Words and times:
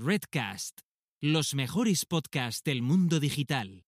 Redcast, 0.00 0.82
los 1.20 1.56
mejores 1.56 2.06
podcasts 2.06 2.62
del 2.62 2.82
mundo 2.82 3.18
digital. 3.18 3.84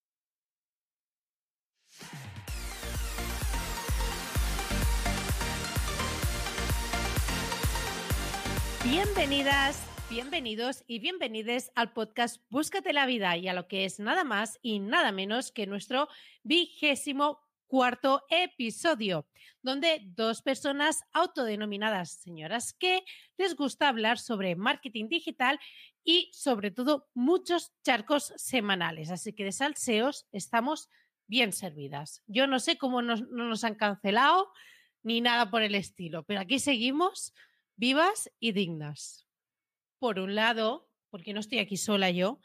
Bienvenidas, 8.82 9.80
bienvenidos 10.10 10.82
y 10.88 10.98
bienvenides 10.98 11.70
al 11.76 11.92
podcast 11.92 12.42
Búscate 12.50 12.92
la 12.92 13.06
vida 13.06 13.36
y 13.36 13.46
a 13.46 13.52
lo 13.52 13.68
que 13.68 13.84
es 13.84 14.00
nada 14.00 14.24
más 14.24 14.58
y 14.62 14.80
nada 14.80 15.12
menos 15.12 15.52
que 15.52 15.68
nuestro 15.68 16.08
vigésimo 16.42 17.38
cuarto 17.70 18.24
episodio, 18.30 19.28
donde 19.62 20.02
dos 20.16 20.42
personas 20.42 21.04
autodenominadas 21.12 22.10
señoras 22.20 22.72
que 22.72 23.04
les 23.38 23.54
gusta 23.54 23.88
hablar 23.88 24.18
sobre 24.18 24.56
marketing 24.56 25.06
digital 25.08 25.60
y 26.04 26.30
sobre 26.32 26.70
todo 26.70 27.08
muchos 27.14 27.72
charcos 27.84 28.32
semanales. 28.36 29.10
Así 29.10 29.32
que 29.32 29.44
de 29.44 29.52
salseos 29.52 30.26
estamos 30.32 30.88
bien 31.26 31.52
servidas. 31.52 32.22
Yo 32.26 32.46
no 32.46 32.58
sé 32.58 32.78
cómo 32.78 33.02
no 33.02 33.16
nos 33.16 33.64
han 33.64 33.74
cancelado 33.74 34.52
ni 35.02 35.20
nada 35.20 35.50
por 35.50 35.62
el 35.62 35.74
estilo, 35.74 36.24
pero 36.24 36.40
aquí 36.40 36.58
seguimos 36.58 37.32
vivas 37.76 38.30
y 38.38 38.52
dignas. 38.52 39.26
Por 39.98 40.18
un 40.18 40.34
lado, 40.34 40.90
porque 41.10 41.32
no 41.32 41.40
estoy 41.40 41.58
aquí 41.58 41.76
sola 41.76 42.10
yo, 42.10 42.40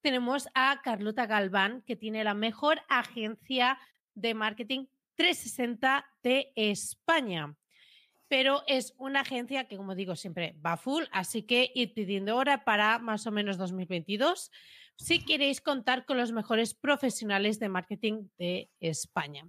tenemos 0.00 0.48
a 0.54 0.80
Carlota 0.82 1.26
Galván, 1.26 1.82
que 1.82 1.96
tiene 1.96 2.24
la 2.24 2.34
mejor 2.34 2.80
agencia 2.88 3.78
de 4.14 4.34
marketing 4.34 4.86
360 5.16 6.06
de 6.22 6.52
España. 6.56 7.54
Pero 8.30 8.62
es 8.68 8.94
una 8.96 9.22
agencia 9.22 9.66
que, 9.66 9.76
como 9.76 9.96
digo, 9.96 10.14
siempre 10.14 10.54
va 10.64 10.76
full, 10.76 11.02
así 11.10 11.42
que 11.42 11.72
ir 11.74 11.92
pidiendo 11.94 12.36
hora 12.36 12.64
para 12.64 13.00
más 13.00 13.26
o 13.26 13.32
menos 13.32 13.58
2022 13.58 14.52
si 14.94 15.24
queréis 15.24 15.60
contar 15.60 16.04
con 16.04 16.16
los 16.16 16.30
mejores 16.30 16.74
profesionales 16.74 17.58
de 17.58 17.68
marketing 17.70 18.28
de 18.38 18.70
España. 18.78 19.48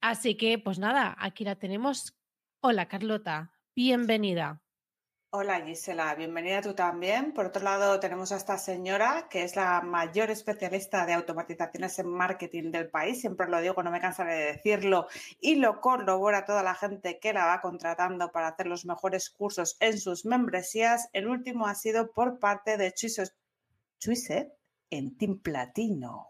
Así 0.00 0.36
que, 0.36 0.58
pues 0.58 0.78
nada, 0.78 1.14
aquí 1.18 1.44
la 1.44 1.56
tenemos. 1.56 2.16
Hola, 2.60 2.88
Carlota, 2.88 3.52
bienvenida. 3.74 4.62
Hola 5.34 5.62
Gisela, 5.64 6.14
bienvenida 6.14 6.60
tú 6.60 6.74
también. 6.74 7.32
Por 7.32 7.46
otro 7.46 7.62
lado, 7.62 7.98
tenemos 7.98 8.32
a 8.32 8.36
esta 8.36 8.58
señora 8.58 9.28
que 9.30 9.44
es 9.44 9.56
la 9.56 9.80
mayor 9.80 10.30
especialista 10.30 11.06
de 11.06 11.14
automatizaciones 11.14 11.98
en 11.98 12.08
marketing 12.08 12.70
del 12.70 12.90
país. 12.90 13.22
Siempre 13.22 13.48
lo 13.48 13.58
digo, 13.62 13.82
no 13.82 13.90
me 13.90 13.98
cansaré 13.98 14.34
de 14.34 14.52
decirlo 14.52 15.06
y 15.40 15.54
lo 15.54 15.80
corrobora 15.80 16.44
toda 16.44 16.62
la 16.62 16.74
gente 16.74 17.18
que 17.18 17.32
la 17.32 17.46
va 17.46 17.62
contratando 17.62 18.30
para 18.30 18.48
hacer 18.48 18.66
los 18.66 18.84
mejores 18.84 19.30
cursos 19.30 19.78
en 19.80 19.98
sus 19.98 20.26
membresías. 20.26 21.08
El 21.14 21.28
último 21.28 21.66
ha 21.66 21.76
sido 21.76 22.12
por 22.12 22.38
parte 22.38 22.76
de 22.76 22.92
Chuiset 22.92 24.52
en 24.90 25.16
Team 25.16 25.40
Platino. 25.40 26.26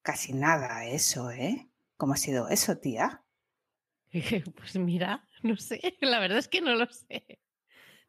Casi 0.00 0.32
nada 0.32 0.86
eso, 0.86 1.30
¿eh? 1.30 1.68
¿Cómo 1.98 2.14
ha 2.14 2.16
sido 2.16 2.48
eso, 2.48 2.78
tía? 2.78 3.22
Pues 4.56 4.76
mira, 4.76 5.28
no 5.42 5.56
sé, 5.56 5.96
la 6.00 6.18
verdad 6.18 6.38
es 6.38 6.48
que 6.48 6.60
no 6.62 6.74
lo 6.74 6.86
sé. 6.86 7.41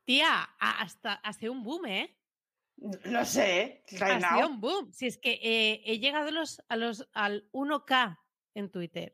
Tía, 0.06 0.44
hasta 0.59 1.14
hace 1.16 1.50
un 1.50 1.64
boom, 1.64 1.86
¿eh? 1.86 2.18
Lo 3.06 3.23
sé, 3.23 3.84
ha 4.02 4.45
un 4.45 4.60
boom. 4.60 4.92
Si 4.92 5.08
es 5.08 5.18
que 5.18 5.40
eh, 5.42 5.82
he 5.86 6.00
llegado 6.00 6.28
a 6.28 6.32
los, 6.32 6.62
a 6.68 6.76
los, 6.76 7.08
al 7.14 7.50
1K 7.52 8.20
en 8.56 8.70
Twitter. 8.70 9.14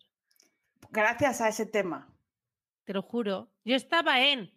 Gracias 0.90 1.42
a 1.42 1.50
ese 1.50 1.66
tema. 1.66 2.12
Te 2.86 2.94
lo 2.94 3.04
juro. 3.04 3.52
Yo 3.64 3.76
estaba 3.76 4.22
en 4.22 4.52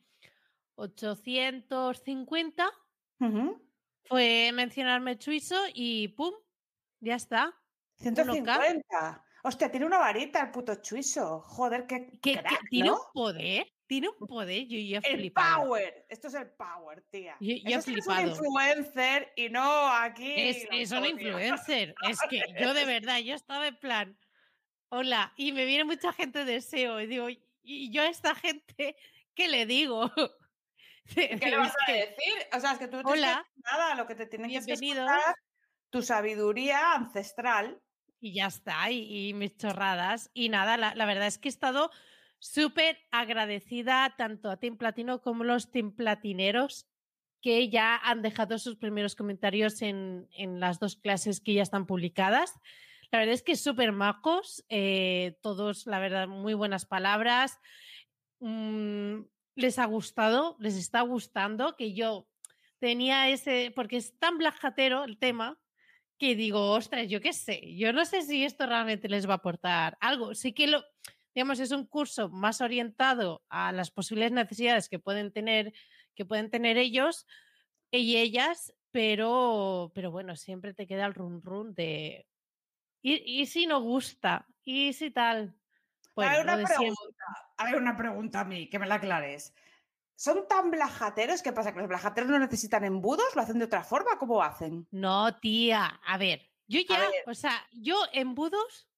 850. 0.76 2.70
Fue 4.04 4.50
mencionarme 4.52 5.18
Chuiso 5.18 5.56
y 5.74 6.08
¡pum! 6.08 6.34
Ya 7.00 7.16
está. 7.16 7.54
150. 7.98 9.24
Hostia, 9.44 9.70
tiene 9.70 9.86
una 9.86 9.98
varita 9.98 10.40
el 10.40 10.50
puto 10.50 10.76
Chuiso. 10.76 11.40
Joder, 11.40 11.86
qué. 11.86 12.18
tiene 12.70 12.92
un 12.92 12.98
poder. 13.12 13.66
Tiene 13.92 14.08
un 14.08 14.26
poder, 14.26 14.66
yo 14.68 14.78
ya 14.78 15.06
el 15.06 15.30
power. 15.32 16.06
Esto 16.08 16.28
es 16.28 16.34
el 16.34 16.48
power, 16.52 17.02
tía. 17.10 17.36
Yo, 17.40 17.56
yo 17.56 17.78
he 17.78 17.82
flipado. 17.82 18.20
Es 18.20 18.38
un 18.38 18.46
influencer 18.46 19.30
y 19.36 19.50
no 19.50 19.86
aquí. 19.86 20.32
Es, 20.34 20.66
es 20.72 20.92
un 20.92 21.04
influencer. 21.04 21.94
es 22.08 22.18
que 22.30 22.42
yo 22.58 22.72
de 22.72 22.86
verdad, 22.86 23.18
yo 23.18 23.34
estaba 23.34 23.66
en 23.66 23.76
plan, 23.76 24.18
hola, 24.88 25.34
y 25.36 25.52
me 25.52 25.66
viene 25.66 25.84
mucha 25.84 26.10
gente 26.14 26.46
de 26.46 26.62
SEO 26.62 27.02
y 27.02 27.06
digo, 27.06 27.28
y 27.28 27.92
yo 27.92 28.00
a 28.00 28.06
esta 28.06 28.34
gente, 28.34 28.96
¿qué 29.34 29.48
le 29.48 29.66
digo? 29.66 30.10
¿Qué 31.14 31.50
le 31.50 31.58
vas 31.58 31.74
a 31.86 31.92
decir? 31.92 32.32
O 32.54 32.60
sea, 32.60 32.72
es 32.72 32.78
que 32.78 32.88
tú 32.88 32.96
no 32.96 33.02
tienes 33.02 33.24
hola, 33.24 33.46
nada, 33.56 33.94
lo 33.94 34.06
que 34.06 34.14
te 34.14 34.24
tienen 34.24 34.50
que 34.50 34.62
decir 34.62 34.96
es 34.96 35.34
tu 35.90 36.00
sabiduría 36.00 36.94
ancestral. 36.94 37.78
Y 38.20 38.32
ya 38.32 38.46
está, 38.46 38.90
y, 38.90 39.34
mis 39.34 39.54
chorradas. 39.58 40.30
Y 40.32 40.48
nada, 40.48 40.78
la, 40.78 40.94
la 40.94 41.04
verdad 41.04 41.26
es 41.26 41.36
que 41.36 41.48
he 41.48 41.50
estado 41.50 41.90
súper 42.42 42.98
agradecida 43.12 44.14
tanto 44.18 44.50
a 44.50 44.56
Team 44.56 44.76
Platino 44.76 45.22
como 45.22 45.44
los 45.44 45.70
Team 45.70 45.92
Platineros 45.92 46.88
que 47.40 47.68
ya 47.68 47.96
han 47.96 48.20
dejado 48.20 48.58
sus 48.58 48.76
primeros 48.76 49.14
comentarios 49.14 49.80
en, 49.80 50.28
en 50.32 50.58
las 50.58 50.80
dos 50.80 50.96
clases 50.96 51.40
que 51.40 51.54
ya 51.54 51.62
están 51.62 51.86
publicadas. 51.86 52.52
La 53.12 53.20
verdad 53.20 53.34
es 53.34 53.42
que 53.42 53.54
súper 53.54 53.92
macos, 53.92 54.64
eh, 54.68 55.38
todos, 55.40 55.86
la 55.86 56.00
verdad, 56.00 56.26
muy 56.26 56.54
buenas 56.54 56.84
palabras. 56.84 57.60
Mm, 58.40 59.20
les 59.54 59.78
ha 59.78 59.84
gustado, 59.84 60.56
les 60.58 60.76
está 60.76 61.02
gustando, 61.02 61.76
que 61.76 61.94
yo 61.94 62.26
tenía 62.80 63.28
ese, 63.28 63.72
porque 63.74 63.98
es 63.98 64.18
tan 64.18 64.38
blajatero 64.38 65.04
el 65.04 65.16
tema, 65.16 65.60
que 66.18 66.34
digo, 66.34 66.70
ostras, 66.70 67.08
yo 67.08 67.20
qué 67.20 67.32
sé, 67.32 67.76
yo 67.76 67.92
no 67.92 68.04
sé 68.04 68.22
si 68.22 68.44
esto 68.44 68.66
realmente 68.66 69.08
les 69.08 69.28
va 69.28 69.34
a 69.34 69.36
aportar 69.36 69.96
algo. 70.00 70.34
Sí 70.34 70.52
que 70.52 70.66
lo, 70.66 70.84
digamos, 71.34 71.60
es 71.60 71.70
un 71.70 71.86
curso 71.86 72.28
más 72.28 72.60
orientado 72.60 73.42
a 73.48 73.72
las 73.72 73.90
posibles 73.90 74.32
necesidades 74.32 74.88
que 74.88 74.98
pueden 74.98 75.32
tener, 75.32 75.72
que 76.14 76.24
pueden 76.24 76.50
tener 76.50 76.76
ellos 76.76 77.26
y 77.90 78.16
ellas, 78.16 78.74
pero, 78.90 79.92
pero 79.94 80.10
bueno, 80.10 80.36
siempre 80.36 80.74
te 80.74 80.86
queda 80.86 81.06
el 81.06 81.14
run 81.14 81.42
run 81.42 81.74
de 81.74 82.26
y, 83.02 83.46
si 83.46 83.66
no 83.66 83.80
gusta, 83.80 84.46
y 84.62 84.92
si 84.92 85.10
tal. 85.10 85.56
hay, 86.16 86.40
una 86.40 86.56
pregunta, 86.62 87.24
hay 87.56 87.74
una 87.74 87.96
pregunta 87.96 88.40
a 88.40 88.44
mí, 88.44 88.68
que 88.68 88.78
me 88.78 88.86
la 88.86 88.96
aclares. 88.96 89.52
¿Son 90.14 90.46
tan 90.46 90.70
blajateros? 90.70 91.42
¿Qué 91.42 91.52
pasa? 91.52 91.72
¿Que 91.72 91.80
los 91.80 91.88
blajateros 91.88 92.30
no 92.30 92.38
necesitan 92.38 92.84
embudos? 92.84 93.34
¿Lo 93.34 93.42
hacen 93.42 93.58
de 93.58 93.64
otra 93.64 93.82
forma? 93.82 94.18
¿Cómo 94.18 94.40
hacen? 94.40 94.86
No, 94.92 95.36
tía. 95.40 96.00
A 96.06 96.16
ver, 96.16 96.48
yo 96.68 96.80
ya, 96.88 97.10
o 97.26 97.34
sea, 97.34 97.66
yo 97.72 97.96
embudos, 98.12 98.88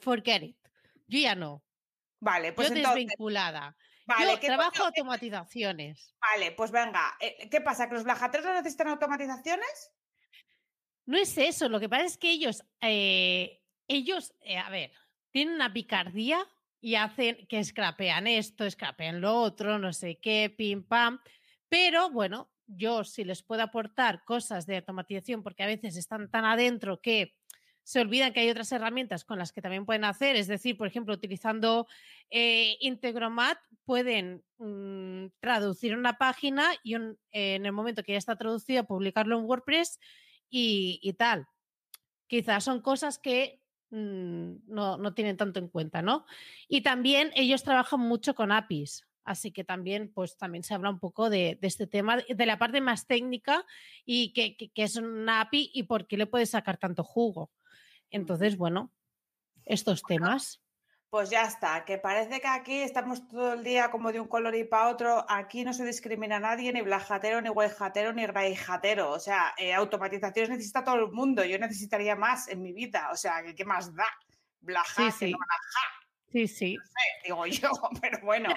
forget 0.00 0.42
it. 0.42 0.63
Yo 1.06 1.18
ya 1.18 1.34
no. 1.34 1.62
Vale, 2.20 2.52
pues 2.52 2.68
Yo 2.68 2.74
desvinculada. 2.74 3.76
Vale, 4.06 4.32
Yo 4.32 4.40
trabajo 4.40 4.84
automatizaciones. 4.84 6.14
Vale, 6.20 6.52
pues 6.52 6.70
venga. 6.70 7.16
Eh, 7.20 7.48
¿Qué 7.50 7.60
pasa? 7.60 7.88
¿Que 7.88 7.94
los 7.94 8.04
blajateros 8.04 8.46
no 8.46 8.54
necesitan 8.54 8.88
automatizaciones? 8.88 9.92
No 11.06 11.18
es 11.18 11.36
eso. 11.38 11.68
Lo 11.68 11.80
que 11.80 11.88
pasa 11.88 12.04
es 12.04 12.18
que 12.18 12.30
ellos, 12.30 12.64
eh, 12.80 13.62
ellos, 13.88 14.34
eh, 14.40 14.58
a 14.58 14.70
ver, 14.70 14.92
tienen 15.30 15.54
una 15.54 15.72
picardía 15.72 16.46
y 16.80 16.96
hacen 16.96 17.46
que 17.46 17.64
scrapean 17.64 18.26
esto, 18.26 18.70
scrapean 18.70 19.20
lo 19.20 19.40
otro, 19.40 19.78
no 19.78 19.92
sé 19.92 20.18
qué, 20.20 20.54
pim 20.54 20.86
pam. 20.86 21.18
Pero 21.68 22.10
bueno, 22.10 22.50
yo 22.66 23.04
si 23.04 23.24
les 23.24 23.42
puedo 23.42 23.62
aportar 23.62 24.22
cosas 24.24 24.66
de 24.66 24.76
automatización, 24.76 25.42
porque 25.42 25.62
a 25.62 25.66
veces 25.66 25.96
están 25.96 26.30
tan 26.30 26.44
adentro 26.44 27.00
que 27.00 27.34
se 27.84 28.00
olvidan 28.00 28.32
que 28.32 28.40
hay 28.40 28.50
otras 28.50 28.72
herramientas 28.72 29.24
con 29.24 29.38
las 29.38 29.52
que 29.52 29.60
también 29.60 29.84
pueden 29.84 30.04
hacer, 30.04 30.36
es 30.36 30.48
decir, 30.48 30.76
por 30.76 30.86
ejemplo, 30.86 31.14
utilizando 31.14 31.86
eh, 32.30 32.76
Integromat 32.80 33.58
pueden 33.84 34.42
mm, 34.58 35.26
traducir 35.38 35.96
una 35.96 36.16
página 36.16 36.72
y 36.82 36.94
en 36.94 37.16
el 37.66 37.72
momento 37.72 38.02
que 38.02 38.12
ya 38.12 38.18
está 38.18 38.36
traducida, 38.36 38.84
publicarlo 38.84 39.38
en 39.38 39.44
WordPress 39.44 40.00
y, 40.48 41.12
tal. 41.18 41.46
Quizás 42.26 42.64
son 42.64 42.80
cosas 42.80 43.18
que 43.18 43.60
mm, 43.90 44.54
no, 44.66 45.14
tienen 45.14 45.36
tanto 45.36 45.60
en 45.60 45.68
cuenta, 45.68 46.00
¿no? 46.00 46.24
Y 46.68 46.80
también 46.80 47.32
ellos 47.34 47.62
trabajan 47.62 48.00
mucho 48.00 48.34
con 48.34 48.52
APIs. 48.52 49.06
Así 49.24 49.52
que 49.52 49.64
también, 49.64 50.12
pues 50.12 50.36
también 50.36 50.64
se 50.64 50.74
habla 50.74 50.90
un 50.90 50.98
poco 50.98 51.30
de, 51.30 51.58
este 51.62 51.86
tema, 51.86 52.18
de 52.18 52.46
la 52.46 52.58
parte 52.58 52.80
más 52.80 53.06
técnica 53.06 53.64
y 54.04 54.32
que, 54.34 54.56
que, 54.56 54.82
es 54.82 54.96
una 54.96 55.40
API 55.40 55.70
y 55.72 55.84
por 55.84 56.06
qué 56.06 56.18
le 56.18 56.26
puedes 56.26 56.50
sacar 56.50 56.76
tanto 56.76 57.04
jugo. 57.04 57.50
Entonces, 58.14 58.56
bueno, 58.56 58.92
estos 59.64 60.04
temas. 60.04 60.62
Pues 61.10 61.30
ya 61.30 61.42
está, 61.42 61.84
que 61.84 61.98
parece 61.98 62.40
que 62.40 62.46
aquí 62.46 62.80
estamos 62.80 63.26
todo 63.26 63.54
el 63.54 63.64
día 63.64 63.90
como 63.90 64.12
de 64.12 64.20
un 64.20 64.28
color 64.28 64.54
y 64.54 64.62
para 64.62 64.88
otro. 64.88 65.26
Aquí 65.28 65.64
no 65.64 65.72
se 65.72 65.84
discrimina 65.84 66.36
a 66.36 66.40
nadie, 66.40 66.72
ni 66.72 66.80
blajatero, 66.80 67.40
ni 67.40 67.48
guayjatero, 67.48 68.12
ni 68.12 68.24
raijatero. 68.26 69.10
O 69.10 69.18
sea, 69.18 69.52
eh, 69.58 69.74
automatizaciones 69.74 70.50
necesita 70.50 70.84
todo 70.84 70.94
el 70.94 71.10
mundo. 71.10 71.44
Yo 71.44 71.58
necesitaría 71.58 72.14
más 72.14 72.46
en 72.46 72.62
mi 72.62 72.72
vida. 72.72 73.10
O 73.12 73.16
sea, 73.16 73.42
¿qué 73.42 73.64
más 73.64 73.92
da? 73.92 74.06
Blajar, 74.60 75.10
sí, 75.10 75.30
sí. 75.30 75.34
Sí, 76.30 76.46
sí. 76.46 76.76
No 76.76 76.84
sé, 76.84 77.24
digo 77.24 77.46
yo, 77.46 77.70
pero 78.00 78.18
bueno. 78.22 78.50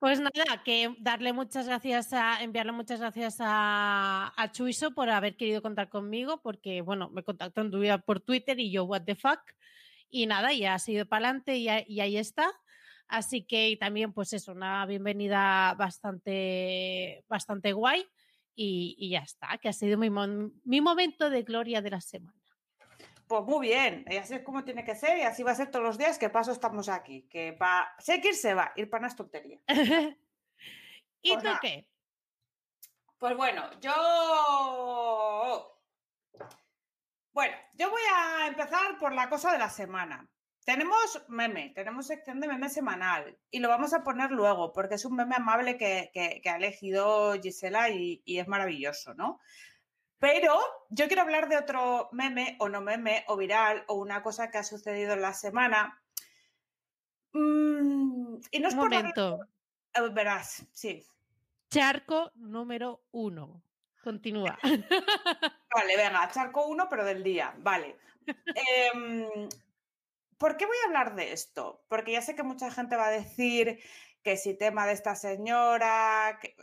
Pues 0.00 0.18
nada, 0.18 0.62
que 0.64 0.94
darle 0.98 1.34
muchas 1.34 1.66
gracias 1.66 2.14
a, 2.14 2.42
enviarle 2.42 2.72
muchas 2.72 3.00
gracias 3.00 3.36
a, 3.40 4.32
a 4.34 4.50
Chuiso 4.50 4.92
por 4.94 5.10
haber 5.10 5.36
querido 5.36 5.60
contar 5.60 5.90
conmigo, 5.90 6.40
porque 6.42 6.80
bueno, 6.80 7.10
me 7.10 7.22
contactó 7.22 7.60
en 7.60 7.70
tu 7.70 7.80
vida 7.80 7.98
por 7.98 8.18
Twitter 8.20 8.58
y 8.58 8.70
yo, 8.70 8.84
what 8.84 9.02
the 9.02 9.14
fuck. 9.14 9.40
Y 10.08 10.26
nada, 10.26 10.54
ya 10.54 10.72
ha 10.72 10.78
sido 10.78 11.04
para 11.04 11.28
adelante 11.28 11.58
y, 11.58 11.68
ahí 11.68 12.16
está. 12.16 12.50
Así 13.08 13.44
que 13.44 13.76
también, 13.78 14.14
pues 14.14 14.32
eso, 14.32 14.52
una 14.52 14.86
bienvenida 14.86 15.74
bastante, 15.74 17.22
bastante 17.28 17.74
guay. 17.74 18.06
Y, 18.54 19.10
ya 19.10 19.20
está, 19.20 19.58
que 19.58 19.68
ha 19.68 19.72
sido 19.74 19.98
mi, 19.98 20.08
mi 20.64 20.80
momento 20.80 21.28
de 21.28 21.42
gloria 21.42 21.82
de 21.82 21.90
la 21.90 22.00
semana. 22.00 22.39
Pues 23.30 23.44
muy 23.44 23.68
bien, 23.68 24.04
y 24.10 24.16
así 24.16 24.34
es 24.34 24.42
como 24.42 24.64
tiene 24.64 24.84
que 24.84 24.96
ser, 24.96 25.18
y 25.18 25.22
así 25.22 25.44
va 25.44 25.52
a 25.52 25.54
ser 25.54 25.70
todos 25.70 25.84
los 25.84 25.96
días 25.96 26.18
que 26.18 26.30
paso 26.30 26.50
estamos 26.50 26.88
aquí. 26.88 27.28
Que 27.30 27.52
va, 27.52 27.94
sé 28.00 28.20
que 28.20 28.34
se 28.34 28.54
va, 28.54 28.72
ir 28.74 28.90
para 28.90 29.06
una 29.06 29.14
tontería. 29.14 29.60
¿Y 31.22 31.34
pues 31.34 31.44
tú 31.44 31.50
qué? 31.62 31.86
Pues 33.18 33.36
bueno, 33.36 33.70
yo. 33.78 35.78
Bueno, 37.30 37.56
yo 37.74 37.88
voy 37.88 38.02
a 38.12 38.48
empezar 38.48 38.98
por 38.98 39.12
la 39.12 39.28
cosa 39.28 39.52
de 39.52 39.58
la 39.58 39.70
semana. 39.70 40.28
Tenemos 40.64 41.24
meme, 41.28 41.70
tenemos 41.72 42.08
sección 42.08 42.40
de 42.40 42.48
meme 42.48 42.68
semanal 42.68 43.38
y 43.48 43.60
lo 43.60 43.68
vamos 43.68 43.94
a 43.94 44.02
poner 44.02 44.32
luego 44.32 44.72
porque 44.72 44.96
es 44.96 45.04
un 45.04 45.14
meme 45.14 45.36
amable 45.36 45.78
que, 45.78 46.10
que, 46.12 46.50
ha 46.50 46.56
elegido 46.56 47.40
Gisela 47.40 47.90
y, 47.90 48.22
y, 48.24 48.40
es 48.40 48.48
maravilloso, 48.48 49.14
¿no? 49.14 49.38
Pero 50.20 50.60
yo 50.90 51.06
quiero 51.06 51.22
hablar 51.22 51.48
de 51.48 51.56
otro 51.56 52.10
meme 52.12 52.56
o 52.60 52.68
no 52.68 52.82
meme 52.82 53.24
o 53.26 53.36
viral 53.36 53.84
o 53.88 53.94
una 53.94 54.22
cosa 54.22 54.50
que 54.50 54.58
ha 54.58 54.62
sucedido 54.62 55.14
en 55.14 55.22
la 55.22 55.32
semana. 55.32 55.98
Mm, 57.32 58.36
y 58.50 58.58
no 58.60 58.68
es 58.68 58.74
Un 58.74 58.80
momento. 58.80 59.38
Por... 59.94 60.06
Eh, 60.06 60.10
verás, 60.12 60.66
sí. 60.72 61.02
Charco 61.70 62.30
número 62.34 63.02
uno. 63.12 63.62
Continúa. 64.04 64.58
Vale, 65.74 65.96
venga, 65.96 66.28
charco 66.30 66.66
uno, 66.66 66.86
pero 66.88 67.04
del 67.04 67.22
día. 67.22 67.54
Vale. 67.58 67.96
eh, 68.54 69.48
¿Por 70.40 70.56
qué 70.56 70.64
voy 70.64 70.76
a 70.82 70.86
hablar 70.86 71.16
de 71.16 71.34
esto? 71.34 71.84
Porque 71.86 72.12
ya 72.12 72.22
sé 72.22 72.34
que 72.34 72.42
mucha 72.42 72.70
gente 72.70 72.96
va 72.96 73.08
a 73.08 73.10
decir 73.10 73.78
que 74.22 74.38
si 74.38 74.56
tema 74.56 74.86
de 74.86 74.94
esta 74.94 75.14
señora, 75.14 76.38
que, 76.40 76.56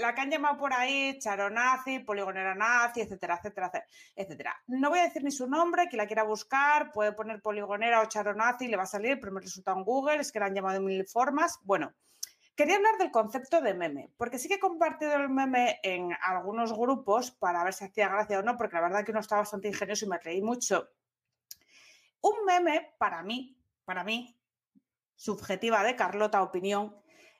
la, 0.00 0.14
que 0.14 0.20
han 0.22 0.30
llamado 0.30 0.56
por 0.56 0.72
ahí, 0.72 1.18
charonazi, 1.18 1.98
poligonera 1.98 2.54
nazi, 2.54 3.02
etcétera, 3.02 3.36
etcétera, 3.36 3.70
etcétera. 4.16 4.56
No 4.68 4.88
voy 4.88 5.00
a 5.00 5.02
decir 5.02 5.22
ni 5.24 5.30
su 5.30 5.46
nombre, 5.46 5.88
quien 5.88 5.98
la 5.98 6.06
quiera 6.06 6.22
buscar, 6.22 6.90
puede 6.90 7.12
poner 7.12 7.42
poligonera 7.42 8.00
o 8.00 8.06
charonazi, 8.06 8.66
le 8.66 8.78
va 8.78 8.84
a 8.84 8.86
salir 8.86 9.10
el 9.10 9.20
primer 9.20 9.42
resultado 9.42 9.76
en 9.76 9.84
Google, 9.84 10.20
es 10.22 10.32
que 10.32 10.40
la 10.40 10.46
han 10.46 10.54
llamado 10.54 10.80
de 10.80 10.86
mil 10.86 11.06
formas. 11.06 11.58
Bueno, 11.64 11.92
quería 12.56 12.76
hablar 12.76 12.96
del 12.96 13.10
concepto 13.10 13.60
de 13.60 13.74
meme, 13.74 14.10
porque 14.16 14.38
sí 14.38 14.48
que 14.48 14.54
he 14.54 14.58
compartido 14.58 15.12
el 15.16 15.28
meme 15.28 15.80
en 15.82 16.16
algunos 16.22 16.72
grupos 16.72 17.30
para 17.32 17.62
ver 17.62 17.74
si 17.74 17.84
hacía 17.84 18.08
gracia 18.08 18.38
o 18.38 18.42
no, 18.42 18.56
porque 18.56 18.76
la 18.76 18.82
verdad 18.82 19.04
que 19.04 19.10
uno 19.10 19.20
está 19.20 19.36
bastante 19.36 19.68
ingenioso 19.68 20.06
y 20.06 20.08
me 20.08 20.18
reí 20.18 20.40
mucho. 20.40 20.88
Un 22.20 22.44
meme, 22.46 22.94
para 22.98 23.22
mí, 23.22 23.56
para 23.84 24.04
mí, 24.04 24.36
subjetiva 25.14 25.82
de 25.82 25.96
Carlota 25.96 26.42
opinión, 26.42 26.94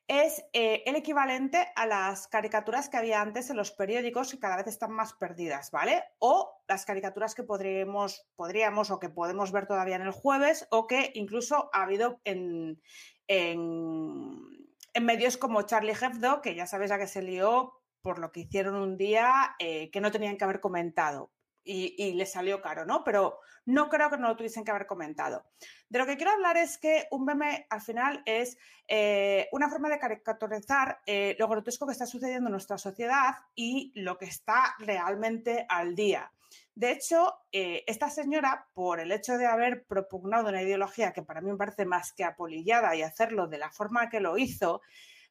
es 0.08 0.42
eh, 0.54 0.82
el 0.86 0.96
equivalente 0.96 1.68
a 1.76 1.86
las 1.86 2.28
caricaturas 2.28 2.88
que 2.88 2.96
había 2.96 3.20
antes 3.20 3.50
en 3.50 3.58
los 3.58 3.72
periódicos 3.72 4.32
y 4.32 4.38
cada 4.38 4.56
vez 4.56 4.66
están 4.66 4.90
más 4.90 5.12
perdidas, 5.12 5.70
¿vale? 5.70 6.02
O 6.18 6.62
las 6.66 6.86
caricaturas 6.86 7.34
que 7.34 7.42
podríamos, 7.42 8.26
podríamos 8.34 8.90
o 8.90 8.98
que 8.98 9.10
podemos 9.10 9.52
ver 9.52 9.66
todavía 9.66 9.96
en 9.96 10.02
el 10.02 10.12
jueves 10.12 10.66
o 10.70 10.86
que 10.86 11.12
incluso 11.14 11.68
ha 11.74 11.82
habido 11.82 12.20
en, 12.24 12.80
en, 13.26 14.66
medios 14.98 15.36
como 15.36 15.62
Charlie 15.62 15.92
Hebdo, 15.92 16.40
que 16.40 16.54
ya 16.54 16.66
sabes 16.66 16.90
a 16.90 16.98
que 16.98 17.06
se 17.06 17.22
lió 17.22 17.74
por 18.00 18.18
lo 18.18 18.32
que 18.32 18.40
hicieron 18.40 18.76
un 18.76 18.96
día 18.96 19.56
eh, 19.58 19.90
que 19.90 20.00
no 20.00 20.10
tenían 20.10 20.38
que 20.38 20.44
haber 20.44 20.60
comentado 20.60 21.30
y, 21.64 22.12
le 22.14 22.26
salió 22.26 22.60
caro, 22.62 22.84
¿no? 22.84 23.04
Pero 23.04 23.40
no 23.66 23.88
creo 23.88 24.10
que 24.10 24.16
no 24.16 24.28
lo 24.28 24.36
tuviesen 24.36 24.64
que 24.64 24.70
haber 24.70 24.86
comentado. 24.86 25.44
De 25.88 25.98
lo 25.98 26.06
que 26.06 26.16
quiero 26.16 26.32
hablar 26.32 26.56
es 26.56 26.78
que 26.78 27.06
un 27.10 27.24
meme 27.24 27.66
al 27.70 27.80
final 27.80 28.22
es 28.24 28.56
eh, 28.86 29.48
una 29.52 29.68
forma 29.68 29.88
de 29.88 29.98
caricaturizar 29.98 31.00
eh, 31.06 31.36
lo 31.38 31.48
grotesco 31.48 31.86
que 31.86 31.92
está 31.92 32.06
sucediendo 32.06 32.48
en 32.48 32.52
nuestra 32.52 32.78
sociedad 32.78 33.34
y 33.54 33.92
lo 33.94 34.16
que 34.16 34.26
está 34.26 34.74
realmente 34.78 35.66
al 35.68 35.94
día. 35.94 36.32
De 36.74 36.92
hecho, 36.92 37.34
eh, 37.52 37.84
esta 37.86 38.08
señora, 38.08 38.68
por 38.72 39.00
el 39.00 39.12
hecho 39.12 39.36
de 39.36 39.46
haber 39.46 39.84
propugnado 39.84 40.48
una 40.48 40.62
ideología 40.62 41.12
que 41.12 41.22
para 41.22 41.40
mí 41.40 41.50
me 41.50 41.56
parece 41.56 41.84
más 41.84 42.12
que 42.12 42.24
apolillada 42.24 42.94
y 42.94 43.02
hacerlo 43.02 43.48
de 43.48 43.58
la 43.58 43.70
forma 43.70 44.08
que 44.08 44.20
lo 44.20 44.38
hizo, 44.38 44.80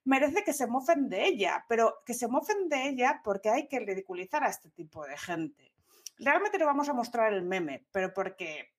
merece 0.03 0.43
que 0.43 0.53
se 0.53 0.67
mofen 0.67 1.09
de 1.09 1.25
ella, 1.25 1.65
pero 1.67 2.03
que 2.05 2.13
se 2.13 2.27
mofen 2.27 2.69
de 2.69 2.89
ella 2.89 3.21
porque 3.23 3.49
hay 3.49 3.67
que 3.67 3.79
ridiculizar 3.79 4.43
a 4.43 4.49
este 4.49 4.69
tipo 4.69 5.05
de 5.05 5.17
gente 5.17 5.76
realmente 6.19 6.57
no 6.57 6.65
vamos 6.65 6.89
a 6.89 6.93
mostrar 6.93 7.33
el 7.33 7.43
meme, 7.43 7.87
pero 7.91 8.13
porque 8.13 8.73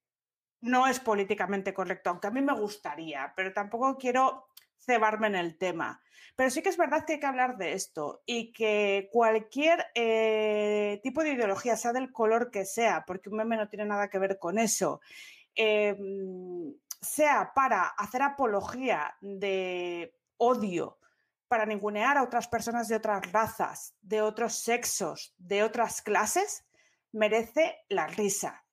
no 0.61 0.87
es 0.87 1.01
políticamente 1.01 1.73
correcto, 1.73 2.11
aunque 2.11 2.27
a 2.27 2.33
mí 2.33 2.41
me 2.41 2.55
gustaría, 2.55 3.33
pero 3.37 3.53
tampoco 3.53 3.97
quiero 3.97 4.49
cebarme 4.79 5.29
en 5.29 5.37
el 5.37 5.57
tema. 5.57 6.01
Pero 6.35 6.51
sí 6.51 6.63
que 6.63 6.69
es 6.69 6.77
verdad 6.77 7.05
que 7.05 7.15
hay 7.15 7.21
que 7.21 7.27
hablar 7.27 7.57
de 7.57 7.73
esto 7.73 8.23
y 8.25 8.53
que 8.53 9.09
cualquier 9.13 9.87
eh, 9.95 11.01
tipo 11.03 11.23
de 11.23 11.33
ideología, 11.33 11.77
sea 11.77 11.93
del 11.93 12.13
color 12.13 12.51
que 12.51 12.65
sea, 12.65 13.05
porque 13.07 13.29
un 13.29 13.37
meme 13.37 13.57
no 13.57 13.69
tiene 13.69 13.85
nada 13.85 14.09
que 14.09 14.19
ver 14.19 14.39
con 14.39 14.59
eso, 14.59 15.01
em, 15.55 16.75
sea 17.01 17.53
para 17.55 17.89
hacer 17.89 18.23
apología 18.23 19.17
de 19.21 20.15
odio, 20.37 20.99
para 21.49 21.67
ningunear 21.67 22.19
a 22.19 22.23
otras 22.23 22.47
personas 22.47 22.89
de 22.89 22.97
otras 22.97 23.33
razas, 23.33 23.95
de 24.01 24.23
otros 24.23 24.55
sexos, 24.55 25.35
de 25.39 25.63
otras 25.63 26.03
clases, 26.03 26.65
merece 27.13 27.79
la 27.89 28.07
risa, 28.07 28.65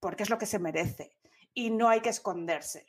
porque 0.00 0.22
es 0.22 0.30
lo 0.30 0.38
que 0.38 0.46
se 0.46 0.58
merece 0.58 1.16
y 1.54 1.70
no 1.70 1.88
hay 1.88 2.00
que 2.00 2.10
esconderse. 2.10 2.86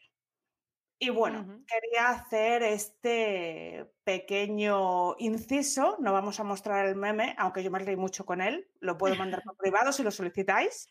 Y 1.00 1.10
bueno, 1.10 1.64
quería 1.68 2.10
hacer 2.10 2.64
este 2.64 3.92
pequeño 4.06 5.16
inciso, 5.18 5.98
no 6.00 6.14
vamos 6.14 6.40
a 6.40 6.46
mostrar 6.46 6.86
el 6.86 6.96
meme, 6.96 7.36
aunque 7.38 7.62
yo 7.62 7.70
me 7.72 7.80
reí 7.80 7.98
mucho 7.98 8.26
con 8.26 8.40
él, 8.40 8.70
lo 8.80 8.98
puedo 8.98 9.16
mandar 9.16 9.44
por 9.44 9.58
privado 9.58 9.92
si 9.92 10.02
lo 10.02 10.12
solicitáis, 10.12 10.90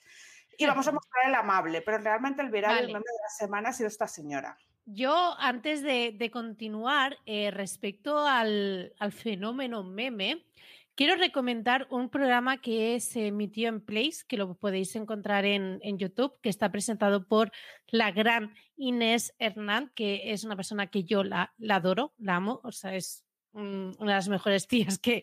y 0.58 0.66
vamos 0.66 0.86
a 0.86 0.92
mostrar 0.92 1.28
el 1.28 1.34
amable, 1.34 1.80
pero 1.80 1.96
realmente 1.96 2.42
el 2.42 2.50
viral, 2.50 2.78
el 2.78 2.86
meme 2.88 2.98
de 2.98 3.22
la 3.22 3.28
semana 3.30 3.70
ha 3.70 3.72
sido 3.72 3.88
esta 3.88 4.06
señora. 4.06 4.58
Yo, 4.84 5.34
antes 5.38 5.82
de, 5.82 6.30
continuar, 6.30 7.16
eh, 7.24 7.50
respecto 7.50 8.26
al, 8.26 8.92
al, 8.98 9.12
fenómeno 9.12 9.82
meme, 9.82 10.44
Quiero 10.94 11.16
recomendar 11.16 11.86
un 11.90 12.10
programa 12.10 12.60
que 12.60 13.00
se 13.00 13.28
emitió 13.28 13.70
en 13.70 13.80
Place, 13.80 14.24
que 14.28 14.36
lo 14.36 14.54
podéis 14.54 14.94
encontrar 14.94 15.46
en, 15.46 15.80
YouTube, 15.96 16.38
que 16.42 16.50
está 16.50 16.70
presentado 16.70 17.26
por 17.26 17.50
la 17.86 18.12
gran 18.12 18.54
Inés 18.76 19.34
Hernán, 19.38 19.90
que 19.94 20.32
es 20.32 20.44
una 20.44 20.54
persona 20.54 20.88
que 20.88 21.04
yo 21.04 21.24
la, 21.24 21.54
adoro, 21.70 22.12
la 22.18 22.36
amo, 22.36 22.60
o 22.62 22.72
sea, 22.72 22.94
es 22.94 23.24
una 23.52 23.94
de 23.98 24.04
las 24.06 24.28
mejores 24.28 24.66
tías 24.68 24.98
que 24.98 25.22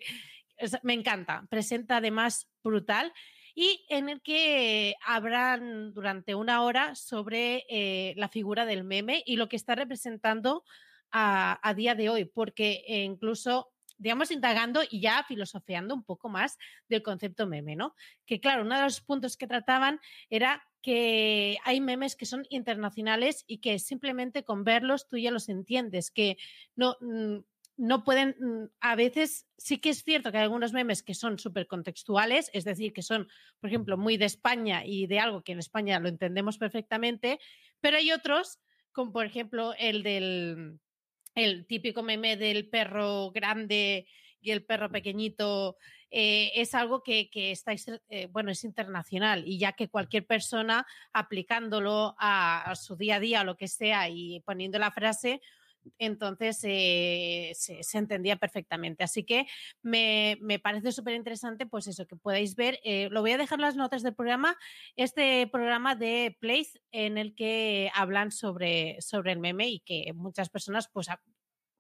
me 0.82 0.94
encanta. 0.94 1.46
Presenta 1.52 1.98
además 1.98 2.50
brutal 2.64 3.14
y 3.54 3.86
en 3.90 4.10
el 4.10 4.22
que 4.24 4.96
habrán 5.06 5.94
durante 5.94 6.34
una 6.34 6.64
hora 6.64 6.96
sobre 6.96 7.66
eh, 7.70 8.16
la 8.18 8.30
figura 8.30 8.66
del 8.66 8.84
meme 8.84 9.22
y 9.24 9.36
lo 9.36 9.48
que 9.48 9.56
está 9.56 9.76
representando 9.76 10.64
a, 11.12 11.60
a 11.62 11.74
día 11.76 11.94
de 11.94 12.10
hoy, 12.10 12.26
porque 12.26 12.84
eh, 12.88 13.04
incluso 13.04 13.72
digamos, 14.00 14.32
indagando 14.32 14.82
y 14.90 15.02
ya 15.02 15.24
filosofeando 15.28 15.94
un 15.94 16.04
poco 16.04 16.30
más 16.30 16.58
del 16.88 17.04
concepto 17.04 17.46
meme, 17.46 17.76
¿no? 17.76 17.94
Que 18.26 18.40
claro, 18.40 18.64
uno 18.64 18.76
de 18.76 18.84
los 18.84 19.02
puntos 19.02 19.38
que 19.38 19.46
trataban 19.46 20.00
era 20.30 20.64
que 20.82 21.58
hay 21.66 21.82
memes 21.82 22.16
que 22.16 22.26
son 22.26 22.46
internacionales 22.50 23.44
y 23.46 23.60
que 23.60 23.78
simplemente 23.78 24.44
con 24.44 24.64
verlos 24.64 25.08
tú 25.08 25.18
ya 25.18 25.32
los 25.32 25.50
entiendes, 25.50 26.10
que 26.10 26.38
no, 26.76 26.96
mm, 27.02 27.40
no 27.76 28.04
pueden, 28.06 28.36
mm, 28.40 28.70
a 28.80 28.96
veces 28.96 29.48
sí 29.58 29.80
que 29.80 29.90
es 29.90 30.04
cierto 30.04 30.32
que 30.32 30.38
hay 30.38 30.44
algunos 30.44 30.72
memes 30.72 31.04
que 31.04 31.14
son 31.14 31.38
súper 31.38 31.68
contextuales, 31.68 32.50
es 32.54 32.64
decir, 32.64 32.94
que 32.94 33.02
son, 33.02 33.28
por 33.60 33.70
ejemplo, 33.70 33.98
muy 33.98 34.16
de 34.16 34.26
España 34.26 34.86
y 34.86 35.08
de 35.08 35.20
algo 35.20 35.44
que 35.44 35.52
en 35.52 35.60
España 35.60 36.00
lo 36.00 36.08
entendemos 36.08 36.58
perfectamente, 36.58 37.40
pero 37.82 37.98
hay 37.98 38.12
otros, 38.14 38.60
como 38.94 39.12
por 39.12 39.26
ejemplo 39.26 39.74
el 39.78 40.04
del 40.04 40.80
el 41.40 41.66
típico 41.66 42.04
meme 42.04 42.38
del 42.38 42.68
perro 42.68 43.32
grande 43.32 44.08
y 44.42 44.52
el 44.52 44.64
perro 44.64 44.90
pequeñito 44.90 45.78
eh, 46.12 46.52
es 46.56 46.74
algo 46.74 47.04
que, 47.04 47.30
que 47.30 47.54
eh, 48.10 48.28
bueno, 48.32 48.52
es 48.52 48.64
internacional 48.64 49.44
y 49.46 49.60
ya 49.60 49.74
que 49.74 49.90
cualquier 49.90 50.26
persona 50.26 50.88
aplicándolo 51.14 52.16
a, 52.18 52.74
su 52.76 52.96
día 52.96 53.16
a 53.16 53.20
día, 53.20 53.44
lo 53.44 53.58
que 53.58 53.68
sea, 53.68 54.10
y 54.10 54.40
poniendo 54.42 54.80
la 54.80 54.92
frase, 54.92 55.42
entonces 55.98 56.60
eh, 56.64 57.52
se, 57.56 57.98
entendía 57.98 58.36
perfectamente. 58.38 59.04
Así 59.04 59.24
que 59.24 59.48
me, 59.82 60.38
parece 60.62 60.92
súper 60.92 61.16
interesante, 61.16 61.66
pues 61.66 61.88
eso, 61.88 62.06
que 62.06 62.16
podáis 62.16 62.56
ver. 62.56 62.80
lo 63.12 63.22
voy 63.22 63.32
a 63.32 63.38
dejar 63.38 63.60
en 63.60 63.64
las 63.64 63.76
notas 63.76 64.04
del 64.04 64.16
programa, 64.16 64.58
este 64.96 65.48
programa 65.48 65.96
de 65.96 66.38
Place 66.40 66.82
en 66.92 67.18
el 67.18 67.36
que 67.36 67.92
hablan 67.94 68.32
sobre, 68.32 69.02
sobre 69.02 69.32
el 69.32 69.40
meme 69.40 69.68
y 69.70 69.80
que 69.80 70.14
muchas 70.14 70.50
personas, 70.50 70.90
pues, 70.92 71.08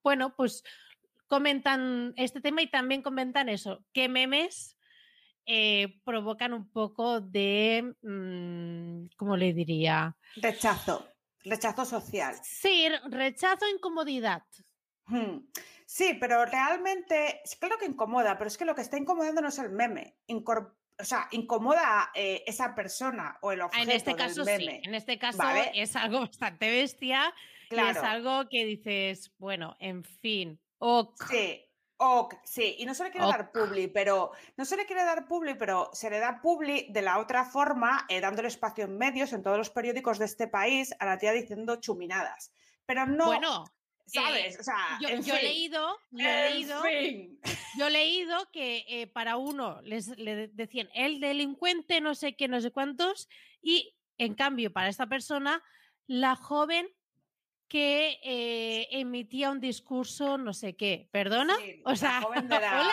bueno, 0.03 0.35
pues 0.35 0.63
comentan 1.27 2.13
este 2.17 2.41
tema 2.41 2.61
y 2.61 2.67
también 2.67 3.01
comentan 3.01 3.49
eso, 3.49 3.85
qué 3.93 4.09
memes 4.09 4.75
eh, 5.51 5.99
provocan 6.03 6.53
un 6.53 6.69
poco 6.69 7.21
de, 7.21 7.95
mm, 8.03 9.15
¿cómo 9.15 9.35
le 9.35 9.53
diría? 9.53 10.15
Rechazo, 10.35 11.07
rechazo 11.49 11.85
social. 11.85 12.35
Sí, 12.43 12.87
rechazo, 13.09 13.67
incomodidad. 13.67 14.43
Hmm. 15.05 15.39
Sí, 15.85 16.15
pero 16.19 16.45
realmente, 16.45 17.41
es 17.43 17.55
claro 17.55 17.77
que 17.79 17.85
incomoda, 17.85 18.37
pero 18.37 18.47
es 18.47 18.57
que 18.57 18.65
lo 18.65 18.75
que 18.75 18.81
está 18.81 18.97
incomodando 18.97 19.41
no 19.41 19.47
es 19.49 19.57
el 19.57 19.71
meme. 19.71 20.17
o 20.27 21.03
sea, 21.03 21.27
incomoda 21.31 22.11
eh, 22.13 22.43
esa 22.45 22.75
persona 22.75 23.37
o 23.41 23.51
el 23.51 23.61
objeto 23.61 23.89
En 23.89 23.95
este 23.95 24.15
caso 24.15 24.43
del 24.43 24.59
sí, 24.59 24.67
meme. 24.67 24.81
en 24.83 24.95
este 24.95 25.17
caso 25.17 25.41
es 25.73 25.95
algo 25.95 26.19
bastante 26.27 26.69
bestia 26.69 27.33
y 27.71 27.79
es 27.79 27.97
algo 27.97 28.47
que 28.49 28.65
dices, 28.65 29.33
bueno, 29.37 29.75
en 29.79 30.03
fin, 30.03 30.59
ok. 30.77 31.23
Sí, 31.29 31.68
ok, 32.01 32.35
sí, 32.43 32.75
y 32.79 32.85
no 32.85 32.93
se 32.93 33.03
le 33.03 33.11
quiere 33.11 33.27
dar 33.27 33.51
publi, 33.51 33.87
pero 33.87 34.31
no 34.55 34.63
se 34.63 34.77
le 34.77 34.85
quiere 34.85 35.03
dar 35.03 35.27
publi, 35.27 35.55
pero 35.55 35.89
se 35.91 36.09
le 36.09 36.19
da 36.19 36.39
publi 36.41 36.87
de 36.89 37.01
la 37.01 37.19
otra 37.19 37.43
forma, 37.43 38.05
eh, 38.07 38.21
dándole 38.21 38.47
espacio 38.47 38.85
en 38.85 38.97
medios, 38.97 39.33
en 39.33 39.43
todos 39.43 39.57
los 39.57 39.69
periódicos 39.69 40.17
de 40.17 40.25
este 40.25 40.47
país, 40.47 40.95
a 40.99 41.05
la 41.05 41.17
tía 41.17 41.33
diciendo 41.33 41.75
chuminadas. 41.75 42.53
Pero 42.85 43.05
no, 43.05 43.25
bueno, 43.25 43.65
¿Sabes? 44.05 44.57
o 44.59 44.63
sea, 44.63 44.97
yo, 45.01 45.09
he 45.09 45.43
leído, 45.43 45.97
yo 46.11 46.25
he 46.25 46.49
leído, 46.51 46.81
yo 47.77 47.87
he 47.87 47.91
leído 47.91 48.49
que 48.51 48.85
eh, 48.87 49.07
para 49.07 49.35
uno 49.35 49.81
les 49.81 50.07
le 50.17 50.47
decían 50.47 50.89
el 50.95 51.19
delincuente 51.19 52.01
no 52.01 52.15
sé 52.15 52.35
qué, 52.35 52.47
no 52.47 52.61
sé 52.61 52.71
cuántos, 52.71 53.27
y 53.61 53.93
en 54.17 54.35
cambio 54.35 54.71
para 54.71 54.87
esta 54.87 55.07
persona, 55.07 55.61
la 56.07 56.35
joven 56.35 56.87
que 57.69 58.19
eh, 58.23 58.87
emitía 58.91 59.51
un 59.51 59.59
discurso 59.59 60.37
no 60.37 60.53
sé 60.53 60.75
qué, 60.75 61.07
¿perdona? 61.11 61.55
o 61.85 61.95
sea, 61.95 62.21
joven 62.21 62.47
de 62.49 62.59
la, 62.59 62.89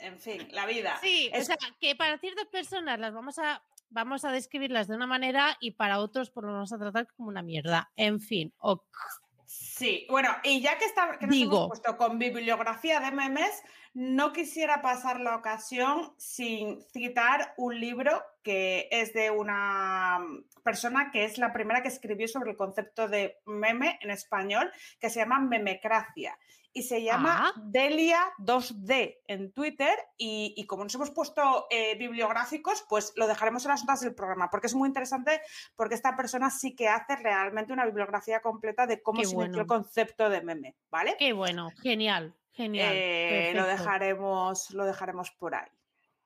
en 0.00 0.18
fin, 0.20 0.46
la 0.52 0.66
vida. 0.66 0.98
Sí, 1.02 1.30
o 1.34 1.42
sea, 1.42 1.56
que 1.80 1.96
para 1.96 2.18
ciertas 2.18 2.46
personas 2.46 3.00
las 3.00 3.12
vamos 3.12 3.38
a 3.38 3.62
vamos 3.88 4.24
a 4.24 4.32
describirlas 4.32 4.88
de 4.88 4.96
una 4.96 5.06
manera 5.06 5.56
y 5.60 5.72
para 5.72 6.00
otros 6.00 6.30
pues 6.30 6.44
lo 6.44 6.52
vamos 6.52 6.72
a 6.72 6.78
tratar 6.78 7.06
como 7.16 7.28
una 7.28 7.42
mierda. 7.42 7.90
En 7.96 8.20
fin, 8.20 8.52
ok. 8.58 8.84
Sí, 9.76 10.06
bueno, 10.08 10.30
y 10.42 10.62
ya 10.62 10.78
que, 10.78 10.86
está, 10.86 11.18
que 11.18 11.26
nos 11.26 11.36
hemos 11.36 11.68
puesto 11.68 11.98
con 11.98 12.18
bibliografía 12.18 12.98
de 12.98 13.10
memes, 13.10 13.62
no 13.92 14.32
quisiera 14.32 14.80
pasar 14.80 15.20
la 15.20 15.36
ocasión 15.36 16.14
sin 16.16 16.80
citar 16.94 17.52
un 17.58 17.78
libro 17.78 18.22
que 18.42 18.88
es 18.90 19.12
de 19.12 19.30
una 19.30 20.18
persona 20.62 21.10
que 21.10 21.26
es 21.26 21.36
la 21.36 21.52
primera 21.52 21.82
que 21.82 21.88
escribió 21.88 22.26
sobre 22.26 22.52
el 22.52 22.56
concepto 22.56 23.06
de 23.06 23.36
meme 23.44 23.98
en 24.00 24.10
español, 24.10 24.72
que 24.98 25.10
se 25.10 25.20
llama 25.20 25.40
Memecracia 25.40 26.38
y 26.76 26.82
se 26.82 27.02
llama 27.02 27.48
ah. 27.48 27.52
Delia 27.56 28.20
2D 28.38 29.20
en 29.28 29.50
Twitter 29.52 29.96
y, 30.18 30.62
como 30.66 30.84
nos 30.84 30.94
hemos 30.94 31.10
puesto 31.10 31.66
eh, 31.70 31.96
bibliográficos, 31.96 32.84
pues 32.86 33.14
lo 33.16 33.26
dejaremos 33.26 33.64
en 33.64 33.70
las 33.70 33.80
notas 33.80 34.02
del 34.02 34.14
programa 34.14 34.50
porque 34.50 34.66
es 34.66 34.74
muy 34.74 34.86
interesante 34.86 35.40
porque 35.74 35.94
esta 35.94 36.14
persona 36.14 36.50
sí 36.50 36.76
que 36.76 36.88
hace 36.88 37.16
realmente 37.16 37.72
una 37.72 37.86
bibliografía 37.86 38.42
completa 38.42 38.86
de 38.86 39.02
cómo 39.02 39.24
se 39.24 39.34
inició 39.34 39.62
el 39.62 39.66
concepto 39.66 40.28
de 40.28 40.42
meme, 40.42 40.76
¿vale? 40.90 41.16
Qué 41.18 41.32
bueno, 41.32 41.70
genial, 41.82 42.34
genial. 42.52 42.92
Eh, 42.94 43.52
lo, 43.54 43.64
dejaremos, 43.64 44.70
lo 44.72 44.84
dejaremos 44.84 45.30
por 45.30 45.54
ahí. 45.54 45.70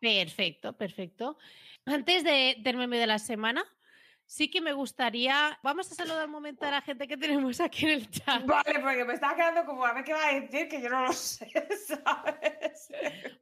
Perfecto, 0.01 0.73
perfecto. 0.73 1.39
Antes 1.85 2.25
de, 2.25 2.57
del 2.59 2.77
meme 2.77 2.99
de 2.99 3.07
la 3.07 3.21
semana, 3.21 3.65
sí 4.31 4.49
que 4.49 4.61
me 4.61 4.73
gustaría. 4.73 5.59
Vamos 5.61 5.91
a 5.91 5.95
saludar 5.97 6.27
un 6.27 6.31
momento 6.31 6.65
a 6.65 6.71
la 6.71 6.81
gente 6.81 7.09
que 7.09 7.17
tenemos 7.17 7.61
aquí 7.61 7.87
en 7.87 7.91
el 7.91 8.11
chat. 8.11 8.47
Vale, 8.47 8.79
porque 8.79 9.05
me 9.05 9.15
estaba 9.15 9.35
quedando 9.35 9.65
como 9.65 9.85
a 9.85 9.93
ver 9.93 10.05
qué 10.05 10.13
va 10.13 10.29
a 10.29 10.35
decir, 10.35 10.69
que 10.69 10.81
yo 10.81 10.89
no 10.89 11.03
lo 11.03 11.13
sé, 11.13 11.51
¿sabes? 11.89 12.89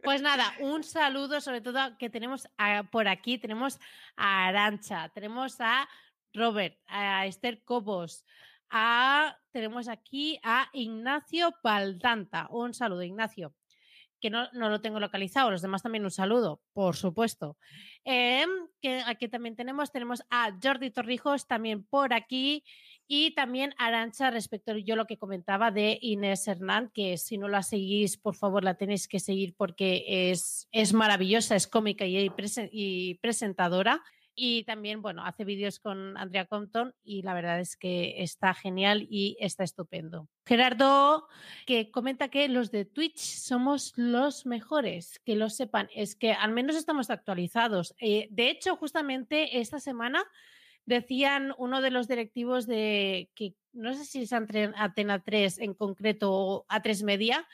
Pues 0.03 0.23
nada, 0.23 0.55
un 0.61 0.83
saludo, 0.83 1.43
sobre 1.43 1.61
todo 1.61 1.99
que 1.99 2.09
tenemos 2.09 2.49
por 2.91 3.07
aquí, 3.07 3.37
tenemos 3.37 3.79
a 4.17 4.47
Arancha, 4.47 5.11
tenemos 5.11 5.61
a 5.61 5.87
Robert, 6.33 6.79
a 6.87 7.27
Esther 7.27 7.63
Cobos, 7.65 8.25
a, 8.71 9.37
tenemos 9.51 9.89
aquí 9.89 10.41
a 10.43 10.71
Ignacio 10.73 11.53
Paldanta. 11.63 12.49
Un 12.51 12.73
saludo, 12.73 13.03
Ignacio 13.03 13.55
que 14.21 14.31
no, 14.31 14.49
lo 14.53 14.81
tengo 14.81 15.01
localizado, 15.01 15.51
los 15.51 15.63
demás 15.63 15.83
también 15.83 16.05
un 16.05 16.11
saludo, 16.11 16.61
por 16.73 16.97
supuesto. 16.97 17.57
Em, 18.05 18.49
que 18.81 19.03
aquí 19.07 19.29
también 19.29 19.57
tenemos, 19.57 19.93
tenemos 19.93 20.23
a 20.31 20.57
Jordi 20.63 20.91
Torrijos 20.91 21.47
también 21.47 21.85
por 21.85 22.13
aquí 22.13 22.65
y 23.07 23.35
también 23.35 23.75
Arancha 23.79 24.31
respecto 24.31 24.73
a 24.73 24.79
yo 24.79 24.97
lo 24.97 25.07
que 25.07 25.19
comentaba 25.19 25.71
de 25.71 25.99
Inés 26.01 26.47
Hernán, 26.47 26.91
que 26.93 27.17
si 27.17 27.39
no 27.39 27.49
la 27.49 27.63
seguís, 27.63 28.17
por 28.17 28.35
favor, 28.35 28.65
la 28.65 28.75
tenéis 28.75 29.09
que 29.09 29.21
seguir 29.21 29.55
porque 29.57 30.31
es, 30.31 30.69
es 30.73 30.93
maravillosa, 30.93 31.57
es 31.57 31.67
cómica 31.67 32.05
y, 32.07 32.31
y 32.73 33.15
presentadora 33.17 34.03
y 34.39 34.63
también, 34.63 35.03
bueno, 35.03 35.25
hace 35.25 35.45
vídeos 35.45 35.81
con 35.81 36.17
Andrea 36.17 36.47
Compton 36.47 36.95
y 37.03 37.23
la 37.23 37.35
verdad 37.35 37.59
es 37.59 37.77
que 37.77 38.23
está 38.23 38.55
genial 38.55 39.07
y 39.11 39.37
está 39.41 39.65
estupendo. 39.65 40.29
Gerardo, 40.47 41.27
que 41.67 41.91
comenta 41.91 42.29
que 42.29 42.49
los 42.49 42.71
de 42.71 42.85
Twitch 42.85 43.19
somos 43.19 43.93
los 43.97 44.47
mejores, 44.47 45.21
que 45.25 45.35
lo 45.35 45.51
sepan, 45.51 45.89
es 45.95 46.15
que 46.15 46.33
al 46.33 46.53
menos 46.53 46.77
estamos 46.77 47.11
actualizados. 47.11 47.95
Eh, 48.01 48.29
de 48.31 48.49
hecho, 48.49 48.77
justamente 48.77 49.59
esta 49.59 49.81
semana 49.81 50.25
decían 50.87 51.53
uno 51.59 51.83
de 51.83 51.91
los 51.91 52.07
directivos 52.09 52.67
de 52.67 53.31
que 53.35 53.55
no 53.73 53.93
sé 53.95 54.05
si 54.05 54.23
es 54.23 54.33
Atena 54.33 55.23
3 55.23 55.59
en 55.59 55.75
concreto 55.75 56.33
o 56.33 56.67
A3 56.69 57.05
Media, 57.05 57.47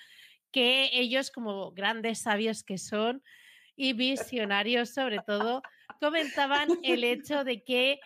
que 0.52 0.90
ellos 0.92 1.30
como 1.30 1.72
grandes 1.72 2.20
sabios 2.20 2.62
que 2.62 2.78
son 2.78 3.22
y 3.74 3.92
visionarios 3.94 4.90
sobre 4.90 5.18
todo, 5.18 5.62
comentaban 6.00 6.68
el 6.82 7.04
hecho 7.04 7.44
de 7.44 7.62
que 7.62 8.00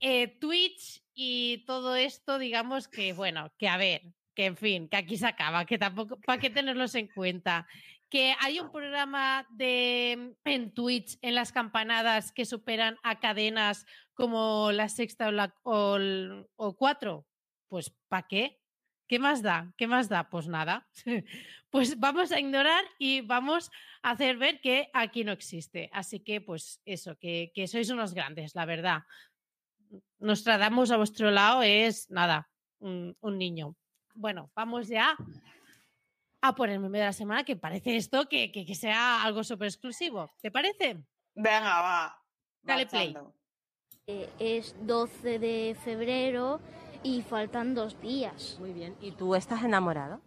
eh, 0.00 0.28
Twitch 0.38 1.02
y 1.14 1.64
todo 1.66 1.96
esto, 1.96 2.38
digamos 2.38 2.88
que, 2.88 3.12
bueno, 3.12 3.52
que 3.58 3.68
a 3.68 3.76
ver, 3.76 4.02
que 4.34 4.46
en 4.46 4.56
fin, 4.56 4.88
que 4.88 4.96
aquí 4.96 5.16
se 5.16 5.26
acaba, 5.26 5.64
que 5.64 5.78
tampoco, 5.78 6.18
¿para 6.20 6.40
qué 6.40 6.50
tenerlos 6.50 6.94
en 6.94 7.08
cuenta? 7.08 7.66
Que 8.08 8.34
hay 8.40 8.60
un 8.60 8.70
programa 8.70 9.46
de 9.50 10.34
en 10.44 10.72
Twitch, 10.72 11.18
en 11.20 11.34
las 11.34 11.52
campanadas, 11.52 12.32
que 12.32 12.44
superan 12.44 12.96
a 13.02 13.18
cadenas 13.18 13.84
como 14.14 14.70
la 14.72 14.88
sexta 14.88 15.28
o, 15.28 15.32
la, 15.32 15.54
o 15.64 16.76
cuatro. 16.76 17.26
Pues, 17.68 17.92
¿para 18.08 18.26
qué? 18.28 18.57
¿Qué 19.08 19.18
más 19.18 19.42
da? 19.42 19.72
¿Qué 19.78 19.86
más 19.86 20.10
da? 20.10 20.28
Pues 20.28 20.48
nada. 20.48 20.86
pues 21.70 21.98
vamos 21.98 22.30
a 22.30 22.38
ignorar 22.38 22.84
y 22.98 23.22
vamos 23.22 23.70
a 24.02 24.10
hacer 24.10 24.36
ver 24.36 24.60
que 24.60 24.90
aquí 24.92 25.24
no 25.24 25.32
existe. 25.32 25.88
Así 25.94 26.20
que, 26.20 26.42
pues 26.42 26.82
eso, 26.84 27.16
que, 27.18 27.50
sois 27.66 27.88
unos 27.88 28.12
grandes, 28.12 28.54
la 28.54 28.66
verdad. 28.66 29.04
Nos 30.18 30.44
tratamos 30.44 30.90
a 30.90 30.98
vuestro 30.98 31.30
lado 31.30 31.62
es 31.62 32.10
nada, 32.10 32.50
un, 32.80 33.16
niño. 33.22 33.74
Bueno, 34.14 34.50
vamos 34.54 34.88
ya 34.88 35.16
a 36.42 36.54
ponerme 36.54 36.98
de 36.98 37.04
la 37.04 37.12
semana, 37.14 37.44
que 37.44 37.56
parece 37.56 37.96
esto 37.96 38.28
que, 38.28 38.74
sea 38.74 39.22
algo 39.22 39.42
súper 39.42 39.68
exclusivo. 39.68 40.30
¿Te 40.42 40.50
parece? 40.50 40.98
Venga, 41.34 41.80
va. 41.80 42.22
Dale 42.62 42.86
play. 42.86 43.16
Eh, 44.06 44.28
es 44.38 44.74
12 44.86 45.38
de 45.38 45.76
febrero 45.82 46.60
y 47.02 47.22
faltan 47.22 47.74
dos 47.74 48.00
días. 48.00 48.56
Muy 48.58 48.72
bien. 48.72 48.96
¿Y 49.00 49.12
tú 49.12 49.34
estás 49.34 49.62
enamorado? 49.62 50.20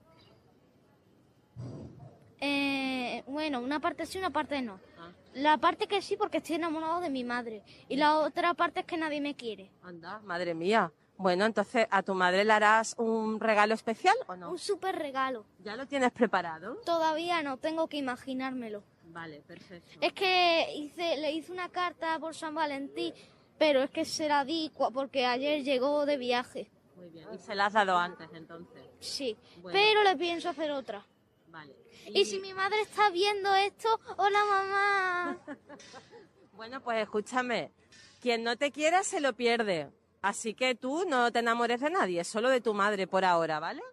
Eh, 2.40 3.24
bueno, 3.28 3.60
una 3.60 3.80
parte 3.80 4.06
sí, 4.06 4.18
una 4.18 4.32
parte 4.32 4.62
no. 4.62 4.80
Ah. 5.00 5.12
La 5.34 5.58
parte 5.58 5.88
que 5.88 6.02
sí, 6.02 6.18
porque 6.18 6.38
estoy 6.38 6.56
enamorado 6.56 7.00
de 7.00 7.10
mi 7.10 7.24
madre. 7.24 7.64
Y 7.88 7.96
la 7.96 8.18
otra 8.18 8.54
parte 8.54 8.82
es 8.82 8.86
que 8.86 8.98
nadie 8.98 9.22
me 9.22 9.36
quiere. 9.36 9.72
Anda, 9.84 10.20
madre 10.24 10.54
mía. 10.54 10.92
Bueno, 11.18 11.46
entonces, 11.46 11.86
¿a 11.92 12.02
tu 12.02 12.16
madre 12.16 12.44
le 12.44 12.52
harás 12.52 12.96
un 12.98 13.40
regalo 13.40 13.76
especial 13.76 14.16
o 14.26 14.36
no? 14.36 14.50
Un 14.50 14.58
súper 14.58 14.96
regalo. 14.96 15.46
¿Ya 15.60 15.76
lo 15.76 15.86
tienes 15.86 16.12
preparado? 16.12 16.78
Todavía 16.84 17.44
no, 17.44 17.58
tengo 17.58 17.88
que 17.88 17.98
imaginármelo. 17.98 18.84
Vale, 19.14 19.44
perfecto. 19.46 20.00
Es 20.02 20.14
que 20.14 20.74
hice, 20.76 21.18
le 21.18 21.32
hice 21.32 21.52
una 21.52 21.70
carta 21.70 22.18
por 22.18 22.34
San 22.34 22.56
Valentín 22.56 23.14
pero 23.62 23.84
es 23.84 23.92
que 23.92 24.06
se 24.06 24.28
la 24.28 24.44
di 24.44 24.72
porque 24.92 25.24
ayer 25.24 25.64
llegó 25.64 26.08
de 26.08 26.18
viaje. 26.18 26.72
Muy 26.96 27.10
bien. 27.10 27.28
¿Y 27.32 27.38
se 27.38 27.54
la 27.54 27.68
has 27.68 27.74
dado 27.74 27.96
antes 27.96 28.28
entonces? 28.34 28.82
Sí, 29.00 29.38
pero 29.72 30.02
le 30.02 30.18
pienso 30.18 30.50
hacer 30.50 30.72
otra. 30.72 31.06
Vale. 31.46 31.76
¿Y... 32.08 32.26
si 32.26 32.40
mi 32.40 32.56
madre 32.56 32.82
está 32.82 33.12
viendo 33.12 33.54
esto, 33.54 34.00
hola 34.18 34.40
mamá. 34.46 35.38
bueno, 36.54 36.82
pues 36.82 37.04
escúchame, 37.04 37.72
quien 38.20 38.44
no 38.44 38.58
te 38.58 38.72
quiera 38.72 39.04
se 39.04 39.20
lo 39.20 39.34
pierde. 39.34 39.92
Así 40.24 40.56
que 40.56 40.74
tú 40.74 41.06
no 41.08 41.32
te 41.32 41.38
enamores 41.38 41.82
de 41.82 41.92
nadie, 41.92 42.24
solo 42.24 42.50
de 42.50 42.62
tu 42.62 42.74
madre 42.74 43.06
por 43.06 43.24
ahora, 43.24 43.60
¿vale? 43.60 43.84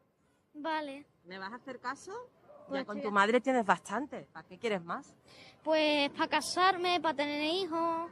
Vale. 0.54 1.04
¿Me 1.24 1.38
vas 1.38 1.52
a 1.52 1.56
hacer 1.56 1.78
caso? 1.78 2.12
ya 2.12 2.68
pues 2.68 2.86
con 2.86 3.02
tu 3.02 3.10
madre 3.10 3.42
tienes 3.42 3.66
bastante. 3.66 4.28
¿Para 4.32 4.48
qué 4.48 4.58
quieres 4.58 4.82
más? 4.82 5.14
Pues 5.62 6.08
para 6.12 6.28
casarme, 6.28 7.02
para 7.02 7.16
tener 7.16 7.44
hijos. 7.44 8.10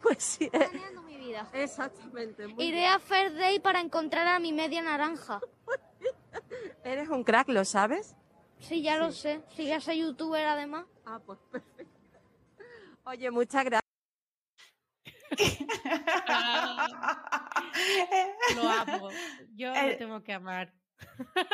Pues 0.02 0.22
sí. 0.22 0.44
Eh. 0.46 0.50
Planeando 0.50 1.02
mi 1.02 1.16
vida. 1.18 1.48
Exactamente. 1.52 2.46
Iré 2.58 2.86
a 2.86 2.98
Fair 2.98 3.34
Day 3.34 3.58
para 3.60 3.80
encontrar 3.80 4.26
a 4.26 4.38
mi 4.38 4.52
media 4.52 4.82
naranja. 4.82 5.40
Eres 6.84 7.08
un 7.08 7.24
crack, 7.24 7.48
¿lo 7.48 7.64
sabes? 7.64 8.16
Sí, 8.58 8.82
ya 8.82 8.96
lo 8.96 9.12
sé. 9.12 9.42
Sí, 9.56 9.66
ya 9.66 9.80
soy 9.80 10.00
youtuber 10.00 10.44
además. 10.46 10.86
Ah, 11.06 11.20
pues 11.24 11.38
perfecto. 11.50 11.94
Oye, 13.04 13.30
muchas 13.30 13.64
gracias. 13.64 13.80
Lo 18.56 18.68
amo. 18.68 19.08
Yo 19.54 19.72
El- 19.74 19.90
lo 19.92 19.96
tengo 19.96 20.22
que 20.22 20.32
amar. 20.32 20.72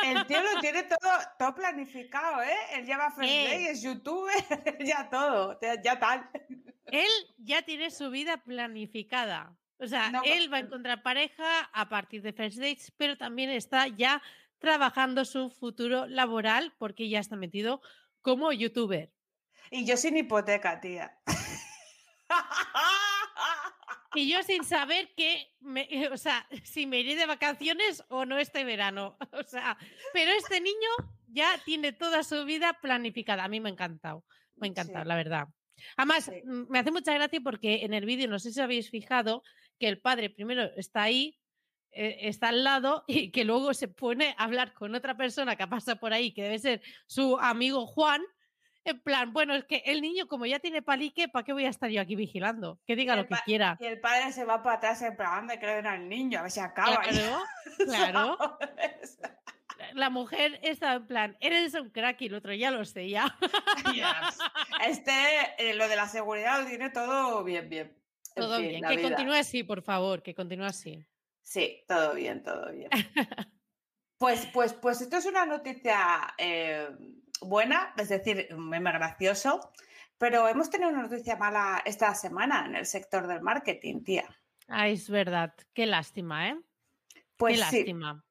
El 0.05 0.27
tío 0.27 0.43
lo 0.43 0.61
tiene 0.61 0.83
todo, 0.85 1.11
todo 1.39 1.55
planificado, 1.55 2.43
¿eh? 2.43 2.57
Él 2.73 2.85
lleva 2.87 3.11
First 3.13 3.31
Eh. 3.31 3.47
Day, 3.49 3.67
es 3.69 3.83
youtuber, 3.83 4.35
ya 4.85 5.09
todo, 5.09 5.59
ya, 5.61 5.81
ya 5.81 5.99
tal. 6.01 6.29
Él 6.87 7.09
ya 7.39 7.63
tiene 7.63 7.91
su 7.91 8.11
vida 8.11 8.39
planificada. 8.39 9.57
O 9.79 9.87
sea, 9.87 10.11
No, 10.11 10.23
él 10.25 10.51
va 10.53 10.59
a 10.59 10.61
encontrar 10.61 11.03
pareja 11.03 11.61
a 11.73 11.89
partir 11.89 12.23
de 12.23 12.33
First 12.33 12.59
Dates, 12.59 12.93
pero 12.97 13.17
también 13.17 13.51
está 13.51 13.87
ya 13.89 14.23
trabajando 14.59 15.25
su 15.25 15.51
futuro 15.51 16.07
laboral 16.07 16.73
porque 16.79 17.09
ya 17.09 17.21
está 17.21 17.37
metido 17.37 17.83
como 18.23 18.53
youtuber. 18.53 19.13
Y 19.71 19.85
yo 19.85 19.97
sin 19.97 20.17
hipoteca, 20.17 20.81
tía. 20.81 21.19
Y 24.15 24.31
yo 24.33 24.43
sin 24.43 24.65
saber 24.65 25.13
que, 25.15 25.47
me- 25.61 25.89
o 26.13 26.17
sea, 26.17 26.47
si 26.65 26.87
me 26.87 27.01
iré 27.01 27.17
de 27.17 27.27
vacaciones 27.27 28.03
o 28.09 28.25
no 28.25 28.39
este 28.39 28.65
verano. 28.65 29.19
O 29.33 29.43
sea, 29.43 29.77
pero 30.15 30.31
este 30.33 30.61
niño 30.61 30.89
ya 31.29 31.59
tiene 31.65 31.93
toda 31.93 32.23
su 32.25 32.45
vida 32.47 32.79
planificada. 32.81 33.45
A 33.45 33.49
mí 33.49 33.61
me 33.61 33.69
ha 33.69 33.73
encantado, 33.73 34.25
me 34.57 34.67
ha 34.69 34.71
encantado, 34.71 35.05
Sí. 35.05 35.09
la 35.09 35.17
verdad. 35.17 35.49
Además, 35.97 36.25
Sí. 36.25 36.43
me 36.45 36.79
hace 36.79 36.91
mucha 36.91 37.15
gracia 37.15 37.41
porque 37.43 37.85
en 37.85 37.95
el 37.95 38.05
vídeo, 38.05 38.29
no 38.29 38.39
sé 38.39 38.53
si 38.53 38.61
habéis 38.61 38.91
fijado, 38.91 39.43
que 39.79 39.89
el 39.89 40.01
padre 40.01 40.31
primero 40.31 40.63
está 40.77 41.03
ahí, 41.03 41.39
eh, 41.93 42.29
está 42.29 42.49
al 42.49 42.65
lado 42.65 43.05
y 43.09 43.31
que 43.31 43.45
luego 43.45 43.73
se 43.75 43.89
pone 43.89 44.35
a 44.39 44.45
hablar 44.45 44.75
con 44.75 44.95
otra 44.95 45.17
persona 45.17 45.57
que 45.57 45.67
pasa 45.67 45.97
por 45.97 46.13
ahí, 46.13 46.33
que 46.33 46.43
debe 46.43 46.59
ser 46.59 46.83
su 47.07 47.39
amigo 47.39 47.87
Juan. 47.87 48.23
En 48.85 49.01
plan, 49.01 49.33
bueno, 49.33 49.53
es 49.57 49.65
que 49.65 49.83
el 49.87 50.01
niño, 50.01 50.29
como 50.29 50.47
ya 50.47 50.61
tiene 50.61 50.81
palique, 50.81 51.29
¿para 51.29 51.45
qué 51.45 51.53
voy 51.53 51.65
a 51.65 51.71
estar 51.71 51.91
yo 51.91 52.01
aquí 52.01 52.15
vigilando? 52.15 52.79
Que 52.87 52.95
diga 52.95 53.17
lo 53.17 53.27
que 53.27 53.35
quiera. 53.45 53.77
Y 53.81 53.87
el 53.87 53.99
padre 53.99 54.31
se 54.31 54.45
va 54.45 54.63
para 54.63 54.77
atrás 54.77 55.03
en 55.03 55.17
plan, 55.17 55.49
que 55.49 55.67
le 55.67 55.75
den 55.75 55.87
al 55.89 56.09
niño, 56.09 56.39
a 56.39 56.43
ver 56.43 56.53
si 56.53 56.61
acaba. 56.61 57.01
Claro, 57.03 57.43
claro. 57.85 58.39
La 59.95 60.11
mujer 60.11 60.59
está 60.63 60.95
en 60.95 61.07
plan, 61.07 61.37
eres 61.41 61.75
un 61.75 61.91
crack 61.91 62.21
y 62.23 62.27
el 62.27 62.35
otro 62.35 62.55
ya 62.55 62.71
lo 62.71 62.85
sé, 62.85 63.09
ya. 63.09 63.37
Este, 64.87 65.13
eh, 65.59 65.75
lo 65.75 65.89
de 65.89 65.97
la 65.97 66.09
seguridad 66.09 66.61
lo 66.63 66.69
tiene 66.69 66.91
todo 66.91 67.43
bien, 67.45 67.69
bien. 67.69 67.97
En 68.35 68.43
Todo 68.43 68.59
fin, 68.59 68.69
bien. 68.69 68.83
Que 68.85 68.97
vida. 68.97 69.09
continúe 69.09 69.35
así, 69.35 69.63
por 69.63 69.83
favor, 69.83 70.23
que 70.23 70.35
continúe 70.35 70.67
así. 70.67 71.05
Sí, 71.43 71.85
todo 71.89 72.15
bien, 72.15 72.43
todo 72.43 72.73
bien. 72.73 72.91
Pues, 74.19 74.47
pues, 74.47 74.73
pues 74.73 75.03
esto 75.03 75.19
es 75.19 75.27
una 75.27 75.45
noticia 75.45 76.35
eh, 76.39 76.89
buena, 77.43 77.93
es 77.99 78.09
decir, 78.09 78.49
meme 78.57 78.91
gracioso, 78.91 79.73
pero 80.17 80.49
hemos 80.49 80.71
tenido 80.71 80.89
una 80.91 81.03
noticia 81.03 81.37
mala 81.37 81.83
esta 81.85 82.15
semana 82.15 82.65
en 82.65 82.77
el 82.77 82.87
sector 82.87 83.27
del 83.27 83.43
marketing, 83.43 84.05
tía. 84.05 84.25
Ah, 84.69 84.89
es 84.89 85.11
verdad. 85.11 85.53
Qué 85.75 85.85
lástima, 85.85 86.49
¿eh? 86.49 86.59
Pues 87.37 87.61
Qué 87.61 87.67
sí, 87.67 87.77
lástima. 87.77 88.25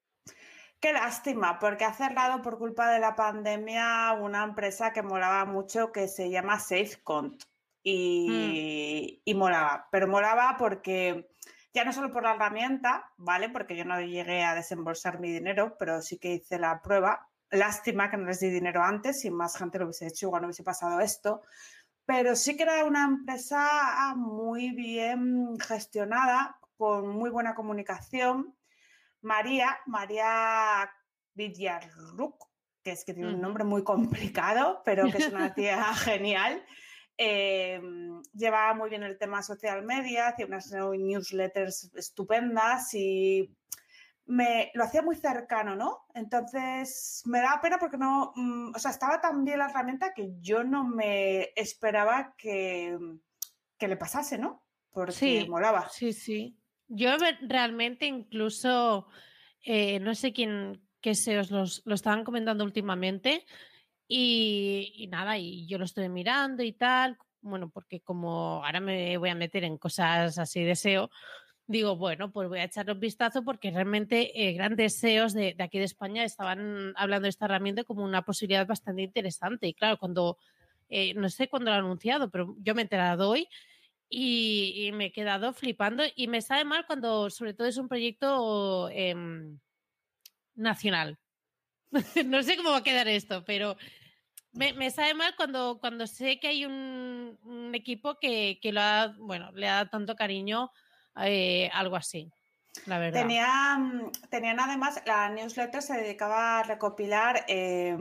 Qué 0.85 0.93
lástima, 0.93 1.57
porque 1.57 1.83
ha 1.83 1.93
cerrado 1.93 2.43
por 2.43 2.59
culpa 2.59 2.91
de 2.91 2.99
la 2.99 3.15
pandemia 3.15 4.15
una 4.21 4.43
empresa 4.43 4.93
que 4.93 5.01
molaba 5.01 5.43
mucho 5.45 5.91
que 5.91 6.07
se 6.07 6.29
llama 6.29 6.59
SafeCont. 6.59 7.41
Y, 7.81 9.19
y 9.25 9.33
molaba, 9.33 9.87
pero 9.91 10.07
molaba 10.07 10.57
porque 10.59 11.31
ya 11.73 11.85
no 11.85 11.91
solo 11.91 12.11
por 12.11 12.21
la 12.21 12.35
herramienta, 12.35 13.11
¿vale? 13.17 13.49
Porque 13.49 13.75
yo 13.75 13.83
no 13.83 13.99
llegué 13.99 14.43
a 14.43 14.53
desembolsar 14.53 15.19
mi 15.19 15.31
dinero, 15.31 15.75
pero 15.79 16.03
sí 16.03 16.19
que 16.19 16.35
hice 16.35 16.59
la 16.59 16.79
prueba. 16.83 17.29
Lástima 17.49 18.11
que 18.11 18.17
no 18.17 18.25
les 18.25 18.39
di 18.39 18.49
dinero 18.51 18.83
antes, 18.83 19.21
si 19.21 19.31
más 19.31 19.57
gente 19.57 19.79
lo 19.79 19.85
hubiese 19.85 20.07
hecho, 20.07 20.27
igual 20.27 20.43
no 20.43 20.47
hubiese 20.47 20.63
pasado 20.63 20.99
esto. 20.99 21.41
Pero 22.05 22.35
sí 22.35 22.55
que 22.55 22.63
era 22.63 22.85
una 22.85 23.05
empresa 23.05 24.13
muy 24.15 24.69
bien 24.69 25.57
gestionada, 25.59 26.59
con 26.77 27.07
muy 27.07 27.31
buena 27.31 27.55
comunicación. 27.55 28.54
María, 29.25 29.79
María 29.87 30.87
Villarruc, 31.33 32.47
que 32.83 32.91
es 32.91 33.03
que 33.03 33.15
tiene 33.15 33.33
un 33.33 33.41
nombre 33.41 33.63
muy 33.63 33.83
complicado, 33.83 34.83
pero 34.85 35.09
que 35.09 35.17
es 35.17 35.29
una 35.29 35.51
tía 35.55 35.83
genial. 35.95 36.63
Eh, 37.17 37.81
llevaba 38.33 38.75
muy 38.75 38.91
bien 38.91 39.01
el 39.01 39.17
tema 39.17 39.41
social 39.41 39.83
media, 39.83 40.27
hacía 40.27 40.45
unas 40.45 40.71
newsletters 40.71 41.91
estupendas 41.95 42.93
y 42.93 43.51
me 44.27 44.69
lo 44.75 44.83
hacía 44.83 45.01
muy 45.01 45.15
cercano, 45.15 45.75
¿no? 45.75 46.05
Entonces 46.13 47.23
me 47.25 47.41
da 47.41 47.59
pena 47.61 47.79
porque 47.79 47.97
no, 47.97 48.31
mm, 48.35 48.75
o 48.75 48.79
sea, 48.79 48.91
estaba 48.91 49.21
tan 49.21 49.43
bien 49.43 49.57
la 49.57 49.69
herramienta 49.69 50.13
que 50.13 50.35
yo 50.39 50.63
no 50.63 50.83
me 50.87 51.51
esperaba 51.55 52.35
que, 52.37 52.95
que 53.79 53.87
le 53.87 53.97
pasase, 53.97 54.37
¿no? 54.37 54.63
Porque 54.91 55.13
Sí, 55.13 55.47
molaba. 55.49 55.89
Sí, 55.89 56.13
sí. 56.13 56.59
Yo 56.87 57.11
realmente 57.41 58.05
incluso, 58.05 59.07
eh, 59.63 59.99
no 59.99 60.13
sé 60.15 60.33
quién, 60.33 60.81
qué 61.01 61.11
SEOs 61.11 61.51
los, 61.51 61.81
lo 61.85 61.95
estaban 61.95 62.23
comentando 62.23 62.63
últimamente 62.63 63.45
y, 64.07 65.07
nada, 65.09 65.37
y 65.37 65.67
yo 65.67 65.77
lo 65.79 65.85
estoy 65.85 66.09
mirando 66.09 66.63
y 66.63 66.73
tal, 66.73 67.17
bueno, 67.41 67.69
porque 67.69 68.01
como 68.01 68.63
ahora 68.63 68.79
me 68.79 69.17
voy 69.17 69.29
a 69.29 69.35
meter 69.35 69.63
en 69.63 69.77
cosas 69.77 70.37
así 70.37 70.63
de 70.63 70.75
SEO, 70.75 71.09
digo, 71.67 71.95
bueno, 71.95 72.31
pues 72.31 72.47
voy 72.47 72.59
a 72.59 72.65
echarle 72.65 72.93
un 72.93 72.99
vistazo 72.99 73.43
porque 73.43 73.71
realmente 73.71 74.47
eh, 74.47 74.53
grandes 74.53 74.95
SEOs 74.97 75.33
de, 75.33 75.55
aquí 75.59 75.79
de 75.79 75.85
España 75.85 76.23
estaban 76.23 76.93
hablando 76.95 77.23
de 77.23 77.29
esta 77.29 77.45
herramienta 77.45 77.83
como 77.83 78.03
una 78.03 78.23
posibilidad 78.23 78.67
bastante 78.67 79.01
interesante. 79.01 79.67
Y 79.67 79.73
claro, 79.73 79.97
cuando, 79.97 80.37
eh, 80.89 81.15
no 81.15 81.29
sé 81.29 81.47
cuándo 81.47 81.71
lo 81.71 81.77
ha 81.77 81.79
anunciado, 81.79 82.29
pero 82.29 82.55
yo 82.59 82.75
me 82.75 82.81
he 82.81 82.83
enterado 82.83 83.29
hoy 83.29 83.47
y, 84.09 84.91
me 84.93 85.05
he 85.05 85.11
quedado 85.11 85.53
flipando 85.53 86.03
y 86.15 86.27
me 86.27 86.41
sabe 86.41 86.63
mal 86.65 86.85
cuando 86.85 87.29
sobre 87.29 87.53
todo 87.53 87.67
es 87.67 87.77
un 87.77 87.87
proyecto 87.87 88.89
em, 88.91 89.59
nacional. 90.55 91.17
no 92.25 92.43
sé 92.43 92.57
cómo 92.57 92.71
va 92.71 92.77
a 92.77 92.83
quedar 92.83 93.07
esto, 93.07 93.43
pero 93.45 93.77
me, 94.51 94.73
me 94.73 94.91
sabe 94.91 95.13
mal 95.13 95.35
cuando, 95.35 95.79
cuando 95.79 96.07
sé 96.07 96.39
que 96.39 96.47
hay 96.47 96.65
un, 96.65 97.37
un 97.43 97.75
equipo 97.75 98.17
que, 98.19 98.59
que 98.61 98.71
lo 98.71 98.81
ha, 98.81 99.15
bueno, 99.17 99.51
le 99.53 99.67
ha 99.67 99.75
dado 99.75 99.89
tanto 99.89 100.15
cariño 100.15 100.71
eh, 101.23 101.69
algo 101.73 101.95
así, 101.95 102.31
la 102.85 102.99
verdad. 102.99 103.21
Tenían, 103.21 104.11
tenían 104.29 104.59
además, 104.59 105.01
la 105.05 105.29
newsletter 105.29 105.81
se 105.81 105.93
dedicaba 105.95 106.59
a 106.59 106.63
recopilar 106.63 107.45
eh, 107.47 107.95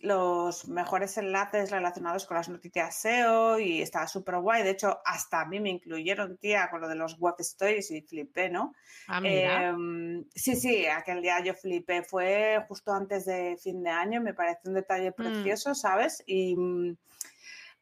los 0.00 0.68
mejores 0.68 1.16
enlaces 1.18 1.70
relacionados 1.70 2.26
con 2.26 2.36
las 2.36 2.48
noticias 2.48 2.94
SEO 2.96 3.58
y 3.58 3.82
estaba 3.82 4.06
súper 4.06 4.38
guay. 4.38 4.62
De 4.62 4.70
hecho, 4.70 5.00
hasta 5.04 5.40
a 5.40 5.46
mí 5.46 5.60
me 5.60 5.70
incluyeron, 5.70 6.36
tía, 6.38 6.68
con 6.70 6.80
lo 6.80 6.88
de 6.88 6.94
los 6.94 7.18
web 7.18 7.34
stories 7.38 7.90
y 7.90 8.02
flipé, 8.02 8.50
¿no? 8.50 8.74
Ah, 9.06 9.20
mira. 9.20 9.70
Eh, 9.70 10.24
sí, 10.34 10.56
sí, 10.56 10.86
aquel 10.86 11.22
día 11.22 11.40
yo 11.40 11.54
flipé. 11.54 12.02
Fue 12.02 12.64
justo 12.68 12.92
antes 12.92 13.24
de 13.24 13.56
fin 13.62 13.82
de 13.82 13.90
año, 13.90 14.20
me 14.20 14.34
parece 14.34 14.60
un 14.64 14.74
detalle 14.74 15.12
precioso, 15.12 15.74
¿sabes? 15.74 16.22
Y. 16.26 16.56
mm, 16.56 16.96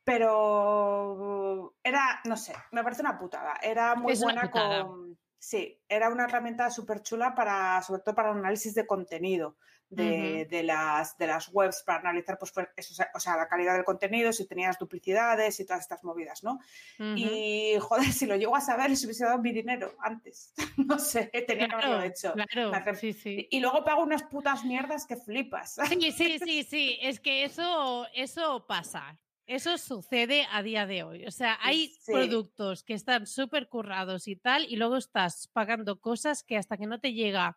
Pero 0.05 1.75
era, 1.83 2.21
no 2.25 2.37
sé, 2.37 2.55
me 2.71 2.83
parece 2.83 3.03
una 3.03 3.19
putada. 3.19 3.55
Era 3.61 3.95
muy 3.97 4.13
Es 4.13 4.23
buena 4.23 4.51
con. 4.51 5.19
Sí, 5.39 5.81
era 5.89 6.09
una 6.09 6.25
herramienta 6.25 6.71
súper 6.71 7.03
chula 7.03 7.35
para, 7.35 7.81
sobre 7.83 8.03
todo 8.03 8.15
para 8.15 8.31
análisis 8.31 8.75
de 8.75 8.87
contenido 8.87 9.57
de, 9.89 10.47
de 10.51 10.63
las, 10.63 11.17
de 11.17 11.27
las 11.27 11.49
webs, 11.53 11.83
para 11.85 12.01
analizar, 12.01 12.39
pues, 12.39 12.51
pues, 12.53 12.69
eso, 12.77 13.03
o 13.15 13.21
sea, 13.21 13.37
la 13.37 13.49
calidad 13.49 13.75
del 13.75 13.85
contenido, 13.85 14.33
si 14.33 14.47
tenías 14.47 14.79
duplicidades 14.79 15.61
y 15.61 15.65
todas 15.65 15.83
estas 15.83 16.03
movidas, 16.03 16.43
¿no? 16.43 16.59
Y 16.99 17.75
joder, 17.81 18.13
si 18.13 18.27
lo 18.27 18.37
llego 18.37 18.57
a 18.57 18.61
saber, 18.61 18.91
les 18.91 19.05
hubiese 19.05 19.25
dado 19.25 19.39
mi 19.39 19.53
dinero 19.53 19.95
antes. 20.01 20.53
no 20.77 20.99
sé, 20.99 21.31
tenía 21.47 21.69
que 21.69 21.75
haberlo 21.75 22.03
hecho. 22.03 22.33
claro, 22.33 22.95
sí, 22.95 23.13
sí. 23.13 23.47
Y 23.51 23.61
luego 23.61 23.85
pago 23.85 24.03
unas 24.03 24.25
putas 24.25 24.65
mierdas 24.65 25.07
que 25.07 25.17
flipas. 25.17 25.77
Sí, 25.89 26.13
sí, 26.13 26.39
sí, 26.45 26.65
sí, 26.65 26.99
es 27.01 27.21
que 27.21 27.45
eso, 27.45 28.07
eso 28.15 28.67
pasa. 28.67 29.19
Eso 29.47 29.79
sucede 29.79 30.47
a 30.51 30.63
día 30.63 30.87
de 30.87 31.05
hoy. 31.05 31.25
O 31.27 31.31
sea, 31.31 31.57
hay 31.63 31.97
Sí. 32.01 32.13
productos 32.13 32.83
que 32.83 32.95
están 32.95 33.27
súper 33.27 33.69
currados 33.69 34.27
y 34.27 34.35
tal, 34.37 34.65
y 34.69 34.77
luego 34.77 34.97
estás 34.97 35.49
pagando 35.53 36.01
cosas 36.01 36.43
que 36.43 36.57
hasta 36.57 36.77
que 36.77 36.87
no 36.87 36.99
te 37.01 37.13
llega 37.13 37.57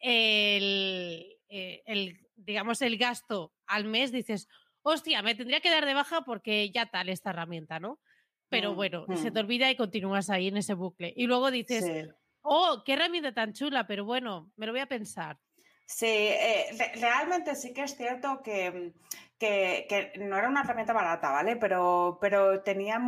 el, 0.00 1.36
eh, 1.48 1.82
el, 1.86 2.26
digamos, 2.36 2.80
el 2.82 2.96
gasto 2.98 3.54
al 3.66 3.84
mes, 3.84 4.12
dices, 4.12 4.48
hostia, 4.82 5.22
me 5.22 5.34
tendría 5.34 5.60
que 5.60 5.70
dar 5.70 5.84
de 5.84 5.94
baja 5.94 6.22
porque 6.22 6.70
ya 6.70 6.86
tal 6.86 7.08
esta 7.10 7.30
herramienta, 7.30 7.80
¿no? 7.80 8.00
Pero 8.48 8.72
Mm, 8.72 8.74
bueno, 8.74 9.08
se 9.14 9.30
mm. 9.30 9.32
te 9.32 9.40
olvida 9.40 9.70
y 9.70 9.76
continúas 9.76 10.30
ahí 10.30 10.48
en 10.48 10.56
ese 10.56 10.74
bucle. 10.74 11.12
Y 11.16 11.26
luego 11.26 11.50
dices, 11.50 11.84
Sí. 11.84 12.08
oh, 12.42 12.82
qué 12.86 12.94
herramienta 12.94 13.34
tan 13.34 13.52
chula, 13.52 13.86
pero 13.86 14.04
bueno, 14.06 14.52
me 14.56 14.66
lo 14.66 14.72
voy 14.72 14.80
a 14.80 14.86
pensar. 14.88 15.38
Sí, 15.86 16.06
eh, 16.06 16.66
re- 16.78 16.92
realmente 17.00 17.54
sí 17.54 17.72
que 17.72 17.84
es 17.84 17.96
cierto 17.96 18.42
que, 18.42 18.92
que- 19.38 19.86
que 19.88 20.18
no 20.18 20.36
era 20.36 20.48
una 20.48 20.62
herramienta 20.62 20.92
barata, 20.92 21.30
¿vale? 21.30 21.56
Pero, 21.56 22.18
pero 22.20 22.62
tenía, 22.62 22.98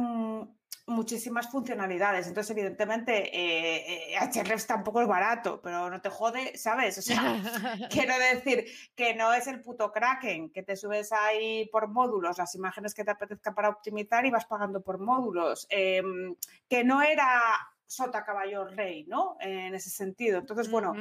muchísimas 0.89 1.51
funcionalidades. 1.51 2.27
Entonces, 2.27 2.51
evidentemente, 2.57 3.29
eh, 3.37 4.15
eh, 4.15 4.57
tampoco 4.67 5.01
es 5.03 5.07
barato, 5.07 5.61
pero 5.63 5.91
no 5.91 6.01
te 6.01 6.09
jode, 6.09 6.57
¿sabes? 6.57 6.99
O 6.99 7.03
sea, 7.03 7.15
quiero 7.91 8.15
decir 8.19 8.65
que 8.95 9.15
no 9.15 9.33
es 9.33 9.47
el 9.47 9.61
puto 9.61 9.93
Kraken, 9.93 10.51
que 10.51 10.63
te 10.63 10.77
subes 10.77 11.13
ahí 11.13 11.69
por 11.71 11.89
módulos 11.89 12.39
las 12.39 12.55
imágenes 12.55 12.95
que 12.95 13.05
te 13.05 13.11
apetezca 13.11 13.55
para 13.55 13.69
optimizar 13.69 14.25
y 14.27 14.31
vas 14.31 14.47
pagando 14.47 14.81
por 14.83 14.99
módulos. 14.99 15.67
Em, 15.71 16.35
que 16.69 16.85
no 16.85 17.03
era 17.03 17.43
sota 17.87 18.25
caballo 18.25 18.67
rey, 18.67 19.05
¿no? 19.05 19.37
En 19.41 19.75
ese 19.75 19.91
sentido. 19.91 20.39
Entonces, 20.39 20.71
bueno, 20.71 20.95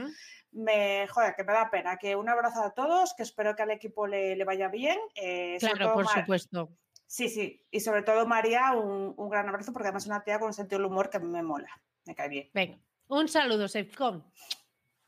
me 0.58 1.08
joder, 1.08 1.36
que 1.36 1.44
me 1.44 1.54
da 1.54 1.70
pena. 1.70 1.98
Que 1.98 2.16
un 2.16 2.28
abrazo 2.28 2.64
a 2.64 2.74
todos, 2.74 3.14
que 3.14 3.24
espero 3.24 3.56
que 3.56 3.64
al 3.64 3.72
equipo 3.72 4.08
le, 4.08 4.44
vaya 4.44 4.68
bien. 4.68 5.00
Eh, 5.16 5.58
claro, 5.60 5.94
por 5.94 6.08
supuesto. 6.08 6.70
Sí, 7.06 7.30
sí. 7.30 7.66
Y 7.72 7.80
sobre 7.80 8.04
todo, 8.04 8.26
María, 8.26 8.74
un, 8.74 9.30
gran 9.30 9.48
abrazo 9.48 9.72
porque 9.72 9.88
además 9.88 10.04
es 10.04 10.08
una 10.08 10.24
tía 10.24 10.40
con 10.40 10.48
un 10.48 10.54
sentido 10.54 10.80
del 10.80 10.92
humor 10.92 11.10
que 11.10 11.20
me 11.20 11.42
mola. 11.42 11.70
Me 12.06 12.16
cae 12.16 12.30
bien. 12.30 12.50
Venga, 12.54 12.80
un 13.08 13.28
saludo, 13.30 13.68
Sefcom. 13.68 14.24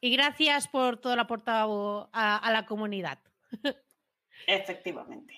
Y 0.02 0.12
gracias 0.12 0.68
por 0.68 0.98
todo 0.98 1.14
el 1.14 1.20
aportado 1.20 2.10
a, 2.14 2.50
la 2.52 2.66
comunidad. 2.66 3.20
Efectivamente. 4.48 5.38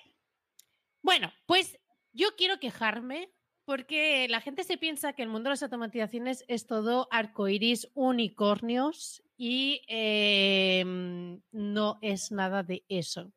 Bueno, 1.02 1.32
pues 1.46 1.80
yo 2.12 2.36
quiero 2.36 2.60
quejarme 2.60 3.32
porque 3.64 4.26
la 4.28 4.40
gente 4.40 4.64
se 4.64 4.76
piensa 4.76 5.12
que 5.12 5.22
el 5.22 5.28
mundo 5.28 5.48
de 5.48 5.52
las 5.52 5.62
automatizaciones 5.62 6.44
es 6.48 6.66
todo 6.66 7.08
arcoiris, 7.10 7.88
unicornios 7.94 9.22
y 9.36 9.82
em, 9.88 11.40
no 11.52 11.98
es 12.02 12.32
nada 12.32 12.62
de 12.62 12.84
eso. 12.88 13.32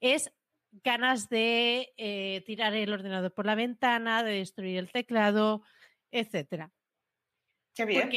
Es 0.00 0.32
ganas 0.72 1.28
de 1.28 1.92
eh, 1.96 2.42
tirar 2.46 2.74
el 2.74 2.92
ordenador 2.92 3.32
por 3.32 3.46
la 3.46 3.54
ventana, 3.54 4.22
de 4.22 4.32
destruir 4.32 4.78
el 4.78 4.90
teclado, 4.90 5.62
etcétera. 6.10 6.72
Qué 7.74 7.84
bien. 7.84 8.10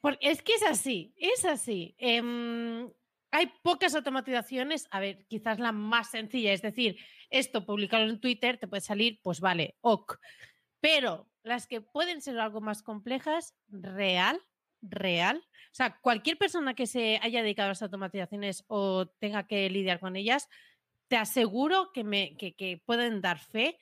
Porque 0.00 0.18
es, 0.20 0.42
que 0.42 0.54
es 0.54 0.62
así, 0.64 1.14
es 1.16 1.44
así. 1.44 1.94
Em, 1.98 2.90
hay 3.30 3.52
pocas 3.62 3.94
automatizaciones, 3.94 4.88
a 4.90 5.00
ver, 5.00 5.26
quizás 5.28 5.58
la 5.58 5.72
más 5.72 6.10
sencilla, 6.10 6.52
es 6.52 6.62
decir, 6.62 6.98
esto 7.30 7.64
publicarlo 7.64 8.10
en 8.10 8.20
Twitter 8.20 8.58
te 8.58 8.68
puede 8.68 8.80
salir, 8.80 9.20
pues 9.22 9.40
vale, 9.40 9.76
ok. 9.80 10.18
Pero 10.80 11.28
las 11.42 11.66
que 11.66 11.80
pueden 11.80 12.20
ser 12.20 12.38
algo 12.38 12.60
más 12.60 12.82
complejas, 12.82 13.54
real, 13.68 14.40
real. 14.82 15.44
O 15.72 15.74
sea, 15.74 15.98
cualquier 16.00 16.38
persona 16.38 16.74
que 16.74 16.86
se 16.86 17.18
haya 17.22 17.42
dedicado 17.42 17.66
a 17.66 17.70
las 17.70 17.82
automatizaciones 17.82 18.64
o 18.68 19.06
tenga 19.06 19.46
que 19.46 19.68
lidiar 19.70 20.00
con 20.00 20.16
ellas, 20.16 20.48
te 21.08 21.16
aseguro 21.16 21.90
que, 21.92 22.04
me, 22.04 22.36
que, 22.36 22.82
pueden 22.84 23.20
dar 23.20 23.38
fe 23.38 23.78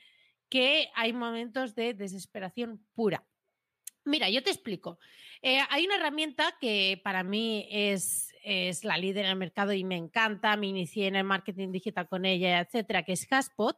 que 0.48 0.88
hay 0.94 1.12
momentos 1.12 1.74
de 1.74 1.92
desesperación 1.92 2.86
pura. 2.94 3.26
Mira, 4.04 4.30
yo 4.30 4.42
te 4.42 4.50
explico. 4.50 5.00
Eh, 5.42 5.58
hay 5.68 5.86
una 5.86 5.96
herramienta 5.96 6.56
que 6.60 7.00
para 7.02 7.24
mí 7.24 7.66
es, 7.68 8.32
es, 8.44 8.84
la 8.84 8.96
líder 8.96 9.24
en 9.24 9.32
el 9.32 9.36
mercado 9.36 9.72
y 9.72 9.82
me 9.82 9.96
encanta. 9.96 10.56
Me 10.56 10.68
inicié 10.68 11.08
en 11.08 11.16
el 11.16 11.24
marketing 11.24 11.72
digital 11.72 12.08
con 12.08 12.24
ella, 12.24 12.60
etcétera, 12.60 13.02
que 13.02 13.12
es 13.12 13.26
Haspot. 13.30 13.76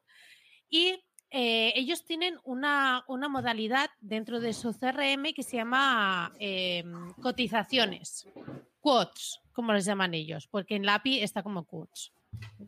Y 0.69 1.03
eh, 1.31 1.73
ellos 1.77 2.05
tienen 2.05 2.39
una, 2.45 3.05
una, 3.07 3.29
modalidad 3.29 3.91
dentro 4.01 4.41
de 4.41 4.55
su 4.55 4.73
CRM 4.73 5.35
que 5.35 5.43
se 5.43 5.57
llama 5.57 6.33
em, 6.39 7.13
cotizaciones, 7.21 8.27
quotes, 8.81 9.41
como 9.53 9.73
les 9.73 9.85
llaman 9.85 10.15
ellos, 10.15 10.47
porque 10.47 10.77
en 10.77 10.87
la 10.87 11.03
está 11.05 11.43
como 11.43 11.67
quotes. 11.67 12.13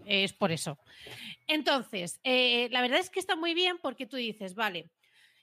Es 0.04 0.32
por 0.32 0.52
eso. 0.52 0.78
Entonces, 1.46 2.20
eh, 2.22 2.68
la 2.70 2.82
verdad 2.82 2.98
es 2.98 3.10
que 3.10 3.20
está 3.20 3.36
muy 3.36 3.54
bien 3.54 3.78
porque 3.80 4.06
tú 4.06 4.16
dices, 4.16 4.54
vale, 4.54 4.90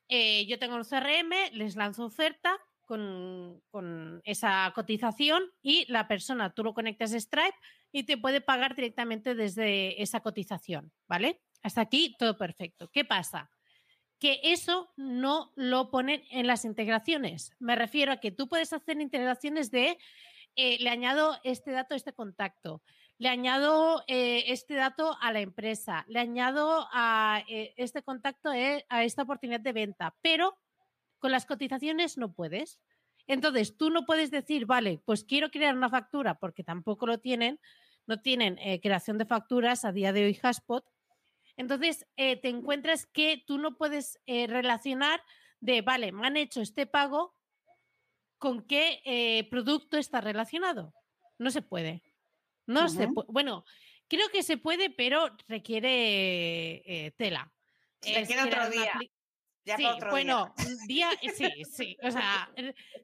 eh, 0.09 0.45
yo 0.45 0.59
tengo 0.59 0.75
un 0.75 0.83
CRM, 0.83 1.33
les 1.53 1.75
lanzo 1.75 2.05
oferta 2.05 2.57
con, 2.85 4.21
esa 4.23 4.71
cotización 4.73 5.43
y 5.61 5.85
la 5.91 6.07
persona, 6.07 6.53
tú 6.53 6.63
lo 6.63 6.73
conectas 6.73 7.13
a 7.13 7.19
Stripe 7.19 7.57
y 7.91 8.03
te 8.03 8.17
puede 8.17 8.41
pagar 8.41 8.75
directamente 8.75 9.35
desde 9.35 10.01
esa 10.01 10.21
cotización, 10.21 10.91
¿vale? 11.07 11.41
Hasta 11.63 11.81
aquí 11.81 12.15
todo 12.17 12.37
perfecto. 12.37 12.89
¿Qué 12.91 13.05
pasa? 13.05 13.49
Que 14.19 14.39
eso 14.43 14.91
no 14.95 15.51
lo 15.55 15.91
ponen 15.91 16.23
en 16.31 16.47
las 16.47 16.65
integraciones. 16.65 17.51
Me 17.59 17.75
refiero 17.75 18.11
a 18.11 18.17
que 18.17 18.31
tú 18.31 18.47
puedes 18.47 18.73
hacer 18.73 18.99
integraciones 18.99 19.69
de, 19.69 19.97
eh, 20.59 20.77
le 20.79 20.89
añado 20.89 21.37
este 21.43 21.69
dato 21.69 21.93
a 21.93 21.97
este 21.97 22.13
contacto, 22.13 22.81
le 23.19 23.29
añado 23.29 24.03
eh, 24.07 24.45
este 24.47 24.73
dato 24.73 25.15
a 25.21 25.31
la 25.31 25.39
empresa, 25.39 26.03
le 26.07 26.19
añado 26.19 26.87
a 26.91 27.43
eh, 27.47 27.75
este 27.77 28.01
contacto 28.01 28.49
a 28.49 29.03
esta 29.03 29.21
oportunidad 29.21 29.59
de 29.59 29.71
venta, 29.71 30.15
pero 30.23 30.57
con 31.19 31.31
las 31.31 31.45
cotizaciones 31.45 32.17
no 32.17 32.33
puedes. 32.33 32.79
Entonces, 33.27 33.77
tú 33.77 33.91
no 33.91 34.05
puedes 34.07 34.31
decir, 34.31 34.65
vale, 34.65 34.99
pues 35.05 35.23
quiero 35.23 35.51
crear 35.51 35.75
una 35.75 35.89
factura, 35.89 36.39
porque 36.39 36.63
tampoco 36.63 37.05
lo 37.05 37.19
tienen, 37.19 37.59
no 38.07 38.21
tienen 38.21 38.57
creación 38.81 39.19
de 39.19 39.25
facturas 39.25 39.85
a 39.85 39.91
día 39.91 40.11
de 40.11 40.25
hoy 40.25 40.39
Haspot. 40.41 40.85
Entonces, 41.57 42.07
te 42.15 42.47
encuentras 42.47 43.05
que 43.07 43.43
tú 43.45 43.57
no 43.57 43.77
puedes 43.77 44.19
relacionar 44.25 45.21
de, 45.59 45.81
vale, 45.81 46.11
me 46.11 46.27
han 46.27 46.37
hecho 46.37 46.61
este 46.61 46.85
pago, 46.85 47.35
¿con 48.37 48.65
qué 48.65 49.47
producto 49.49 49.97
está 49.97 50.21
relacionado? 50.21 50.93
No 51.39 51.51
se 51.51 51.61
puede. 51.61 52.03
No 52.67 52.89
se 52.89 53.07
Bueno, 53.29 53.63
creo 54.07 54.29
que 54.29 54.43
se 54.43 54.57
puede, 54.57 54.89
pero 54.89 55.35
requiere 55.47 56.83
eh, 56.85 57.11
tela. 57.17 57.51
Requiere 58.01 58.43
otro 58.43 58.69
día. 58.69 58.91
sí, 59.77 59.85
bueno, 60.09 60.53
día. 60.87 61.09
sí, 61.33 61.63
sí. 61.65 61.97
O 62.03 62.11
sea, 62.11 62.51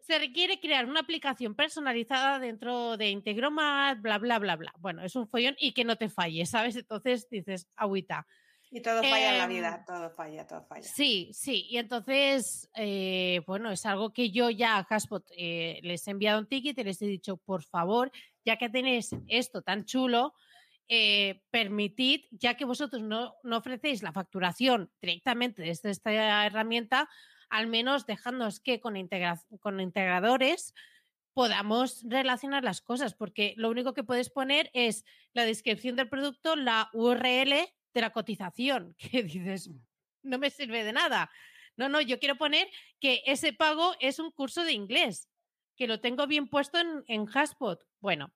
se 0.02 0.20
requiere 0.20 0.60
crear 0.60 0.86
una 0.86 1.00
aplicación 1.00 1.56
personalizada 1.56 2.39
dentro 2.39 2.98
de 2.98 3.10
Integromat, 3.10 4.02
bla, 4.02 4.18
bla, 4.18 4.39
bla, 4.39 4.56
bla. 4.56 4.74
Bueno, 4.80 5.04
es 5.04 5.16
un 5.16 5.28
follón 5.28 5.56
y 5.58 5.74
que 5.74 5.86
no 5.86 5.98
te 5.98 6.10
falle, 6.10 6.46
¿sabes? 6.46 6.76
Entonces 6.76 7.30
dices, 7.30 7.68
agüita. 7.76 8.28
Y 8.76 8.82
todo 8.82 9.04
falla 9.04 9.34
en 9.34 9.38
la 9.38 9.46
vida, 9.46 9.76
em, 9.76 9.86
todo 9.86 10.10
falla, 10.10 10.48
todo 10.48 10.64
falla. 10.64 10.82
Sí, 10.82 11.30
sí. 11.32 11.68
Y 11.70 11.78
entonces, 11.78 12.72
eh, 12.74 13.42
bueno, 13.46 13.70
es 13.70 13.86
algo 13.86 14.12
que 14.12 14.32
yo 14.32 14.50
ya 14.50 14.78
a 14.78 14.88
Haspot 14.90 15.30
eh, 15.38 15.80
les 15.84 16.08
he 16.08 16.12
enviado 16.12 16.40
un 16.40 16.48
ticket 16.48 16.76
y 16.80 16.84
les 16.84 17.00
he 17.04 17.06
dicho, 17.06 17.38
por 17.38 17.64
favor, 17.64 18.12
ya 18.44 18.58
que 18.58 18.70
tenéis 18.70 19.12
esto 19.28 19.62
tan 19.62 19.86
chulo, 19.86 20.34
eh, 20.88 21.44
permitid, 21.52 22.22
ya 22.32 22.56
que 22.56 22.66
vosotros 22.66 23.04
no, 23.04 23.36
ofrecéis 23.44 24.02
la 24.02 24.12
facturación 24.12 24.92
directamente 25.00 25.62
desde 25.62 25.92
esta 25.92 26.44
herramienta, 26.44 27.08
al 27.52 27.68
menos 27.68 28.08
dejándonos 28.08 28.60
que 28.60 28.80
con, 28.80 28.96
con 29.60 29.82
integradores 29.82 30.74
podamos 31.36 32.04
relacionar 32.10 32.64
las 32.64 32.82
cosas, 32.82 33.14
porque 33.14 33.54
lo 33.56 33.70
único 33.70 33.94
que 33.94 34.04
puedes 34.04 34.32
poner 34.32 34.72
es 34.74 35.06
la 35.34 35.46
descripción 35.46 35.96
del 35.96 36.10
producto, 36.10 36.56
la 36.56 36.90
URL 36.94 37.72
de 37.93 38.01
la 38.01 38.12
cotización, 38.12 38.95
que 39.12 39.23
dices, 39.23 39.69
no 40.21 40.38
me 40.38 40.49
sirve 40.49 40.84
de 40.84 40.93
nada. 40.93 41.29
No, 41.75 41.89
no, 41.89 42.01
yo 42.01 42.19
quiero 42.19 42.36
poner 42.36 42.67
que 42.99 43.23
ese 43.25 43.53
pago 43.53 43.95
es 43.99 44.19
un 44.19 44.32
curso 44.32 44.63
de 44.63 44.73
inglés 44.73 45.29
que 45.75 45.88
lo 45.88 45.99
tengo 45.99 46.27
bien 46.27 46.47
puesto 46.47 46.77
en, 46.77 47.03
en 47.08 47.27
Haspot. 47.27 47.82
Bueno, 47.99 48.32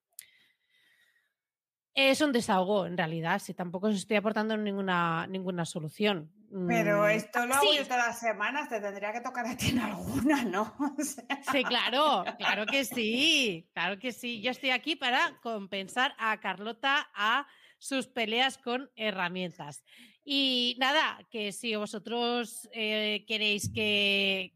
es 1.97 2.21
un 2.21 2.31
desahogo 2.31 2.85
en 2.85 2.95
realidad, 2.95 3.39
si 3.39 3.55
tampoco 3.55 3.87
os 3.87 3.95
estoy 3.95 4.17
aportando 4.17 4.55
ninguna, 4.55 5.25
ninguna 5.25 5.65
solución. 5.65 6.31
Pero 6.67 7.01
mm, 7.01 7.09
esto 7.09 7.45
lo 7.45 7.55
hago 7.55 7.73
yo 7.73 7.83
todas 7.83 8.07
las 8.07 8.19
semanas, 8.19 8.69
te 8.69 8.79
tendría 8.79 9.11
que 9.11 9.21
tocar 9.21 9.47
a 9.47 9.57
ti 9.57 9.71
en 9.71 9.79
alguna, 9.79 10.43
¿no? 10.43 10.75
Sí, 11.51 11.63
claro, 11.63 12.23
claro 12.37 12.65
que 12.67 12.85
sí, 12.85 13.67
claro 13.73 13.97
que 13.97 14.11
sí. 14.11 14.41
Yo 14.41 14.51
estoy 14.51 14.69
aquí 14.69 14.95
para 14.95 15.39
compensar 15.41 16.13
a 16.19 16.39
Carlota 16.39 17.09
a 17.15 17.47
sus 17.77 18.07
peleas 18.07 18.57
con 18.57 18.89
herramientas. 18.95 19.83
Y 20.23 20.75
nada, 20.79 21.19
que 21.29 21.51
si 21.51 21.75
vosotros 21.75 22.67
eh, 22.73 23.23
queréis 23.27 23.69
que, 23.73 24.51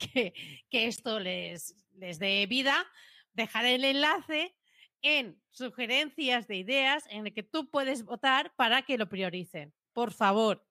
que 0.70 0.88
esto 0.88 1.20
les, 1.20 1.76
desde 1.92 2.46
vida, 2.48 2.86
dejar 3.34 3.66
el 3.66 3.86
enlace 3.86 4.56
en 5.02 5.42
sugerencias 5.50 6.48
de 6.48 6.58
ideas 6.58 7.06
en 7.10 7.28
el 7.28 7.34
que 7.34 7.44
tú 7.44 7.70
puedes 7.70 8.04
votar 8.04 8.54
para 8.56 8.82
que 8.84 8.98
lo 8.98 9.08
prioricen. 9.08 9.74
Por 9.94 10.12
favor. 10.14 10.66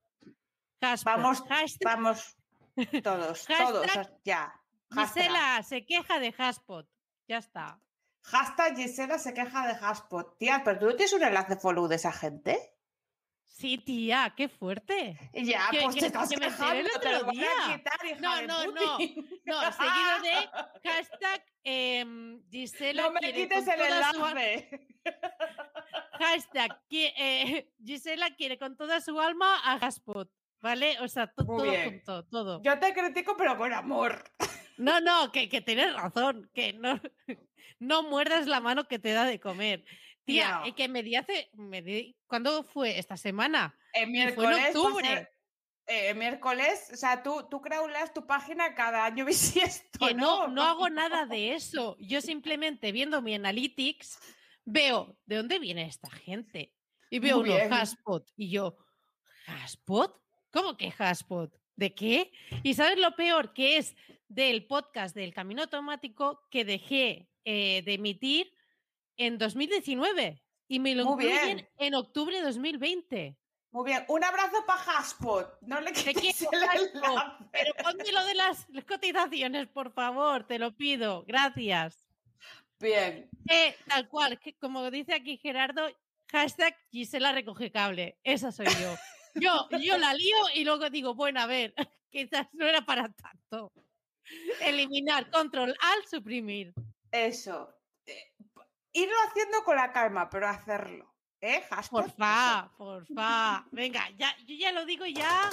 vamos, 1.04 1.42
vamos 1.82 2.36
todos, 3.02 3.46
todos, 3.58 3.86
ya. 4.24 4.54
Gisela 4.92 5.62
se 5.62 5.84
queja 5.84 6.18
de 6.18 6.34
Haspot. 6.36 6.88
Ya 7.28 7.38
está. 7.38 7.80
Hashtag 8.22 8.76
Gisela 8.76 9.18
se 9.18 9.34
queja 9.34 9.66
de 9.66 9.72
Haspot. 9.72 10.38
Tía, 10.38 10.62
pero 10.64 10.78
tú 10.78 10.86
tienes 10.96 11.12
un 11.12 11.22
enlace 11.22 11.56
follow 11.56 11.88
de 11.88 11.96
esa 11.96 12.12
gente. 12.12 12.58
Sí, 13.44 13.76
tía, 13.76 14.32
qué 14.36 14.48
fuerte. 14.48 15.18
Ya, 15.34 15.68
pues 15.82 15.96
te 15.96 16.06
estás 16.06 16.30
quejando, 16.30 16.80
el 16.80 16.86
otro 16.96 17.30
día. 17.30 17.82
no, 18.20 18.42
no, 18.42 18.66
no, 18.66 18.72
no. 18.72 18.98
Seguido 18.98 20.22
de 20.22 20.48
hashtag 20.88 21.44
eh, 21.64 22.40
Gisela. 22.50 23.02
No 23.02 23.12
me 23.12 23.32
quites 23.32 23.68
el 23.68 23.80
enlace. 23.80 24.88
Hashtag 26.18 26.80
eh, 26.90 27.70
Gisela 27.84 28.34
quiere 28.34 28.58
con 28.58 28.76
toda 28.76 29.00
su 29.00 29.20
alma 29.20 29.58
a 29.64 29.78
Gaspot. 29.78 30.30
¿vale? 30.60 30.98
O 31.00 31.08
sea, 31.08 31.26
todo 31.26 31.58
junto, 31.58 32.24
todo. 32.26 32.62
Yo 32.62 32.78
te 32.78 32.92
critico, 32.92 33.36
pero 33.36 33.56
con 33.56 33.72
amor. 33.72 34.24
No, 34.78 35.00
no, 35.00 35.30
que, 35.32 35.48
que 35.48 35.60
tienes 35.60 35.94
razón, 35.94 36.50
que 36.54 36.72
no, 36.72 37.00
no 37.80 38.04
muerdas 38.04 38.46
la 38.46 38.60
mano 38.60 38.86
que 38.86 38.98
te 39.00 39.12
da 39.12 39.24
de 39.24 39.40
comer. 39.40 39.84
Tía, 40.24 40.58
No. 40.60 40.66
eh, 40.66 40.74
que 40.74 40.86
me 40.88 41.02
di 41.02 41.16
hace, 41.16 41.50
me 41.54 41.82
di, 41.82 42.16
¿cuándo 42.28 42.62
fue? 42.62 42.98
¿Esta 42.98 43.16
semana? 43.16 43.76
El 43.92 44.02
fue 44.02 44.04
en 44.04 44.12
miércoles. 44.12 44.58
a 44.60 44.66
octubre. 44.68 45.28
eh, 45.86 46.14
miércoles, 46.14 46.90
o 46.92 46.96
sea, 46.96 47.22
tú, 47.22 47.48
tú 47.50 47.60
crawlas 47.60 48.14
tu 48.14 48.26
página 48.26 48.74
cada 48.76 49.04
año 49.06 49.24
bisiesto, 49.26 50.06
Que 50.06 50.14
no, 50.14 50.46
¿no? 50.46 50.54
no 50.54 50.62
hago 50.62 50.88
nada 50.90 51.26
de 51.26 51.54
eso. 51.54 51.96
Yo 51.98 52.20
simplemente 52.20 52.92
viendo 52.92 53.20
mi 53.22 53.34
analytics 53.34 54.18
veo 54.64 55.16
de 55.26 55.36
dónde 55.36 55.58
viene 55.58 55.86
esta 55.86 56.10
gente. 56.10 56.72
Y 57.08 57.18
veo 57.18 57.38
Muy 57.38 57.48
uno, 57.48 57.56
bien. 57.58 57.72
Haspot. 57.72 58.28
Y 58.36 58.50
yo, 58.50 58.76
¿Haspot? 59.46 60.16
¿Cómo 60.52 60.76
que 60.76 60.92
Haspot? 60.96 61.52
¿De 61.76 61.94
qué? 61.94 62.30
Y 62.62 62.74
sabes 62.74 62.98
lo 62.98 63.16
peor 63.16 63.52
que 63.54 63.78
es 63.78 63.96
del 64.28 64.66
podcast 64.66 65.16
del 65.16 65.32
Camino 65.34 65.62
Automático 65.62 66.46
que 66.50 66.64
dejé 66.64 67.29
eh, 67.44 67.82
de 67.84 67.94
emitir 67.94 68.52
en 69.16 69.38
2019 69.38 70.42
y 70.68 70.78
me 70.78 70.94
lo 70.94 71.04
Muy 71.04 71.24
incluyen 71.24 71.56
bien. 71.56 71.68
en 71.78 71.94
octubre 71.94 72.36
de 72.36 72.42
2020. 72.42 73.36
Muy 73.72 73.84
bien, 73.90 74.04
un 74.08 74.24
abrazo 74.24 74.64
para 74.66 74.80
Haspot. 74.82 75.58
No 75.62 75.80
le 75.80 75.92
Te 75.92 76.12
quiero, 76.14 76.50
el 76.52 76.62
Haspot. 76.64 77.50
Pero 77.52 77.72
ponme 77.82 78.10
lo 78.12 78.24
de 78.24 78.34
las 78.34 78.66
cotizaciones, 78.88 79.68
por 79.68 79.92
favor, 79.92 80.46
te 80.46 80.58
lo 80.58 80.76
pido. 80.76 81.24
Gracias. 81.26 82.06
Bien, 82.80 83.28
Eh, 83.48 83.76
tal 83.86 84.08
cual, 84.08 84.38
que 84.40 84.54
como 84.56 84.90
dice 84.90 85.14
aquí 85.14 85.36
Gerardo, 85.36 85.86
hashtag 86.32 86.74
Gisela 86.90 87.32
recoge 87.32 87.70
cable. 87.70 88.18
Esa 88.24 88.50
soy 88.52 88.66
yo. 88.80 88.94
Yo, 89.34 89.68
yo 89.78 89.98
la 89.98 90.14
lío 90.14 90.36
y 90.54 90.64
luego 90.64 90.88
digo, 90.90 91.14
bueno, 91.14 91.40
a 91.40 91.46
ver, 91.46 91.74
quizás 92.10 92.48
no 92.52 92.66
era 92.66 92.80
para 92.80 93.08
tanto. 93.12 93.72
Eliminar, 94.60 95.30
control, 95.30 95.76
al 95.80 96.06
suprimir. 96.08 96.72
Eso. 97.12 97.74
Eh, 98.06 98.34
irlo 98.92 99.14
haciendo 99.28 99.62
con 99.64 99.76
la 99.76 99.92
calma, 99.92 100.28
pero 100.30 100.48
hacerlo. 100.48 101.14
¿Eh, 101.40 101.64
Haspot? 101.70 102.04
Porfa, 102.04 102.70
porfa. 102.76 103.66
Venga, 103.70 104.10
ya, 104.16 104.36
yo 104.46 104.54
ya 104.56 104.72
lo 104.72 104.84
digo 104.84 105.06
ya 105.06 105.50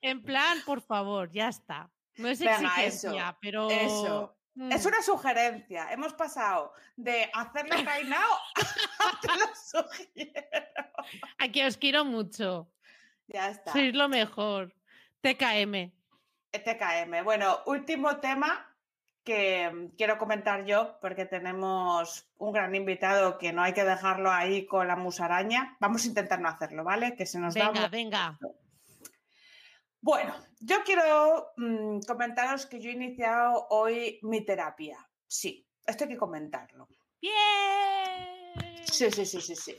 en 0.00 0.22
plan, 0.22 0.58
por 0.64 0.80
favor, 0.80 1.30
ya 1.32 1.48
está. 1.48 1.90
No 2.16 2.28
es 2.28 2.38
Venga, 2.38 2.54
exigencia, 2.54 3.28
eso, 3.28 3.38
pero. 3.40 3.70
eso. 3.70 4.38
Es 4.70 4.84
mm, 4.84 4.88
una 4.88 5.02
sugerencia. 5.02 5.92
Hemos 5.92 6.14
pasado 6.14 6.72
de 6.96 7.28
hacerlo 7.34 7.76
cainao 7.84 8.38
a 9.00 9.20
te 9.20 9.28
lo 9.28 9.54
sugiero. 9.54 10.88
A 11.38 11.48
que 11.48 11.66
os 11.66 11.76
quiero 11.76 12.04
mucho. 12.04 12.70
Ya 13.26 13.50
está. 13.50 13.72
Sois 13.72 13.94
lo 13.94 14.08
mejor. 14.08 14.74
TKM. 15.20 15.92
TKM. 16.52 17.24
Bueno, 17.24 17.62
último 17.66 18.18
tema 18.18 18.65
que 19.26 19.68
mm, 19.70 19.96
quiero 19.96 20.16
comentar 20.16 20.64
yo, 20.64 20.98
porque 21.02 21.26
tenemos 21.26 22.26
un 22.38 22.52
gran 22.52 22.74
invitado 22.74 23.36
que 23.36 23.52
no 23.52 23.60
hay 23.62 23.74
que 23.74 23.84
dejarlo 23.84 24.30
ahí 24.30 24.64
con 24.66 24.86
la 24.88 24.96
musaraña. 24.96 25.76
Vamos 25.80 26.04
a 26.04 26.06
intentar 26.06 26.40
no 26.40 26.48
hacerlo, 26.48 26.84
¿vale? 26.84 27.14
Que 27.16 27.26
se 27.26 27.38
nos 27.38 27.52
da 27.54 27.66
Venga, 27.68 27.80
mu- 27.82 27.90
venga. 27.90 28.38
Bueno, 30.00 30.34
yo 30.60 30.76
quiero 30.84 31.52
mm, 31.56 32.00
comentaros 32.06 32.64
que 32.66 32.80
yo 32.80 32.88
he 32.90 32.92
iniciado 32.94 33.66
hoy 33.70 34.20
mi 34.22 34.42
terapia. 34.44 34.96
Sí, 35.26 35.66
esto 35.84 36.04
hay 36.04 36.10
que 36.10 36.16
comentarlo. 36.16 36.88
¡Bien! 37.20 37.34
Sí, 38.84 39.10
sí, 39.10 39.26
sí, 39.26 39.40
sí, 39.40 39.56
sí. 39.56 39.76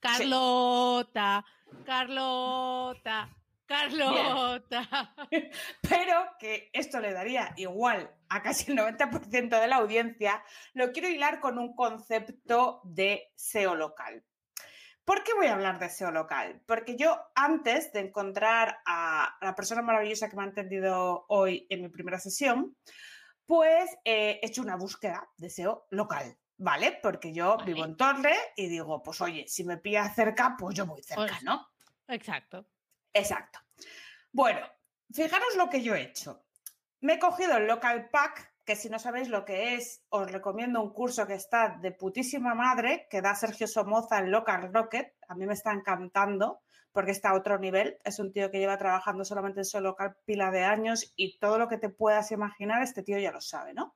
Carlota, 0.00 1.44
Carlota, 1.84 3.28
Carlota. 3.66 5.14
Pero 5.82 6.26
que 6.38 6.70
esto 6.72 7.00
le 7.00 7.12
daría 7.12 7.52
igual 7.56 8.10
a 8.28 8.42
casi 8.42 8.70
el 8.72 8.78
90% 8.78 9.60
de 9.60 9.66
la 9.66 9.76
audiencia, 9.76 10.42
lo 10.74 10.92
quiero 10.92 11.08
hilar 11.08 11.40
con 11.40 11.58
un 11.58 11.74
concepto 11.74 12.80
de 12.84 13.32
SEO 13.36 13.74
local. 13.74 14.24
¿Por 15.04 15.22
qué 15.22 15.34
voy 15.34 15.46
a 15.46 15.54
hablar 15.54 15.78
de 15.78 15.88
SEO 15.88 16.10
local? 16.10 16.62
Porque 16.66 16.96
yo 16.96 17.16
antes 17.34 17.92
de 17.92 18.00
encontrar 18.00 18.78
a 18.86 19.36
la 19.40 19.54
persona 19.54 19.82
maravillosa 19.82 20.28
que 20.28 20.36
me 20.36 20.42
ha 20.42 20.46
entendido 20.46 21.26
hoy 21.28 21.66
en 21.70 21.82
mi 21.82 21.88
primera 21.88 22.18
sesión, 22.18 22.76
pues 23.44 23.88
eh, 24.04 24.40
he 24.42 24.46
hecho 24.46 24.62
una 24.62 24.74
búsqueda 24.74 25.28
de 25.36 25.48
SEO 25.50 25.86
local, 25.90 26.36
¿vale? 26.56 26.98
Porque 27.00 27.32
yo 27.32 27.56
Vale. 27.56 27.72
vivo 27.72 27.84
en 27.84 27.96
Torre 27.96 28.34
y 28.56 28.66
digo, 28.66 29.00
pues 29.04 29.20
oye, 29.20 29.46
si 29.46 29.62
me 29.62 29.76
pilla 29.76 30.12
cerca, 30.12 30.56
pues 30.58 30.74
yo 30.76 30.86
voy 30.86 31.02
cerca, 31.04 31.26
Pues- 31.26 31.42
¿no? 31.44 31.68
Exacto. 32.08 32.66
Exacto. 33.16 33.60
Bueno, 34.30 34.60
fijaros 35.10 35.56
lo 35.56 35.70
que 35.70 35.82
yo 35.82 35.94
he 35.94 36.02
hecho. 36.02 36.44
Me 37.00 37.14
he 37.14 37.18
cogido 37.18 37.56
el 37.56 37.66
Local 37.66 38.10
Pack, 38.10 38.54
que 38.64 38.76
si 38.76 38.90
no 38.90 38.98
sabéis 38.98 39.28
lo 39.28 39.46
que 39.46 39.74
es, 39.74 40.04
os 40.10 40.30
recomiendo 40.30 40.82
un 40.82 40.92
curso 40.92 41.26
que 41.26 41.34
está 41.34 41.78
de 41.80 41.92
putísima 41.92 42.54
madre, 42.54 43.06
que 43.10 43.22
da 43.22 43.34
Sergio 43.34 43.66
Somoza 43.66 44.18
en 44.18 44.30
Local 44.30 44.70
Rocket. 44.72 45.14
A 45.28 45.34
mí 45.34 45.46
me 45.46 45.54
está 45.54 45.72
encantando 45.72 46.60
porque 46.92 47.12
está 47.12 47.30
a 47.30 47.34
otro 47.36 47.58
nivel. 47.58 47.98
Es 48.04 48.18
un 48.18 48.32
tío 48.32 48.50
que 48.50 48.58
lleva 48.58 48.76
trabajando 48.76 49.24
solamente 49.24 49.60
en 49.60 49.64
su 49.64 49.80
local 49.80 50.16
pila 50.26 50.50
de 50.50 50.64
años 50.64 51.12
y 51.16 51.38
todo 51.38 51.58
lo 51.58 51.68
que 51.68 51.78
te 51.78 51.88
puedas 51.88 52.32
imaginar, 52.32 52.82
este 52.82 53.02
tío 53.02 53.18
ya 53.18 53.32
lo 53.32 53.40
sabe, 53.40 53.72
¿no? 53.72 53.94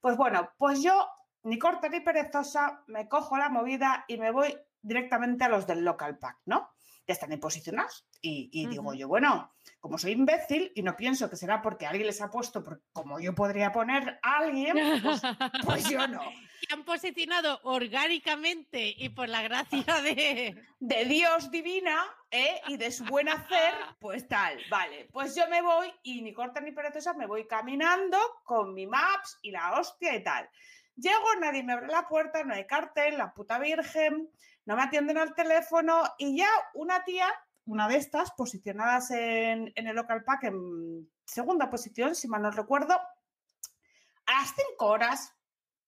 Pues 0.00 0.16
bueno, 0.16 0.50
pues 0.56 0.82
yo, 0.82 1.08
ni 1.42 1.58
corta 1.58 1.88
ni 1.88 2.00
perezosa, 2.00 2.84
me 2.86 3.08
cojo 3.08 3.36
la 3.38 3.48
movida 3.48 4.04
y 4.06 4.18
me 4.18 4.30
voy 4.30 4.56
directamente 4.80 5.44
a 5.44 5.48
los 5.48 5.66
del 5.66 5.84
Local 5.84 6.18
Pack, 6.18 6.40
¿no? 6.46 6.71
Ya 7.06 7.14
están 7.14 7.32
ahí 7.32 7.38
posicionados. 7.38 8.06
Y, 8.20 8.48
y 8.52 8.66
digo 8.66 8.94
yo, 8.94 9.08
bueno, 9.08 9.52
como 9.80 9.98
soy 9.98 10.12
imbécil 10.12 10.70
y 10.74 10.82
no 10.82 10.96
pienso 10.96 11.28
que 11.28 11.36
será 11.36 11.60
porque 11.60 11.86
alguien 11.86 12.06
les 12.06 12.20
ha 12.22 12.30
puesto, 12.30 12.64
como 12.92 13.18
yo 13.18 13.34
podría 13.34 13.72
poner 13.72 14.20
a 14.22 14.38
alguien, 14.38 14.76
pues, 15.02 15.20
pues 15.64 15.88
yo 15.88 16.06
no. 16.06 16.22
Y 16.60 16.72
han 16.72 16.84
posicionado 16.84 17.58
orgánicamente 17.64 18.94
y 18.96 19.08
por 19.08 19.28
la 19.28 19.42
gracia 19.42 20.00
de. 20.02 20.62
De 20.84 21.04
Dios 21.04 21.50
divina 21.52 21.96
¿eh? 22.32 22.60
y 22.66 22.76
de 22.76 22.90
su 22.90 23.04
buen 23.04 23.28
hacer, 23.28 23.72
pues 24.00 24.26
tal, 24.26 24.58
vale. 24.68 25.08
Pues 25.12 25.36
yo 25.36 25.48
me 25.48 25.62
voy 25.62 25.92
y 26.02 26.22
ni 26.22 26.32
corta 26.32 26.60
ni 26.60 26.72
perezosa, 26.72 27.14
me 27.14 27.26
voy 27.26 27.46
caminando 27.46 28.18
con 28.44 28.74
mi 28.74 28.88
maps 28.88 29.38
y 29.42 29.52
la 29.52 29.78
hostia 29.78 30.16
y 30.16 30.24
tal. 30.24 30.48
Llego, 30.96 31.36
nadie 31.40 31.62
me 31.62 31.72
abre 31.72 31.86
la 31.86 32.08
puerta, 32.08 32.42
no 32.44 32.54
hay 32.54 32.66
cartel, 32.66 33.16
la 33.16 33.32
puta 33.32 33.58
virgen, 33.58 34.28
no 34.64 34.76
me 34.76 34.82
atienden 34.82 35.18
al 35.18 35.34
teléfono 35.34 36.02
y 36.18 36.36
ya 36.36 36.48
una 36.74 37.04
tía, 37.04 37.28
una 37.64 37.88
de 37.88 37.96
estas, 37.96 38.32
posicionadas 38.32 39.10
en, 39.10 39.72
en 39.74 39.86
el 39.86 39.96
local 39.96 40.24
pack 40.24 40.44
en 40.44 41.10
segunda 41.24 41.70
posición, 41.70 42.14
si 42.14 42.28
mal 42.28 42.42
no 42.42 42.50
recuerdo, 42.50 42.94
a 42.94 44.32
las 44.40 44.54
cinco 44.54 44.86
horas 44.86 45.34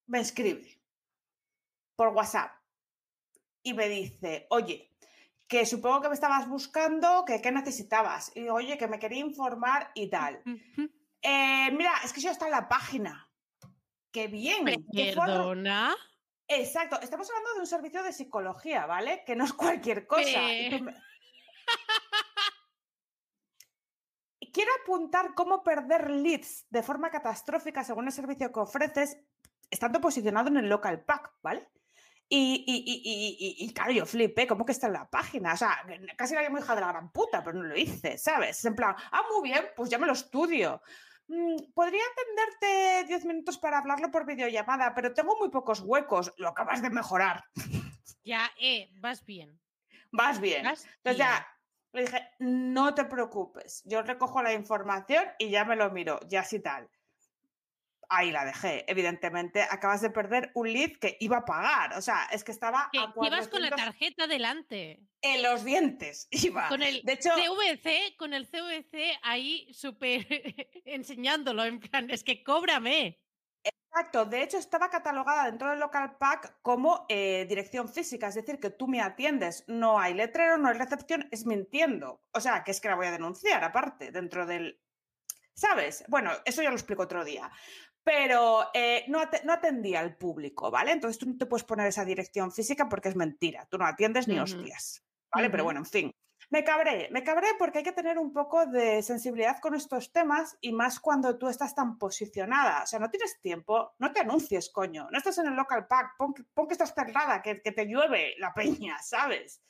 me 0.07 0.21
escribe 0.21 0.81
por 1.97 2.09
WhatsApp 2.09 2.53
y 3.63 3.75
me 3.75 3.89
dice, 3.89 4.47
oye, 4.51 4.91
que 5.47 5.67
supongo 5.67 6.03
que 6.03 6.09
me 6.09 6.15
estabas 6.15 6.49
buscando, 6.49 7.25
que 7.25 7.41
qué 7.41 7.53
necesitabas. 7.53 8.33
Y 8.35 8.43
digo, 8.43 8.55
oye, 8.55 8.79
que 8.79 8.89
me 8.89 8.99
quería 8.99 9.21
informar 9.21 9.91
y 9.95 10.09
tal. 10.09 10.43
Eh, 11.23 11.71
mira, 11.73 11.93
es 12.05 12.13
que 12.13 12.21
yo 12.21 12.31
está 12.31 12.47
en 12.47 12.53
la 12.53 12.69
página. 12.69 13.29
Qué 14.11 14.27
bien. 14.29 14.65
qué 14.93 15.15
Perdona. 15.15 15.95
Exacto, 16.47 17.01
estamos 17.01 17.29
hablando 17.31 17.55
de 17.55 17.61
un 17.61 17.67
servicio 17.67 18.03
de 18.03 18.13
psicología, 18.13 18.85
¿vale? 18.87 19.23
Que 19.25 19.35
no 19.35 19.45
es 19.45 19.53
cualquier 19.55 20.07
cosa. 20.07 20.23
Quiero 24.53 24.71
apuntar 24.83 25.35
cómo 25.35 25.63
perder 25.65 26.11
leads 26.11 26.67
de 26.71 26.83
forma 26.83 27.11
catastrófica 27.11 27.83
según 27.83 28.07
el 28.07 28.13
servicio 28.13 28.53
que 28.53 28.61
ofreces, 28.61 29.19
estando 29.71 30.01
posicionado 30.01 30.49
en 30.49 30.59
el 30.59 30.69
local 30.69 31.05
pack, 31.05 31.33
¿vale? 31.43 31.69
Y, 32.29 32.65
y, 32.67 32.77
y, 32.77 33.03
y, 33.05 33.37
y- 33.39 33.57
y, 33.69 33.75
claro, 33.75 33.91
yo 33.93 34.07
flipé, 34.07 34.47
¿cómo 34.47 34.65
que 34.65 34.73
está 34.73 34.87
en 34.87 34.93
la 34.95 35.11
página? 35.11 35.55
O 35.55 35.57
sea, 35.57 35.83
casi 36.17 36.35
la 36.35 36.43
llamo 36.43 36.59
hija 36.59 36.75
de 36.75 36.81
la 36.83 36.93
gran 36.93 37.11
puta, 37.11 37.43
pero 37.43 37.59
no 37.59 37.65
lo 37.65 37.77
hice, 37.77 38.17
¿sabes? 38.17 38.65
En 38.65 38.75
plan, 38.77 38.95
ah, 39.13 39.23
muy 39.33 39.49
bien, 39.51 39.67
pues 39.77 39.91
ya 39.91 39.99
me 39.99 40.07
lo 40.07 40.13
estudio. 40.13 40.81
Mm, 41.29 41.73
Podría 41.75 42.03
atenderte 42.13 43.05
10 43.09 43.25
minutos 43.25 43.59
para 43.59 43.79
hablarlo 43.79 44.11
por 44.11 44.27
videollamada, 44.27 44.95
pero 44.95 45.15
tengo 45.15 45.37
muy 45.39 45.51
pocos 45.51 45.81
huecos. 45.81 46.33
Lo 46.37 46.49
acabas 46.49 46.83
de 46.83 46.91
mejorar. 46.91 47.45
Ya, 48.27 48.51
eh, 48.59 48.89
vas 49.01 49.23
bien. 49.27 49.61
Vas 50.11 50.41
bien. 50.41 50.65
Vas 50.65 50.87
Entonces 50.87 51.19
bien. 51.19 51.19
ya 51.19 51.47
le 51.93 52.01
dije, 52.03 52.29
no 52.39 52.95
te 52.95 53.05
preocupes, 53.05 53.83
yo 53.85 54.01
recojo 54.03 54.43
la 54.43 54.53
información 54.55 55.25
y 55.39 55.51
ya 55.51 55.65
me 55.67 55.77
lo 55.77 55.91
miro, 55.91 56.19
ya 56.27 56.43
sí 56.43 56.59
tal. 56.61 56.89
Ahí 58.09 58.31
la 58.31 58.45
dejé. 58.45 58.85
Evidentemente, 58.91 59.63
acabas 59.63 60.01
de 60.01 60.11
perder 60.11 60.51
un 60.55 60.73
lead 60.73 60.93
que 61.01 61.17
iba 61.21 61.39
a 61.39 61.45
pagar. 61.45 61.97
O 61.97 62.03
sea, 62.03 62.27
es 62.33 62.45
que 62.45 62.53
estaba 62.53 62.89
Que 62.93 62.99
a 62.99 63.13
ibas 63.15 63.49
con 63.49 63.63
la 63.63 63.71
400 63.71 63.77
tarjeta 63.77 64.27
delante. 64.27 65.01
en 65.23 65.43
los 65.43 65.65
dientes. 65.65 66.29
Iba. 66.31 66.69
Con 66.69 66.83
el 66.83 67.03
De 67.03 67.13
hecho, 67.15 67.31
CVC, 67.31 68.17
con 68.17 68.35
el 68.35 68.47
CVC 68.47 69.19
ahí 69.23 69.73
súper 69.73 70.27
enseñándolo, 70.85 71.65
en 71.65 71.81
plan, 71.81 72.11
es 72.11 72.25
que 72.25 72.43
cóbrame. 72.45 73.21
Exacto, 73.67 74.25
de 74.27 74.43
hecho 74.43 74.59
estaba 74.59 74.91
catalogada 74.91 75.47
dentro 75.47 75.71
del 75.71 75.79
local 75.79 76.17
pack 76.19 76.59
como 76.63 77.07
eh, 77.09 77.47
dirección 77.49 77.89
física, 77.89 78.27
es 78.27 78.35
decir, 78.35 78.59
que 78.59 78.71
tú 78.71 78.89
me 78.89 79.01
atiendes, 79.01 79.65
no 79.69 80.01
hay 80.01 80.15
letrero, 80.15 80.59
no 80.59 80.69
hay 80.69 80.75
recepción, 80.77 81.29
es 81.31 81.47
mintiendo. 81.47 82.21
O 82.33 82.41
sea, 82.41 82.65
que 82.65 82.73
es 82.73 82.81
que 82.81 82.89
la 82.89 82.97
voy 82.97 83.07
a 83.07 83.13
denunciar 83.13 83.63
aparte, 83.63 84.11
dentro 84.11 84.47
del... 84.47 84.81
¿Sabes? 85.55 86.05
Bueno, 86.09 86.33
eso 86.45 86.61
ya 86.63 86.71
lo 86.71 86.75
explico 86.75 87.05
otro 87.05 87.25
día. 87.25 87.49
Pero 88.05 88.69
eh, 88.75 89.05
no, 89.09 89.19
at- 89.21 89.43
no 89.45 89.53
atendía 89.55 90.01
al 90.01 90.17
público, 90.17 90.71
¿vale? 90.71 90.93
Entonces 90.93 91.19
tú 91.19 91.27
no 91.27 91.37
te 91.39 91.47
puedes 91.47 91.65
poner 91.65 91.87
esa 91.87 92.05
dirección 92.05 92.53
física 92.53 92.89
porque 92.89 93.09
es 93.09 93.17
mentira, 93.17 93.67
tú 93.71 93.79
no 93.79 93.87
atiendes 93.87 94.29
ni 94.29 94.35
Ujú. 94.35 94.45
hostias, 94.45 95.03
¿vale? 95.35 95.49
Pero 95.51 95.65
bueno, 95.65 95.81
en 95.81 95.87
fin. 95.87 96.11
Me 96.51 96.63
cabré, 96.63 97.09
me 97.11 97.25
cabré 97.25 97.49
porque 97.59 97.79
hay 97.79 97.85
que 97.85 97.93
tener 97.93 98.19
un 98.19 98.31
poco 98.35 98.67
de 98.67 99.03
sensibilidad 99.03 99.59
con 99.61 99.75
estos 99.75 100.13
temas 100.13 100.59
y 100.61 100.73
más 100.73 101.01
cuando 101.01 101.39
tú 101.39 101.49
estás 101.49 101.75
tan 101.75 101.97
posicionada. 101.99 102.83
O 102.83 102.87
sea, 102.87 102.99
no 102.99 103.09
tienes 103.09 103.41
tiempo, 103.41 103.95
no 103.99 104.13
te 104.13 104.21
anuncies, 104.21 104.71
coño. 104.71 105.09
No 105.11 105.17
estás 105.17 105.39
en 105.39 105.47
el 105.47 105.55
local 105.55 105.87
pack, 105.87 106.17
pon, 106.19 106.35
que- 106.35 106.45
pon 106.53 106.67
que 106.69 106.75
estás 106.75 106.93
cerrada, 106.95 107.41
que, 107.41 107.63
que 107.63 107.73
te 107.73 107.87
llueve 107.87 108.35
la 108.39 108.53
peña, 108.53 108.99
¿sabes? 109.03 109.63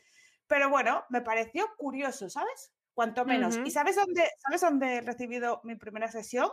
Pero 0.49 0.69
bueno, 0.69 1.05
me 1.11 1.21
pareció 1.23 1.69
curioso, 1.79 2.29
¿sabes? 2.29 2.73
Cuanto 2.93 3.25
menos. 3.25 3.61
¿Y 3.65 3.71
sabes 3.71 3.95
dónde, 3.95 4.29
sabes 4.39 4.61
dónde 4.61 4.97
he 4.97 5.01
recibido 5.01 5.61
mi 5.63 5.77
primera 5.77 6.11
sesión? 6.11 6.51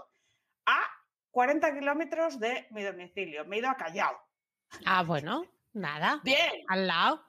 A 0.68 0.80
40 1.32 1.74
kilómetros 1.80 2.40
de 2.40 2.68
mi 2.72 2.84
domicilio. 2.84 3.46
Me 3.46 3.56
he 3.56 3.60
ido 3.60 3.70
a 3.70 3.76
Callao. 3.78 4.16
Ah, 4.86 5.04
bueno, 5.04 5.44
nada, 5.74 6.22
Bien, 6.24 6.64
al 6.68 6.88
lado. 6.88 7.26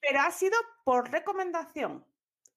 pero 0.00 0.20
ha 0.20 0.30
sido 0.30 0.56
por 0.84 1.10
recomendación. 1.10 2.06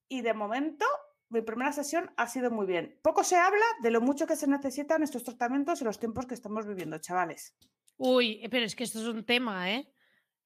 Y 0.07 0.21
de 0.21 0.33
momento, 0.33 0.85
mi 1.29 1.41
primera 1.41 1.71
sesión 1.71 2.11
ha 2.17 2.27
sido 2.27 2.51
muy 2.51 2.65
bien. 2.65 2.99
Poco 3.01 3.23
se 3.23 3.37
habla 3.37 3.65
de 3.81 3.91
lo 3.91 4.01
mucho 4.01 4.27
que 4.27 4.35
se 4.35 4.47
necesitan 4.47 5.03
estos 5.03 5.23
tratamientos 5.23 5.81
y 5.81 5.85
los 5.85 5.99
tiempos 5.99 6.25
que 6.25 6.33
estamos 6.33 6.65
viviendo, 6.65 6.97
chavales. 6.99 7.55
Uy, 7.97 8.45
pero 8.49 8.65
es 8.65 8.75
que 8.75 8.83
esto 8.83 8.99
es 8.99 9.05
un 9.05 9.25
tema, 9.25 9.71
¿eh? 9.71 9.93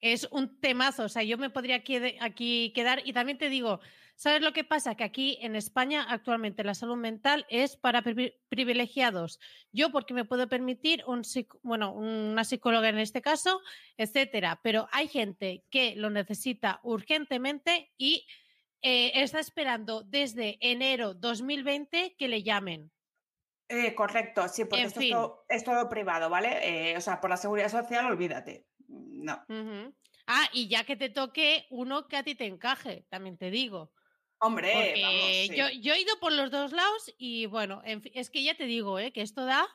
Es 0.01 0.27
un 0.31 0.59
temazo, 0.59 1.03
o 1.03 1.09
sea, 1.09 1.23
yo 1.23 1.37
me 1.37 1.49
podría 1.49 1.77
aquí 2.21 2.71
quedar 2.75 3.01
y 3.05 3.13
también 3.13 3.37
te 3.37 3.49
digo, 3.49 3.79
¿sabes 4.15 4.41
lo 4.41 4.53
que 4.53 4.63
pasa? 4.63 4.95
Que 4.95 5.03
aquí 5.03 5.37
en 5.41 5.55
España 5.55 6.05
actualmente 6.07 6.63
la 6.63 6.75
salud 6.75 6.97
mental 6.97 7.45
es 7.49 7.75
para 7.75 8.03
privi- 8.03 8.35
privilegiados. 8.49 9.39
Yo 9.71 9.91
porque 9.91 10.13
me 10.13 10.25
puedo 10.25 10.47
permitir 10.47 11.03
un 11.07 11.23
bueno, 11.63 11.91
una 11.93 12.43
psicóloga 12.43 12.89
en 12.89 12.99
este 12.99 13.21
caso, 13.21 13.61
etcétera, 13.97 14.59
pero 14.63 14.87
hay 14.91 15.07
gente 15.07 15.63
que 15.71 15.95
lo 15.95 16.09
necesita 16.09 16.79
urgentemente 16.83 17.91
y 17.97 18.27
eh, 18.81 19.11
está 19.15 19.39
esperando 19.39 20.03
desde 20.03 20.57
enero 20.61 21.13
2020 21.15 22.15
que 22.17 22.27
le 22.27 22.43
llamen. 22.43 22.91
Eh, 23.67 23.95
correcto, 23.95 24.47
sí, 24.47 24.65
porque 24.65 24.81
En 24.81 24.87
esto 24.87 24.99
fin. 24.99 25.09
es, 25.09 25.13
todo, 25.15 25.45
es 25.49 25.63
todo 25.63 25.89
privado, 25.89 26.29
¿vale? 26.29 26.91
Eh, 26.91 26.97
o 26.97 27.01
sea, 27.01 27.19
por 27.19 27.31
la 27.31 27.37
seguridad 27.37 27.69
social, 27.69 28.05
olvídate. 28.05 28.67
No. 29.25 29.93
Ah, 30.27 30.49
y 30.53 30.67
ya 30.67 30.83
que 30.83 30.95
te 30.95 31.09
toque 31.09 31.65
uno 31.69 32.07
que 32.07 32.17
a 32.17 32.23
ti 32.23 32.35
te 32.35 32.45
encaje, 32.45 33.05
también 33.09 33.37
te 33.37 33.51
digo. 33.51 33.91
Hombre, 34.39 34.71
Porque 34.73 35.01
vamos, 35.01 35.31
sí. 35.31 35.55
yo, 35.55 35.69
yo 35.81 35.93
he 35.93 36.01
ido 36.01 36.19
por 36.19 36.31
los 36.31 36.51
dos 36.51 36.71
lados 36.71 37.13
y 37.17 37.45
bueno, 37.45 37.81
en 37.85 38.01
fin, 38.01 38.11
es 38.15 38.29
que 38.29 38.43
ya 38.43 38.55
te 38.55 38.65
digo, 38.65 38.99
¿eh? 38.99 39.11
que 39.11 39.21
esto 39.21 39.45
da, 39.45 39.67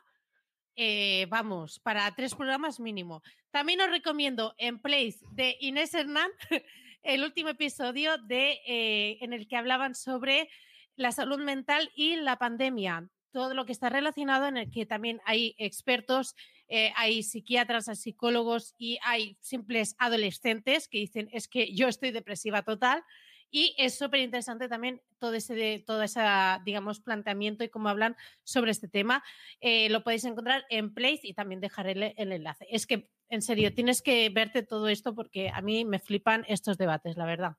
eh, 0.76 1.26
vamos, 1.28 1.80
para 1.80 2.14
tres 2.14 2.34
programas 2.34 2.78
mínimo. 2.78 3.22
También 3.50 3.80
os 3.80 3.90
recomiendo 3.90 4.54
En 4.58 4.80
Place 4.80 5.18
de 5.32 5.56
Inés 5.60 5.94
Hernán, 5.94 6.30
el 7.02 7.24
último 7.24 7.48
episodio 7.48 8.18
de, 8.18 8.60
eh, 8.66 9.18
en 9.20 9.32
el 9.32 9.48
que 9.48 9.56
hablaban 9.56 9.94
sobre 9.94 10.48
la 10.96 11.12
salud 11.12 11.38
mental 11.40 11.90
y 11.94 12.16
la 12.16 12.36
pandemia. 12.36 13.08
Todo 13.32 13.54
lo 13.54 13.64
que 13.64 13.72
está 13.72 13.88
relacionado 13.88 14.46
en 14.46 14.56
el 14.56 14.70
que 14.70 14.86
también 14.86 15.20
hay 15.24 15.54
expertos, 15.58 16.34
eh, 16.70 16.92
hay 16.96 17.22
psiquiatras, 17.24 17.88
hay 17.88 17.96
psicólogos 17.96 18.74
y 18.78 18.98
hay 19.02 19.36
simples 19.40 19.96
adolescentes 19.98 20.88
que 20.88 20.98
dicen 20.98 21.28
es 21.32 21.48
que 21.48 21.74
yo 21.74 21.88
estoy 21.88 22.12
depresiva 22.12 22.62
total 22.62 23.04
y 23.50 23.74
es 23.78 23.98
súper 23.98 24.20
interesante 24.20 24.68
también 24.68 25.02
todo 25.18 25.34
ese, 25.34 25.82
todo 25.84 26.02
ese, 26.02 26.20
digamos, 26.64 27.00
planteamiento 27.00 27.64
y 27.64 27.68
cómo 27.68 27.88
hablan 27.88 28.16
sobre 28.44 28.70
este 28.70 28.86
tema. 28.86 29.24
Eh, 29.60 29.88
lo 29.90 30.04
podéis 30.04 30.24
encontrar 30.24 30.64
en 30.70 30.94
Place 30.94 31.20
y 31.24 31.34
también 31.34 31.60
dejaré 31.60 32.14
el 32.16 32.32
enlace. 32.32 32.66
Es 32.70 32.86
que, 32.86 33.10
en 33.28 33.42
serio, 33.42 33.74
tienes 33.74 34.02
que 34.02 34.28
verte 34.30 34.62
todo 34.62 34.88
esto 34.88 35.14
porque 35.14 35.50
a 35.50 35.60
mí 35.62 35.84
me 35.84 35.98
flipan 35.98 36.44
estos 36.46 36.78
debates, 36.78 37.16
la 37.16 37.26
verdad. 37.26 37.56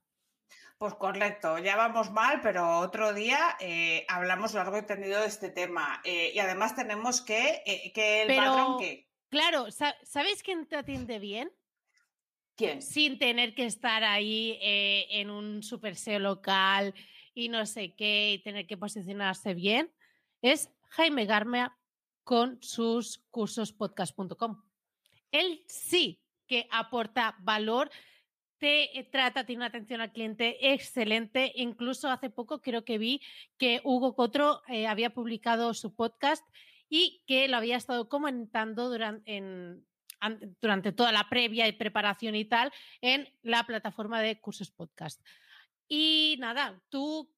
Pues 0.82 0.96
correcto, 0.96 1.60
ya 1.60 1.76
vamos 1.76 2.10
mal, 2.10 2.42
pero 2.42 2.80
otro 2.80 3.14
día 3.14 3.56
eh, 3.60 4.04
hablamos 4.10 4.56
largo 4.56 4.80
y 4.80 4.82
tendido 4.82 5.22
de 5.22 5.28
este 5.28 5.50
tema. 5.50 6.02
Eh, 6.04 6.32
y 6.34 6.40
además 6.40 6.76
tenemos 6.76 7.22
que, 7.22 7.62
eh, 7.68 7.92
que 7.94 8.24
el 8.24 8.28
Pero- 8.30 8.44
patrón 8.46 8.80
que... 8.80 9.08
Claro, 9.30 9.70
sa- 9.70 9.96
¿sabéis 10.04 10.42
quién 10.42 10.66
te 10.66 10.78
atiende 10.78 11.20
bien? 11.20 11.52
¿Quién? 12.56 12.82
Sin 12.82 13.20
tener 13.20 13.54
que 13.54 13.66
estar 13.68 14.04
ahí 14.04 14.58
en 14.60 15.30
un 15.30 15.62
super 15.62 15.96
SEO 15.96 16.18
local 16.18 16.96
y 17.36 17.50
no 17.50 17.68
sé 17.68 17.94
qué, 17.96 18.32
y 18.32 18.40
tener 18.42 18.66
que 18.66 18.76
posicionarse 18.76 19.54
bien, 19.54 19.94
es 20.42 20.72
Jaime 20.90 21.26
Garmea 21.28 21.78
con 22.24 22.58
sus 22.64 23.20
cursos 23.30 23.72
podcast.com. 23.72 24.64
Él 25.32 25.64
sí 25.68 26.24
que 26.48 26.68
aporta 26.72 27.36
valor, 27.42 27.92
te 28.62 28.98
eh, 29.00 29.04
trata, 29.04 29.44
tiene 29.44 29.62
una 29.62 29.66
atención 29.66 30.02
al 30.02 30.12
cliente 30.12 30.72
excelente. 30.72 31.52
Incluso 31.56 32.12
hace 32.12 32.30
poco 32.30 32.62
creo 32.62 32.86
que 32.86 33.00
vi 33.00 33.20
que 33.58 33.82
Hugo 33.84 34.16
Cotro 34.16 34.62
eh, 34.68 34.86
había 34.86 35.10
publicado 35.16 35.74
su 35.74 35.96
podcast 35.96 36.48
y 36.88 37.24
que 37.26 37.48
lo 37.48 37.58
había 37.58 37.76
estado 37.76 38.08
comentando 38.08 38.92
durante, 38.92 39.82
toda 40.92 41.12
la 41.12 41.28
previa 41.28 41.68
y 41.68 41.72
preparación 41.72 42.36
y 42.36 42.46
tal 42.46 42.72
en 43.02 43.28
la 43.42 43.64
plataforma 43.66 44.22
de 44.22 44.40
cursos 44.40 44.70
podcast. 44.70 45.26
Y 45.88 46.36
nada, 46.40 46.80
tú, 46.90 47.34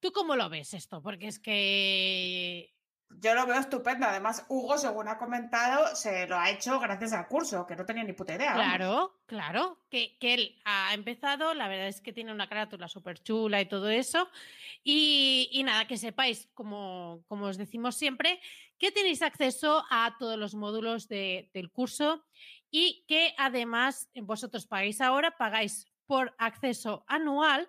¿tú 0.00 0.12
cómo 0.12 0.36
lo 0.36 0.50
ves 0.50 0.74
esto? 0.74 1.02
Porque 1.02 1.28
es 1.28 1.38
que 1.38 2.74
Yo 3.20 3.34
lo 3.34 3.46
veo 3.46 3.58
estupendo. 3.58 4.06
Además, 4.06 4.44
Hugo, 4.48 4.78
según 4.78 5.08
ha 5.08 5.18
comentado, 5.18 5.94
se 5.94 6.26
lo 6.26 6.36
ha 6.38 6.50
hecho 6.50 6.78
gracias 6.80 7.12
al 7.12 7.28
curso, 7.28 7.66
que 7.66 7.76
no 7.76 7.84
tenía 7.84 8.04
ni 8.04 8.12
puta 8.12 8.34
idea. 8.34 8.54
Claro, 8.54 9.20
claro, 9.26 9.78
que, 9.90 10.16
que 10.18 10.34
él 10.34 10.60
ha 10.64 10.94
empezado, 10.94 11.54
la 11.54 11.68
verdad 11.68 11.88
es 11.88 12.00
que 12.00 12.12
tiene 12.12 12.32
una 12.32 12.48
carátula 12.48 12.88
súper 12.88 13.22
chula 13.22 13.60
y 13.60 13.66
todo 13.66 13.88
eso. 13.90 14.28
Y, 14.82 15.48
y 15.52 15.62
nada, 15.62 15.86
que 15.86 15.96
sepáis, 15.96 16.48
como, 16.54 17.24
como 17.28 17.46
os 17.46 17.56
decimos 17.58 17.96
siempre, 17.96 18.40
que 18.78 18.90
tenéis 18.90 19.22
acceso 19.22 19.84
a 19.90 20.16
todos 20.18 20.36
los 20.38 20.54
módulos 20.54 21.06
de- 21.08 21.50
del 21.54 21.70
curso 21.70 22.24
y 22.70 23.04
que 23.06 23.34
además 23.38 24.08
vosotros 24.14 24.66
pagáis 24.66 25.00
ahora, 25.00 25.36
pagáis 25.36 25.86
por 26.06 26.34
acceso 26.38 27.04
anual 27.06 27.68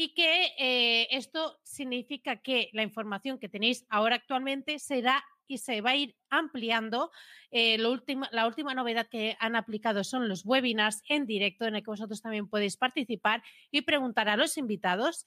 y 0.00 0.14
que 0.14 0.54
eh, 0.58 1.08
esto 1.10 1.58
significa 1.64 2.36
que 2.40 2.70
la 2.72 2.84
información 2.84 3.36
que 3.36 3.48
tenéis 3.48 3.84
ahora 3.88 4.14
actualmente 4.14 4.78
será 4.78 5.24
y 5.48 5.58
se 5.58 5.80
va 5.80 5.90
a 5.90 5.96
ir 5.96 6.14
ampliando. 6.30 7.10
Eh, 7.50 7.78
la 7.78 8.46
última 8.46 8.74
novedad 8.74 9.08
que 9.08 9.36
han 9.40 9.56
aplicado 9.56 10.04
son 10.04 10.28
los 10.28 10.46
webinars 10.46 11.02
en 11.08 11.26
directo 11.26 11.64
en 11.64 11.74
el 11.74 11.82
que 11.82 11.90
vosotros 11.90 12.22
también 12.22 12.48
podéis 12.48 12.76
participar 12.76 13.42
y 13.72 13.80
preguntar 13.80 14.28
a 14.28 14.36
los 14.36 14.56
invitados 14.56 15.26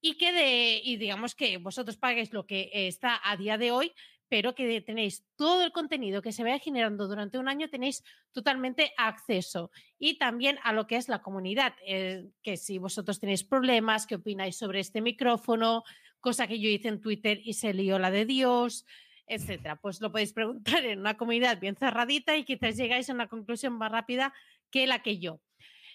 y 0.00 0.16
que 0.16 0.32
de, 0.32 0.80
y 0.84 0.96
digamos 0.96 1.34
que 1.34 1.56
vosotros 1.56 1.96
paguéis 1.96 2.32
lo 2.32 2.46
que 2.46 2.70
está 2.72 3.20
a 3.24 3.36
día 3.36 3.58
de 3.58 3.72
hoy, 3.72 3.94
pero 4.34 4.56
que 4.56 4.80
tenéis 4.80 5.24
todo 5.36 5.62
el 5.62 5.70
contenido 5.70 6.20
que 6.20 6.32
se 6.32 6.42
vaya 6.42 6.58
generando 6.58 7.06
durante 7.06 7.38
un 7.38 7.48
año, 7.48 7.70
tenéis 7.70 8.02
totalmente 8.32 8.92
acceso. 8.96 9.70
Y 9.96 10.18
también 10.18 10.58
a 10.64 10.72
lo 10.72 10.88
que 10.88 10.96
es 10.96 11.08
la 11.08 11.22
comunidad, 11.22 11.74
eh, 11.86 12.26
que 12.42 12.56
si 12.56 12.78
vosotros 12.78 13.20
tenéis 13.20 13.44
problemas, 13.44 14.08
qué 14.08 14.16
opináis 14.16 14.56
sobre 14.56 14.80
este 14.80 15.00
micrófono, 15.00 15.84
cosa 16.18 16.48
que 16.48 16.58
yo 16.58 16.68
hice 16.68 16.88
en 16.88 17.00
Twitter 17.00 17.40
y 17.44 17.52
se 17.52 17.72
lió 17.74 18.00
la 18.00 18.10
de 18.10 18.24
Dios, 18.24 18.86
etcétera. 19.28 19.76
Pues 19.76 20.00
lo 20.00 20.10
podéis 20.10 20.32
preguntar 20.32 20.84
en 20.84 20.98
una 20.98 21.16
comunidad 21.16 21.60
bien 21.60 21.76
cerradita 21.76 22.36
y 22.36 22.42
quizás 22.42 22.76
llegáis 22.76 23.08
a 23.08 23.14
una 23.14 23.28
conclusión 23.28 23.74
más 23.74 23.92
rápida 23.92 24.34
que 24.68 24.88
la 24.88 25.00
que 25.00 25.20
yo. 25.20 25.38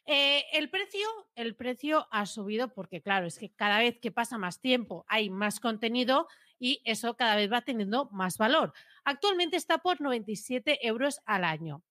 Eh, 0.05 0.45
el 0.53 0.69
precio, 0.69 1.09
el 1.35 1.57
precio 1.57 2.07
ha 2.09 2.25
subido 2.25 2.73
porque, 2.73 3.01
claro, 3.01 3.27
es 3.27 3.37
que 3.37 3.51
cada 3.51 3.79
vez 3.79 3.99
que 3.99 4.11
pasa 4.11 4.37
más 4.37 4.61
tiempo 4.61 5.03
hay 5.09 5.29
más 5.29 5.59
contenido 5.59 6.29
y 6.59 6.81
eso 6.85 7.15
cada 7.15 7.35
vez 7.35 7.51
va 7.51 7.61
teniendo 7.61 8.09
más 8.11 8.37
valor. 8.37 8.73
Actualmente 9.03 9.57
está 9.57 9.79
por 9.79 10.01
97 10.01 10.85
euros 10.87 11.21
al 11.25 11.43
año. 11.43 11.83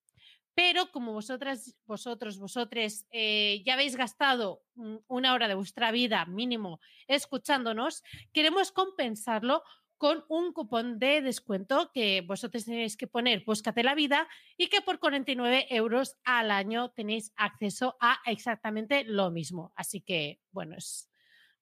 Pero 0.55 0.91
como 0.91 1.13
vosotras, 1.13 1.77
vosotros, 1.87 2.39
vosotres 2.39 3.07
eh, 3.11 3.63
ya 3.65 3.75
habéis 3.75 3.95
gastado 3.97 4.63
mm, 4.75 4.97
una 5.07 5.33
hora 5.35 5.47
de 5.47 5.55
vuestra 5.55 5.93
vida 5.93 6.25
mínimo 6.27 6.81
escuchándonos, 7.07 8.03
queremos 8.33 8.73
compensarlo 8.73 9.63
con 9.99 10.25
un 10.29 10.53
cupón 10.53 10.99
de 10.99 11.23
descuento 11.23 11.91
que 11.93 12.23
vosotros 12.23 12.65
tenéis 12.65 12.97
que 12.97 13.07
poner 13.09 13.45
Búscate 13.45 13.83
la 13.83 13.95
vida 13.95 14.29
y 14.57 14.69
que 14.69 14.81
por 14.81 14.99
49 15.01 15.67
euros 15.71 16.17
al 16.25 16.51
año 16.51 16.91
tenéis 16.91 17.33
acceso 17.37 17.97
a 18.01 18.21
exactamente 18.27 19.05
lo 19.05 19.31
mismo. 19.31 19.73
Así 19.77 20.01
que, 20.01 20.41
bueno, 20.51 20.77
es- 20.77 21.09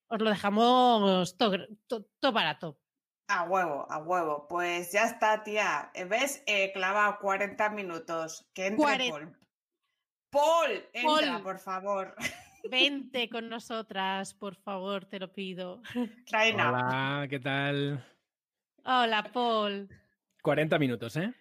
os 0.09 0.20
lo 0.20 0.30
dejamos 0.30 1.36
todo, 1.36 2.32
barato. 2.32 2.78
A 3.28 3.42
huevo, 3.44 3.86
a 3.90 3.98
huevo. 3.98 4.46
Pues 4.48 4.92
ya 4.92 5.04
está, 5.04 5.42
tía. 5.42 5.90
¿Ves? 6.08 6.42
He 6.46 6.72
clavado 6.72 7.18
40 7.20 7.70
minutos. 7.70 8.48
Que 8.54 8.66
entre 8.66 9.10
Paul. 9.10 9.36
Paul, 10.30 10.70
entra, 10.92 11.32
Paul. 11.32 11.42
por 11.42 11.58
favor. 11.58 12.14
Vente 12.70 13.28
con 13.28 13.48
nosotras, 13.48 14.34
por 14.34 14.56
favor, 14.56 15.04
te 15.06 15.18
lo 15.20 15.32
pido. 15.32 15.82
Reina. 16.30 16.68
Hola, 16.70 17.26
¿qué 17.28 17.38
tal? 17.40 18.04
Hola, 18.84 19.22
Paul. 19.32 19.88
40 20.42 20.78
minutos, 20.78 21.16
¿eh? 21.16 21.32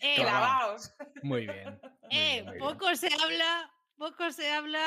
Eh, 0.00 0.14
Claro. 0.16 0.30
Clavaos. 0.30 0.94
Muy 1.22 1.46
bien. 1.46 1.80
muy 1.80 1.90
eh, 2.10 2.32
bien, 2.32 2.44
muy 2.46 2.54
bien. 2.54 2.64
poco 2.66 2.94
se 2.96 3.08
habla, 3.22 3.70
poco 3.96 4.30
se 4.32 4.50
habla 4.52 4.82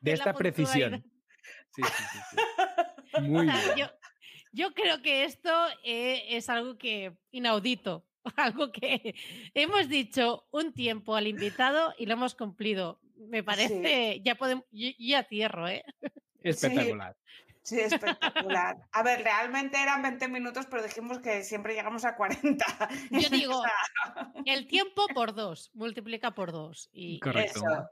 De 0.00 0.12
esta 0.12 0.32
precisión. 0.32 1.02
Sí, 1.74 1.82
sí, 1.82 2.04
sí, 2.12 2.18
sí. 2.30 3.20
Muy 3.22 3.48
O 3.48 3.52
sea, 3.52 3.74
bien. 3.74 3.76
yo, 3.76 3.86
yo 4.52 4.72
creo 4.74 5.02
que 5.02 5.24
esto 5.24 5.50
eh, 5.84 6.24
es 6.30 6.48
algo 6.48 6.78
que 6.78 7.16
inaudito, 7.30 8.06
algo 8.36 8.72
que 8.72 9.14
hemos 9.54 9.88
dicho 9.88 10.46
un 10.50 10.72
tiempo 10.72 11.14
al 11.16 11.26
invitado 11.26 11.94
y 11.98 12.06
lo 12.06 12.14
hemos 12.14 12.34
cumplido. 12.34 13.00
Me 13.16 13.42
parece, 13.42 14.20
ya 14.24 14.36
podemos, 14.36 14.64
ya 14.70 15.24
cierro, 15.24 15.68
¿eh? 15.68 15.84
Espectacular. 16.42 17.16
Sí, 17.16 17.47
espectacular. 17.72 18.76
A 18.92 19.02
ver, 19.02 19.22
realmente 19.22 19.80
eran 19.82 20.02
20 20.02 20.28
minutos, 20.28 20.66
pero 20.70 20.82
dijimos 20.82 21.18
que 21.20 21.42
siempre 21.42 21.74
llegamos 21.74 22.04
a 22.04 22.16
40. 22.16 22.64
Yo 23.10 23.28
digo, 23.30 23.62
el 24.44 24.66
tiempo 24.66 25.06
por 25.14 25.34
dos, 25.34 25.70
multiplica 25.74 26.32
por 26.32 26.52
dos. 26.52 26.88
Y 26.92 27.20
Correcto. 27.20 27.60
Eso. 27.60 27.88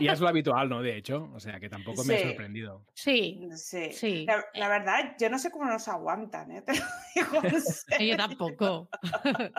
Y 0.00 0.08
es 0.08 0.18
lo 0.20 0.28
habitual, 0.28 0.68
¿no? 0.68 0.82
De 0.82 0.96
hecho, 0.96 1.30
o 1.34 1.40
sea 1.40 1.60
que 1.60 1.68
tampoco 1.68 2.02
me 2.04 2.16
Sí. 2.16 2.22
ha 2.22 2.26
sorprendido. 2.28 2.84
sí, 2.94 3.48
Sí. 3.54 3.92
Sí. 3.92 4.24
La, 4.26 4.44
la 4.54 4.68
verdad, 4.68 5.14
yo 5.20 5.28
no 5.30 5.38
sé 5.38 5.50
cómo 5.50 5.66
nos 5.66 5.86
aguantan, 5.88 6.50
¿eh? 6.52 6.62
Te 6.66 6.72
lo 6.78 6.84
digo 7.14 7.44
en 7.44 7.60
serio. 7.62 8.10
yo 8.12 8.16
tampoco. 8.16 8.88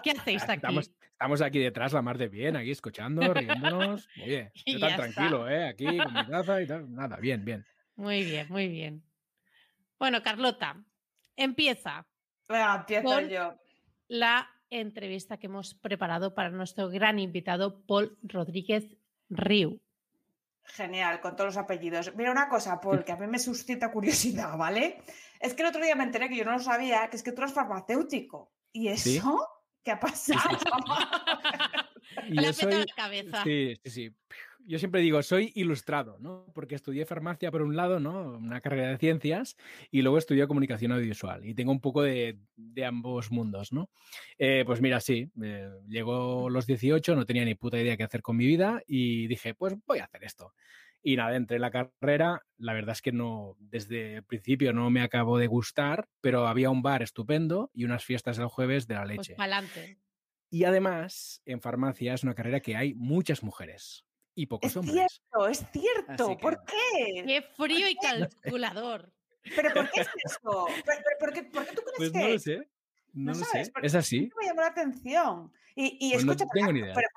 ¿Qué 0.04 0.12
hacéis 0.12 0.44
aquí? 0.44 0.54
Estamos, 0.56 0.92
estamos 1.12 1.42
aquí 1.42 1.60
detrás, 1.60 1.94
la 1.94 2.02
mar 2.02 2.18
de 2.18 2.28
bien, 2.28 2.56
aquí 2.56 2.72
escuchando, 2.72 3.34
riéndonos. 3.34 4.08
Oye, 4.24 4.52
yo 4.66 4.80
tan 4.80 4.90
está. 4.92 5.04
tranquilo, 5.12 5.50
¿eh? 5.50 5.68
Aquí 5.70 5.86
con 5.86 6.14
mi 6.14 6.26
taza 6.28 6.62
y 6.62 6.68
tal. 6.68 6.94
Nada, 6.94 7.18
bien, 7.18 7.44
bien. 7.46 7.66
Muy 7.96 8.24
bien, 8.24 8.48
muy 8.50 8.68
bien. 8.70 9.04
Bueno, 10.00 10.24
Carlota, 10.24 10.82
empieza 11.36 12.08
Venga, 12.48 12.76
empiezo 12.78 13.10
Paul. 13.10 13.30
yo. 13.30 13.56
la 14.08 14.50
entrevista 14.70 15.38
que 15.38 15.48
hemos 15.48 15.74
preparado 15.76 16.34
para 16.34 16.50
nuestro 16.50 16.90
gran 16.90 17.20
invitado, 17.20 17.82
Paul 17.86 18.18
Rodríguez 18.24 18.96
Riu. 19.30 19.80
Genial, 20.64 21.20
con 21.22 21.36
todos 21.36 21.56
los 21.56 21.58
apellidos. 21.58 22.16
Mira 22.16 22.32
una 22.32 22.48
cosa, 22.48 22.80
Paul, 22.80 23.04
que 23.04 23.12
a 23.12 23.16
mí 23.18 23.26
me 23.28 23.40
suscita 23.40 23.92
curiosidad, 23.92 24.56
¿vale? 24.58 25.02
Es 25.40 25.54
que 25.54 25.64
el 25.64 25.70
otro 25.70 25.82
día 25.84 25.96
me 25.96 26.04
enteré 26.04 26.30
que 26.30 26.38
yo 26.38 26.46
no 26.46 26.52
lo 26.54 26.60
sabía, 26.60 27.10
que 27.10 27.18
es 27.18 27.24
que 27.24 27.32
tú 27.32 27.42
eres 27.42 27.54
farmacéutico. 27.54 28.52
¿Y 28.72 28.88
eso? 28.90 29.04
Sí. 29.10 29.22
¿Qué 29.84 29.92
ha 29.92 30.00
pasado? 30.00 30.40
Y 32.28 32.34
Le 32.34 32.44
yo 32.48 32.54
soy. 32.54 32.74
la 32.74 32.86
cabeza. 32.96 33.44
Sí, 33.44 33.76
sí, 33.84 33.90
sí. 33.92 34.16
Yo 34.66 34.78
siempre 34.78 35.02
digo, 35.02 35.24
soy 35.24 35.52
ilustrado, 35.56 36.18
¿no? 36.20 36.46
Porque 36.54 36.76
estudié 36.76 37.06
farmacia 37.06 37.50
por 37.50 37.62
un 37.64 37.76
lado, 37.76 38.00
¿no? 38.00 38.38
Una 38.38 38.62
carrera 38.62 38.90
de 38.90 38.98
ciencias, 38.98 39.56
y 39.90 40.02
luego 40.04 40.18
estudié 40.18 40.48
comunicación 40.48 40.92
audiovisual. 40.92 41.46
Y 41.46 41.56
tengo 41.56 41.72
un 41.72 41.80
poco 41.82 42.04
de, 42.04 42.40
de 42.56 42.86
ambos 42.86 43.32
mundos, 43.32 43.72
¿no? 43.72 43.90
Eh, 44.38 44.64
pues 44.66 44.82
mira, 44.82 45.00
sí, 45.00 45.32
eh, 45.42 45.70
llegó 45.88 46.50
los 46.50 46.68
18, 46.68 47.16
no 47.16 47.26
tenía 47.26 47.46
ni 47.46 47.56
puta 47.56 47.80
idea 47.80 47.98
qué 47.98 48.04
hacer 48.04 48.22
con 48.22 48.38
mi 48.38 48.46
vida, 48.46 48.82
y 48.86 49.28
dije, 49.28 49.56
pues 49.56 49.76
voy 49.88 50.00
a 50.00 50.06
hacer 50.06 50.24
esto. 50.24 50.54
Y 51.02 51.16
nada, 51.16 51.36
entré 51.38 51.56
en 51.56 51.62
la 51.62 51.72
carrera, 51.72 52.42
la 52.58 52.74
verdad 52.74 52.92
es 52.92 53.02
que 53.02 53.14
no, 53.14 53.56
desde 53.60 54.16
el 54.16 54.24
principio 54.26 54.74
no 54.74 54.90
me 54.92 55.02
acabó 55.02 55.38
de 55.40 55.48
gustar, 55.48 56.10
pero 56.22 56.48
había 56.48 56.70
un 56.70 56.82
bar 56.84 57.02
estupendo 57.02 57.72
y 57.74 57.86
unas 57.86 58.04
fiestas 58.04 58.38
el 58.38 58.48
jueves 58.48 58.86
de 58.88 58.96
la 58.96 59.06
Pues 59.14 59.28
leche. 59.28 59.36
pa'lante. 59.36 60.00
Y 60.52 60.64
además, 60.64 61.42
en 61.46 61.62
farmacia 61.62 62.14
es 62.14 62.24
una 62.24 62.34
carrera 62.36 62.60
que 62.60 62.76
hay 62.76 62.94
muchas 62.96 63.44
mujeres 63.44 64.06
y 64.42 64.46
pocos 64.48 64.70
es 64.72 64.78
hombres. 64.78 64.96
cierto, 64.96 65.48
es 65.48 65.66
cierto. 65.72 66.28
Que 66.30 66.42
¿Por 66.42 66.64
qué? 66.66 67.24
Qué 67.26 67.42
frío 67.56 67.88
y 67.90 67.96
calculador. 67.96 69.12
¿Pero 69.56 69.74
por 69.74 69.90
qué 69.92 70.02
es 70.02 70.08
eso? 70.26 70.68
¿Pero- 70.86 71.02
pero 71.04 71.18
por, 71.20 71.34
qué, 71.34 71.44
por 71.44 71.66
qué 71.66 71.76
tú 71.76 71.82
crees 71.82 71.98
Pues 71.98 72.12
que 72.12 72.20
no 72.20 72.28
lo 72.30 72.40
sé. 72.40 72.58
No, 73.14 73.34
No 73.34 73.40
lo 73.40 73.46
sabes, 73.46 73.68
sé. 73.68 73.74
Es 73.82 73.96
así. 73.96 74.30
me 74.40 74.46
llamó 74.48 74.62
la 74.62 74.68
atención. 74.68 75.52
Y, 75.76 75.98
y 76.00 76.12
Pues 76.14 76.26
no 76.26 76.32
escucha, 76.34 76.50
tengo 76.54 76.68
pero, 76.68 76.74
ni 76.74 76.80
idea. 76.80 76.94
Pero, 76.94 77.08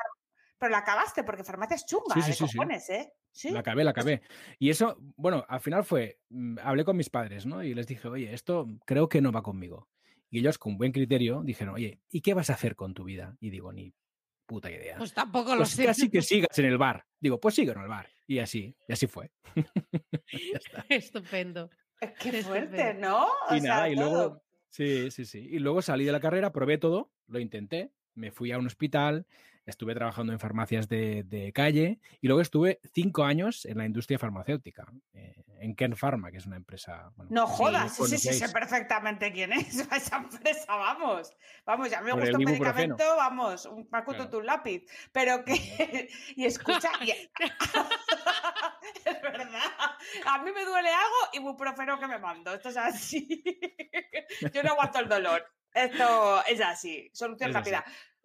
pero 0.58 0.70
la 0.70 0.78
acabaste, 0.78 1.24
porque 1.24 1.44
farmacia 1.44 1.74
es 1.74 1.84
chunga, 1.86 2.14
Sí, 2.14 2.22
sí, 2.22 2.28
de 2.28 2.32
sí, 2.34 2.46
sí. 2.48 2.56
cojones, 2.56 2.88
¿eh? 2.90 3.12
Sí. 3.32 3.50
La 3.50 3.60
acabé, 3.60 3.82
la 3.84 3.90
acabé. 3.90 4.22
Y 4.58 4.70
eso, 4.70 4.96
bueno, 5.16 5.44
al 5.48 5.60
final 5.60 5.84
fue, 5.84 6.20
mm, 6.30 6.58
hablé 6.62 6.84
con 6.84 6.96
mis 6.96 7.10
padres, 7.10 7.46
¿no? 7.46 7.62
Y 7.62 7.74
les 7.74 7.86
dije, 7.86 8.06
oye, 8.08 8.32
esto 8.32 8.66
creo 8.86 9.08
que 9.08 9.20
no 9.20 9.32
va 9.32 9.42
conmigo. 9.42 9.88
Y 10.30 10.38
ellos, 10.38 10.56
con 10.58 10.78
buen 10.78 10.92
criterio, 10.92 11.42
dijeron, 11.42 11.74
oye, 11.74 12.00
¿y 12.10 12.20
qué 12.22 12.32
vas 12.34 12.48
a 12.50 12.54
hacer 12.54 12.74
con 12.76 12.94
tu 12.94 13.04
vida? 13.04 13.36
Y 13.40 13.50
digo, 13.50 13.72
ni 13.72 13.92
puta 14.52 14.70
idea. 14.70 14.96
Pues 14.98 15.12
tampoco 15.14 15.52
lo 15.52 15.58
Pues 15.58 15.70
sé. 15.70 15.84
casi 15.86 16.10
que 16.10 16.20
sigas 16.22 16.58
en 16.58 16.66
el 16.66 16.78
bar. 16.78 17.04
Digo, 17.20 17.40
pues 17.40 17.54
sigo 17.54 17.72
en 17.72 17.80
el 17.80 17.88
bar. 17.88 18.08
Y 18.26 18.38
así, 18.38 18.74
y 18.88 18.92
así 18.92 19.06
fue. 19.06 19.30
Ya 20.32 20.58
está. 20.58 20.84
Estupendo. 20.88 21.70
Qué 22.20 22.42
fuerte. 22.42 22.94
¿no? 22.94 23.26
O 23.48 23.54
y 23.54 23.60
sea, 23.60 23.74
nada, 23.74 23.88
y 23.90 23.94
todo. 23.94 24.04
luego, 24.10 24.42
sí, 24.68 25.10
sí, 25.10 25.24
sí. 25.24 25.38
Y 25.38 25.58
luego 25.58 25.82
salí 25.82 26.04
de 26.04 26.12
la 26.12 26.20
carrera, 26.20 26.52
probé 26.52 26.78
todo, 26.78 27.12
lo 27.28 27.38
intenté, 27.38 27.92
me 28.14 28.30
fui 28.32 28.50
a 28.52 28.58
un 28.58 28.66
hospital, 28.66 29.26
estuve 29.66 29.94
trabajando 29.94 30.32
en 30.32 30.40
farmacias 30.40 30.88
de, 30.88 31.22
de 31.24 31.52
calle 31.52 32.00
y 32.20 32.26
luego 32.26 32.40
estuve 32.40 32.80
cinco 32.92 33.24
años 33.24 33.64
en 33.64 33.78
la 33.78 33.86
industria 33.86 34.18
farmacéutica, 34.18 34.84
eh, 35.14 35.44
en 35.60 35.76
Ken 35.76 35.94
Pharma, 35.96 36.30
que 36.32 36.38
es 36.38 36.46
una 36.46 36.56
empresa. 36.56 37.12
bueno, 37.16 37.30
No 37.32 37.46
jodas, 37.46 37.94
sí, 37.94 38.04
sí, 38.06 38.18
sí, 38.18 38.32
sé 38.34 38.48
perfectamente 38.48 39.32
quién 39.32 39.52
es 39.52 39.78
esa 39.92 40.16
empresa, 40.16 40.74
vamos. 40.74 41.32
Vamos, 41.64 41.90
ya 41.90 42.00
me 42.00 42.12
gusta 42.12 42.36
un 42.36 42.44
medicamento, 42.44 43.04
vamos, 43.16 43.66
un 43.66 43.86
pacuto 43.88 44.16
Claro. 44.16 44.30
tu 44.30 44.42
lápiz. 44.42 44.84
Pero 45.12 45.44
que, 45.44 46.08
y 46.36 46.44
escucha, 46.44 46.90
y- 47.00 47.10
es 49.04 49.22
verdad, 49.22 49.60
a 50.26 50.38
mí 50.42 50.50
me 50.52 50.64
duele 50.64 50.88
algo 50.88 51.16
y 51.32 51.36
ibuprofeno 51.36 51.98
que 51.98 52.06
me 52.08 52.18
mando, 52.18 52.52
esto 52.54 52.68
es 52.70 52.76
así. 52.76 53.42
Yo 54.52 54.62
no 54.62 54.70
aguanto 54.72 54.98
el 54.98 55.08
dolor, 55.08 55.44
esto 55.72 56.44
es 56.46 56.60
así, 56.60 57.10
solución 57.12 57.50
Es 57.50 57.56
así. 57.56 57.70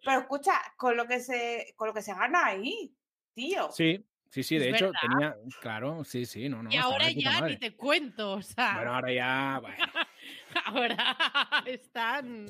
Pero 0.04 0.20
escucha, 0.20 0.52
con 0.76 0.96
lo 0.96 1.06
que 1.06 1.20
se, 1.20 1.74
con 1.76 1.88
lo 1.88 1.94
que 1.94 2.02
se 2.02 2.14
gana 2.14 2.46
ahí, 2.46 2.94
tío. 3.34 3.70
Sí, 3.72 4.04
sí, 4.30 4.42
sí, 4.42 4.58
de 4.58 4.70
hecho 4.70 4.86
verdad. 4.86 5.00
tenía, 5.00 5.36
claro, 5.60 6.04
sí, 6.04 6.24
sí, 6.26 6.48
no, 6.48 6.62
no. 6.62 6.70
y 6.70 6.76
ahora 6.76 7.10
ya 7.10 7.40
ni 7.42 7.56
te 7.56 7.76
cuento. 7.76 8.32
O 8.32 8.42
sea, 8.42 8.74
Bueno, 8.76 8.94
ahora 8.94 9.12
ya, 9.12 9.60
bueno, 9.62 9.76
ahora 10.66 11.16
están. 11.66 12.46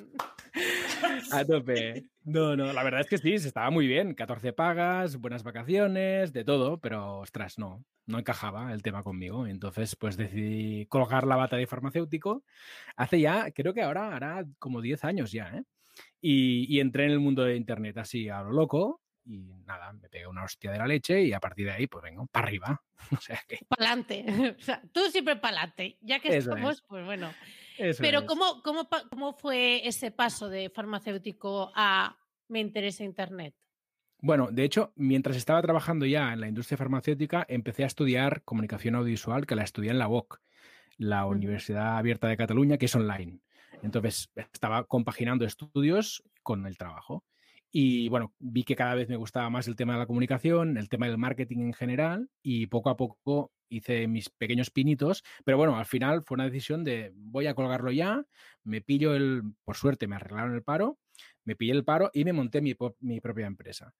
a 1.32 1.44
tope. 1.44 2.05
No, 2.24 2.57
no, 2.57 2.72
la 2.72 2.82
verdad 2.82 3.01
es 3.01 3.09
que 3.09 3.18
sí, 3.18 3.38
se 3.38 3.49
estaba 3.49 3.70
muy 3.70 3.86
bien. 3.86 4.14
14 4.14 4.53
pagas, 4.53 5.16
buenas 5.16 5.42
vacaciones, 5.42 6.32
de 6.32 6.44
todo, 6.44 6.78
pero 6.78 7.18
ostras, 7.20 7.59
no, 7.59 7.84
no 8.07 8.18
encajaba 8.18 8.72
el 8.72 8.82
tema 8.82 9.03
conmigo. 9.03 9.46
Entonces, 9.46 9.96
pues 9.96 10.16
decidí 10.16 10.86
colgar 10.86 11.26
la 11.26 11.36
bata 11.36 11.57
de 11.57 11.66
farmacéutico. 11.66 12.44
Hace 12.96 13.20
ya, 13.20 13.51
creo 13.53 13.72
que 13.72 13.82
ahora 13.82 14.14
hará 14.14 14.44
como 14.59 14.82
10 14.82 15.05
años 15.05 15.32
ya, 15.32 15.49
¿eh? 15.49 15.62
Y, 16.20 16.66
y 16.68 16.80
entré 16.80 17.04
en 17.04 17.12
el 17.12 17.20
mundo 17.20 17.44
de 17.44 17.56
Internet 17.56 17.98
así 17.98 18.28
a 18.28 18.42
lo 18.42 18.52
loco. 18.52 19.00
Y 19.24 19.38
nada, 19.66 19.92
me 19.92 20.08
pegué 20.08 20.26
una 20.26 20.44
hostia 20.44 20.72
de 20.72 20.78
la 20.78 20.86
leche 20.86 21.22
y 21.22 21.32
a 21.32 21.40
partir 21.40 21.66
de 21.66 21.72
ahí, 21.72 21.86
pues 21.86 22.02
vengo, 22.02 22.26
para 22.26 22.46
arriba. 22.46 22.82
O 23.16 23.20
sea 23.20 23.40
que. 23.46 23.60
Pa'lante. 23.68 24.24
O 24.58 24.62
sea, 24.62 24.82
tú 24.92 25.00
siempre 25.10 25.36
pa'lante. 25.36 25.98
Ya 26.00 26.18
que 26.18 26.28
Eso 26.36 26.50
estamos, 26.50 26.76
es. 26.76 26.82
pues 26.82 27.04
bueno. 27.04 27.30
eso 27.78 28.02
Pero 28.02 28.20
es. 28.20 28.24
¿cómo, 28.24 28.62
cómo, 28.62 28.88
¿cómo 29.10 29.32
fue 29.34 29.86
ese 29.86 30.10
paso 30.10 30.48
de 30.48 30.70
farmacéutico 30.70 31.70
a 31.74 32.16
me 32.48 32.60
interesa 32.60 33.04
Internet? 33.04 33.54
Bueno, 34.20 34.48
de 34.50 34.64
hecho, 34.64 34.92
mientras 34.96 35.36
estaba 35.36 35.62
trabajando 35.62 36.04
ya 36.04 36.32
en 36.32 36.40
la 36.40 36.48
industria 36.48 36.76
farmacéutica, 36.76 37.46
empecé 37.48 37.84
a 37.84 37.86
estudiar 37.86 38.42
comunicación 38.42 38.96
audiovisual, 38.96 39.46
que 39.46 39.54
la 39.54 39.62
estudié 39.62 39.92
en 39.92 39.98
la 39.98 40.08
UOC, 40.08 40.40
la. 40.96 41.24
Universidad 41.26 41.98
Abierta 41.98 42.26
de 42.26 42.36
Cataluña, 42.36 42.78
que 42.78 42.86
es 42.86 42.96
online. 42.96 43.40
Entonces, 43.82 44.30
estaba 44.34 44.84
compaginando 44.84 45.44
estudios 45.44 46.22
con 46.42 46.66
el 46.66 46.76
trabajo. 46.76 47.24
Y 47.70 48.08
bueno, 48.08 48.32
vi 48.38 48.64
que 48.64 48.76
cada 48.76 48.94
vez 48.94 49.08
me 49.08 49.16
gustaba 49.16 49.50
más 49.50 49.68
el 49.68 49.76
tema 49.76 49.92
de 49.92 49.98
la 50.00 50.06
comunicación, 50.06 50.78
el 50.78 50.88
tema 50.88 51.06
del 51.06 51.18
marketing 51.18 51.58
en 51.58 51.74
general, 51.74 52.30
y 52.42 52.66
poco 52.66 52.90
a 52.90 52.96
poco 52.96 53.52
hice 53.68 54.08
mis 54.08 54.30
pequeños 54.30 54.70
pinitos, 54.70 55.22
pero 55.44 55.58
bueno, 55.58 55.76
al 55.76 55.84
final 55.84 56.22
fue 56.24 56.36
una 56.36 56.44
decisión 56.44 56.84
de 56.84 57.12
voy 57.14 57.46
a 57.46 57.54
colgarlo 57.54 57.90
ya, 57.90 58.24
me 58.64 58.80
pillo 58.80 59.14
el, 59.14 59.42
por 59.64 59.76
suerte 59.76 60.06
me 60.06 60.16
arreglaron 60.16 60.54
el 60.54 60.62
paro, 60.62 60.98
me 61.44 61.56
pillé 61.56 61.72
el 61.72 61.84
paro 61.84 62.10
y 62.14 62.24
me 62.24 62.32
monté 62.32 62.62
mi, 62.62 62.74
propia 62.74 63.46
empresa. 63.46 63.94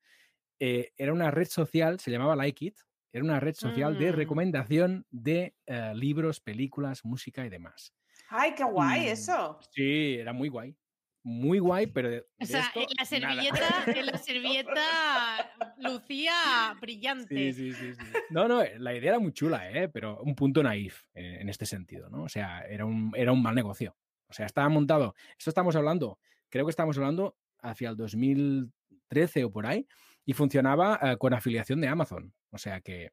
Eh, 0.58 0.92
era 0.96 1.12
una 1.12 1.30
red 1.30 1.48
social, 1.48 2.00
se 2.00 2.10
llamaba 2.10 2.36
Like 2.36 2.64
It, 2.64 2.78
era 3.12 3.24
una 3.24 3.40
red 3.40 3.54
social 3.54 3.98
de 3.98 4.12
Mm. 4.12 4.16
recomendación 4.16 5.06
de 5.10 5.54
eh, 5.66 5.92
libros, 5.94 6.40
películas, 6.40 7.04
música 7.04 7.44
y 7.44 7.48
demás. 7.48 7.92
Ay, 8.28 8.54
qué 8.54 8.64
guay 8.64 9.08
eso. 9.08 9.58
Sí, 9.70 10.16
era 10.18 10.32
muy 10.32 10.48
guay. 10.48 10.76
Muy 11.22 11.58
guay, 11.58 11.86
pero 11.88 12.10
de, 12.10 12.20
O 12.20 12.24
de 12.38 12.46
sea, 12.46 12.60
esto, 12.62 12.80
en 12.80 12.86
la 12.96 13.04
servilleta, 13.04 13.84
en 13.86 14.06
la 14.06 14.18
servilleta 14.18 15.50
lucía 15.78 16.32
brillante. 16.80 17.52
Sí, 17.52 17.72
sí, 17.72 17.74
sí, 17.74 17.94
sí. 17.94 18.04
No, 18.30 18.48
no, 18.48 18.62
la 18.78 18.94
idea 18.94 19.10
era 19.10 19.18
muy 19.18 19.32
chula, 19.32 19.70
¿eh? 19.70 19.88
pero 19.88 20.20
un 20.22 20.34
punto 20.34 20.62
naif 20.62 21.02
eh, 21.14 21.38
en 21.40 21.48
este 21.48 21.66
sentido, 21.66 22.08
¿no? 22.08 22.22
O 22.22 22.28
sea, 22.28 22.62
era 22.62 22.86
un, 22.86 23.12
era 23.16 23.32
un 23.32 23.42
mal 23.42 23.54
negocio. 23.54 23.96
O 24.28 24.32
sea, 24.32 24.46
estaba 24.46 24.68
montado. 24.68 25.14
Esto 25.36 25.50
estamos 25.50 25.74
hablando, 25.76 26.18
creo 26.48 26.64
que 26.66 26.70
estamos 26.70 26.96
hablando 26.96 27.36
hacia 27.60 27.90
el 27.90 27.96
2013 27.96 29.44
o 29.44 29.50
por 29.50 29.66
ahí, 29.66 29.86
y 30.24 30.32
funcionaba 30.34 30.98
eh, 31.02 31.16
con 31.18 31.34
afiliación 31.34 31.80
de 31.80 31.88
Amazon. 31.88 32.32
O 32.50 32.58
sea 32.58 32.80
que, 32.80 33.10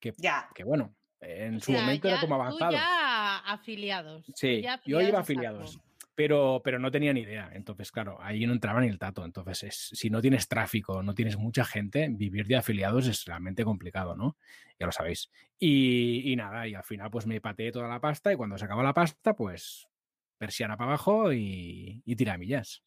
que, 0.00 0.12
Ya. 0.16 0.48
que 0.54 0.64
bueno, 0.64 0.96
en 1.20 1.60
su 1.60 1.72
momento 1.72 2.08
era 2.08 2.20
como 2.20 2.36
tú 2.36 2.42
avanzado. 2.42 2.72
ya 2.72 3.03
afiliados. 3.44 4.24
Sí, 4.34 4.62
ya 4.62 4.80
yo 4.84 5.00
iba 5.00 5.18
a 5.18 5.20
afiliados, 5.22 5.80
pero, 6.14 6.60
pero 6.64 6.78
no 6.78 6.90
tenía 6.90 7.12
ni 7.12 7.20
idea. 7.20 7.50
Entonces, 7.52 7.90
claro, 7.90 8.18
ahí 8.22 8.46
no 8.46 8.52
entraba 8.52 8.80
ni 8.80 8.88
el 8.88 8.98
tato. 8.98 9.24
Entonces, 9.24 9.62
es- 9.64 9.90
si 9.98 10.10
no 10.10 10.20
tienes 10.20 10.46
tráfico, 10.48 11.02
no 11.02 11.14
tienes 11.14 11.36
mucha 11.36 11.64
gente, 11.64 12.08
vivir 12.10 12.46
de 12.46 12.56
afiliados 12.56 13.06
es 13.06 13.24
realmente 13.24 13.64
complicado, 13.64 14.14
¿no? 14.16 14.36
Ya 14.78 14.86
lo 14.86 14.92
sabéis. 14.92 15.30
Y, 15.58 16.32
y 16.32 16.36
nada, 16.36 16.66
y 16.68 16.74
al 16.74 16.84
final 16.84 17.10
pues 17.10 17.26
me 17.26 17.40
pateé 17.40 17.72
toda 17.72 17.88
la 17.88 18.00
pasta 18.00 18.32
y 18.32 18.36
cuando 18.36 18.56
se 18.58 18.64
acabó 18.64 18.82
la 18.82 18.94
pasta, 18.94 19.34
pues 19.34 19.88
persiana 20.38 20.76
para 20.76 20.90
abajo 20.90 21.32
y, 21.32 22.02
y 22.04 22.16
tiramillas. 22.16 22.82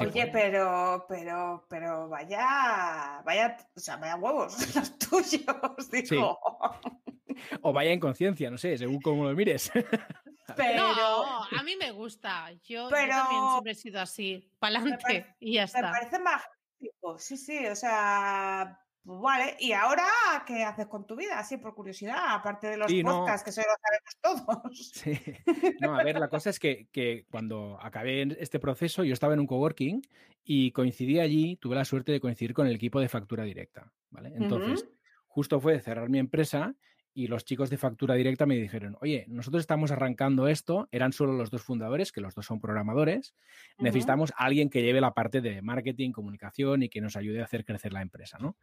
Oye, 0.00 0.22
fue. 0.22 0.30
pero, 0.32 1.06
pero, 1.08 1.66
pero 1.68 2.08
vaya, 2.08 3.22
vaya, 3.24 3.56
o 3.76 3.80
sea, 3.80 3.96
vaya 3.96 4.16
huevos 4.16 4.56
los 4.74 4.98
tuyos, 4.98 5.90
digo. 5.90 6.38
O 7.62 7.72
vaya 7.72 7.92
inconsciencia, 7.92 8.50
no 8.50 8.58
sé, 8.58 8.76
según 8.78 9.00
cómo 9.00 9.24
lo 9.24 9.34
mires. 9.34 9.70
Pero 10.56 10.94
No, 10.94 11.44
a 11.44 11.62
mí 11.62 11.76
me 11.76 11.90
gusta. 11.90 12.50
Yo, 12.64 12.88
también 12.88 13.16
siempre 13.52 13.72
he 13.72 13.74
sido 13.74 14.00
así. 14.00 14.50
Pa'lante 14.58 14.96
parece- 15.02 15.26
y 15.40 15.54
ya 15.54 15.60
me 15.62 15.64
está. 15.66 15.90
parece 15.92 16.18
mágico. 16.18 17.18
Sí, 17.18 17.36
sí, 17.36 17.66
o 17.66 17.74
sea, 17.76 18.78
pues 19.04 19.20
vale. 19.20 19.56
¿Y 19.60 19.72
ahora 19.72 20.06
qué 20.46 20.64
haces 20.64 20.86
con 20.86 21.06
tu 21.06 21.16
vida? 21.16 21.38
Así 21.38 21.58
por 21.58 21.74
curiosidad, 21.74 22.16
aparte 22.28 22.68
de 22.68 22.76
los 22.78 22.90
Sí, 22.90 23.02
no. 23.02 23.18
podcasts, 23.20 23.44
que 23.44 23.50
eso 23.50 23.60
lo 23.60 24.30
sabemos 24.30 24.46
todos. 24.46 24.90
Sí. 24.94 25.20
No, 25.80 25.94
a 25.98 26.02
ver, 26.02 26.18
la 26.18 26.28
cosa 26.28 26.50
es 26.50 26.58
que, 26.58 26.88
que 26.92 27.26
cuando 27.30 27.78
acabé 27.82 28.22
en 28.22 28.36
este 28.40 28.58
proceso, 28.58 29.04
yo 29.04 29.12
estaba 29.12 29.34
en 29.34 29.40
un 29.40 29.46
coworking 29.46 30.00
y 30.44 30.70
coincidí 30.72 31.20
allí, 31.20 31.56
tuve 31.56 31.76
la 31.76 31.84
suerte 31.84 32.12
de 32.12 32.20
coincidir 32.20 32.54
con 32.54 32.66
el 32.66 32.74
equipo 32.76 33.00
de 33.00 33.08
factura 33.10 33.44
directa, 33.44 33.92
¿vale? 34.10 34.32
Entonces, 34.34 34.88
justo 35.26 35.60
fue 35.60 35.78
cerrar 35.80 36.08
mi 36.08 36.18
empresa 36.18 36.74
y 37.18 37.26
los 37.26 37.44
chicos 37.44 37.68
de 37.68 37.78
factura 37.78 38.14
directa 38.14 38.46
me 38.46 38.54
dijeron, 38.56 38.96
oye, 39.00 39.24
nosotros 39.28 39.60
estamos 39.62 39.90
arrancando 39.90 40.46
esto, 40.46 40.88
eran 40.92 41.12
solo 41.12 41.32
los 41.32 41.50
dos 41.50 41.62
fundadores, 41.62 42.12
que 42.12 42.20
los 42.20 42.34
dos 42.34 42.46
son 42.46 42.60
programadores, 42.60 43.34
necesitamos 43.78 44.30
a 44.36 44.44
alguien 44.44 44.70
que 44.70 44.82
lleve 44.82 45.00
la 45.00 45.14
parte 45.14 45.40
de 45.40 45.60
marketing, 45.60 46.12
comunicación 46.12 46.84
y 46.84 46.88
que 46.88 47.00
nos 47.00 47.16
ayude 47.16 47.40
a 47.40 47.44
hacer 47.44 47.64
crecer 47.64 47.92
la 47.92 48.02
empresa, 48.02 48.38
¿no? 48.38 48.56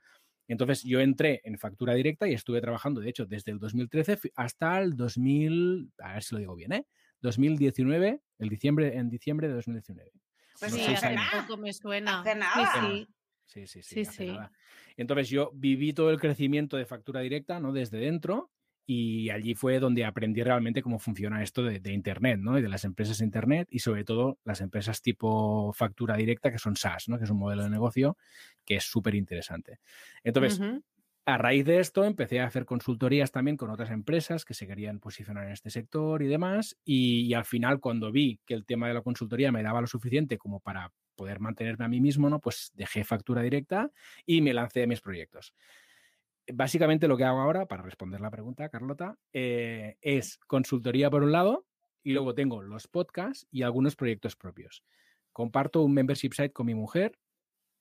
Entonces 0.47 0.83
yo 0.83 1.01
entré 1.01 1.41
en 1.43 1.57
factura 1.57 1.95
directa 1.95 2.27
y 2.29 2.33
estuve 2.33 2.61
trabajando, 2.61 3.01
de 3.01 3.09
hecho, 3.09 3.25
desde 3.25 3.51
el 3.51 3.59
2013 3.59 4.15
fi- 4.15 4.31
hasta 4.35 4.79
el 4.79 4.95
2000, 4.95 5.91
a 5.97 6.13
ver 6.13 6.23
si 6.23 6.35
lo 6.35 6.39
digo 6.39 6.55
bien, 6.55 6.71
¿eh? 6.71 6.85
2019, 7.21 8.21
el 8.39 8.49
diciembre, 8.49 8.95
en 8.97 9.09
diciembre 9.09 9.47
de 9.49 9.55
2019. 9.55 10.11
Pues 10.59 10.71
Sí, 10.71 10.81
hace 10.93 11.13
nada. 11.13 11.45
me 11.59 11.73
suena. 11.73 12.21
Hace 12.21 12.35
nada. 12.35 12.71
sí. 12.73 12.79
Sí, 13.07 13.07
sí, 13.45 13.67
sí. 13.67 13.81
Sí, 13.81 14.01
hace 14.01 14.11
sí. 14.11 14.25
nada. 14.27 14.51
Entonces 14.97 15.29
yo 15.29 15.51
viví 15.53 15.93
todo 15.93 16.09
el 16.09 16.19
crecimiento 16.19 16.77
de 16.77 16.85
factura 16.85 17.21
directa, 17.21 17.59
¿no? 17.59 17.71
Desde 17.71 17.97
dentro 17.97 18.51
y 18.87 19.31
allí 19.31 19.55
fue 19.55 19.79
donde 19.79 20.05
aprendí 20.05 20.43
realmente 20.43 20.83
cómo 20.83 20.99
funciona 20.99 21.41
esto 21.41 21.63
de, 21.63 21.79
de 21.79 21.91
Internet, 21.91 22.39
¿no? 22.39 22.57
Y 22.57 22.61
de 22.61 22.69
las 22.69 22.85
empresas 22.85 23.17
de 23.17 23.25
Internet 23.25 23.67
y 23.71 23.79
sobre 23.79 24.03
todo 24.03 24.37
las 24.43 24.61
empresas 24.61 25.01
tipo 25.01 25.73
factura 25.73 26.15
directa 26.15 26.51
que 26.51 26.59
son 26.59 26.75
SaaS, 26.75 27.09
¿no? 27.09 27.17
Que 27.17 27.23
es 27.23 27.29
un 27.29 27.39
modelo 27.39 27.63
de 27.63 27.69
negocio 27.69 28.17
que 28.63 28.75
es 28.75 28.83
súper 28.83 29.15
interesante. 29.15 29.79
Entonces, 30.23 30.61
a 31.25 31.37
raíz 31.39 31.65
de 31.65 31.79
esto 31.79 32.03
empecé 32.03 32.39
a 32.39 32.45
hacer 32.45 32.65
consultorías 32.65 33.31
también 33.31 33.57
con 33.57 33.71
otras 33.71 33.89
empresas 33.89 34.45
que 34.45 34.53
se 34.53 34.67
querían 34.67 34.99
posicionar 34.99 35.45
en 35.45 35.53
este 35.53 35.71
sector 35.71 36.21
y 36.21 36.27
demás. 36.27 36.77
Y, 36.85 37.21
y 37.21 37.33
al 37.33 37.45
final, 37.45 37.79
cuando 37.79 38.11
vi 38.11 38.39
que 38.45 38.53
el 38.53 38.65
tema 38.65 38.87
de 38.87 38.93
la 38.93 39.01
consultoría 39.01 39.51
me 39.51 39.63
daba 39.63 39.81
lo 39.81 39.87
suficiente 39.87 40.37
como 40.37 40.59
para 40.59 40.91
poder 41.15 41.39
mantenerme 41.39 41.85
a 41.85 41.87
mí 41.89 42.01
mismo, 42.01 42.29
¿no? 42.29 42.39
Pues 42.39 42.71
dejé 42.75 43.03
factura 43.03 43.41
directa 43.41 43.91
y 44.25 44.41
me 44.41 44.53
lancé 44.53 44.83
a 44.83 44.87
mis 44.87 45.01
proyectos. 45.01 45.53
Básicamente 46.53 47.07
lo 47.07 47.17
que 47.17 47.23
hago 47.23 47.39
ahora, 47.39 47.65
para 47.67 47.81
responder 47.81 48.21
la 48.21 48.29
pregunta, 48.29 48.69
Carlota, 48.69 49.17
eh, 49.33 49.97
es 50.01 50.37
consultoría 50.45 51.09
por 51.09 51.23
un 51.23 51.31
lado 51.31 51.65
y 52.03 52.13
luego 52.13 52.35
tengo 52.35 52.61
los 52.61 52.87
podcasts 52.87 53.47
y 53.49 53.63
algunos 53.63 53.95
proyectos 53.95 54.35
propios. 54.35 54.83
Comparto 55.33 55.81
un 55.81 55.93
membership 55.93 56.33
site 56.33 56.51
con 56.53 56.67
mi 56.67 56.75
mujer, 56.75 57.17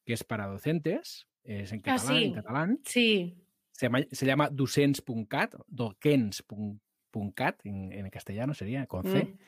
que 0.07 0.15
es 0.15 0.25
para 0.25 0.47
docentes, 0.47 1.29
es 1.43 1.73
en 1.73 1.81
Ah, 1.81 1.83
catalán, 1.83 2.17
en 2.17 2.29
sí. 2.31 2.33
catalán. 2.33 2.81
Sí. 2.85 3.37
Se 3.73 3.87
llama, 3.87 3.99
se 4.11 4.27
llama 4.27 4.49
docents.cat, 4.51 5.57
docents.cat 5.67 7.61
en, 7.65 7.93
en 7.93 8.11
castellano 8.11 8.55
sería, 8.55 8.87
con 8.87 9.05
C. 9.05 9.25
Mm, 9.25 9.39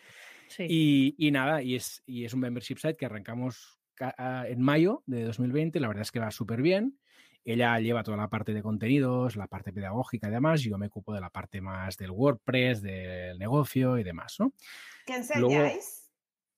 sí. 0.49 0.67
Y, 0.69 1.15
y 1.19 1.31
nada, 1.31 1.63
y 1.63 1.75
es, 1.77 2.03
y 2.07 2.25
es 2.25 2.35
un 2.35 2.41
membership 2.41 2.77
site 2.79 2.97
que 2.97 3.07
arrancamos 3.07 3.57
ca- 3.57 3.63
ah, 3.67 3.76
en 3.99 4.61
mayo 4.61 5.03
de 5.07 5.25
2020. 5.25 5.81
La 5.81 5.89
verdad 5.89 6.03
es 6.03 6.13
que 6.13 6.21
va 6.21 6.31
súper 6.31 6.63
bien. 6.63 6.99
Ella 7.45 7.79
lleva 7.79 8.03
toda 8.03 8.17
la 8.17 8.29
parte 8.29 8.53
de 8.53 8.63
contenidos, 8.63 9.37
la 9.37 9.47
parte 9.47 9.73
pedagógica 9.73 10.29
y 10.29 10.33
demás. 10.33 10.63
Yo 10.63 10.79
me 10.79 10.89
ocupo 10.89 11.15
de 11.15 11.21
la 11.21 11.31
parte 11.31 11.61
más 11.61 11.97
del 11.97 12.11
WordPress, 12.11 12.83
del 12.83 13.39
negocio 13.39 13.99
y 13.99 14.03
demás, 14.03 14.37
¿no? 14.41 14.53
¿Qué 15.07 15.23
Luego, 15.37 15.53
enseñáis? 15.53 16.11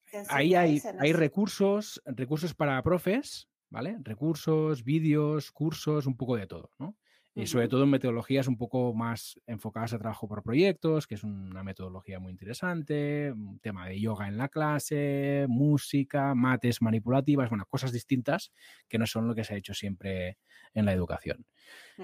¿Qué 0.06 0.22
Ahí 0.28 0.54
hay, 0.54 0.80
en 0.82 1.00
hay 1.00 1.12
recursos, 1.12 2.00
recursos 2.06 2.54
para 2.54 2.82
profes, 2.82 3.50
¿vale? 3.68 3.98
Recursos, 4.00 4.82
vídeos, 4.82 5.52
cursos, 5.52 6.06
un 6.06 6.16
poco 6.16 6.36
de 6.36 6.46
todo, 6.46 6.70
¿no? 6.78 6.96
Y 7.40 7.46
sobre 7.46 7.68
todo 7.68 7.84
en 7.84 7.90
metodologías 7.90 8.48
un 8.48 8.56
poco 8.56 8.92
más 8.94 9.40
enfocadas 9.46 9.92
a 9.92 9.98
trabajo 9.98 10.26
por 10.26 10.42
proyectos, 10.42 11.06
que 11.06 11.14
es 11.14 11.22
una 11.22 11.62
metodología 11.62 12.18
muy 12.18 12.32
interesante, 12.32 13.30
un 13.32 13.60
tema 13.60 13.86
de 13.88 14.00
yoga 14.00 14.26
en 14.26 14.36
la 14.38 14.48
clase, 14.48 15.46
música, 15.48 16.34
mates 16.34 16.82
manipulativas, 16.82 17.48
bueno, 17.48 17.64
cosas 17.66 17.92
distintas 17.92 18.52
que 18.88 18.98
no 18.98 19.06
son 19.06 19.28
lo 19.28 19.36
que 19.36 19.44
se 19.44 19.54
ha 19.54 19.56
hecho 19.56 19.72
siempre 19.72 20.38
en 20.74 20.84
la 20.84 20.92
educación. 20.92 21.46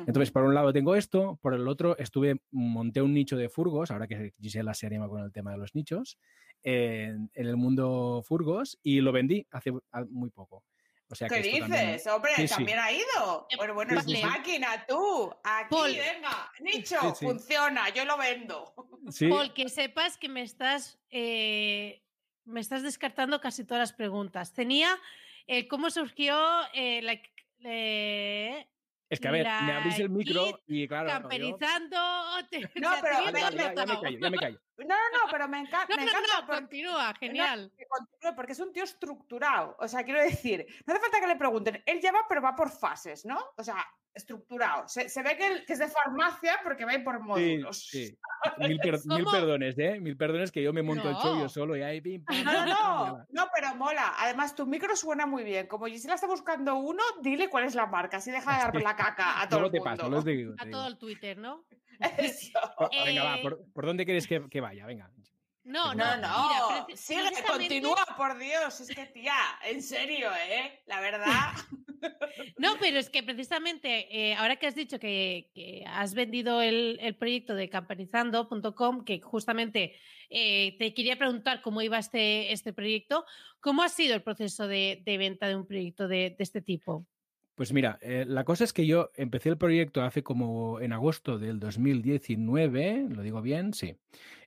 Entonces, 0.06 0.30
por 0.32 0.44
un 0.44 0.54
lado 0.54 0.72
tengo 0.72 0.94
esto, 0.96 1.38
por 1.42 1.54
el 1.54 1.66
otro 1.68 1.96
estuve, 1.98 2.40
monté 2.50 3.02
un 3.02 3.14
nicho 3.14 3.36
de 3.36 3.48
furgos, 3.48 3.90
ahora 3.90 4.06
que 4.06 4.34
Gisela 4.40 4.74
se 4.74 4.86
anima 4.86 5.08
con 5.08 5.22
el 5.22 5.32
tema 5.32 5.52
de 5.52 5.58
los 5.58 5.74
nichos, 5.74 6.18
en, 6.62 7.30
en 7.34 7.46
el 7.46 7.56
mundo 7.56 8.22
furgos 8.24 8.78
y 8.82 9.00
lo 9.00 9.12
vendí 9.12 9.46
hace 9.50 9.72
a- 9.92 10.04
muy 10.04 10.30
poco. 10.30 10.64
O 11.08 11.14
sea 11.14 11.28
que 11.28 11.42
¿Qué 11.42 11.60
también- 11.60 11.92
dices? 11.92 12.06
Hombre, 12.06 12.32
Sí, 12.36 12.48
sí. 12.48 12.54
también 12.54 12.78
ha 12.78 12.90
ido. 12.90 13.46
Eh, 13.50 13.56
Bueno, 13.72 14.00
sí, 14.02 14.12
es 14.14 14.18
sí. 14.20 14.24
máquina, 14.26 14.84
tú. 14.88 15.32
Aquí, 15.44 15.66
Paul. 15.70 15.90
venga. 15.92 16.50
Nicho, 16.60 16.98
Sí, 17.00 17.06
sí. 17.18 17.26
funciona, 17.26 17.88
yo 17.90 18.04
lo 18.04 18.16
vendo. 18.16 18.74
Sí, 19.10 19.28
Paul, 19.28 19.52
que 19.52 19.68
sepas 19.68 20.16
que 20.16 20.28
me 20.28 20.42
estás, 20.42 20.98
eh, 21.10 22.02
me 22.44 22.60
estás 22.60 22.82
descartando 22.82 23.40
casi 23.40 23.64
todas 23.64 23.80
las 23.80 23.92
preguntas. 23.92 24.52
Tenía 24.54 24.98
el 25.46 25.68
cómo 25.68 25.90
surgió 25.90 26.36
eh, 26.72 27.02
la- 27.02 27.20
eh, 27.66 28.23
es 29.14 29.20
que 29.20 29.28
a 29.28 29.30
ver, 29.32 29.46
me 29.46 29.72
abrís 29.72 29.98
el 29.98 30.10
micro 30.10 30.60
y 30.66 30.86
claro. 30.86 31.08
yo- 31.08 31.12
camperizando. 31.20 31.96
te- 32.50 32.60
No, 32.60 32.90
pero, 33.00 33.00
te 33.02 33.08
a 33.08 33.16
había 33.18 33.30
ver, 33.30 33.42
ya, 33.42 33.74
ya 33.74 33.86
me 33.86 34.00
callo, 34.00 34.18
ya 34.18 34.30
me 34.30 34.36
callo. 34.38 34.60
No, 34.78 34.84
no, 34.86 34.94
no, 34.94 35.30
pero 35.30 35.48
me, 35.48 35.58
enca- 35.64 35.86
No, 35.88 35.96
me 35.96 36.04
no, 36.04 36.10
encanta. 36.10 36.28
no, 36.40 36.46
porque- 36.46 36.60
continúa, 36.60 37.14
genial. 37.18 37.72
que 37.76 37.86
continúe, 37.86 38.34
porque 38.36 38.52
es 38.52 38.60
un 38.60 38.72
tío 38.72 38.84
estructurado. 38.84 39.76
O 39.78 39.88
sea, 39.88 40.04
quiero 40.04 40.20
decir, 40.20 40.66
no 40.86 40.92
hace 40.92 41.00
falta 41.02 41.20
que 41.20 41.26
le 41.26 41.36
pregunten. 41.36 41.82
Él 41.86 42.00
lleva, 42.00 42.20
pero 42.28 42.42
va 42.42 42.54
por 42.54 42.70
fases, 42.70 43.24
¿no? 43.24 43.38
O 43.56 43.62
sea, 43.64 43.76
estructurado. 44.14 44.86
Se, 44.88 45.08
se 45.08 45.22
ve 45.22 45.36
que, 45.36 45.64
es 45.72 45.78
de 45.78 45.88
farmacia 45.88 46.60
porque 46.62 46.84
va 46.84 46.92
a 46.92 46.94
ir 46.94 47.04
por 47.04 47.20
módulos. 47.20 47.86
sí. 47.88 48.16
Mil, 48.58 48.78
per- 48.78 49.00
mil 49.06 49.24
¿Cómo? 49.24 49.30
perdones, 49.30 49.78
¿eh? 49.78 49.98
Mil 50.00 50.16
perdones 50.16 50.52
que 50.52 50.62
yo 50.62 50.72
me 50.72 50.82
monto 50.82 51.08
el 51.08 51.16
show 51.16 51.34
yo 51.36 51.42
No. 51.44 51.48
solo 51.48 51.76
y 51.76 51.82
ahí 51.82 52.00
pim, 52.02 52.22
pam, 52.24 52.44
No, 52.44 52.52
no, 52.52 53.06
no, 53.06 53.26
no, 53.30 53.48
pero 53.54 53.74
mola. 53.74 54.14
Además, 54.18 54.54
tu 54.54 54.66
micro 54.66 54.94
suena 54.96 55.24
muy 55.26 55.44
bien. 55.44 55.66
Como 55.66 55.86
Gisela 55.86 56.14
está 56.14 56.26
buscando 56.26 56.76
uno, 56.76 57.02
dile 57.22 57.48
cuál 57.48 57.64
es 57.64 57.74
la 57.74 57.86
marca. 57.86 58.18
Así 58.18 58.30
deja 58.30 58.52
de 58.52 58.58
dar 58.58 58.74
la 58.82 58.96
caca 58.96 59.40
a 59.40 59.48
todo 59.48 59.66
el 59.66 59.70
te 59.72 59.78
mundo. 59.78 59.96
paso, 59.96 60.10
los 60.10 60.24
digo. 60.24 60.54
te 60.56 60.62
A 60.62 60.64
digo. 60.66 60.78
todo 60.78 60.88
el 60.88 60.98
Twitter, 60.98 61.38
¿no? 61.38 61.64
Eso. 62.18 62.58
Oh, 62.78 62.88
Venga, 63.04 63.24
va, 63.24 63.38
Eh, 63.38 63.42
¿por, 63.42 63.64
por 63.72 63.86
dónde 63.86 64.04
quieres 64.04 64.26
que, 64.26 64.46
que 64.50 64.60
vaya? 64.60 64.84
Venga. 64.86 65.10
No, 65.64 65.94
No, 65.94 66.16
no, 66.16 66.16
no, 66.18 66.70
mira, 66.86 66.96
sigue, 66.96 67.30
continúa, 67.48 68.04
por 68.18 68.36
Dios. 68.36 68.78
Es 68.80 68.94
que, 68.94 69.06
tía, 69.06 69.34
en 69.64 69.82
serio, 69.82 70.28
¿eh? 70.50 70.82
La 70.84 71.00
verdad. 71.00 71.52
No, 72.58 72.76
pero 72.80 72.98
es 72.98 73.10
que 73.10 73.22
precisamente 73.22 74.08
eh, 74.10 74.34
ahora 74.34 74.56
que 74.56 74.66
has 74.66 74.74
dicho 74.74 74.98
que, 74.98 75.84
has 75.86 76.14
vendido 76.14 76.62
el, 76.62 76.98
el 77.00 77.16
proyecto 77.16 77.54
de 77.54 77.68
camperizando.com, 77.68 79.04
que 79.04 79.20
justamente 79.20 79.94
eh, 80.30 80.76
te 80.78 80.94
quería 80.94 81.16
preguntar 81.16 81.62
cómo 81.62 81.82
iba 81.82 81.98
este, 81.98 82.52
este 82.52 82.72
proyecto, 82.72 83.24
¿cómo 83.60 83.82
ha 83.82 83.88
sido 83.88 84.14
el 84.14 84.22
proceso 84.22 84.66
de, 84.66 85.02
venta 85.04 85.48
de 85.48 85.56
un 85.56 85.66
proyecto 85.66 86.08
de 86.08 86.36
este 86.38 86.60
tipo? 86.60 87.06
Pues 87.54 87.72
mira, 87.72 87.98
eh, 88.02 88.24
la 88.26 88.42
cosa 88.44 88.64
es 88.64 88.72
que 88.72 88.84
yo 88.84 89.10
empecé 89.14 89.48
el 89.48 89.56
proyecto 89.58 90.02
hace 90.02 90.24
como 90.24 90.80
en 90.80 90.92
agosto 90.92 91.38
del 91.38 91.60
2019, 91.60 93.06
lo 93.10 93.22
digo 93.22 93.42
bien, 93.42 93.72
sí. 93.72 93.96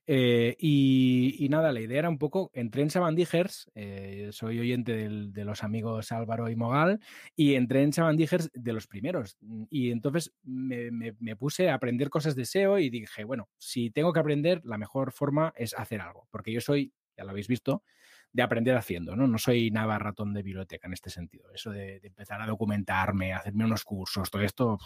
Eh, 0.07 0.55
y, 0.59 1.47
nada, 1.49 1.71
la 1.71 1.79
idea 1.81 1.99
era 1.99 2.09
un 2.09 2.17
poco, 2.17 2.49
entré 2.53 2.81
en 2.81 2.89
Sabandijers, 2.89 3.71
eh, 3.75 4.29
soy 4.31 4.59
oyente 4.59 5.09
de 5.09 5.45
los 5.45 5.63
amigos 5.63 6.11
Álvaro 6.11 6.49
y 6.49 6.55
Mogal, 6.57 6.99
y 7.35 7.55
entré 7.55 7.83
en 7.83 7.93
Sabandijers 7.93 8.49
de 8.53 8.73
los 8.73 8.87
primeros. 8.87 9.37
Y 9.69 9.91
entonces 9.91 10.33
me, 10.43 10.91
me, 10.91 11.35
puse 11.37 11.69
a 11.69 11.75
aprender 11.75 12.09
cosas 12.09 12.35
de 12.35 12.43
SEO 12.43 12.79
y 12.79 12.89
dije, 12.89 13.23
bueno, 13.23 13.49
si 13.57 13.89
tengo 13.89 14.11
que 14.13 14.19
aprender, 14.19 14.61
la 14.65 14.77
mejor 14.77 15.13
forma 15.13 15.53
es 15.55 15.73
hacer 15.73 16.01
algo, 16.01 16.27
porque 16.31 16.51
yo 16.51 16.61
soy, 16.61 16.93
ya 17.17 17.23
lo 17.23 17.31
habéis 17.31 17.47
visto, 17.47 17.83
de 18.31 18.43
aprender 18.43 18.75
haciendo, 18.75 19.15
¿no? 19.15 19.27
No 19.27 19.37
soy 19.37 19.71
nada 19.71 19.97
ratón 19.99 20.33
de 20.33 20.43
biblioteca 20.43 20.87
en 20.87 20.93
este 20.93 21.09
sentido. 21.09 21.51
Eso 21.53 21.71
de, 21.71 21.99
empezar 22.03 22.41
a 22.41 22.45
documentarme, 22.45 23.33
hacerme 23.33 23.65
unos 23.65 23.83
cursos, 23.83 24.29
todo 24.29 24.41
esto 24.41 24.77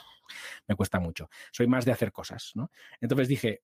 me 0.68 0.76
cuesta 0.76 1.00
mucho. 1.00 1.30
Soy 1.52 1.68
más 1.68 1.86
de 1.86 1.92
hacer 1.92 2.12
cosas, 2.12 2.52
¿no? 2.56 2.72
Entonces 3.00 3.28
dije, 3.28 3.62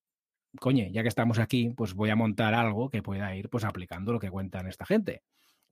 coño, 0.59 0.87
ya 0.91 1.03
que 1.03 1.07
estamos 1.09 1.39
aquí, 1.39 1.69
pues 1.69 1.93
voy 1.93 2.09
a 2.09 2.15
montar 2.15 2.53
algo 2.53 2.89
que 2.89 3.01
pueda 3.01 3.35
ir 3.35 3.49
pues 3.49 3.63
aplicando 3.63 4.13
lo 4.13 4.19
que 4.19 4.31
cuentan 4.31 4.67
esta 4.67 4.85
gente. 4.85 5.23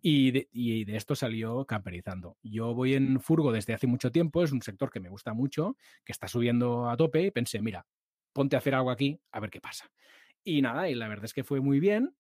Y 0.01 0.31
de, 0.31 0.49
y 0.51 0.85
de, 0.85 0.97
esto 0.97 1.15
salió 1.15 1.65
camperizando. 1.65 2.37
Yo 2.43 2.75
voy 2.75 2.93
en 2.93 3.19
furgo 3.19 3.51
desde 3.51 3.73
hace 3.73 3.87
mucho 3.87 4.11
tiempo, 4.11 4.43
es 4.43 4.51
un 4.51 4.61
sector 4.61 4.91
que 4.91 4.99
me 4.99 5.09
gusta 5.09 5.33
mucho, 5.33 5.77
que 6.03 6.11
está 6.11 6.27
subiendo 6.27 6.89
a 6.89 6.97
tope 6.97 7.23
y 7.23 7.31
pensé, 7.31 7.61
mira, 7.61 7.87
ponte 8.31 8.55
a 8.55 8.59
hacer 8.59 8.75
algo 8.75 8.91
aquí, 8.91 9.19
a 9.31 9.39
ver 9.39 9.49
qué 9.49 9.61
pasa. 9.61 9.89
Y 10.43 10.61
nada, 10.61 10.89
y 10.89 10.95
la 10.95 11.07
verdad 11.07 11.25
es 11.25 11.33
que 11.33 11.43
fue 11.43 11.59
muy 11.59 11.79
bien 11.79 12.15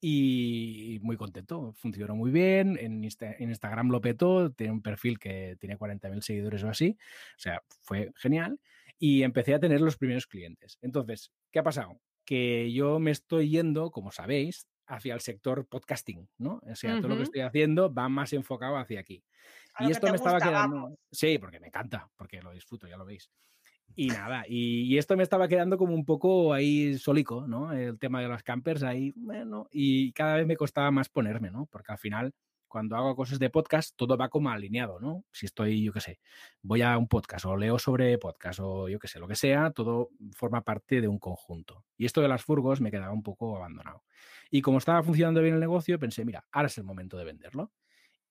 y 0.00 0.98
muy 1.02 1.16
contento, 1.16 1.72
funcionó 1.72 2.14
muy 2.14 2.30
bien, 2.30 2.78
en, 2.80 3.02
Instagram 3.04 3.90
lo 3.90 4.00
petó, 4.00 4.50
tiene 4.50 4.72
un 4.72 4.82
perfil 4.82 5.18
que 5.18 5.56
tiene 5.58 5.78
40.000 5.78 6.20
seguidores 6.20 6.62
o 6.64 6.68
así, 6.68 6.96
o 7.00 7.38
sea, 7.38 7.62
fue 7.80 8.12
genial 8.16 8.60
y 8.98 9.22
empecé 9.22 9.54
a 9.54 9.60
tener 9.60 9.80
los 9.80 9.96
primeros 9.96 10.26
clientes. 10.26 10.78
Entonces, 10.82 11.32
¿qué 11.50 11.58
ha 11.58 11.62
pasado? 11.62 12.00
Que 12.24 12.72
yo 12.72 12.98
me 12.98 13.10
estoy 13.10 13.50
yendo, 13.50 13.90
como 13.90 14.10
sabéis, 14.10 14.66
hacia 14.86 15.14
el 15.14 15.20
sector 15.20 15.66
podcasting, 15.66 16.28
¿no? 16.38 16.60
O 16.62 16.74
sea, 16.74 16.98
todo 16.98 17.08
lo 17.08 17.16
que 17.16 17.24
estoy 17.24 17.40
haciendo 17.40 17.92
va 17.92 18.08
más 18.08 18.32
enfocado 18.32 18.76
hacia 18.76 19.00
aquí. 19.00 19.22
y 19.80 19.90
esto 19.90 20.08
me 20.08 20.16
estaba 20.16 20.38
quedando... 20.38 20.96
Sí, 21.10 21.38
porque 21.38 21.60
me 21.60 21.68
encanta, 21.68 22.08
porque 22.16 22.40
lo 22.40 22.52
disfruto, 22.52 22.86
ya 22.86 22.96
lo 22.96 23.04
veis. 23.04 23.30
Y 23.94 24.08
nada, 24.08 24.44
y, 24.46 24.98
esto 24.98 25.16
me 25.16 25.22
estaba 25.22 25.48
quedando 25.48 25.78
como 25.78 25.94
un 25.94 26.04
poco 26.04 26.52
ahí 26.52 26.98
solico, 26.98 27.46
¿no? 27.46 27.72
El 27.72 27.98
tema 27.98 28.20
de 28.20 28.28
los 28.28 28.42
campers 28.42 28.82
ahí, 28.82 29.12
bueno, 29.16 29.68
y 29.70 30.12
cada 30.12 30.36
vez 30.36 30.46
me 30.46 30.56
costaba 30.56 30.90
más 30.90 31.08
ponerme, 31.08 31.50
¿no? 31.50 31.66
Porque 31.66 31.92
al 31.92 31.98
final, 31.98 32.34
cuando 32.68 32.96
hago 32.96 33.16
cosas 33.16 33.38
de 33.38 33.48
podcast, 33.48 33.96
todo 33.96 34.18
va 34.18 34.28
como 34.28 34.50
alineado, 34.50 35.00
¿no? 35.00 35.24
Si 35.32 35.46
estoy, 35.46 35.82
yo 35.82 35.94
qué 35.94 36.00
sé, 36.00 36.20
voy 36.60 36.82
a 36.82 36.98
un 36.98 37.08
podcast 37.08 37.46
o 37.46 37.56
leo 37.56 37.78
sobre 37.78 38.18
podcast 38.18 38.60
o 38.60 38.88
yo 38.88 38.98
qué 38.98 39.08
sé, 39.08 39.18
lo 39.18 39.28
que 39.28 39.36
sea, 39.36 39.70
todo 39.70 40.10
forma 40.32 40.62
parte 40.62 41.00
de 41.00 41.08
un 41.08 41.18
conjunto. 41.18 41.86
Y 41.96 42.04
esto 42.04 42.20
de 42.20 42.28
las 42.28 42.42
furgos 42.44 42.82
me 42.82 42.90
quedaba 42.90 43.12
un 43.12 43.22
poco 43.22 43.56
abandonado. 43.56 44.04
Y 44.50 44.60
como 44.60 44.76
estaba 44.76 45.02
funcionando 45.02 45.40
bien 45.40 45.54
el 45.54 45.60
negocio, 45.60 45.98
pensé, 45.98 46.24
mira, 46.26 46.46
ahora 46.52 46.66
es 46.66 46.76
el 46.76 46.84
momento 46.84 47.16
de 47.16 47.24
venderlo. 47.24 47.72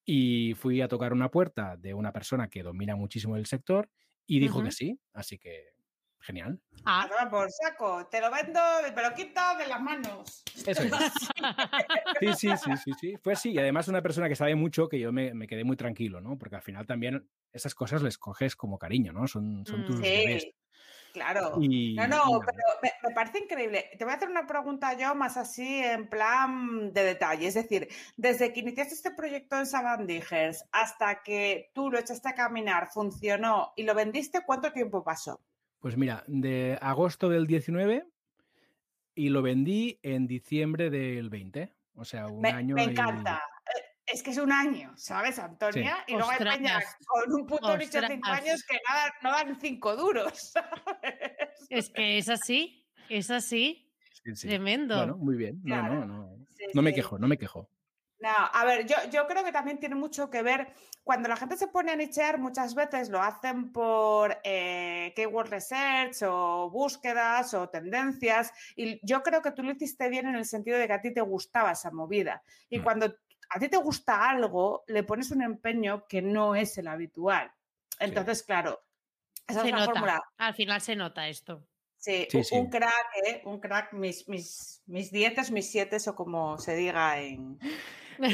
Y 0.06 0.54
fui 0.56 0.82
a 0.82 0.88
tocar 0.88 1.12
una 1.14 1.32
puerta 1.32 1.76
de 1.78 1.96
una 1.96 2.14
persona 2.14 2.50
que 2.50 2.62
domina 2.62 2.96
muchísimo 2.96 3.36
el 3.36 3.48
sector 3.48 3.90
y 4.28 4.40
dijo 4.40 4.64
que 4.64 4.72
sí, 4.72 5.00
así 5.14 5.38
que 5.38 5.76
genial. 6.26 6.60
Ah, 6.86 7.08
por 7.30 7.50
saco, 7.52 8.08
te 8.08 8.20
lo 8.20 8.32
vendo, 8.32 8.60
me 8.96 9.02
lo 9.02 9.14
quito 9.14 9.42
de 9.60 9.68
las 9.68 9.82
manos. 9.82 10.44
Eso 10.66 10.82
es. 10.84 11.14
Sí, 12.20 12.34
sí, 12.34 12.58
sí, 12.58 12.72
sí, 12.84 12.92
sí. 13.00 13.18
Fue 13.22 13.34
así. 13.34 13.52
Y 13.52 13.60
además 13.60 13.88
una 13.88 14.02
persona 14.02 14.28
que 14.28 14.36
sabe 14.36 14.56
mucho 14.56 14.90
que 14.90 15.00
yo 15.00 15.12
me, 15.12 15.48
quedé 15.48 15.64
muy 15.64 15.76
tranquilo, 15.78 16.22
¿no? 16.22 16.38
Porque 16.38 16.56
al 16.56 16.64
final 16.64 16.88
también 16.88 17.30
esas 17.54 17.76
cosas 17.76 18.02
les 18.02 18.18
coges 18.18 18.56
como 18.56 18.80
cariño, 18.80 19.14
¿no? 19.14 19.28
Son, 19.28 19.66
son 19.66 19.82
mm, 19.82 19.86
tus 19.86 20.00
sí. 20.00 20.54
Claro. 21.16 21.54
no, 21.58 22.08
no, 22.08 22.42
pero 22.46 22.64
me, 22.84 23.16
parece 23.16 23.40
increíble. 23.40 23.90
Te 23.98 24.04
voy 24.04 24.14
a 24.14 24.18
hacer 24.18 24.30
una 24.30 24.46
pregunta 24.46 24.98
yo 24.98 25.16
más 25.16 25.38
así 25.38 25.80
en 25.82 26.10
plan 26.10 26.92
de 26.92 27.04
detalle. 27.04 27.48
Es 27.48 27.54
decir, 27.54 27.88
desde 28.18 28.52
que 28.52 28.60
iniciaste 28.60 28.94
este 28.94 29.12
proyecto 29.12 29.58
en 29.58 29.66
Sabandijers 29.66 30.66
hasta 30.74 31.24
que 31.24 31.72
tú 31.74 31.90
lo 31.90 31.98
echaste 31.98 32.28
a 32.28 32.36
caminar, 32.36 32.90
funcionó 32.92 33.72
y 33.78 33.84
lo 33.84 33.96
vendiste, 33.96 34.42
¿cuánto 34.46 34.74
tiempo 34.74 35.06
pasó? 35.06 35.40
Pues 35.80 35.96
mira, 35.96 36.26
de 36.28 36.78
agosto 36.82 37.30
del 37.30 37.48
19 37.48 38.06
y 39.16 39.30
lo 39.30 39.42
vendí 39.42 40.00
en 40.04 40.28
diciembre 40.28 40.90
del 40.90 41.30
20. 41.30 41.74
O 41.96 42.04
sea, 42.04 42.28
un 42.28 42.46
año. 42.46 42.76
Me 42.76 42.84
encanta 42.84 43.42
es 44.08 44.22
que 44.22 44.32
es 44.32 44.38
un 44.38 44.52
año, 44.52 44.94
¿sabes, 44.96 45.40
Antonia? 45.40 46.04
Y 46.08 46.14
luego 46.14 46.30
hay 46.30 46.38
peñas 46.38 46.98
con 47.06 47.34
un 47.34 47.48
puto 47.48 47.76
nicho 47.78 48.02
de 48.02 48.08
cinco 48.08 48.30
años 48.30 48.64
que 48.64 48.80
nada, 48.88 49.14
no 49.24 49.32
dan 49.32 49.60
cinco 49.60 49.96
duros. 49.96 50.54
Es 51.70 51.90
que 51.90 52.20
es 52.20 52.30
así, 52.30 52.86
es 53.10 53.32
así. 53.32 53.92
Tremendo. 54.40 54.98
Bueno, 54.98 55.18
muy 55.18 55.36
bien. 55.36 55.60
No, 55.64 55.82
no, 55.82 56.06
no. 56.06 56.38
no 56.74 56.82
me 56.82 56.94
quejo, 56.94 57.18
no 57.18 57.28
me 57.28 57.38
quejo. 57.38 57.70
No, 58.20 58.30
a 58.30 58.66
ver, 58.66 58.86
yo, 58.86 58.96
yo, 59.12 59.28
creo 59.28 59.44
que 59.44 59.52
también 59.52 59.80
tiene 59.80 59.96
mucho 59.96 60.30
que 60.30 60.42
ver, 60.42 60.70
cuando 61.04 61.28
la 61.28 61.36
gente 61.36 61.58
se 61.58 61.68
pone 61.68 61.92
a 61.92 61.96
nichear, 61.96 62.40
muchas 62.40 62.74
veces 62.74 63.10
lo 63.10 63.22
hacen 63.22 63.74
por 63.74 64.40
eh, 64.44 65.12
keyword 65.16 65.50
research 65.50 66.24
o 66.24 66.70
búsquedas 66.70 67.54
o 67.54 67.68
tendencias, 67.70 68.52
y 68.76 69.00
yo 69.06 69.22
creo 69.22 69.42
que 69.42 69.52
tú 69.52 69.64
lo 69.64 69.72
hiciste 69.72 70.08
bien 70.10 70.28
en 70.28 70.36
el 70.36 70.46
sentido 70.46 70.78
de 70.78 70.88
que 70.88 70.94
a 70.94 71.02
ti 71.02 71.14
te 71.14 71.22
gustaba 71.22 71.74
esa 71.74 71.92
movida. 71.92 72.42
Y 72.70 72.80
mm. 72.80 72.84
cuando 72.84 73.16
a 73.50 73.60
ti 73.60 73.70
te 73.70 73.78
gusta 73.78 74.30
algo, 74.30 74.84
le 74.88 75.04
pones 75.04 75.32
un 75.32 75.42
empeño 75.42 76.06
que 76.08 76.22
no 76.22 76.56
es 76.56 76.78
el 76.78 76.88
habitual. 76.88 77.52
Entonces, 78.00 78.44
claro, 78.44 78.82
esa 79.48 79.66
es 79.66 79.72
la 79.72 79.86
fórmula. 79.86 80.24
Al 80.38 80.54
final 80.54 80.82
se 80.82 80.96
nota 80.96 81.28
esto. 81.28 81.66
Sí, 81.98 82.28
un, 82.52 82.70
crack, 82.70 83.08
¿eh? 83.26 83.42
un 83.46 83.60
crack, 83.60 83.94
mis, 83.94 84.28
mis, 84.28 84.84
mis 84.86 85.12
dietas, 85.12 85.50
mis 85.50 85.72
siete, 85.72 85.98
o 86.08 86.16
como 86.16 86.60
se 86.60 86.76
diga 86.76 87.20
en, 87.20 87.58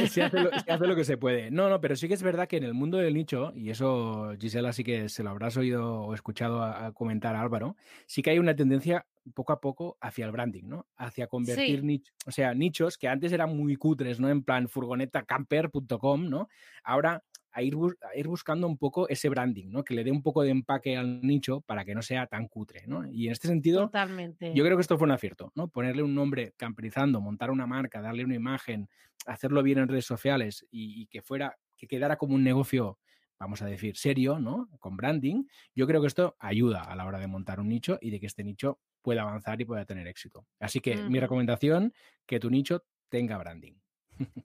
Se 0.07 0.23
hace, 0.23 0.87
lo, 0.87 0.95
que 0.95 1.03
se 1.03 1.17
puede. 1.17 1.51
No, 1.51 1.69
no, 1.69 1.81
pero 1.81 1.95
sí 1.95 2.07
que 2.07 2.13
es 2.13 2.23
verdad 2.23 2.47
que 2.47 2.57
en 2.57 2.63
el 2.63 2.73
mundo 2.73 2.97
del 2.97 3.13
nicho, 3.13 3.51
y 3.55 3.69
eso 3.69 4.33
Gisela 4.39 4.73
sí 4.73 4.83
que 4.83 5.09
se 5.09 5.23
lo 5.23 5.29
habrás 5.29 5.57
oído 5.57 6.01
o 6.01 6.13
escuchado 6.13 6.63
a, 6.63 6.91
comentar 6.93 7.35
a 7.35 7.41
Álvaro, 7.41 7.75
sí 8.05 8.21
que 8.21 8.31
hay 8.31 8.39
una 8.39 8.55
tendencia 8.55 9.05
poco 9.33 9.53
a 9.53 9.61
poco 9.61 9.97
hacia 10.01 10.25
el 10.25 10.31
branding, 10.31 10.63
¿no? 10.65 10.87
Hacia 10.97 11.27
convertir 11.27 11.83
nichos, 11.83 12.15
o 12.25 12.31
sea, 12.31 12.53
nichos 12.53 12.97
que 12.97 13.07
antes 13.07 13.31
eran 13.31 13.55
muy 13.55 13.75
cutres, 13.75 14.19
¿no? 14.19 14.29
En 14.29 14.43
plan 14.43 14.67
furgonetacamper.com, 14.67 16.29
¿no? 16.29 16.47
Ahora 16.83 17.23
a 17.51 17.61
ir, 17.61 17.75
ir, 18.15 18.27
buscando 18.27 18.67
un 18.67 18.77
poco 18.77 19.09
ese 19.09 19.29
branding, 19.29 19.69
¿no? 19.69 19.83
Que 19.83 19.93
le 19.93 20.03
dé 20.03 20.11
un 20.11 20.21
poco 20.21 20.43
de 20.43 20.49
empaque 20.49 20.97
al 20.97 21.21
nicho 21.21 21.61
para 21.61 21.83
que 21.85 21.93
no 21.93 22.01
sea 22.01 22.27
tan 22.27 22.47
cutre, 22.47 22.85
¿no? 22.87 23.05
Y 23.11 23.27
en 23.27 23.33
este 23.33 23.47
sentido, 23.47 23.85
Totalmente. 23.85 24.53
yo 24.53 24.63
creo 24.63 24.77
que 24.77 24.81
esto 24.81 24.97
fue 24.97 25.05
un 25.05 25.11
acierto, 25.11 25.51
¿no? 25.55 25.67
Ponerle 25.67 26.03
un 26.03 26.15
nombre 26.15 26.53
camperizando, 26.57 27.21
montar 27.21 27.51
una 27.51 27.67
marca, 27.67 28.01
darle 28.01 28.23
una 28.23 28.35
imagen, 28.35 28.89
hacerlo 29.25 29.63
bien 29.63 29.79
en 29.79 29.87
redes 29.87 30.05
sociales 30.05 30.65
y, 30.71 31.07
que 31.07 31.21
fuera, 31.21 31.57
que 31.77 31.87
quedara 31.87 32.17
como 32.17 32.35
un 32.35 32.43
negocio, 32.43 32.99
vamos 33.39 33.61
a 33.61 33.65
decir, 33.65 33.97
serio, 33.97 34.39
¿no? 34.39 34.69
Con 34.79 34.97
branding, 34.97 35.45
yo 35.75 35.87
creo 35.87 36.01
que 36.01 36.07
esto 36.07 36.35
ayuda 36.39 36.83
a 36.83 36.95
la 36.95 37.05
hora 37.05 37.19
de 37.19 37.27
montar 37.27 37.59
un 37.59 37.69
nicho 37.69 37.97
y 38.01 38.11
de 38.11 38.19
que 38.19 38.27
este 38.27 38.43
nicho 38.43 38.79
pueda 39.01 39.23
avanzar 39.23 39.59
y 39.59 39.65
pueda 39.65 39.85
tener 39.85 40.07
éxito. 40.07 40.45
Así 40.59 40.79
que 40.79 40.95
mi 40.95 41.19
recomendación, 41.19 41.93
que 42.25 42.39
tu 42.39 42.49
nicho 42.49 42.85
tenga 43.09 43.37
branding. 43.37 43.80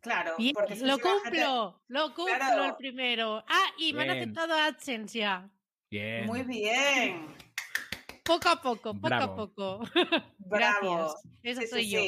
Claro, 0.01 0.37
porque 0.55 0.77
lo 0.77 0.99
cumplo, 0.99 1.83
lo 1.89 2.15
cumplo 2.15 2.65
el 2.65 2.77
primero. 2.77 3.45
Ah, 3.49 3.67
y 3.79 3.93
me 3.93 4.03
han 4.03 4.11
aceptado 4.11 4.55
AdSense 4.55 5.19
ya. 5.19 5.49
Bien. 5.91 6.27
Muy 6.27 6.43
bien. 6.43 7.37
Poco 8.25 8.49
a 8.49 8.61
poco, 8.61 8.95
poco 8.95 9.15
a 9.15 9.37
poco. 9.37 9.81
Bravo. 10.39 11.15
Eso 11.43 11.63
soy 11.69 11.91
yo. 11.91 12.01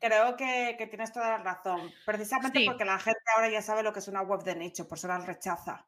Creo 0.00 0.36
que, 0.36 0.86
tienes 0.90 1.12
toda 1.12 1.30
la 1.30 1.38
razón. 1.38 1.92
Precisamente 2.04 2.64
porque 2.64 2.84
la 2.84 2.98
gente 2.98 3.20
ahora 3.34 3.50
ya 3.50 3.62
sabe 3.62 3.82
lo 3.82 3.92
que 3.92 3.98
es 3.98 4.08
una 4.08 4.22
web 4.22 4.42
de 4.42 4.56
nicho, 4.56 4.86
por 4.86 4.98
eso 4.98 5.08
la 5.08 5.18
rechaza. 5.18 5.86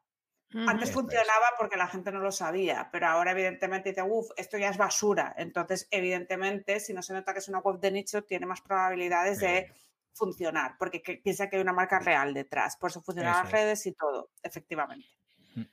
Antes 0.53 0.91
funcionaba 0.91 1.47
porque 1.57 1.77
la 1.77 1.87
gente 1.87 2.11
no 2.11 2.19
lo 2.19 2.31
sabía, 2.31 2.89
pero 2.91 3.07
ahora 3.07 3.31
evidentemente 3.31 3.89
dice, 3.89 4.03
uff, 4.03 4.31
esto 4.35 4.57
ya 4.57 4.69
es 4.69 4.77
basura. 4.77 5.33
Entonces, 5.37 5.87
evidentemente, 5.91 6.81
si 6.81 6.93
no 6.93 7.01
se 7.01 7.13
nota 7.13 7.31
que 7.31 7.39
es 7.39 7.47
una 7.47 7.59
web 7.59 7.79
de 7.79 7.91
nicho, 7.91 8.23
tiene 8.25 8.45
más 8.45 8.59
probabilidades 8.59 9.39
de 9.39 9.71
funcionar, 10.13 10.75
porque 10.77 11.21
piensa 11.23 11.49
que 11.49 11.57
hay 11.57 11.61
una 11.61 11.73
marca 11.73 11.99
real 11.99 12.33
detrás. 12.33 12.77
Por 12.77 12.89
eso 12.89 13.01
funcionan 13.01 13.43
las 13.43 13.51
redes 13.51 13.85
y 13.85 13.93
todo, 13.93 14.31
efectivamente. 14.43 15.07
Mm. 15.55 15.63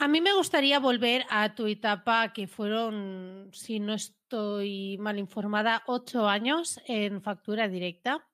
A 0.00 0.06
mí 0.06 0.20
me 0.20 0.32
gustaría 0.32 0.78
volver 0.78 1.24
a 1.28 1.56
tu 1.56 1.66
etapa, 1.66 2.32
que 2.32 2.46
fueron, 2.46 3.50
si 3.52 3.80
no 3.80 3.94
estoy 3.94 4.96
mal 4.98 5.18
informada, 5.18 5.82
ocho 5.86 6.28
años 6.28 6.80
en 6.86 7.20
factura 7.20 7.66
directa. 7.66 8.24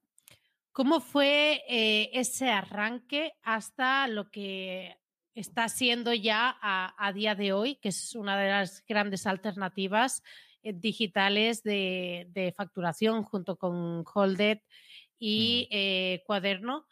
¿Cómo 0.72 1.00
fue 1.00 1.62
eh, 1.66 2.10
ese 2.12 2.50
arranque 2.50 3.32
hasta 3.42 4.06
lo 4.08 4.30
que 4.30 4.98
está 5.34 5.70
siendo 5.70 6.12
ya 6.12 6.54
a, 6.60 7.12
día 7.12 7.34
de 7.34 7.54
hoy, 7.54 7.76
que 7.76 7.88
es 7.88 8.14
una 8.14 8.38
de 8.38 8.50
las 8.50 8.84
grandes 8.86 9.26
alternativas 9.26 10.22
eh, 10.62 10.74
digitales 10.74 11.62
de, 11.62 12.26
de, 12.30 12.52
facturación 12.52 13.22
junto 13.22 13.56
con 13.56 14.04
Holded 14.12 14.58
y 15.18 15.68
eh, 15.70 16.22
Cuaderno? 16.26 16.86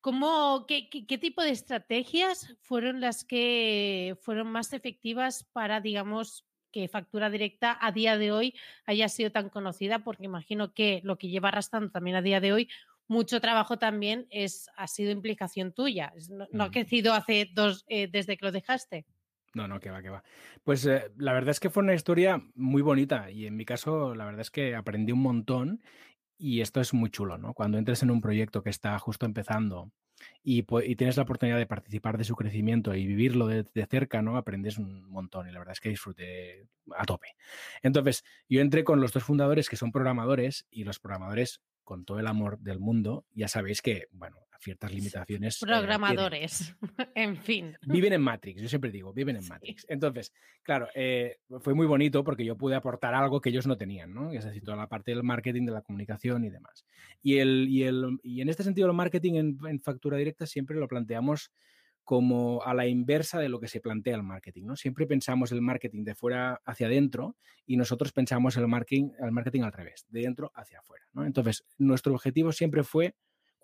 ¿Cómo, 0.00 0.66
qué, 0.68 0.88
qué, 0.88 1.18
tipo 1.18 1.42
de 1.42 1.50
estrategias 1.50 2.56
fueron 2.60 3.00
las 3.00 3.24
que 3.24 4.16
fueron 4.20 4.46
más 4.46 4.72
efectivas 4.72 5.42
para, 5.52 5.80
digamos, 5.80 6.46
que 6.70 6.86
factura 6.86 7.28
directa 7.28 7.76
a 7.80 7.90
día 7.90 8.16
de 8.16 8.30
hoy 8.30 8.54
haya 8.84 9.08
sido 9.08 9.32
tan 9.32 9.48
conocida? 9.48 10.04
Porque 10.04 10.26
imagino 10.26 10.74
que 10.74 11.00
lo 11.02 11.18
que 11.18 11.28
lleva 11.28 11.48
arrastrando 11.48 11.90
también 11.90 12.16
a 12.16 12.22
día 12.22 12.40
de 12.40 12.52
hoy, 12.52 12.68
mucho 13.08 13.40
trabajo 13.40 13.78
también 13.78 14.26
es, 14.30 14.70
ha 14.76 14.86
sido 14.86 15.10
implicación 15.10 15.72
tuya. 15.72 16.12
No, 16.52 16.64
ha 16.64 16.70
crecido 16.70 17.12
hace 17.12 17.50
dos, 17.52 17.84
eh, 17.88 18.08
desde 18.08 18.36
que 18.36 18.44
lo 18.44 18.52
dejaste. 18.52 19.06
No, 19.54 19.66
no, 19.66 19.80
que 19.80 19.90
va, 19.90 20.02
que 20.02 20.10
va. 20.10 20.22
Pues 20.64 20.84
eh, 20.84 21.10
la 21.16 21.32
verdad 21.32 21.50
es 21.50 21.60
que 21.60 21.70
fue 21.70 21.82
una 21.82 21.94
historia 21.94 22.42
muy 22.54 22.82
bonita 22.82 23.30
y 23.30 23.46
en 23.46 23.56
mi 23.56 23.64
caso 23.64 24.14
la 24.14 24.26
verdad 24.26 24.42
es 24.42 24.50
que 24.50 24.74
aprendí 24.74 25.12
un 25.12 25.22
montón 25.22 25.82
y 26.38 26.60
esto 26.60 26.80
es 26.80 26.94
muy 26.94 27.10
chulo, 27.10 27.38
¿no? 27.38 27.54
Cuando 27.54 27.78
entres 27.78 28.02
en 28.02 28.10
un 28.10 28.20
proyecto 28.20 28.62
que 28.62 28.70
está 28.70 28.98
justo 28.98 29.26
empezando 29.26 29.90
y, 30.42 30.62
tienes 30.96 31.16
la 31.16 31.24
oportunidad 31.24 31.58
de 31.58 31.66
participar 31.66 32.18
de 32.18 32.24
su 32.24 32.36
crecimiento 32.36 32.94
y 32.94 33.06
vivirlo 33.06 33.46
de, 33.46 33.64
de, 33.74 33.86
cerca, 33.86 34.22
¿no? 34.22 34.36
Aprendes 34.36 34.78
un 34.78 35.04
montón 35.04 35.48
y 35.48 35.52
la 35.52 35.58
verdad 35.58 35.72
es 35.72 35.80
que 35.80 35.90
disfruté 35.90 36.68
a 36.96 37.04
tope. 37.04 37.28
Entonces, 37.82 38.24
yo 38.48 38.60
entré 38.60 38.84
con 38.84 39.00
los 39.00 39.12
dos 39.12 39.24
fundadores 39.24 39.68
que 39.68 39.76
son 39.76 39.92
programadores 39.92 40.66
y 40.70 40.84
los 40.84 40.98
programadores 40.98 41.60
con 41.84 42.04
todo 42.04 42.18
el 42.18 42.26
amor 42.26 42.58
del 42.58 42.80
mundo, 42.80 43.24
ya 43.32 43.48
sabéis 43.48 43.80
que, 43.80 44.08
bueno, 44.10 44.38
ciertas 44.60 44.92
limitaciones. 44.92 45.62
Eh, 45.62 45.66
Programadores, 45.66 46.74
en 47.14 47.36
fin. 47.36 47.76
Viven 47.86 48.12
en 48.12 48.22
Matrix, 48.22 48.60
yo 48.60 48.68
siempre 48.68 48.90
digo, 48.90 49.12
viven 49.12 49.36
en 49.36 49.46
Matrix. 49.46 49.86
Entonces, 49.88 50.32
claro, 50.62 50.88
eh, 50.94 51.38
fue 51.60 51.74
muy 51.74 51.86
bonito 51.86 52.24
porque 52.24 52.44
yo 52.44 52.56
pude 52.56 52.74
aportar 52.74 53.14
algo 53.14 53.40
que 53.40 53.50
ellos 53.50 53.66
no 53.66 53.76
tenían, 53.76 54.12
¿no? 54.12 54.32
Es 54.32 54.44
decir, 54.44 54.62
toda 54.62 54.76
la 54.76 54.88
parte 54.88 55.12
del 55.12 55.22
marketing, 55.22 55.66
de 55.66 55.72
la 55.72 55.82
comunicación 55.82 56.44
y 56.44 56.50
demás. 56.50 56.84
Y, 57.22 57.38
el, 57.38 57.66
y, 57.68 57.84
el, 57.84 58.18
y 58.22 58.40
en 58.40 58.48
este 58.48 58.62
sentido, 58.62 58.88
el 58.88 58.94
marketing 58.94 59.34
en, 59.34 59.80
factura 59.80 60.16
directa 60.16 60.46
siempre 60.46 60.76
lo 60.76 60.88
planteamos 60.88 61.50
como 62.04 62.62
a 62.62 62.72
la 62.72 62.86
inversa 62.86 63.40
de 63.40 63.48
lo 63.48 63.58
que 63.58 63.66
se 63.66 63.80
plantea 63.80 64.14
el 64.14 64.22
marketing. 64.22 64.64
¿no? 64.66 64.76
Siempre 64.76 65.06
pensamos 65.06 65.50
el 65.50 65.60
marketing 65.60 66.04
de 66.04 66.14
fuera 66.14 66.60
hacia 66.64 66.86
adentro 66.86 67.36
y 67.66 67.76
nosotros 67.76 68.12
pensamos 68.12 68.56
el 68.56 68.68
marketing, 68.68 69.10
el 69.18 69.32
marketing 69.32 69.62
al 69.62 69.72
revés, 69.72 70.06
de 70.08 70.20
dentro 70.20 70.52
hacia 70.54 70.78
afuera. 70.78 71.04
¿no? 71.12 71.26
Entonces, 71.26 71.64
nuestro 71.78 72.14
objetivo 72.14 72.52
siempre 72.52 72.84
fue 72.84 73.16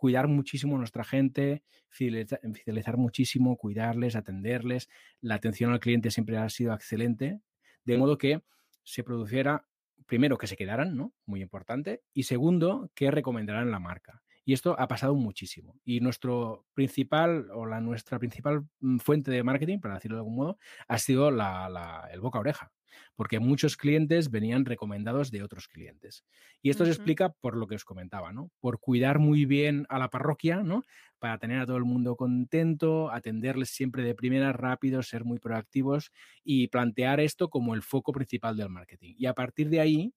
cuidar 0.03 0.27
muchísimo 0.27 0.75
a 0.75 0.79
nuestra 0.79 1.05
gente, 1.05 1.63
fidelizar, 1.89 2.97
muchísimo, 2.97 3.57
cuidarles, 3.57 4.17
atenderles. 4.17 4.89
La 5.21 5.37
atención 5.37 5.73
al 5.73 5.79
cliente 5.79 6.11
siempre 6.11 6.39
ha 6.39 6.49
sido 6.49 6.75
excelente, 6.75 7.41
de 7.85 7.99
modo 7.99 8.19
que 8.19 8.43
se 8.83 9.05
produciera, 9.05 9.65
primero, 10.07 10.39
que 10.39 10.49
se 10.49 10.57
quedaran, 10.57 10.97
¿no? 10.97 11.15
Muy 11.25 11.41
importante, 11.41 12.03
y 12.13 12.25
segundo, 12.25 12.91
que 12.97 13.13
recomendaran 13.13 13.71
la 13.71 13.79
marca. 13.79 14.25
Y 14.45 14.55
esto 14.55 14.75
ha 14.77 14.89
pasado 14.89 15.15
muchísimo. 15.15 15.79
Y 15.85 16.01
nuestro 16.01 16.67
principal 16.75 17.49
o 17.55 17.65
la, 17.65 17.81
nuestra 17.81 18.19
principal 18.19 18.67
mm, 18.81 18.99
fuente 18.99 19.31
de 19.31 19.45
marketing, 19.45 19.79
para 19.79 19.95
decirlo 19.95 20.17
de 20.17 20.23
algún 20.23 20.35
modo, 20.35 20.59
ha 20.89 20.99
sido 20.99 21.29
el 21.29 22.21
boca 22.21 22.41
oreja 22.41 22.73
porque 23.15 23.41
muchos 23.41 23.77
clientes 23.77 24.31
venían 24.31 24.65
recomendados 24.65 25.31
de 25.31 25.43
otros 25.43 25.69
clientes. 25.69 26.25
Y 26.63 26.71
esto 26.71 26.85
se 26.85 26.93
explica 26.93 27.31
por 27.31 27.57
lo 27.57 27.67
que 27.67 27.75
os 27.75 27.85
comentaba, 27.85 28.33
¿no? 28.33 28.51
Por 28.61 28.81
cuidar 28.81 29.19
muy 29.19 29.45
bien 29.45 29.87
a 29.89 29.99
la 29.99 30.09
parroquia, 30.09 30.63
¿no? 30.63 30.85
Para 31.19 31.39
tener 31.39 31.61
a 31.61 31.67
todo 31.67 31.77
el 31.77 31.85
mundo 31.85 32.17
contento, 32.17 33.11
atenderles 33.11 33.71
siempre 33.71 34.03
de 34.03 34.15
primera, 34.15 34.53
rápido, 34.53 35.03
ser 35.03 35.25
muy 35.25 35.39
proactivos 35.39 36.11
y 36.45 36.69
plantear 36.69 37.21
esto 37.21 37.49
como 37.49 37.75
el 37.75 37.83
foco 37.83 38.13
principal 38.13 38.57
del 38.57 38.69
marketing. 38.69 39.15
Y 39.17 39.27
a 39.27 39.35
partir 39.35 39.69
de 39.69 39.81
ahí, 39.81 40.13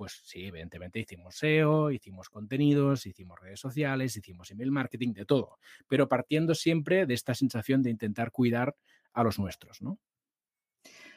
pues 0.00 0.22
sí, 0.24 0.46
evidentemente 0.46 0.98
hicimos 0.98 1.36
SEO, 1.36 1.90
hicimos 1.90 2.30
contenidos, 2.30 3.04
hicimos 3.04 3.38
redes 3.38 3.60
sociales, 3.60 4.16
hicimos 4.16 4.50
email 4.50 4.70
marketing, 4.70 5.12
de 5.12 5.26
todo, 5.26 5.58
pero 5.88 6.08
partiendo 6.08 6.54
siempre 6.54 7.04
de 7.04 7.12
esta 7.12 7.34
sensación 7.34 7.82
de 7.82 7.90
intentar 7.90 8.30
cuidar 8.30 8.74
a 9.12 9.22
los 9.22 9.38
nuestros, 9.38 9.82
¿no? 9.82 9.98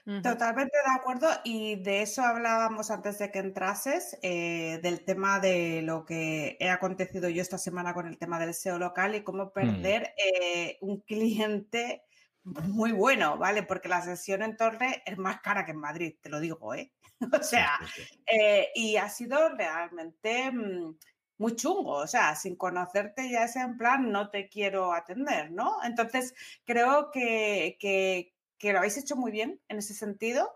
Totalmente 0.05 0.77
de 0.85 0.93
acuerdo 0.93 1.29
y 1.45 1.75
de 1.77 2.01
eso 2.01 2.23
hablábamos 2.23 2.91
antes 2.91 3.19
de 3.19 3.31
que 3.31 3.39
entrases, 3.39 4.17
eh, 4.21 4.79
del 4.83 5.05
tema 5.05 5.39
de 5.39 5.81
lo 5.81 6.03
que 6.03 6.57
he 6.59 6.69
acontecido 6.69 7.29
yo 7.29 7.41
esta 7.41 7.57
semana 7.57 7.93
con 7.93 8.07
el 8.07 8.17
tema 8.17 8.37
del 8.37 8.53
SEO 8.53 8.79
local 8.79 9.15
y 9.15 9.23
cómo 9.23 9.45
mm. 9.45 9.51
perder 9.53 10.13
eh, 10.17 10.77
un 10.81 10.99
cliente 10.99 12.03
muy 12.43 12.91
bueno, 12.91 13.37
¿vale? 13.37 13.63
Porque 13.63 13.87
la 13.87 14.01
sesión 14.01 14.43
en 14.43 14.57
Torre 14.57 15.03
es 15.05 15.17
más 15.17 15.39
cara 15.39 15.65
que 15.65 15.71
en 15.71 15.79
Madrid, 15.79 16.15
te 16.21 16.29
lo 16.29 16.41
digo, 16.41 16.73
¿eh? 16.73 16.91
o 17.39 17.43
sea, 17.43 17.79
eh, 18.25 18.69
y 18.75 18.97
ha 18.97 19.07
sido 19.07 19.55
realmente 19.55 20.51
mm, 20.51 20.97
muy 21.37 21.55
chungo, 21.55 21.93
o 21.93 22.07
sea, 22.07 22.35
sin 22.35 22.57
conocerte 22.57 23.29
ya 23.29 23.45
es 23.45 23.55
en 23.55 23.77
plan, 23.77 24.11
no 24.11 24.29
te 24.29 24.49
quiero 24.49 24.91
atender, 24.91 25.51
¿no? 25.51 25.77
Entonces, 25.83 26.33
creo 26.65 27.09
que, 27.11 27.77
que 27.79 28.32
que 28.57 28.71
lo 28.71 28.79
habéis 28.79 28.97
hecho 28.97 29.15
muy 29.15 29.31
bien 29.31 29.59
en 29.67 29.77
ese 29.77 29.93
sentido. 29.93 30.51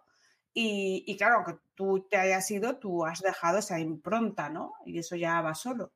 Y, 0.59 1.15
claro, 1.17 1.35
aunque 1.35 1.61
tú 1.75 2.07
te 2.09 2.17
hayas 2.17 2.49
ido, 2.49 2.77
tú 2.77 3.05
has 3.05 3.21
dejado 3.21 3.59
esa 3.59 3.79
impronta, 3.79 4.49
¿no? 4.49 4.73
Y 4.87 4.97
eso 4.97 5.15
ya 5.15 5.39
va 5.41 5.53
solo. 5.53 5.93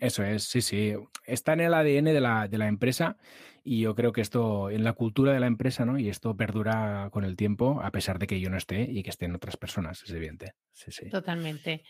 Eso 0.00 0.24
es, 0.24 0.44
sí, 0.44 0.60
sí. 0.60 0.94
Está 1.24 1.52
en 1.52 1.60
el 1.60 1.74
ADN 1.74 2.06
de 2.06 2.20
la, 2.20 2.48
de 2.48 2.58
la, 2.58 2.66
empresa 2.66 3.16
y 3.62 3.80
yo 3.80 3.94
creo 3.94 4.12
que 4.12 4.20
esto, 4.20 4.70
en 4.70 4.82
la 4.82 4.92
cultura 4.92 5.32
de 5.32 5.40
la 5.40 5.46
empresa, 5.46 5.84
¿no? 5.84 5.98
Y 5.98 6.08
esto 6.08 6.36
perdura 6.36 7.10
con 7.12 7.24
el 7.24 7.36
tiempo, 7.36 7.80
a 7.80 7.92
pesar 7.92 8.18
de 8.18 8.26
que 8.26 8.40
yo 8.40 8.50
no 8.50 8.56
esté 8.56 8.82
y 8.82 9.02
que 9.02 9.10
estén 9.10 9.34
otras 9.34 9.56
personas, 9.56 10.02
es 10.02 10.10
evidente. 10.10 10.54
Sí, 10.72 10.90
sí. 10.90 11.08
Totalmente. 11.08 11.84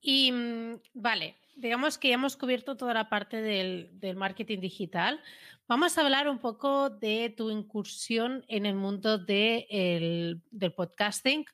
Y 0.00 0.32
mm, 0.32 0.80
vale, 0.94 1.36
digamos 1.56 1.98
que 1.98 2.08
ya 2.08 2.14
hemos 2.14 2.36
cubierto 2.36 2.76
toda 2.76 2.94
la 2.94 3.08
parte 3.08 3.42
del, 3.42 4.16
marketing 4.16 4.60
digital. 4.60 5.20
Vamos 5.68 5.96
a 5.96 6.00
hablar 6.00 6.28
un 6.28 6.38
poco 6.38 6.90
de 6.90 7.32
tu 7.36 7.50
incursión 7.50 8.44
en 8.48 8.66
el 8.66 8.74
mundo 8.74 9.18
del 9.18 10.42
podcasting, 10.74 11.44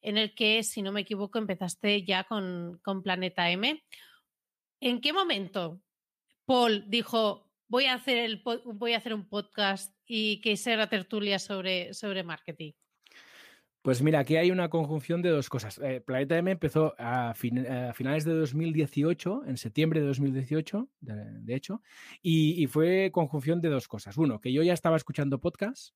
en 0.00 0.16
el 0.18 0.34
que, 0.34 0.62
si 0.62 0.82
no 0.82 0.92
me 0.92 1.02
equivoco, 1.02 1.38
empezaste 1.38 2.04
ya 2.04 2.24
con, 2.24 2.80
Planeta 3.02 3.50
M. 3.50 3.82
¿En 4.80 5.00
qué 5.00 5.12
momento 5.12 5.80
Paul 6.44 6.84
dijo, 6.88 7.50
voy 7.68 7.86
a 7.86 7.94
hacer, 7.94 9.14
un 9.14 9.28
podcast 9.28 9.94
y 10.06 10.40
que 10.40 10.56
sea 10.56 10.88
tertulia 10.88 11.38
sobre, 11.38 11.92
sobre 11.92 12.22
marketing? 12.22 12.72
Pues 13.86 14.02
mira, 14.02 14.18
aquí 14.18 14.34
hay 14.34 14.50
una 14.50 14.68
conjunción 14.68 15.22
de 15.22 15.28
dos 15.28 15.48
cosas. 15.48 15.78
Eh, 15.78 16.00
Planeta 16.04 16.36
M 16.36 16.50
empezó 16.50 16.96
a, 16.98 17.34
finales 17.34 18.24
de 18.24 18.32
2018, 18.34 19.44
en 19.46 19.56
septiembre 19.56 20.00
de 20.00 20.08
2018, 20.08 20.88
de, 21.02 21.54
hecho, 21.54 21.80
y, 22.20 22.66
fue 22.66 23.12
conjunción 23.12 23.60
de 23.60 23.68
dos 23.68 23.86
cosas. 23.86 24.16
Uno, 24.16 24.40
que 24.40 24.52
yo 24.52 24.64
ya 24.64 24.72
estaba 24.72 24.96
escuchando 24.96 25.40
podcasts, 25.40 25.94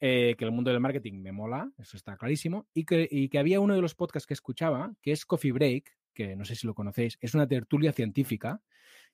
eh, 0.00 0.34
que 0.36 0.44
el 0.44 0.52
mundo 0.52 0.70
del 0.70 0.80
marketing 0.80 1.14
me 1.22 1.32
mola, 1.32 1.72
eso 1.78 1.96
está 1.96 2.18
clarísimo, 2.18 2.66
y 2.74 2.84
que, 2.84 3.30
que 3.30 3.38
había 3.38 3.58
uno 3.58 3.74
de 3.74 3.80
los 3.80 3.94
podcasts 3.94 4.26
que 4.26 4.34
escuchaba, 4.34 4.92
que 5.00 5.12
es 5.12 5.24
Coffee 5.24 5.52
Break, 5.52 5.96
que 6.12 6.36
no 6.36 6.44
sé 6.44 6.56
si 6.56 6.66
lo 6.66 6.74
conocéis, 6.74 7.16
es 7.22 7.34
una 7.34 7.48
tertulia 7.48 7.94
científica 7.94 8.60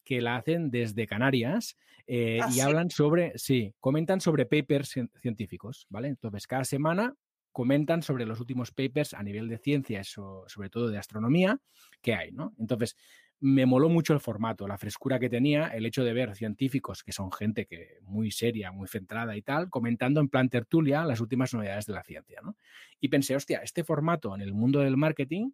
que 0.02 0.20
la 0.20 0.34
hacen 0.34 0.72
desde 0.72 1.06
Canarias 1.06 1.76
eh, 2.08 2.40
¿Ah, 2.42 2.50
y 2.52 2.58
hablan 2.58 2.90
sobre, 2.90 3.38
sí, 3.38 3.72
comentan 3.78 4.20
sobre 4.20 4.46
papers 4.46 4.96
científicos, 5.20 5.86
¿vale? 5.90 6.08
Entonces, 6.08 6.48
cada 6.48 6.64
semana 6.64 7.14
comentan 7.52 8.02
sobre 8.02 8.26
los 8.26 8.40
últimos 8.40 8.70
papers 8.70 9.14
a 9.14 9.22
nivel 9.22 9.48
de 9.48 9.58
ciencias 9.58 10.16
o 10.18 10.44
sobre 10.48 10.70
todo 10.70 10.88
de 10.88 10.98
astronomía 10.98 11.60
que 12.00 12.14
hay, 12.14 12.32
¿no? 12.32 12.54
Entonces, 12.58 12.96
me 13.40 13.64
moló 13.64 13.88
mucho 13.88 14.12
el 14.12 14.20
formato, 14.20 14.68
la 14.68 14.76
frescura 14.76 15.18
que 15.18 15.30
tenía, 15.30 15.68
el 15.68 15.86
hecho 15.86 16.04
de 16.04 16.12
ver 16.12 16.36
científicos 16.36 17.02
que 17.02 17.12
son 17.12 17.32
gente 17.32 17.66
que 17.66 17.96
muy 18.02 18.30
seria, 18.30 18.70
muy 18.70 18.86
centrada 18.86 19.34
y 19.34 19.42
tal, 19.42 19.70
comentando 19.70 20.20
en 20.20 20.28
plan 20.28 20.50
tertulia 20.50 21.04
las 21.04 21.20
últimas 21.20 21.54
novedades 21.54 21.86
de 21.86 21.94
la 21.94 22.02
ciencia, 22.02 22.40
¿no? 22.42 22.56
Y 23.00 23.08
pensé, 23.08 23.34
hostia, 23.34 23.60
este 23.62 23.82
formato 23.82 24.34
en 24.34 24.42
el 24.42 24.52
mundo 24.52 24.80
del 24.80 24.98
marketing 24.98 25.52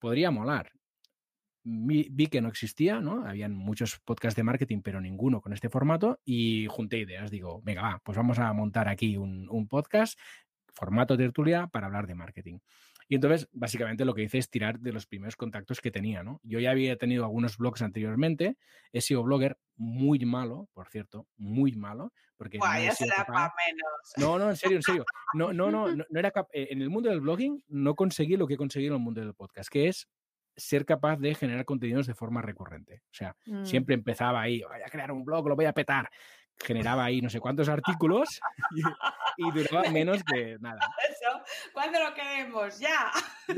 podría 0.00 0.32
molar. 0.32 0.72
Vi, 1.62 2.28
que 2.28 2.40
no 2.40 2.48
existía, 2.48 3.00
¿no? 3.00 3.26
Habían 3.26 3.54
muchos 3.54 4.00
podcasts 4.00 4.36
de 4.36 4.42
marketing, 4.42 4.80
pero 4.82 5.00
ninguno 5.00 5.40
con 5.40 5.52
este 5.52 5.68
formato 5.68 6.18
y 6.24 6.66
junté 6.66 6.98
ideas. 6.98 7.30
Digo, 7.30 7.60
venga, 7.62 7.82
va, 7.82 8.02
pues 8.02 8.16
vamos 8.16 8.38
a 8.38 8.52
montar 8.54 8.88
aquí 8.88 9.16
un, 9.16 9.46
un 9.50 9.68
podcast 9.68 10.18
formato 10.78 11.16
tertulia 11.16 11.66
para 11.66 11.86
hablar 11.86 12.06
de 12.06 12.14
marketing. 12.14 12.58
Y 13.08 13.14
entonces, 13.14 13.48
básicamente 13.52 14.04
lo 14.04 14.14
que 14.14 14.22
hice 14.22 14.38
es 14.38 14.50
tirar 14.50 14.78
de 14.80 14.92
los 14.92 15.06
primeros 15.06 15.34
contactos 15.34 15.80
que 15.80 15.90
tenía, 15.90 16.22
¿no? 16.22 16.40
Yo 16.42 16.60
ya 16.60 16.70
había 16.70 16.96
tenido 16.96 17.24
algunos 17.24 17.56
blogs 17.56 17.80
anteriormente, 17.80 18.56
he 18.92 19.00
sido 19.00 19.22
blogger 19.22 19.58
muy 19.76 20.18
malo, 20.26 20.68
por 20.74 20.88
cierto, 20.88 21.26
muy 21.36 21.72
malo, 21.72 22.12
porque... 22.36 22.58
no, 22.58 22.66
menos. 23.66 24.12
no, 24.18 24.38
no, 24.38 24.50
en 24.50 24.56
serio, 24.56 24.76
en 24.76 24.82
serio. 24.82 25.04
No, 25.32 25.52
no, 25.54 25.70
no, 25.70 25.88
no, 26.10 26.18
era 26.18 26.32
eh, 26.52 26.68
En 26.70 26.82
el 26.82 26.90
mundo 26.90 27.08
del 27.08 27.20
blogging 27.20 27.64
no 27.68 27.94
conseguí 27.94 28.36
lo 28.36 28.46
que 28.46 28.54
he 28.54 28.58
conseguido 28.58 28.94
en 28.94 29.00
el 29.00 29.04
mundo 29.04 29.22
del 29.22 29.34
podcast, 29.34 29.70
que 29.70 29.88
es 29.88 30.06
ser 30.54 30.84
capaz 30.84 31.16
de 31.16 31.34
generar 31.34 31.64
contenidos 31.64 32.06
de 32.06 32.14
forma 32.14 32.42
recurrente. 32.42 33.02
O 33.04 33.14
sea, 33.14 33.34
mm. 33.46 33.64
siempre 33.64 33.94
empezaba 33.94 34.42
ahí, 34.42 34.62
voy 34.62 34.82
a 34.84 34.90
crear 34.90 35.12
un 35.12 35.24
blog, 35.24 35.48
lo 35.48 35.56
voy 35.56 35.66
a 35.66 35.72
petar 35.72 36.10
generaba 36.64 37.04
ahí 37.04 37.20
no 37.20 37.30
sé 37.30 37.40
cuántos 37.40 37.68
artículos 37.68 38.40
y, 39.36 39.50
duraba 39.52 39.90
menos 39.90 40.22
que 40.24 40.56
nada. 40.60 40.80
Eso, 41.08 41.42
¿cuándo 41.72 41.98
lo 42.02 42.14
queremos? 42.14 42.78
¡Ya! 42.78 43.12
Sí, 43.46 43.54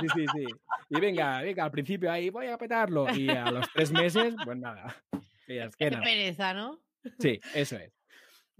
sí, 0.00 0.06
sí, 0.14 0.26
sí. 0.34 0.46
Y 0.90 1.00
venga, 1.00 1.42
venga, 1.42 1.64
al 1.64 1.70
principio 1.70 2.10
ahí 2.10 2.30
voy 2.30 2.48
a 2.48 2.58
petarlo 2.58 3.08
y 3.14 3.30
a 3.30 3.50
los 3.50 3.70
tres 3.72 3.92
meses, 3.92 4.34
pues 4.44 4.58
nada. 4.58 4.94
Qué 5.46 5.68
que 5.78 5.90
nada. 5.90 6.04
pereza, 6.04 6.52
¿no? 6.52 6.78
Sí, 7.18 7.40
eso 7.54 7.76
es. 7.76 7.97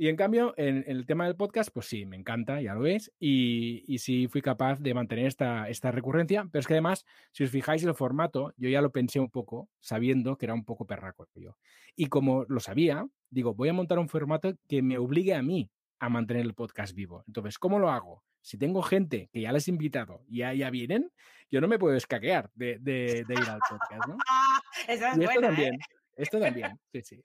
Y 0.00 0.08
en 0.08 0.14
cambio, 0.16 0.54
en, 0.56 0.84
en 0.86 0.96
el 0.96 1.06
tema 1.06 1.26
del 1.26 1.34
podcast, 1.34 1.70
pues 1.74 1.86
sí, 1.86 2.06
me 2.06 2.16
encanta, 2.16 2.60
ya 2.62 2.72
lo 2.74 2.80
ves, 2.82 3.12
y, 3.18 3.82
y 3.92 3.98
sí 3.98 4.28
fui 4.28 4.40
capaz 4.40 4.78
de 4.78 4.94
mantener 4.94 5.26
esta, 5.26 5.68
esta 5.68 5.90
recurrencia, 5.90 6.46
pero 6.52 6.60
es 6.60 6.68
que 6.68 6.74
además, 6.74 7.04
si 7.32 7.42
os 7.42 7.50
fijáis 7.50 7.82
el 7.82 7.94
formato, 7.94 8.54
yo 8.56 8.68
ya 8.70 8.80
lo 8.80 8.92
pensé 8.92 9.18
un 9.18 9.28
poco, 9.28 9.68
sabiendo 9.80 10.36
que 10.38 10.46
era 10.46 10.54
un 10.54 10.64
poco 10.64 10.86
perraco 10.86 11.26
yo. 11.34 11.56
Y 11.96 12.06
como 12.06 12.44
lo 12.48 12.60
sabía, 12.60 13.06
digo, 13.28 13.54
voy 13.54 13.70
a 13.70 13.72
montar 13.72 13.98
un 13.98 14.08
formato 14.08 14.54
que 14.68 14.82
me 14.82 14.98
obligue 14.98 15.34
a 15.34 15.42
mí 15.42 15.68
a 15.98 16.08
mantener 16.08 16.44
el 16.46 16.54
podcast 16.54 16.94
vivo. 16.94 17.24
Entonces, 17.26 17.58
¿cómo 17.58 17.80
lo 17.80 17.90
hago? 17.90 18.22
Si 18.40 18.56
tengo 18.56 18.82
gente 18.82 19.28
que 19.32 19.40
ya 19.40 19.50
les 19.52 19.66
he 19.66 19.72
invitado 19.72 20.22
y 20.28 20.38
ya, 20.38 20.54
ya 20.54 20.70
vienen, 20.70 21.10
yo 21.50 21.60
no 21.60 21.66
me 21.66 21.76
puedo 21.76 21.96
escaquear 21.96 22.50
de, 22.54 22.78
de- 22.78 23.24
de 23.26 23.34
ir 23.34 23.48
al 23.50 23.58
podcast, 23.68 24.06
¿no? 24.06 24.16
Esa 24.88 25.10
es 25.10 25.18
Y 25.18 25.24
esto 25.24 25.32
buena, 25.34 25.48
también, 25.48 25.74
¿eh? 25.74 25.78
esto 26.16 26.38
también, 26.38 26.78
sí, 26.92 27.02
sí. 27.02 27.22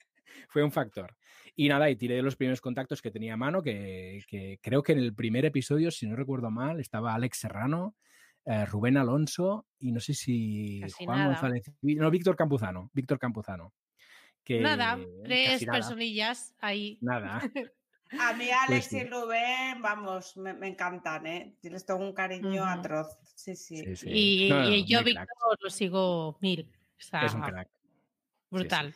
Fue 0.49 0.63
un 0.63 0.71
factor. 0.71 1.15
Y 1.56 1.70
nada, 1.70 1.89
y 1.89 1.95
tiré 1.95 2.16
de 2.16 2.24
los 2.24 2.36
primeros 2.36 2.62
contactos 2.62 3.01
que 3.01 3.12
tenía 3.12 3.36
a 3.36 3.38
mano, 3.38 3.62
que, 3.62 4.24
que 4.28 4.60
creo 4.62 4.82
que 4.82 4.93
en 4.93 4.99
el 4.99 5.14
primer 5.14 5.45
episodio, 5.45 5.91
si 5.91 6.08
no 6.08 6.16
recuerdo 6.16 6.49
mal, 6.49 6.80
estaba 6.80 7.14
Alex 7.14 7.38
Serrano, 7.39 7.95
eh, 8.45 8.66
Rubén 8.66 8.97
Alonso 8.97 9.68
y 9.80 9.91
no 9.91 9.99
sé 9.99 10.14
si 10.16 10.80
Casi 10.82 11.06
Juan 11.06 11.18
nada. 11.20 11.30
González, 11.32 11.72
no, 11.82 12.10
Víctor 12.12 12.36
Campuzano, 12.36 12.89
Víctor 12.93 13.20
Campuzano. 13.20 13.72
Que, 14.43 14.60
Nada, 14.60 14.99
tres 15.24 15.66
nada, 15.66 15.78
personillas 15.80 16.54
ahí. 16.60 16.97
Nada. 17.01 17.39
A 18.20 18.34
mí 18.34 18.47
Alex 18.51 18.88
sí. 18.88 18.97
y 18.97 19.04
Rubén, 19.06 19.82
vamos, 19.82 20.36
me, 20.38 20.54
me 20.54 20.68
encantan, 20.68 21.26
¿eh? 21.26 21.56
Les 21.64 21.86
tengo 21.86 22.01
un 22.01 22.14
cariño 22.14 22.64
atroz. 22.66 23.08
Sí, 23.36 23.56
sí. 23.56 23.78
Sí, 23.78 23.95
sí. 23.95 24.10
Y, 24.12 24.49
No, 24.49 24.60
no, 24.60 24.70
y 24.70 24.86
yo. 24.86 25.04
Víctor, 25.04 25.26
lo 25.62 25.70
sigo 25.72 26.38
mil. 26.41 26.70
O 26.99 27.01
sea, 27.01 27.26
Es 27.26 27.34
un 27.34 27.41
crack. 27.41 27.70
brutal. 28.51 28.93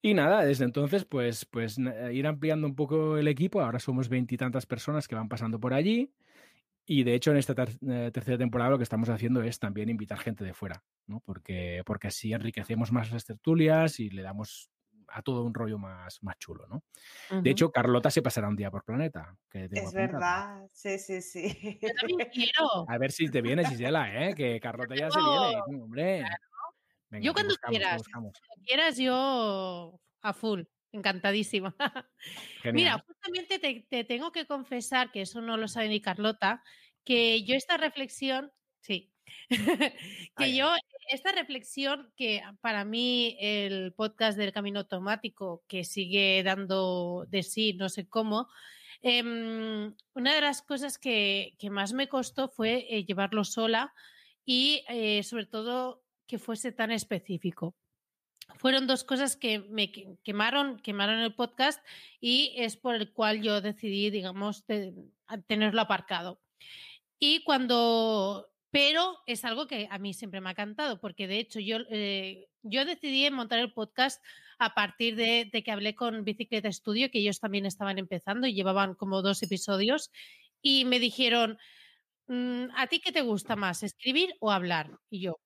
Y 0.00 0.14
nada, 0.14 0.44
desde 0.44 0.64
entonces, 0.64 1.04
pues, 1.04 1.44
pues 1.44 1.76
ir 1.78 2.26
ampliando 2.26 2.66
un 2.66 2.76
poco 2.76 3.16
el 3.18 3.26
equipo. 3.28 3.60
Ahora 3.60 3.78
somos 3.80 4.08
veintitantas 4.08 4.64
personas 4.66 5.08
que 5.08 5.14
van 5.16 5.28
pasando 5.28 5.58
por 5.58 5.74
allí. 5.74 6.12
Y 6.86 7.02
de 7.04 7.14
hecho, 7.14 7.32
en 7.32 7.36
esta 7.36 7.54
ter- 7.54 7.76
eh, 7.86 8.10
tercera 8.12 8.38
temporada 8.38 8.70
lo 8.70 8.78
que 8.78 8.84
estamos 8.84 9.08
haciendo 9.10 9.42
es 9.42 9.58
también 9.58 9.88
invitar 9.90 10.18
gente 10.18 10.44
de 10.44 10.54
fuera, 10.54 10.82
¿no? 11.06 11.20
Porque, 11.20 11.82
porque 11.84 12.06
así 12.08 12.32
enriquecemos 12.32 12.92
más 12.92 13.10
las 13.10 13.24
tertulias 13.26 14.00
y 14.00 14.08
le 14.08 14.22
damos 14.22 14.70
a 15.08 15.20
todo 15.22 15.42
un 15.44 15.52
rollo 15.54 15.78
más, 15.78 16.22
más 16.22 16.38
chulo, 16.38 16.66
¿no? 16.68 16.82
Ujú. 17.30 17.42
De 17.42 17.50
hecho, 17.50 17.70
Carlota 17.72 18.10
se 18.10 18.22
pasará 18.22 18.48
un 18.48 18.56
día 18.56 18.70
por 18.70 18.84
planeta. 18.84 19.36
Que 19.50 19.64
Es 19.64 19.70
apuntado. 19.72 19.92
verdad, 19.94 20.66
sí, 20.72 20.98
sí, 20.98 21.20
sí. 21.20 21.78
Yo 21.82 21.88
también 22.00 22.28
quiero. 22.32 22.88
A 22.88 22.96
ver 22.98 23.10
si 23.12 23.28
te 23.30 23.42
viene, 23.42 23.66
Gisela, 23.66 24.26
¿eh? 24.28 24.34
Que 24.34 24.58
Carlota 24.60 24.94
ya 24.94 25.10
se 25.10 25.18
tengo- 25.18 25.48
viene, 25.66 25.82
hombre. 25.82 26.24
Venga, 27.10 27.24
Yo 27.24 27.32
cuando 27.32 27.52
buscamos, 27.52 27.78
quieras. 27.78 28.02
Cuando 28.12 28.32
quieras, 28.64 28.96
yo 28.98 30.00
a 30.22 30.32
full. 30.32 30.62
Encantadísima. 30.92 31.74
Mira, 32.72 33.04
justamente 33.06 33.58
te, 33.58 33.86
te 33.88 34.04
tengo 34.04 34.32
que 34.32 34.46
confesar, 34.46 35.12
que 35.12 35.22
eso 35.22 35.40
no 35.40 35.56
lo 35.56 35.68
sabe 35.68 35.88
ni 35.88 36.00
Carlota, 36.00 36.62
que 37.04 37.44
yo 37.44 37.54
esta 37.54 37.76
reflexión, 37.76 38.52
sí, 38.80 39.12
que 39.50 39.94
Ay, 40.36 40.56
yo, 40.56 40.70
esta 41.10 41.32
reflexión 41.32 42.12
que 42.16 42.42
para 42.60 42.84
mí 42.84 43.36
el 43.40 43.92
podcast 43.94 44.38
del 44.38 44.52
Camino 44.52 44.80
Automático, 44.80 45.64
que 45.68 45.84
sigue 45.84 46.42
dando 46.42 47.26
de 47.28 47.42
sí, 47.42 47.74
no 47.74 47.88
sé 47.88 48.08
cómo, 48.08 48.48
em, 49.02 49.94
una 50.14 50.34
de 50.34 50.40
las 50.40 50.62
cosas 50.62 50.98
que, 50.98 51.54
que 51.58 51.70
más 51.70 51.92
me 51.92 52.08
costó 52.08 52.48
fue 52.48 52.86
eh, 52.88 53.04
llevarlo 53.04 53.44
sola 53.44 53.94
y 54.44 54.84
eh, 54.88 55.22
sobre 55.22 55.46
todo 55.46 56.02
que 56.28 56.38
fuese 56.38 56.70
tan 56.70 56.92
específico 56.92 57.74
fueron 58.56 58.86
dos 58.86 59.04
cosas 59.04 59.36
que 59.36 59.58
me 59.58 59.92
que- 59.92 60.16
quemaron, 60.24 60.78
quemaron 60.78 61.20
el 61.20 61.34
podcast 61.34 61.84
y 62.20 62.54
es 62.56 62.76
por 62.76 62.94
el 62.94 63.12
cual 63.12 63.42
yo 63.42 63.60
decidí, 63.60 64.10
digamos, 64.10 64.64
tenerlo 65.46 65.80
aparcado. 65.82 66.40
Y 67.18 67.42
cuando, 67.44 68.48
pero 68.70 69.18
es 69.26 69.44
algo 69.44 69.66
que 69.66 69.88
a 69.90 69.98
mí 69.98 70.14
siempre 70.14 70.40
me 70.40 70.50
ha 70.50 70.54
cantado, 70.54 71.00
porque 71.00 71.26
de 71.26 71.38
hecho 71.40 71.60
yo, 71.60 71.78
eh, 71.90 72.48
yo 72.62 72.84
decidí 72.84 73.28
montar 73.30 73.58
el 73.58 73.72
podcast 73.72 74.22
a 74.58 74.74
partir 74.74 75.14
de, 75.16 75.48
de 75.52 75.62
que 75.62 75.70
hablé 75.70 75.94
con 75.94 76.24
Bicicleta 76.24 76.72
Studio, 76.72 77.10
que 77.10 77.18
ellos 77.18 77.40
también 77.40 77.66
estaban 77.66 77.98
empezando 77.98 78.46
y 78.46 78.54
llevaban 78.54 78.94
como 78.94 79.20
dos 79.22 79.42
episodios, 79.42 80.10
y 80.62 80.84
me 80.84 80.98
dijeron, 80.98 81.58
"Mm, 82.28 82.70
¿a 82.76 82.86
ti 82.88 83.00
qué 83.00 83.12
te 83.12 83.22
gusta 83.22 83.56
más, 83.56 83.82
escribir 83.82 84.34
o 84.40 84.50
hablar? 84.50 84.98
Y 85.10 85.20
yo, 85.20 85.38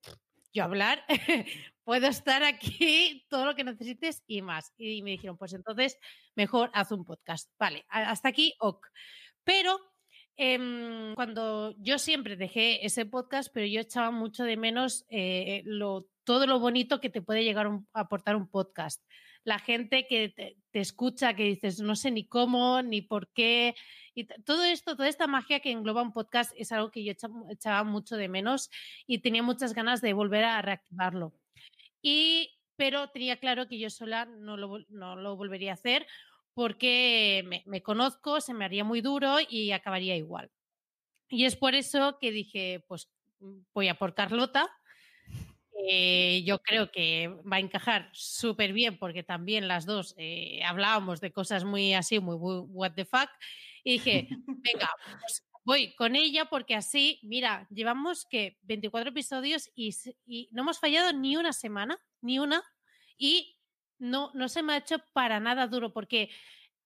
yo 0.52 0.64
hablar, 0.64 1.04
puedo 1.84 2.06
estar 2.06 2.42
aquí 2.42 3.26
todo 3.28 3.46
lo 3.46 3.54
que 3.54 3.64
necesites 3.64 4.22
y 4.26 4.42
más. 4.42 4.72
Y 4.76 5.02
me 5.02 5.10
dijeron, 5.10 5.36
pues 5.36 5.52
entonces 5.52 5.98
mejor 6.34 6.70
haz 6.74 6.92
un 6.92 7.04
podcast. 7.04 7.50
Vale, 7.58 7.84
hasta 7.88 8.28
aquí, 8.28 8.54
ok. 8.60 8.86
Pero 9.44 9.78
em, 10.36 11.14
cuando 11.14 11.74
yo 11.78 11.98
siempre 11.98 12.36
dejé 12.36 12.84
ese 12.84 13.06
podcast, 13.06 13.50
pero 13.52 13.66
yo 13.66 13.80
echaba 13.80 14.10
mucho 14.10 14.44
de 14.44 14.56
menos 14.56 15.04
eh, 15.08 15.64
todo 16.24 16.46
lo 16.46 16.60
bonito 16.60 17.00
que 17.00 17.10
te 17.10 17.22
puede 17.22 17.44
llegar 17.44 17.66
a 17.66 18.00
aportar 18.00 18.36
un 18.36 18.48
podcast. 18.48 19.02
La 19.44 19.58
gente 19.58 20.06
que 20.06 20.28
te, 20.28 20.56
escucha, 20.80 21.34
que 21.34 21.44
dices, 21.44 21.80
no 21.80 21.96
sé 21.96 22.10
ni 22.10 22.26
cómo, 22.26 22.82
ni 22.82 23.02
por 23.02 23.32
qué. 23.32 23.74
Y 24.14 24.24
todo 24.44 24.62
esto, 24.64 24.96
toda 24.96 25.08
esta 25.08 25.26
magia 25.26 25.60
que 25.60 25.70
engloba 25.72 26.02
un 26.02 26.12
podcast 26.12 26.52
es 26.56 26.70
algo 26.72 26.90
que 26.90 27.02
yo 27.04 27.12
echa- 27.12 27.28
echaba 27.50 27.82
mucho 27.84 28.16
de 28.16 28.28
menos 28.28 28.70
y 29.06 29.18
tenía 29.18 29.42
muchas 29.42 29.74
ganas 29.74 30.00
de 30.00 30.12
volver 30.12 30.44
a 30.44 30.62
reactivarlo. 30.62 31.32
Y, 32.02 32.50
pero 32.76 33.08
tenía 33.10 33.38
claro 33.38 33.68
que 33.68 33.78
yo 33.78 33.90
sola 33.90 34.26
no 34.26 34.56
lo, 34.56 34.78
no 34.88 35.16
lo 35.16 35.36
volvería 35.36 35.72
a 35.72 35.74
hacer 35.74 36.06
porque 36.54 37.42
me, 37.46 37.62
me 37.66 37.82
conozco, 37.82 38.40
se 38.40 38.54
me 38.54 38.64
haría 38.64 38.84
muy 38.84 39.00
duro 39.00 39.36
y 39.48 39.72
acabaría 39.72 40.16
igual. 40.16 40.50
Y 41.28 41.46
es 41.46 41.56
por 41.56 41.74
eso 41.74 42.18
que 42.20 42.30
dije, 42.30 42.84
pues 42.86 43.10
mm, 43.40 43.60
voy 43.74 43.88
a 43.88 43.94
por 43.94 44.14
Carlota. 44.14 44.70
Eh, 45.74 46.42
yo 46.44 46.58
creo 46.58 46.90
que 46.90 47.28
va 47.50 47.56
a 47.56 47.60
encajar 47.60 48.10
súper 48.12 48.72
bien 48.72 48.98
porque 48.98 49.22
también 49.22 49.68
las 49.68 49.86
dos 49.86 50.14
eh, 50.18 50.62
hablábamos 50.64 51.20
de 51.20 51.32
cosas 51.32 51.64
muy 51.64 51.94
así, 51.94 52.20
muy, 52.20 52.36
what 52.36 52.92
the 52.92 53.04
fuck. 53.04 53.30
Y 53.84 53.92
dije, 53.92 54.28
venga, 54.46 54.90
pues 55.20 55.46
voy 55.64 55.94
con 55.94 56.14
ella 56.14 56.46
porque 56.46 56.74
así, 56.74 57.20
mira, 57.22 57.66
llevamos 57.70 58.26
que 58.26 58.58
24 58.62 59.10
episodios 59.10 59.70
y, 59.74 59.94
y 60.26 60.48
no 60.52 60.62
hemos 60.62 60.78
fallado 60.78 61.12
ni 61.12 61.36
una 61.36 61.52
semana, 61.52 61.98
ni 62.20 62.38
una, 62.38 62.62
y 63.16 63.58
no, 63.98 64.30
no 64.34 64.48
se 64.48 64.62
me 64.62 64.74
ha 64.74 64.78
hecho 64.78 64.96
para 65.12 65.40
nada 65.40 65.68
duro 65.68 65.92
porque 65.92 66.30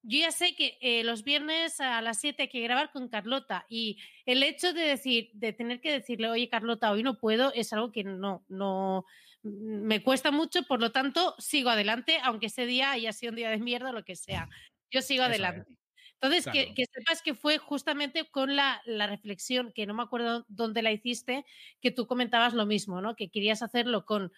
yo 0.08 0.20
ya 0.20 0.30
sé 0.30 0.54
que 0.54 0.78
eh, 0.80 1.02
los 1.02 1.24
viernes 1.24 1.80
a 1.80 2.00
las 2.00 2.20
7 2.20 2.42
hay 2.44 2.48
que 2.48 2.60
grabar 2.60 2.92
con 2.92 3.08
Carlota 3.08 3.66
y 3.68 3.98
el 4.24 4.44
hecho 4.44 4.72
de 4.72 4.82
decir, 4.82 5.30
de 5.34 5.52
tener 5.52 5.80
que 5.80 5.90
decirle, 5.90 6.28
oye 6.28 6.48
Carlota, 6.48 6.92
hoy 6.92 7.02
no 7.02 7.18
puedo, 7.18 7.52
es 7.52 7.72
algo 7.72 7.90
que 7.90 8.04
no, 8.04 8.44
no 8.48 9.04
mm, 9.42 9.82
me 9.82 10.04
cuesta 10.04 10.30
mucho, 10.30 10.62
por 10.62 10.80
lo 10.80 10.92
tanto 10.92 11.34
sigo 11.38 11.70
adelante, 11.70 12.20
aunque 12.22 12.46
ese 12.46 12.66
día 12.66 12.92
haya 12.92 13.12
sido 13.12 13.30
un 13.30 13.36
día 13.36 13.50
de 13.50 13.58
mierda 13.58 13.90
o 13.90 13.92
lo 13.92 14.04
que 14.04 14.14
sea. 14.14 14.48
Yo 14.92 15.02
sigo 15.02 15.24
adelante. 15.24 15.76
Entonces, 16.20 16.46
que, 16.52 16.86
sepas 16.86 17.20
que 17.20 17.34
fue 17.34 17.58
justamente 17.58 18.30
con 18.30 18.54
la, 18.54 18.80
la 18.86 19.08
reflexión, 19.08 19.72
que 19.74 19.86
no 19.86 19.94
me 19.94 20.04
acuerdo 20.04 20.46
dónde 20.48 20.82
la 20.82 20.92
hiciste, 20.92 21.44
que 21.80 21.90
tú 21.90 22.06
comentabas 22.06 22.54
lo 22.54 22.64
mismo, 22.64 23.02
¿no? 23.02 23.16
Que 23.16 23.28
querías 23.28 23.60
hacerlo 23.60 24.06
con 24.06 24.32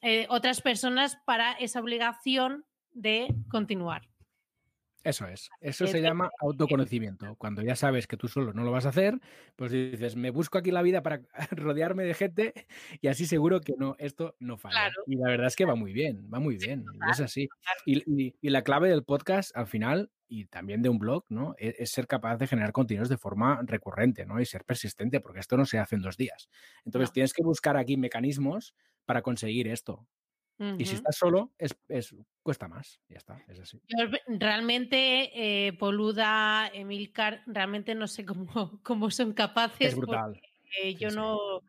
eh, 0.00 0.26
otras 0.30 0.62
personas 0.62 1.18
para 1.26 1.52
esa 1.52 1.80
obligación 1.80 2.64
de 2.92 3.28
continuar. 3.50 4.11
Eso 5.04 5.26
es. 5.26 5.50
Eso 5.60 5.84
es 5.84 5.90
se 5.90 6.00
llama 6.00 6.30
autoconocimiento. 6.40 7.34
Cuando 7.36 7.62
ya 7.62 7.74
sabes 7.76 8.06
que 8.06 8.16
tú 8.16 8.28
solo 8.28 8.52
no 8.52 8.62
lo 8.62 8.70
vas 8.70 8.86
a 8.86 8.90
hacer, 8.90 9.18
pues 9.56 9.72
dices, 9.72 10.14
me 10.16 10.30
busco 10.30 10.58
aquí 10.58 10.70
la 10.70 10.82
vida 10.82 11.02
para 11.02 11.22
rodearme 11.50 12.04
de 12.04 12.14
gente 12.14 12.54
y 13.00 13.08
así 13.08 13.26
seguro 13.26 13.60
que 13.60 13.74
no, 13.76 13.96
esto 13.98 14.36
no 14.38 14.58
falla. 14.58 14.74
Claro. 14.74 15.02
Y 15.06 15.16
la 15.16 15.28
verdad 15.30 15.48
es 15.48 15.56
que 15.56 15.64
va 15.64 15.74
muy 15.74 15.92
bien, 15.92 16.28
va 16.32 16.38
muy 16.38 16.58
Sí, 16.58 16.66
bien. 16.66 16.84
es 17.10 17.20
así. 17.20 17.48
Y, 17.84 17.98
y- 18.26 18.34
y 18.40 18.50
la 18.50 18.62
clave 18.62 18.88
del 18.88 19.02
podcast, 19.04 19.56
al 19.56 19.66
final, 19.66 20.10
y 20.28 20.46
también 20.46 20.82
de 20.82 20.88
un 20.88 20.98
blog, 20.98 21.24
¿no? 21.28 21.54
E- 21.58 21.74
Es, 21.78 21.90
ser 21.90 22.06
capaz 22.06 22.36
de 22.36 22.46
generar 22.46 22.72
contenidos 22.72 23.08
de 23.08 23.18
forma 23.18 23.60
recurrente, 23.64 24.24
¿no? 24.24 24.40
Y 24.40 24.46
ser 24.46 24.64
persistente, 24.64 25.20
porque 25.20 25.40
esto 25.40 25.56
no 25.56 25.66
se 25.66 25.78
hace 25.78 25.96
en 25.96 26.02
dos 26.02 26.16
días. 26.16 26.48
Entonces 26.84 27.10
No. 27.10 27.12
tienes 27.14 27.32
que 27.34 27.42
buscar 27.42 27.76
aquí 27.76 27.96
mecanismos 27.96 28.74
para 29.04 29.20
conseguir 29.22 29.66
esto. 29.68 30.06
Y 30.58 30.84
si 30.84 30.94
estás 30.94 31.16
solo, 31.16 31.52
es, 31.58 31.76
es- 31.88 32.14
cuesta 32.42 32.68
más. 32.68 33.00
Ya 33.08 33.16
está, 33.18 33.42
es 33.48 33.58
así. 33.60 33.80
Yo 33.88 34.06
re- 34.06 34.22
realmente, 34.28 35.66
eh, 35.66 35.72
Poluda, 35.72 36.68
Emilcar, 36.72 37.42
realmente 37.46 37.94
no 37.94 38.06
sé 38.06 38.24
cómo, 38.24 38.46
cómo 38.84 39.10
son 39.10 39.32
capaces. 39.32 39.88
Es 39.88 39.96
brutal. 39.96 40.34
porque 40.34 40.94
yo 40.94 41.10
sí. 41.10 41.16
no, 41.16 41.60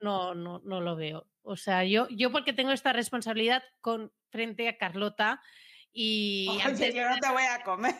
no, 0.00 0.34
no, 0.34 0.60
no 0.64 0.80
lo 0.80 0.96
veo. 0.96 1.28
O 1.42 1.56
sea, 1.56 1.84
yo, 1.84 2.06
yo 2.10 2.30
porque 2.30 2.52
tengo 2.52 2.70
esta 2.70 2.92
responsabilidad 2.92 3.62
con, 3.80 4.12
frente 4.30 4.68
a 4.68 4.78
Carlota 4.78 5.42
y 5.92 6.46
Oye, 6.48 6.62
antes 6.62 6.94
yo 6.94 7.08
no 7.08 7.18
te 7.18 7.28
voy 7.30 7.42
a 7.42 7.62
comer. 7.64 7.94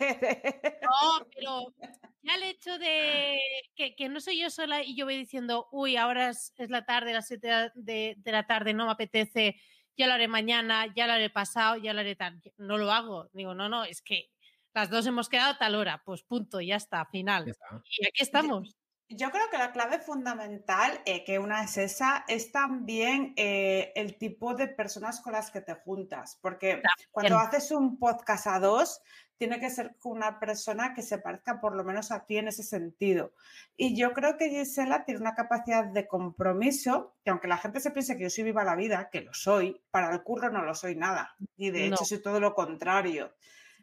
No, 0.81 1.27
pero 1.35 1.73
ya 2.21 2.35
el 2.35 2.43
hecho 2.43 2.79
de 2.79 3.39
que, 3.75 3.95
que 3.95 4.09
no 4.09 4.19
soy 4.21 4.39
yo 4.39 4.49
sola 4.49 4.81
y 4.81 4.95
yo 4.95 5.05
voy 5.05 5.17
diciendo, 5.17 5.67
uy, 5.71 5.97
ahora 5.97 6.29
es, 6.29 6.53
es 6.57 6.69
la 6.69 6.85
tarde, 6.85 7.13
las 7.13 7.27
7 7.27 7.71
de, 7.75 8.15
de 8.17 8.31
la 8.31 8.47
tarde, 8.47 8.73
no 8.73 8.85
me 8.85 8.93
apetece, 8.93 9.59
ya 9.97 10.07
lo 10.07 10.13
haré 10.13 10.27
mañana, 10.27 10.85
ya 10.95 11.07
lo 11.07 11.13
haré 11.13 11.29
pasado, 11.29 11.77
ya 11.77 11.93
lo 11.93 12.01
haré 12.01 12.15
tal. 12.15 12.41
No 12.57 12.77
lo 12.77 12.91
hago. 12.91 13.29
Digo, 13.33 13.53
no, 13.53 13.69
no, 13.69 13.83
es 13.83 14.01
que 14.01 14.29
las 14.73 14.89
dos 14.89 15.05
hemos 15.05 15.29
quedado 15.29 15.51
a 15.51 15.57
tal 15.57 15.75
hora. 15.75 16.01
Pues 16.05 16.23
punto, 16.23 16.61
ya 16.61 16.75
está, 16.75 17.05
final. 17.05 17.45
Ya 17.45 17.51
está. 17.51 17.83
Y 17.99 18.07
aquí 18.07 18.23
estamos. 18.23 18.75
Yo 19.15 19.31
creo 19.31 19.49
que 19.49 19.57
la 19.57 19.71
clave 19.71 19.99
fundamental, 19.99 21.01
eh, 21.05 21.23
que 21.23 21.39
una 21.39 21.63
es 21.63 21.77
esa, 21.77 22.25
es 22.27 22.51
también 22.51 23.33
eh, 23.37 23.91
el 23.95 24.17
tipo 24.17 24.53
de 24.53 24.67
personas 24.67 25.21
con 25.21 25.33
las 25.33 25.51
que 25.51 25.61
te 25.61 25.73
juntas. 25.75 26.37
Porque 26.41 26.81
cuando 27.11 27.37
haces 27.37 27.71
un 27.71 27.99
podcast 27.99 28.47
a 28.47 28.59
dos, 28.59 29.01
tiene 29.37 29.59
que 29.59 29.69
ser 29.69 29.95
con 29.99 30.13
una 30.13 30.39
persona 30.39 30.93
que 30.93 31.01
se 31.01 31.17
parezca 31.17 31.59
por 31.59 31.75
lo 31.75 31.83
menos 31.83 32.11
a 32.11 32.25
ti 32.25 32.37
en 32.37 32.47
ese 32.47 32.63
sentido. 32.63 33.33
Y 33.75 33.95
yo 33.95 34.13
creo 34.13 34.37
que 34.37 34.49
Gisela 34.49 35.05
tiene 35.05 35.19
una 35.19 35.35
capacidad 35.35 35.85
de 35.85 36.07
compromiso, 36.07 37.15
que 37.23 37.31
aunque 37.31 37.47
la 37.47 37.57
gente 37.57 37.79
se 37.79 37.91
piense 37.91 38.15
que 38.15 38.23
yo 38.23 38.29
soy 38.29 38.45
viva 38.45 38.63
la 38.63 38.75
vida, 38.75 39.09
que 39.11 39.21
lo 39.21 39.33
soy, 39.33 39.81
para 39.91 40.13
el 40.13 40.23
curro 40.23 40.49
no 40.49 40.61
lo 40.61 40.75
soy 40.75 40.95
nada. 40.95 41.35
Y 41.57 41.71
de 41.71 41.87
hecho 41.87 42.05
soy 42.05 42.21
todo 42.21 42.39
lo 42.39 42.53
contrario. 42.53 43.33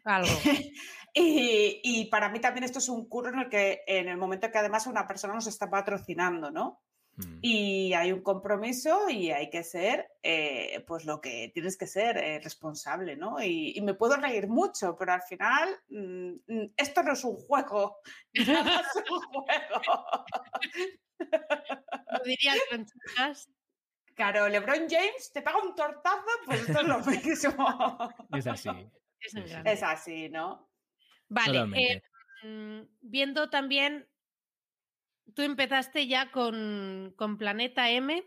Algo. 0.03 0.29
y, 1.13 1.81
y 1.83 2.05
para 2.05 2.29
mí 2.29 2.39
también 2.39 2.63
esto 2.63 2.79
es 2.79 2.89
un 2.89 3.07
curro 3.07 3.29
en 3.29 3.39
el 3.39 3.49
que 3.49 3.83
en 3.87 4.07
el 4.07 4.17
momento 4.17 4.51
que 4.51 4.57
además 4.57 4.87
una 4.87 5.07
persona 5.07 5.33
nos 5.33 5.47
está 5.47 5.69
patrocinando, 5.69 6.51
¿no? 6.51 6.81
Mm. 7.17 7.39
Y 7.41 7.93
hay 7.93 8.11
un 8.11 8.21
compromiso 8.21 9.09
y 9.09 9.31
hay 9.31 9.49
que 9.49 9.63
ser, 9.63 10.11
eh, 10.23 10.83
pues 10.87 11.05
lo 11.05 11.19
que 11.19 11.51
tienes 11.53 11.77
que 11.77 11.87
ser, 11.87 12.17
eh, 12.17 12.39
responsable, 12.39 13.15
¿no? 13.15 13.41
Y, 13.41 13.73
y 13.75 13.81
me 13.81 13.93
puedo 13.93 14.15
reír 14.15 14.47
mucho, 14.47 14.95
pero 14.97 15.13
al 15.13 15.21
final 15.23 15.69
mm, 15.89 16.31
mm, 16.47 16.73
esto 16.77 17.03
no 17.03 17.13
es 17.13 17.23
un 17.23 17.35
juego. 17.35 17.97
Nada 18.47 18.81
es 18.81 19.03
un 19.09 19.21
juego. 19.21 20.25
Lo 22.11 22.23
diría. 22.23 22.53
Claro, 24.15 24.47
LeBron 24.47 24.87
James 24.89 25.31
te 25.33 25.41
pega 25.41 25.57
un 25.61 25.73
tortazo, 25.75 26.25
pues 26.45 26.61
esto 26.61 26.81
es 26.81 26.87
lo 26.87 26.99
mismo. 27.05 28.09
Es 28.33 28.47
así. 28.47 28.69
Es 29.65 29.83
así, 29.83 30.29
¿no? 30.29 30.70
Vale, 31.33 31.59
eh, 31.79 32.01
mm, 32.43 32.81
viendo 33.01 33.49
también, 33.49 34.07
tú 35.35 35.41
empezaste 35.43 36.07
ya 36.07 36.31
con, 36.31 37.13
con 37.15 37.37
Planeta 37.37 37.89
M 37.89 38.23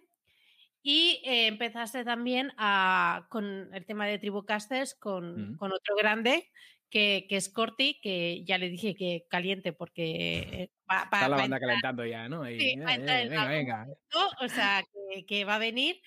y 0.82 1.22
eh, 1.24 1.46
empezaste 1.46 2.04
también 2.04 2.52
a, 2.56 3.26
con 3.30 3.72
el 3.74 3.86
tema 3.86 4.06
de 4.06 4.18
Tribucasters 4.18 4.94
con, 4.94 5.52
Mm. 5.52 5.56
con 5.58 5.72
otro 5.72 5.96
grande 5.96 6.50
que, 6.90 7.26
que 7.28 7.36
es 7.36 7.48
Corti, 7.52 7.98
que 8.02 8.44
ya 8.44 8.56
le 8.58 8.68
dije 8.70 8.94
que 8.94 9.26
caliente 9.28 9.72
porque 9.72 10.36
eh, 10.62 10.70
va, 10.90 10.96
va- 10.98 11.02
Está 11.04 11.28
la 11.28 11.36
va 11.36 11.42
banda 11.42 11.56
entrar, 11.56 11.60
calentando 11.60 12.06
ya, 12.06 12.28
¿no? 12.28 12.42
Ahí, 12.42 12.60
sí, 12.60 12.76
va 12.76 12.90
a 12.90 12.92
eh, 12.92 12.96
entrar 12.96 13.18
eh, 13.18 13.22
en 13.22 13.30
venga, 13.30 13.46
venga. 13.48 13.86
o 14.40 14.48
sea, 14.48 14.82
que, 15.12 15.26
que 15.26 15.44
va 15.44 15.56
a 15.56 15.58
venir. 15.58 16.00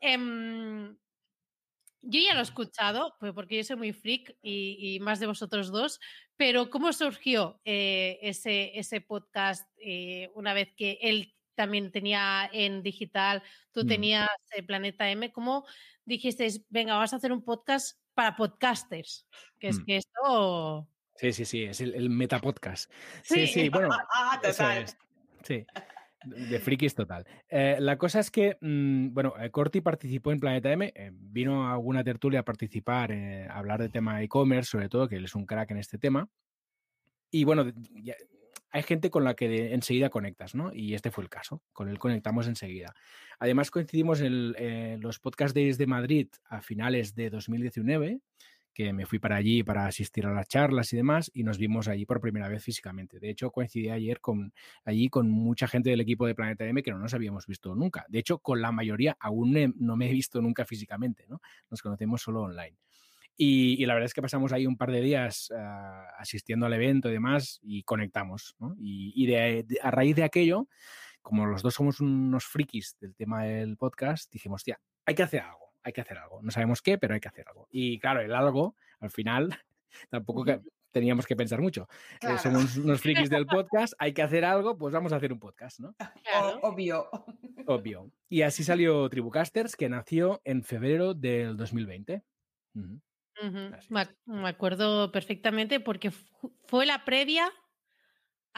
Em, 0.00 0.96
yo 2.02 2.20
ya 2.20 2.34
lo 2.34 2.40
he 2.40 2.42
escuchado, 2.42 3.16
pues 3.20 3.32
porque 3.32 3.56
yo 3.56 3.64
soy 3.64 3.76
muy 3.76 3.92
freak 3.92 4.36
y, 4.42 4.94
y 4.96 5.00
más 5.00 5.20
de 5.20 5.26
vosotros 5.26 5.70
dos, 5.70 6.00
pero 6.36 6.70
¿cómo 6.70 6.92
surgió 6.92 7.60
eh, 7.64 8.18
ese, 8.22 8.78
ese 8.78 9.00
podcast 9.00 9.68
eh, 9.78 10.30
una 10.34 10.52
vez 10.54 10.72
que 10.76 10.98
él 11.02 11.34
también 11.54 11.90
tenía 11.90 12.48
en 12.52 12.82
digital, 12.82 13.42
tú 13.72 13.82
Mm. 13.84 13.86
tenías 13.88 14.28
eh, 14.54 14.62
Planeta 14.62 15.10
M? 15.10 15.32
¿Cómo 15.32 15.66
dijisteis, 16.04 16.64
venga, 16.68 16.94
vamos 16.94 17.12
a 17.12 17.16
hacer 17.16 17.32
un 17.32 17.42
podcast 17.44 17.98
para 18.14 18.36
podcasters? 18.36 19.26
Que 19.58 19.68
es 19.68 19.80
Mm. 19.80 19.84
que 19.84 19.96
esto... 19.96 20.88
Sí, 21.16 21.32
sí, 21.32 21.44
sí, 21.44 21.64
es 21.64 21.80
el, 21.80 21.94
el 21.96 22.10
metapodcast. 22.10 22.92
Sí, 23.24 23.46
Sí. 23.48 23.62
sí, 23.62 23.68
bueno, 23.70 23.88
Ah, 24.14 24.40
eso 24.44 24.62
total. 24.62 24.82
es. 24.84 24.96
Sí, 25.42 25.66
de 26.24 26.58
frikis 26.58 26.94
total. 26.94 27.24
Eh, 27.48 27.76
la 27.80 27.96
cosa 27.96 28.20
es 28.20 28.30
que, 28.30 28.56
mm, 28.60 29.12
bueno, 29.14 29.34
eh, 29.40 29.50
Corti 29.50 29.80
participó 29.80 30.32
en 30.32 30.40
Planeta 30.40 30.72
M, 30.72 30.92
eh, 30.94 31.10
vino 31.12 31.66
a 31.68 31.72
alguna 31.72 32.02
tertulia 32.02 32.40
a 32.40 32.44
participar, 32.44 33.12
eh, 33.12 33.46
a 33.48 33.58
hablar 33.58 33.80
de 33.80 33.88
tema 33.88 34.22
e-commerce, 34.22 34.70
sobre 34.70 34.88
todo, 34.88 35.08
que 35.08 35.16
él 35.16 35.24
es 35.24 35.34
un 35.34 35.46
crack 35.46 35.70
en 35.70 35.78
este 35.78 35.98
tema. 35.98 36.28
Y 37.30 37.44
bueno, 37.44 37.70
hay 38.70 38.82
gente 38.82 39.10
con 39.10 39.24
la 39.24 39.34
que 39.34 39.48
de- 39.48 39.74
enseguida 39.74 40.10
conectas, 40.10 40.54
¿no? 40.54 40.72
Y 40.74 40.94
este 40.94 41.10
fue 41.10 41.24
el 41.24 41.30
caso, 41.30 41.62
con 41.72 41.88
él 41.88 41.98
conectamos 41.98 42.46
enseguida. 42.48 42.94
Además, 43.38 43.70
coincidimos 43.70 44.20
en 44.20 44.26
el- 44.56 45.00
los 45.00 45.18
Podcast 45.20 45.54
Days 45.54 45.78
de 45.78 45.86
Madrid 45.86 46.28
a 46.48 46.60
finales 46.60 47.14
de 47.14 47.30
2019 47.30 48.20
que 48.78 48.92
me 48.92 49.06
fui 49.06 49.18
para 49.18 49.34
allí 49.34 49.64
para 49.64 49.86
asistir 49.86 50.24
a 50.24 50.32
las 50.32 50.46
charlas 50.46 50.92
y 50.92 50.96
demás, 50.96 51.32
y 51.34 51.42
nos 51.42 51.58
vimos 51.58 51.88
allí 51.88 52.06
por 52.06 52.20
primera 52.20 52.48
vez 52.48 52.62
físicamente. 52.62 53.18
De 53.18 53.28
hecho, 53.28 53.50
coincidí 53.50 53.90
ayer 53.90 54.20
con, 54.20 54.52
allí 54.84 55.08
con 55.08 55.28
mucha 55.28 55.66
gente 55.66 55.90
del 55.90 56.00
equipo 56.00 56.28
de 56.28 56.36
Planeta 56.36 56.64
M 56.64 56.80
que 56.84 56.92
no 56.92 56.98
nos 57.00 57.12
habíamos 57.12 57.44
visto 57.48 57.74
nunca. 57.74 58.06
De 58.08 58.20
hecho, 58.20 58.38
con 58.38 58.62
la 58.62 58.70
mayoría 58.70 59.16
aún 59.18 59.74
no 59.80 59.96
me 59.96 60.08
he 60.08 60.12
visto 60.12 60.40
nunca 60.40 60.64
físicamente, 60.64 61.26
¿no? 61.26 61.40
Nos 61.68 61.82
conocemos 61.82 62.22
solo 62.22 62.42
online. 62.42 62.76
Y, 63.36 63.82
y 63.82 63.86
la 63.86 63.94
verdad 63.94 64.06
es 64.06 64.14
que 64.14 64.22
pasamos 64.22 64.52
ahí 64.52 64.64
un 64.64 64.76
par 64.76 64.92
de 64.92 65.00
días 65.00 65.52
ah, 65.56 66.06
asistiendo 66.16 66.66
al 66.66 66.72
evento 66.72 67.08
y 67.08 67.14
demás 67.14 67.58
y 67.62 67.82
conectamos, 67.82 68.54
y 68.78 69.26
de- 69.26 69.64
de- 69.66 69.78
a 69.82 69.90
raíz 69.90 70.14
de 70.14 70.22
aquello, 70.22 70.68
como 71.20 71.46
los 71.46 71.62
dos 71.62 71.74
somos 71.74 71.98
unos 72.00 72.44
frikis 72.44 72.96
del 73.00 73.16
tema 73.16 73.42
del 73.42 73.76
podcast, 73.76 74.32
dijimos, 74.32 74.62
tía, 74.62 74.78
hay 75.04 75.16
que 75.16 75.24
hacer 75.24 75.40
algo, 75.40 75.67
hay 75.82 75.92
que 75.92 76.00
hacer 76.00 76.18
algo. 76.18 76.40
No 76.42 76.50
sabemos 76.50 76.82
qué, 76.82 76.98
pero 76.98 77.14
hay 77.14 77.20
que 77.20 77.28
hacer 77.28 77.46
algo. 77.48 77.66
Y 77.70 77.98
claro, 77.98 78.20
el 78.20 78.34
algo, 78.34 78.76
al 79.00 79.10
final, 79.10 79.48
tampoco 80.10 80.44
que 80.44 80.60
teníamos 80.90 81.26
que 81.26 81.36
pensar 81.36 81.60
mucho. 81.60 81.86
Eh, 82.22 82.38
somos 82.38 82.76
unos 82.76 83.00
frikis 83.00 83.28
del 83.30 83.46
podcast, 83.46 83.92
hay 83.98 84.12
que 84.12 84.22
hacer 84.22 84.44
algo, 84.44 84.76
pues 84.78 84.92
vamos 84.92 85.12
a 85.12 85.16
hacer 85.16 85.32
un 85.32 85.38
podcast, 85.38 85.80
¿no? 85.80 85.94
Claro. 86.24 86.58
Obvio. 86.62 87.08
Obvio. 87.66 88.10
Y 88.28 88.42
así 88.42 88.64
salió 88.64 89.08
Tribucasters, 89.08 89.76
que 89.76 89.88
nació 89.88 90.40
en 90.44 90.62
febrero 90.64 91.14
del 91.14 91.56
2020. 91.56 92.22
Ujú. 92.74 93.00
Ujú, 93.40 93.58
Así 93.74 93.92
Me, 93.92 94.02
es. 94.02 94.08
ac- 94.08 94.16
me 94.26 94.48
acuerdo 94.48 95.12
perfectamente 95.12 95.78
porque 95.78 96.10
fu- 96.10 96.52
fue 96.66 96.86
la 96.86 97.04
previa 97.04 97.48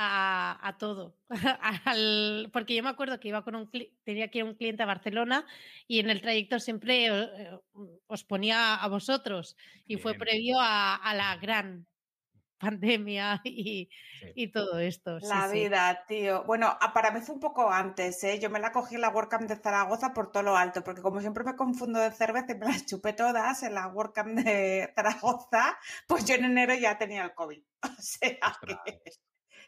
a, 0.02 0.58
a 0.68 0.78
todo. 0.78 1.16
Al- 1.84 2.48
porque 2.52 2.74
yo 2.74 2.82
me 2.82 2.88
acuerdo 2.88 3.20
que 3.20 3.28
iba 3.28 3.44
con 3.44 3.54
un 3.54 3.66
cli- 3.70 3.92
tenía 4.04 4.30
que 4.30 4.38
ir 4.38 4.44
a 4.44 4.48
un 4.48 4.54
cliente 4.54 4.82
a 4.82 4.86
Barcelona 4.86 5.46
y 5.86 5.98
en 6.00 6.10
el 6.10 6.20
trayecto 6.22 6.58
siempre 6.58 7.06
eh, 7.06 7.30
eh, 7.38 7.58
os 8.06 8.24
ponía 8.24 8.74
a 8.76 8.88
vosotros 8.88 9.56
y 9.86 9.96
fue 9.98 10.14
previo 10.14 10.58
a, 10.60 10.96
a 10.96 11.14
la 11.14 11.36
gran 11.36 11.86
pandemia 12.60 13.40
y, 13.44 13.88
Sí. 14.20 14.32
y 14.34 14.52
todo 14.52 14.78
esto. 14.78 15.18
sí, 15.20 15.26
La 15.28 15.48
sí. 15.48 15.54
vida, 15.60 16.04
tío. 16.06 16.44
Bueno, 16.44 16.66
a- 16.80 16.92
para 16.92 17.10
mí 17.10 17.20
fue 17.22 17.34
un 17.34 17.40
poco 17.40 17.70
antes, 17.70 18.22
¿eh? 18.24 18.38
Yo 18.38 18.50
me 18.50 18.60
la 18.60 18.70
cogí 18.72 18.96
en 18.96 19.00
la 19.02 19.08
WordCamp 19.08 19.48
de 19.48 19.56
Zaragoza 19.56 20.12
por 20.12 20.30
todo 20.30 20.42
lo 20.42 20.56
alto, 20.56 20.82
porque 20.84 21.00
como 21.02 21.20
siempre 21.20 21.42
me 21.44 21.56
confundo 21.56 21.98
de 22.00 22.10
cerveza 22.12 22.52
y 22.52 22.58
me 22.58 22.66
las 22.66 22.84
chupé 22.86 23.14
todas 23.14 23.62
en 23.62 23.74
la 23.74 23.88
WordCamp 23.88 24.38
de 24.40 24.92
Zaragoza, 24.94 25.78
pues 26.06 26.24
yo 26.26 26.34
en 26.34 26.44
enero 26.44 26.74
ya 26.74 26.98
tenía 26.98 27.24
el 27.24 27.34
COVID. 27.34 27.62
O 27.82 28.02
sea 28.02 28.30
que... 28.84 29.00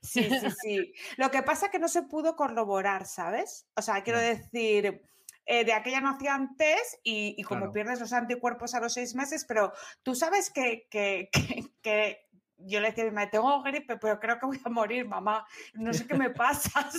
Sí, 0.03 0.29
sí, 0.29 0.47
sí. 0.63 0.93
Lo 1.17 1.31
que 1.31 1.43
pasa 1.43 1.67
es 1.67 1.73
que 1.73 1.79
no 1.79 1.89
se 1.89 2.03
pudo 2.03 2.37
corroborar, 2.37 3.07
¿sabes? 3.07 3.67
O 3.77 3.83
sea, 3.83 4.03
quiero 4.03 4.19
decir, 4.21 5.03
eh, 5.47 5.65
de 5.65 5.73
aquella 5.73 6.01
no 6.01 6.11
hacían 6.11 6.57
test 6.57 6.95
y, 7.05 7.35
y 7.39 7.43
como 7.45 7.61
Claro. 7.61 7.73
pierdes 7.73 8.01
los 8.01 8.13
anticuerpos 8.13 8.75
a 8.75 8.81
los 8.81 8.93
seis 8.95 9.15
meses, 9.15 9.45
pero 9.47 9.73
tú 10.03 10.15
sabes 10.15 10.51
que, 10.51 10.87
que, 10.91 11.29
que- 11.33 11.65
que 11.83 12.29
yo 12.65 12.81
le 12.81 12.89
decía 12.91 13.03
a 13.03 13.07
mi 13.09 13.13
madre, 13.13 13.31
tengo 13.33 13.61
gripe, 13.65 13.97
pero 13.97 14.21
creo 14.21 14.39
que 14.39 14.47
voy 14.47 14.61
a 14.65 14.69
morir, 14.69 15.05
mamá. 15.09 15.45
No 15.75 15.93
sé 15.93 16.07
qué 16.07 16.15
me 16.15 16.31
pasa. 16.31 16.89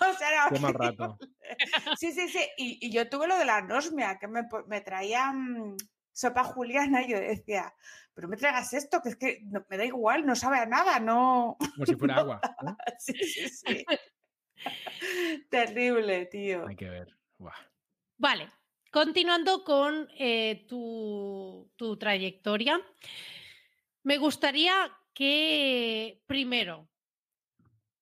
o 0.00 0.14
sea, 0.18 0.28
era 0.28 0.48
Qué 0.50 0.58
mal 0.58 0.74
horrible. 0.74 0.96
rato. 0.96 1.18
Sí, 1.98 2.12
sí, 2.12 2.28
sí. 2.28 2.40
Y, 2.56 2.78
y 2.86 2.90
yo 2.90 3.08
tuve 3.08 3.26
lo 3.26 3.36
de 3.38 3.44
la 3.44 3.56
anosmia, 3.56 4.18
que 4.18 4.28
me, 4.28 4.42
me 4.66 4.80
traían 4.80 5.76
sopa 6.12 6.44
juliana 6.44 7.02
y 7.02 7.10
yo 7.10 7.18
decía, 7.20 7.74
pero 8.18 8.26
me 8.26 8.36
traigas 8.36 8.72
esto, 8.74 9.00
que 9.00 9.10
es 9.10 9.16
que 9.16 9.38
no- 9.44 9.64
me 9.70 9.76
da 9.76 9.84
igual, 9.84 10.26
no 10.26 10.34
sabe 10.34 10.58
a 10.58 10.66
nada, 10.66 10.98
no. 10.98 11.56
Como 11.76 11.86
si 11.86 11.94
fuera 11.94 12.16
agua. 12.16 12.40
¿no? 12.64 12.76
Sí, 12.98 13.12
sí, 13.12 13.48
sí. 13.48 13.84
Terrible, 15.50 16.26
tío. 16.26 16.66
Hay 16.66 16.74
que 16.74 16.88
ver. 16.90 17.16
Buah. 17.38 17.54
Vale, 18.16 18.50
continuando 18.90 19.62
con 19.62 20.08
eh, 20.18 20.66
tu, 20.68 21.70
tu 21.76 21.96
trayectoria, 21.96 22.80
me 24.02 24.18
gustaría 24.18 24.90
que 25.14 26.20
primero 26.26 26.88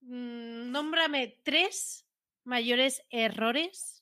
mm, 0.00 0.70
nómbrame 0.70 1.42
tres 1.44 2.08
mayores 2.44 3.02
errores. 3.10 3.95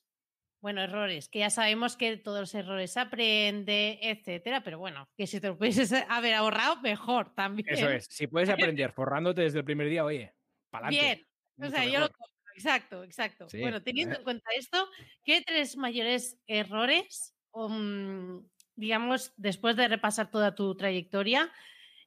Bueno, 0.65 0.81
errores, 0.81 1.29
que 1.29 1.37
ya 1.37 1.51
sabemos 1.51 1.95
que 1.95 2.17
todos 2.17 2.39
los 2.39 2.55
errores 2.55 2.89
se 2.89 2.99
aprende, 2.99 3.99
etcétera, 4.01 4.63
pero 4.63 4.79
bueno, 4.79 5.07
que 5.15 5.27
si 5.27 5.39
te 5.39 5.45
lo 5.49 5.59
pudieses 5.59 5.93
haber 6.09 6.33
ahorrado, 6.33 6.81
mejor 6.81 7.35
también. 7.35 7.69
Eso 7.69 7.87
es. 7.87 8.07
Si 8.09 8.25
puedes 8.25 8.49
aprender 8.49 8.91
forrándote 8.91 9.43
desde 9.43 9.59
el 9.59 9.63
primer 9.63 9.87
día, 9.89 10.03
oye, 10.03 10.33
para 10.71 10.89
Bien, 10.89 11.23
o 11.61 11.69
sea, 11.69 11.85
yo 11.85 11.99
lo 11.99 12.09
exacto, 12.55 13.03
exacto. 13.03 13.47
Sí, 13.47 13.61
Bueno, 13.61 13.83
teniendo 13.83 14.15
eh. 14.15 14.17
en 14.17 14.23
cuenta 14.23 14.49
esto, 14.57 14.89
¿qué 15.23 15.43
tres 15.45 15.77
mayores 15.77 16.39
errores, 16.47 17.35
mm, 17.53 18.39
digamos, 18.75 19.33
después 19.37 19.75
de 19.75 19.87
repasar 19.87 20.31
toda 20.31 20.55
tu 20.55 20.75
trayectoria, 20.75 21.51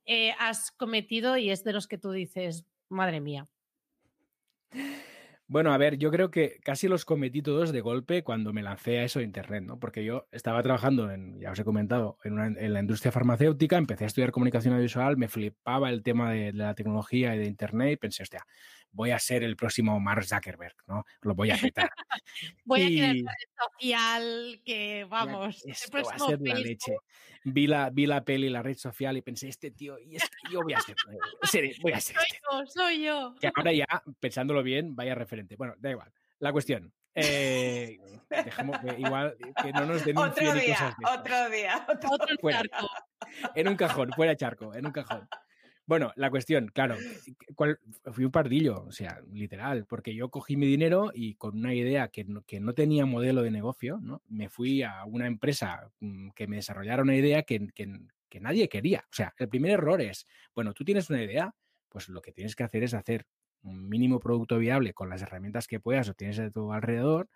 eh, 0.05 0.33
has 0.41 0.73
cometido 0.73 1.37
y 1.37 1.51
es 1.51 1.63
de 1.63 1.75
los 1.75 1.87
que 1.87 1.99
tú 1.99 2.11
dices, 2.11 2.67
madre 2.89 3.21
mía? 3.21 3.47
Bueno, 5.51 5.73
a 5.73 5.79
ver, 5.79 5.97
yo 5.97 6.11
creo 6.11 6.31
que 6.31 6.61
casi 6.63 6.89
los 6.89 7.07
cometí 7.07 7.41
todos 7.41 7.73
de 7.73 7.81
golpe 7.81 8.23
cuando 8.23 8.53
me 8.53 8.63
lancé 8.63 8.99
a 8.99 9.05
eso 9.05 9.19
de 9.19 9.25
Internet, 9.25 9.65
¿no? 9.65 9.79
Porque 9.79 10.05
yo 10.05 10.29
estaba 10.31 10.63
trabajando, 10.63 11.11
en, 11.11 11.41
ya 11.41 11.53
os 11.53 11.59
he 11.59 11.65
comentado, 11.65 12.19
en, 12.23 12.39
en 12.39 12.73
la 12.75 12.81
industria 12.81 13.13
farmacéutica, 13.13 13.79
empecé 13.79 14.05
a 14.05 14.09
estudiar 14.09 14.31
comunicación 14.31 14.75
audiovisual, 14.75 15.17
me 15.17 15.29
flipaba 15.29 15.89
el 15.89 16.03
tema 16.03 16.33
de, 16.33 16.53
de, 16.53 16.53
la 16.53 16.75
tecnología 16.75 17.35
y 17.35 17.39
de 17.39 17.47
Internet 17.47 17.93
y 17.95 17.97
pensé, 17.97 18.25
hostia, 18.25 18.45
voy 18.93 19.11
a 19.11 19.19
ser 19.19 19.43
el 19.43 19.57
próximo 19.57 19.99
Mark 20.01 20.25
Zuckerberg, 20.25 20.75
¿no? 20.87 21.05
Lo 21.23 21.35
voy 21.35 21.51
a 21.51 21.57
petar. 21.57 21.91
voy 22.65 22.83
y... 22.83 22.85
a 22.85 22.89
crear 22.89 23.17
una 23.17 23.33
red 23.33 23.73
social 23.73 24.63
que, 24.65 25.07
vamos, 25.09 25.65
esto 25.67 26.03
va 26.03 26.15
a 26.15 26.19
ser 26.19 26.41
la 26.41 26.55
leche. 26.55 26.97
Vi 27.45 27.67
la, 27.67 27.91
vi 27.91 28.07
la 28.07 28.25
peli, 28.25 28.49
la 28.49 28.63
red 28.63 28.77
social 28.77 29.17
y 29.17 29.23
pensé, 29.23 29.49
este 29.49 29.71
tío, 29.71 29.99
y 29.99 30.17
es 30.17 30.23
que 30.25 30.53
yo 30.53 30.63
voy 30.63 30.75
a 30.75 30.81
ser, 30.81 30.97
voy 31.81 31.93
a 31.93 32.01
ser 32.01 32.15
soy 32.15 32.19
este. 32.19 32.41
yo, 32.51 32.67
soy 32.67 33.05
yo. 33.05 33.35
Que 33.41 33.51
ahora 33.55 33.73
ya, 33.73 33.87
pensándolo 34.21 34.63
bien, 34.63 34.97
vaya 34.97 35.15
referente. 35.15 35.57
Bueno, 35.57 35.75
da 35.79 35.91
igual. 35.91 36.13
La 36.41 36.53
cuestión. 36.53 36.93
Eh, 37.15 37.99
dejamos 38.31 38.79
que 38.79 39.01
igual 39.01 39.37
que 39.61 39.73
no 39.73 39.87
nos 39.87 40.05
denuncien 40.05 40.49
otro 40.49 40.61
día, 40.61 40.75
cosas 40.75 40.97
de 40.99 41.19
otro 41.19 41.51
día, 41.51 41.87
otro, 41.89 42.11
otro 42.13 42.51
charco. 42.51 42.89
En 43.57 43.69
un 43.69 43.77
cajón, 43.77 44.13
fuera 44.13 44.37
charco, 44.37 44.75
en 44.75 44.87
un 44.87 44.93
cajón. 44.93 45.29
Bueno, 45.89 46.13
la 46.17 46.29
cuestión, 46.29 46.69
claro, 46.69 46.97
¿cuál, 47.55 47.81
fui 48.13 48.27
un 48.27 48.31
pardillo, 48.31 48.85
o 48.85 48.93
sea, 48.93 49.23
literal, 49.33 49.87
porque 49.87 50.15
yo 50.15 50.29
cogí 50.29 50.55
mi 50.55 50.67
dinero 50.67 51.11
y 51.15 51.37
con 51.37 51.57
una 51.57 51.73
idea 51.73 52.09
que 52.09 52.25
no, 52.25 52.43
que 52.43 52.61
no 52.61 52.75
tenía 52.75 53.07
modelo 53.07 53.41
de 53.41 53.51
negocio, 53.51 53.99
¿no? 54.03 54.21
Me 54.29 54.51
fui 54.51 54.83
a 54.83 55.07
una 55.07 55.27
empresa 55.27 55.91
mm, 56.01 56.33
que 56.37 56.47
me 56.47 56.57
desarrollara 56.57 57.03
una 57.03 57.17
idea 57.17 57.43
que, 57.45 57.69
que, 57.75 58.01
que 58.29 58.39
nadie 58.39 58.69
quería. 58.69 59.01
O 59.11 59.15
sea, 59.15 59.33
el 59.39 59.49
primer 59.49 59.71
error 59.71 60.03
es, 60.03 60.27
bueno, 60.55 60.75
tú 60.75 60.85
tienes 60.85 61.09
una 61.09 61.23
idea, 61.23 61.55
pues 61.89 62.11
lo 62.11 62.21
que 62.21 62.33
tienes 62.33 62.55
que 62.55 62.65
hacer 62.65 62.83
es 62.83 62.93
hacer 62.93 63.25
un 63.63 63.89
mínimo 63.89 64.21
producto 64.21 64.59
viable 64.59 64.93
con 64.93 65.09
las 65.09 65.23
herramientas 65.23 65.67
que 65.67 65.81
puedas 65.81 66.07
o 66.11 66.13
tienes 66.13 66.39
a 66.39 66.51
tu 66.51 66.71
alrededor 66.71 67.31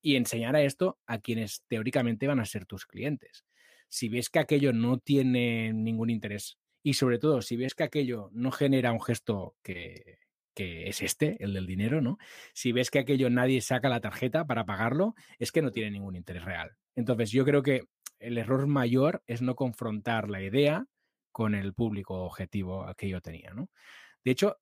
y 0.00 0.16
enseñar 0.16 0.56
a 0.56 0.62
esto 0.62 0.98
a 1.06 1.18
quienes 1.18 1.62
teóricamente 1.68 2.26
van 2.26 2.40
a 2.40 2.46
ser 2.46 2.64
tus 2.64 2.86
clientes. 2.86 3.44
Si 3.90 4.08
ves 4.08 4.30
que 4.30 4.38
aquello 4.38 4.72
no 4.72 4.96
tiene 4.96 5.74
ningún 5.74 6.08
interés 6.08 6.56
y 6.82 6.94
sobre 6.94 7.18
todo 7.18 7.42
si 7.42 7.56
ves 7.56 7.74
que 7.74 7.84
aquello 7.84 8.30
no 8.32 8.50
genera 8.50 8.92
un 8.92 9.02
gesto 9.02 9.56
que, 9.62 10.18
que 10.54 10.88
es 10.88 11.02
este, 11.02 11.36
el 11.38 11.54
del 11.54 11.66
dinero, 11.66 12.00
¿no? 12.00 12.18
Si 12.52 12.72
ves 12.72 12.90
que 12.90 12.98
aquello 12.98 13.30
nadie 13.30 13.60
saca 13.60 13.88
la 13.88 14.00
tarjeta 14.00 14.44
para 14.44 14.64
pagarlo, 14.64 15.14
es 15.38 15.52
que 15.52 15.62
no 15.62 15.70
tiene 15.70 15.92
ningún 15.92 16.16
interés 16.16 16.44
real. 16.44 16.76
Entonces 16.96 17.30
yo 17.30 17.44
creo 17.44 17.62
que 17.62 17.84
el 18.18 18.38
error 18.38 18.66
mayor 18.66 19.22
es 19.26 19.40
no 19.40 19.54
confrontar 19.54 20.28
la 20.28 20.42
idea 20.42 20.86
con 21.30 21.54
el 21.54 21.74
público 21.74 22.24
objetivo 22.24 22.86
que 22.96 23.08
yo 23.08 23.20
tenía, 23.20 23.52
¿no? 23.54 23.70
De 24.24 24.32
hecho, 24.32 24.56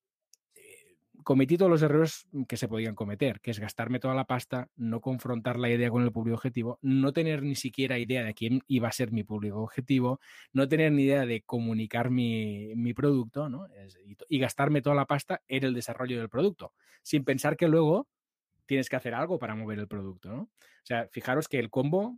cometí 1.27 1.57
todos 1.57 1.69
los 1.69 1.81
errores 1.81 2.25
que 2.47 2.55
se 2.55 2.69
podían 2.69 2.95
cometer, 2.95 3.41
que 3.41 3.51
es 3.51 3.59
gastarme 3.59 3.99
toda 3.99 4.15
la 4.15 4.23
pasta, 4.23 4.69
no 4.77 5.01
confrontar 5.01 5.59
la 5.59 5.69
idea 5.69 5.89
con 5.89 6.03
el 6.03 6.13
público 6.13 6.35
objetivo, 6.35 6.79
no 6.81 7.11
tener 7.11 7.43
ni 7.43 7.55
siquiera 7.55 7.99
idea 7.99 8.23
de 8.23 8.33
quién 8.33 8.61
iba 8.67 8.87
a 8.87 8.93
ser 8.93 9.11
mi 9.11 9.25
público 9.25 9.59
objetivo, 9.59 10.21
no 10.53 10.69
tener 10.69 10.93
ni 10.93 11.03
idea 11.03 11.25
de 11.25 11.41
comunicar 11.41 12.11
mi, 12.11 12.71
mi 12.77 12.93
producto, 12.93 13.49
¿no? 13.49 13.67
Y, 14.05 14.15
y, 14.29 14.39
gastarme 14.39 14.81
toda 14.81 14.95
la 14.95 15.05
pasta 15.05 15.41
en 15.49 15.65
el 15.65 15.73
desarrollo 15.73 16.17
del 16.17 16.29
producto, 16.29 16.73
sin 17.03 17.25
pensar 17.25 17.57
que 17.57 17.67
luego 17.67 18.07
tienes 18.65 18.87
que 18.87 18.95
hacer 18.95 19.13
algo 19.13 19.37
para 19.37 19.53
mover 19.53 19.79
el 19.79 19.89
producto, 19.89 20.29
¿no? 20.29 20.41
O 20.43 20.49
sea, 20.85 21.09
fijaros 21.11 21.49
que 21.49 21.59
el 21.59 21.69
combo 21.69 22.17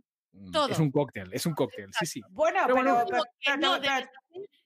Todo. 0.52 0.68
es 0.68 0.78
un 0.78 0.92
cóctel, 0.92 1.30
es 1.32 1.46
un 1.46 1.54
cóctel, 1.54 1.90
sí, 1.98 2.06
sí. 2.06 2.20
Bueno, 2.30 2.60
Pero 2.64 2.76
pero, 2.76 2.92
bueno, 2.94 3.06
pero, 3.10 3.22
que 3.24 3.30
pero- 3.46 3.56
no 3.56 3.80
pero- 3.80 3.92
debes 3.92 4.08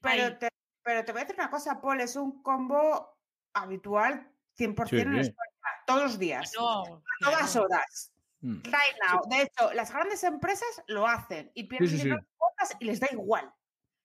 pero 0.03 0.23
Ahí. 0.25 0.39
te, 0.39 0.49
pero 0.83 1.03
te 1.03 1.13
voy 1.13 1.23
a 1.23 1.25
decir 1.25 1.41
una 1.41 1.49
cosa, 1.49 1.81
Paul, 1.81 2.03
es 2.03 2.15
un 2.15 2.43
combo 2.43 3.17
habitual 3.55 4.34
100% 4.57 5.03
en 5.03 5.15
Sí. 5.25 5.31
España, 5.31 5.51
todos 5.87 6.03
los 6.03 6.19
días, 6.19 6.53
No, 6.57 6.83
a 6.83 7.03
todas 7.21 7.57
horas. 7.57 8.13
Mm. 8.41 8.63
Right 8.65 8.97
now. 9.11 9.21
De 9.29 9.43
hecho, 9.43 9.73
las 9.75 9.91
grandes 9.93 10.23
empresas 10.25 10.83
lo 10.87 11.07
hacen 11.07 11.51
y 11.55 11.65
pierden 11.65 11.89
sí, 11.89 11.97
sí. 11.97 12.03
dinero 12.05 12.21
en 12.21 12.27
cuotas 12.37 12.77
y 12.81 12.85
les 12.85 13.01
da 13.01 13.09
igual. 13.13 13.53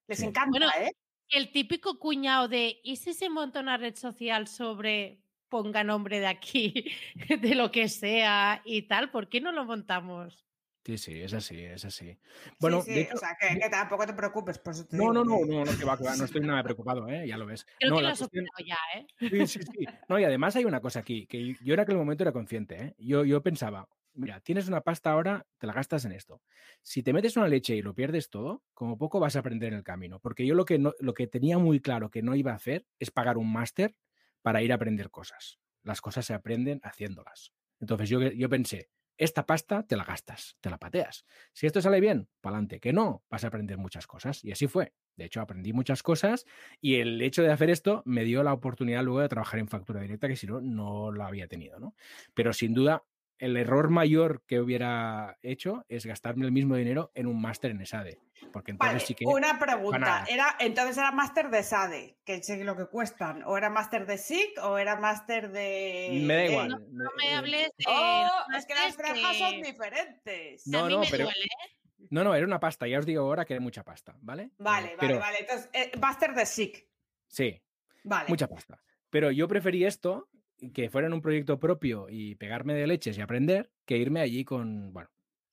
Les 0.07 0.19
Sí. 0.19 0.25
encanta, 0.25 0.49
Bueno, 0.51 0.67
¿eh? 0.79 0.91
El 1.29 1.51
típico 1.51 1.99
cuñado 1.99 2.47
de, 2.47 2.79
¿y 2.83 2.95
si 2.95 3.13
se 3.13 3.29
monta 3.29 3.59
una 3.59 3.77
red 3.77 3.95
social 3.95 4.47
sobre 4.47 5.21
ponga 5.49 5.83
nombre 5.83 6.19
de 6.19 6.27
aquí, 6.27 6.91
de 7.41 7.55
lo 7.55 7.71
que 7.71 7.87
sea 7.89 8.61
y 8.65 8.83
tal? 8.83 9.11
¿Por 9.11 9.29
qué 9.29 9.41
no 9.41 9.51
lo 9.51 9.65
montamos? 9.65 10.48
Sí, 10.85 10.97
sí, 10.97 11.21
es 11.21 11.33
así, 11.33 11.59
es 11.63 11.85
así. 11.85 12.17
Bueno, 12.59 12.81
sí, 12.81 12.93
sí, 12.93 12.99
hecho- 13.01 13.15
o 13.15 13.17
sea, 13.19 13.35
que, 13.39 13.59
que 13.59 13.69
tampoco 13.69 14.05
te 14.05 14.13
preocupes, 14.13 14.57
por 14.59 14.73
eso 14.73 14.85
te 14.87 14.97
No, 14.97 15.03
digo 15.03 15.13
no, 15.13 15.23
no, 15.25 15.45
no, 15.45 15.65
no, 15.65 15.77
que 15.77 15.85
va, 15.85 15.97
que 15.97 16.03
va, 16.03 16.15
no 16.15 16.25
estoy 16.25 16.41
nada 16.41 16.63
preocupado, 16.63 17.07
¿eh? 17.09 17.27
ya 17.27 17.37
lo 17.37 17.45
ves. 17.45 17.65
Creo 17.77 17.91
no, 17.91 17.97
que 17.97 18.01
lo 18.01 18.07
has 18.09 18.17
cuestión- 18.17 18.45
ya, 18.65 18.77
¿eh? 18.95 19.05
Sí, 19.29 19.47
sí, 19.47 19.59
sí. 19.63 19.89
No, 20.07 20.19
y 20.19 20.23
además 20.23 20.55
hay 20.55 20.65
una 20.65 20.79
cosa 20.81 20.99
aquí, 21.01 21.27
que 21.27 21.55
yo 21.61 21.73
en 21.75 21.79
aquel 21.81 21.97
momento 21.97 22.23
era 22.23 22.31
consciente, 22.31 22.75
¿eh? 22.83 22.95
Yo, 22.97 23.23
yo 23.25 23.43
pensaba, 23.43 23.87
mira, 24.13 24.39
tienes 24.41 24.67
una 24.67 24.81
pasta 24.81 25.11
ahora, 25.11 25.45
te 25.59 25.67
la 25.67 25.73
gastas 25.73 26.05
en 26.05 26.13
esto. 26.13 26.41
Si 26.81 27.03
te 27.03 27.13
metes 27.13 27.37
una 27.37 27.47
leche 27.47 27.75
y 27.75 27.81
lo 27.83 27.93
pierdes 27.93 28.29
todo, 28.29 28.63
como 28.73 28.97
poco 28.97 29.19
vas 29.19 29.35
a 29.35 29.39
aprender 29.39 29.71
en 29.73 29.77
el 29.79 29.83
camino. 29.83 30.19
Porque 30.19 30.45
yo 30.47 30.55
lo 30.55 30.65
que, 30.65 30.79
no, 30.79 30.93
lo 30.99 31.13
que 31.13 31.27
tenía 31.27 31.57
muy 31.59 31.79
claro 31.81 32.09
que 32.09 32.23
no 32.23 32.33
iba 32.35 32.51
a 32.51 32.55
hacer 32.55 32.87
es 32.97 33.11
pagar 33.11 33.37
un 33.37 33.51
máster 33.51 33.95
para 34.41 34.63
ir 34.63 34.71
a 34.71 34.75
aprender 34.75 35.11
cosas. 35.11 35.59
Las 35.83 36.01
cosas 36.01 36.25
se 36.25 36.33
aprenden 36.33 36.79
haciéndolas. 36.83 37.53
Entonces 37.79 38.09
yo, 38.09 38.21
yo 38.21 38.49
pensé, 38.49 38.89
esta 39.19 39.45
pasta 39.45 39.83
te 39.83 39.97
la 39.97 40.05
gastas, 40.05 40.57
te 40.61 40.69
la 40.69 40.77
pateas. 40.77 41.25
Si 41.53 41.67
esto 41.67 41.81
sale 41.81 41.99
bien, 41.99 42.29
para 42.41 42.55
adelante. 42.55 42.79
Que 42.79 42.93
no, 42.93 43.23
vas 43.29 43.43
a 43.43 43.47
aprender 43.47 43.77
muchas 43.77 44.07
cosas. 44.07 44.43
Y 44.43 44.51
así 44.51 44.67
fue. 44.67 44.93
De 45.17 45.25
hecho, 45.25 45.41
aprendí 45.41 45.73
muchas 45.73 46.01
cosas 46.01 46.45
y 46.79 46.95
el 46.95 47.21
hecho 47.21 47.43
de 47.43 47.51
hacer 47.51 47.69
esto 47.69 48.01
me 48.05 48.23
dio 48.23 48.41
la 48.41 48.53
oportunidad 48.53 49.03
luego 49.03 49.19
de 49.19 49.27
trabajar 49.27 49.59
en 49.59 49.67
factura 49.67 49.99
directa, 49.99 50.29
que 50.29 50.37
si 50.37 50.47
no, 50.47 50.61
no 50.61 51.11
la 51.11 51.27
había 51.27 51.47
tenido, 51.49 51.77
¿no? 51.79 51.93
Pero 52.33 52.53
sin 52.53 52.73
duda, 52.73 53.03
el 53.39 53.57
error 53.57 53.89
mayor 53.89 54.43
que 54.45 54.59
hubiera 54.59 55.37
hecho 55.41 55.85
es 55.87 56.05
gastarme 56.05 56.45
el 56.45 56.51
mismo 56.51 56.75
dinero 56.75 57.11
en 57.15 57.25
un 57.25 57.41
máster 57.41 57.71
en 57.71 57.81
ESADE. 57.81 58.19
Porque 58.53 58.71
entonces 58.71 58.95
Vale, 58.95 59.05
sí 59.05 59.15
que... 59.15 59.25
una 59.25 59.57
pregunta. 59.57 60.25
Era, 60.29 60.55
entonces 60.59 60.97
era 60.97 61.11
máster 61.11 61.49
de 61.49 61.63
SADE, 61.63 62.17
que 62.25 62.43
sé 62.43 62.63
lo 62.63 62.75
que 62.75 62.85
cuestan. 62.85 63.43
¿O 63.45 63.57
era 63.57 63.69
máster 63.69 64.05
de 64.05 64.17
SIC 64.17 64.59
o 64.61 64.77
era 64.77 64.97
máster 64.97 65.51
de. 65.51 66.21
Me 66.23 66.35
da 66.35 66.43
eh, 66.43 66.51
igual. 66.51 66.69
No, 66.69 66.77
no 67.03 67.09
me 67.17 67.31
eh, 67.31 67.35
hables 67.35 67.71
de... 67.77 67.85
Oh, 67.87 68.27
es 68.57 68.65
que 68.65 68.75
las 68.75 68.95
franjas 68.95 69.37
son 69.37 69.61
diferentes. 69.61 70.67
No, 70.67 70.79
a 70.79 70.87
mí 70.87 70.93
no, 70.93 70.99
me 70.99 71.07
pero- 71.09 71.25
duele, 71.25 71.43
¿eh? 71.45 71.75
No, 72.09 72.23
no, 72.23 72.33
era 72.33 72.45
una 72.45 72.59
pasta. 72.59 72.87
Ya 72.87 72.99
os 72.99 73.05
digo 73.05 73.21
ahora 73.21 73.45
que 73.45 73.53
era 73.53 73.61
mucha 73.61 73.83
pasta, 73.83 74.15
¿vale? 74.21 74.51
Vale, 74.57 74.95
vale, 74.95 75.19
vale. 75.19 75.39
Entonces, 75.41 75.69
eh, 75.73 75.91
máster 75.99 76.33
de 76.33 76.45
SIC. 76.45 76.87
Sí, 77.27 77.61
Vale. 78.03 78.29
mucha 78.29 78.47
pasta. 78.47 78.81
Pero 79.09 79.31
yo 79.31 79.47
preferí 79.47 79.85
esto, 79.85 80.29
que 80.73 80.89
fuera 80.89 81.07
en 81.07 81.13
un 81.13 81.21
proyecto 81.21 81.59
propio 81.59 82.07
y 82.09 82.35
pegarme 82.35 82.73
de 82.73 82.87
leches 82.87 83.17
y 83.17 83.21
aprender, 83.21 83.71
que 83.85 83.97
irme 83.97 84.21
allí 84.21 84.43
con, 84.45 84.91
bueno, 84.93 85.09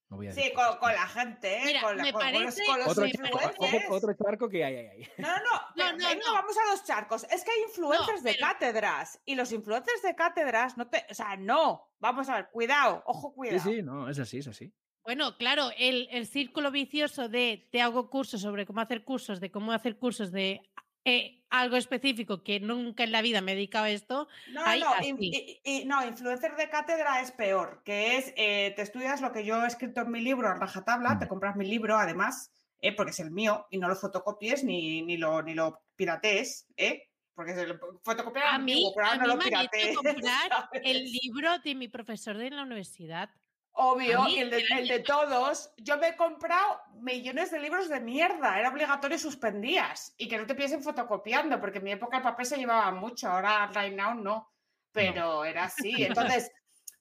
no 0.08 0.16
voy 0.18 0.28
a 0.28 0.32
Sí, 0.32 0.36
decir 0.40 0.52
con, 0.54 0.64
cosas, 0.64 0.78
con 0.78 0.88
¿no? 0.90 0.94
la 0.94 1.06
gente, 1.08 1.56
¿eh? 1.56 1.62
Mira, 1.66 1.80
con, 1.82 1.96
la- 1.96 2.02
me 2.04 2.12
con- 2.12 2.22
con 2.22 2.32
los, 2.32 2.42
parece- 2.42 2.66
con 2.66 2.78
los 2.78 2.88
Otro, 2.88 3.06
influencers. 3.06 3.56
ojo, 3.58 3.94
otro 3.94 4.14
charco 4.14 4.48
que 4.48 4.64
hay, 4.64 4.74
hay, 4.76 4.86
hay. 4.86 5.08
No, 5.18 5.28
no, 5.28 5.34
no, 5.36 5.60
pero 5.74 5.90
no, 5.92 6.08
venga, 6.08 6.14
no. 6.26 6.32
vamos 6.32 6.56
a 6.56 6.70
los 6.70 6.84
charcos. 6.84 7.24
Es 7.30 7.44
que 7.44 7.50
hay 7.50 7.62
influencers 7.68 8.22
de 8.22 8.34
pero- 8.34 8.46
cátedras 8.46 9.20
y 9.24 9.34
los 9.34 9.50
influencers 9.52 10.02
de 10.02 10.14
cátedras 10.14 10.76
no 10.76 10.86
te, 10.88 11.04
o 11.10 11.14
sea, 11.14 11.36
no. 11.36 11.88
Vamos 11.98 12.28
a 12.28 12.36
ver, 12.36 12.48
cuidado, 12.52 13.02
ojo, 13.06 13.30
Sí, 13.30 13.34
cuidado. 13.34 13.70
sí, 13.70 13.82
no, 13.82 14.08
es 14.08 14.18
así, 14.18 14.38
es 14.38 14.46
así. 14.48 14.72
Bueno, 15.02 15.36
claro, 15.36 15.70
el, 15.78 16.08
el 16.10 16.26
círculo 16.26 16.72
vicioso 16.72 17.28
de 17.28 17.68
te 17.70 17.80
hago 17.80 18.10
cursos 18.10 18.40
sobre 18.40 18.66
cómo 18.66 18.80
hacer 18.80 19.04
cursos, 19.04 19.38
de 19.40 19.50
cómo 19.52 19.70
hacer 19.72 19.98
cursos 19.98 20.32
de 20.32 20.60
eh, 21.06 21.44
algo 21.50 21.76
específico 21.76 22.42
que 22.42 22.58
nunca 22.58 23.04
en 23.04 23.12
la 23.12 23.22
vida 23.22 23.40
me 23.40 23.52
he 23.52 23.54
dedicado 23.54 23.84
a 23.84 23.90
esto. 23.90 24.28
No, 24.52 24.66
Hay 24.66 24.80
no, 24.80 24.92
así. 24.92 25.14
y- 25.20 25.60
y- 25.64 25.84
no, 25.84 26.04
influencer 26.04 26.56
de 26.56 26.68
cátedra 26.68 27.20
es 27.20 27.30
peor, 27.30 27.82
que 27.84 28.16
es, 28.16 28.34
eh, 28.36 28.72
te 28.74 28.82
estudias 28.82 29.20
lo 29.20 29.30
que 29.32 29.44
yo 29.44 29.62
he 29.62 29.66
escrito 29.68 30.00
en 30.00 30.10
mi 30.10 30.20
libro 30.20 30.50
en 30.50 30.60
rajatabla, 30.60 31.18
te 31.20 31.28
compras 31.28 31.54
mi 31.54 31.64
libro 31.64 31.96
además, 31.96 32.50
eh, 32.80 32.92
porque 32.92 33.12
es 33.12 33.20
el 33.20 33.30
mío, 33.30 33.66
y 33.70 33.78
no 33.78 33.88
lo 33.88 33.94
fotocopies 33.94 34.64
ni, 34.64 35.02
ni, 35.02 35.16
lo, 35.16 35.42
ni 35.42 35.54
lo 35.54 35.84
piratees, 35.94 36.66
¿eh? 36.76 37.04
Porque 37.34 37.54
se 37.54 37.66
lo 37.66 37.78
fotocopiar 38.02 38.46
A 38.54 38.58
mí, 38.58 38.90
pero 38.94 39.06
ahora 39.06 39.22
a 39.22 39.26
no 39.26 39.34
mí 39.36 39.44
lo 39.44 39.50
me 39.50 39.56
han 39.56 39.68
hecho 39.72 40.00
comprar 40.02 40.50
el 40.82 41.04
libro 41.04 41.58
de 41.60 41.74
mi 41.76 41.86
profesor 41.86 42.36
de 42.36 42.50
la 42.50 42.62
universidad. 42.62 43.30
Obvio, 43.78 44.24
mí 44.24 44.38
el 44.38 44.48
de, 44.48 44.64
el 44.70 45.02
todos, 45.04 45.70
yo 45.76 45.98
me 45.98 46.08
he 46.08 46.16
comprado 46.16 46.80
millones 46.94 47.50
de 47.50 47.60
libros 47.60 47.90
de 47.90 48.00
mierda, 48.00 48.58
era 48.58 48.70
obligatorio 48.70 49.18
suspendías, 49.18 50.14
y 50.16 50.28
que 50.28 50.38
no 50.38 50.46
te 50.46 50.54
piensen 50.54 50.82
fotocopiando, 50.82 51.60
porque 51.60 51.78
en 51.78 51.84
mi 51.84 51.92
época 51.92 52.16
el 52.16 52.22
papel 52.22 52.46
se 52.46 52.56
llevaba 52.56 52.90
mucho, 52.92 53.28
ahora 53.28 53.70
right 53.74 53.94
now 53.94 54.14
no, 54.14 54.50
pero 54.92 55.44
era 55.44 55.64
así. 55.64 55.92
Entonces, 56.04 56.50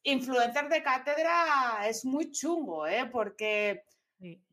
influencer 0.03 0.68
de 0.68 0.84
cátedra 0.84 1.88
es 1.88 2.03
muy 2.03 2.31
chungo, 2.31 2.85
¿eh? 2.85 3.10
Porque. 3.10 3.85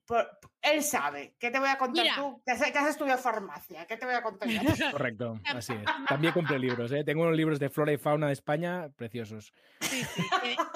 Por- 0.07 0.29
él 0.61 0.83
sabe. 0.83 1.35
¿Qué 1.39 1.51
te 1.51 1.59
voy 1.59 1.69
a 1.69 1.77
contar 1.79 2.05
Mira. 2.05 2.15
tú? 2.16 2.43
Que 2.45 2.53
has, 2.53 2.62
que 2.73 2.79
has 2.79 2.89
estudiado 2.91 3.20
farmacia, 3.20 3.87
¿qué 3.87 3.97
te 3.97 4.05
voy 4.07 4.15
a 4.15 4.23
contar 4.23 4.49
yo? 4.49 4.61
Correcto, 4.93 5.41
así 5.47 5.73
es. 5.73 5.85
También 6.09 6.33
compré 6.33 6.59
libros, 6.59 6.93
¿eh? 6.93 7.03
Tengo 7.05 7.23
unos 7.23 7.37
libros 7.37 7.59
de 7.59 7.69
flora 7.70 7.93
y 7.93 7.97
fauna 7.99 8.29
de 8.29 8.33
España 8.35 8.89
preciosos. 8.97 9.53
Sí, 9.81 10.05
sí, 10.05 10.23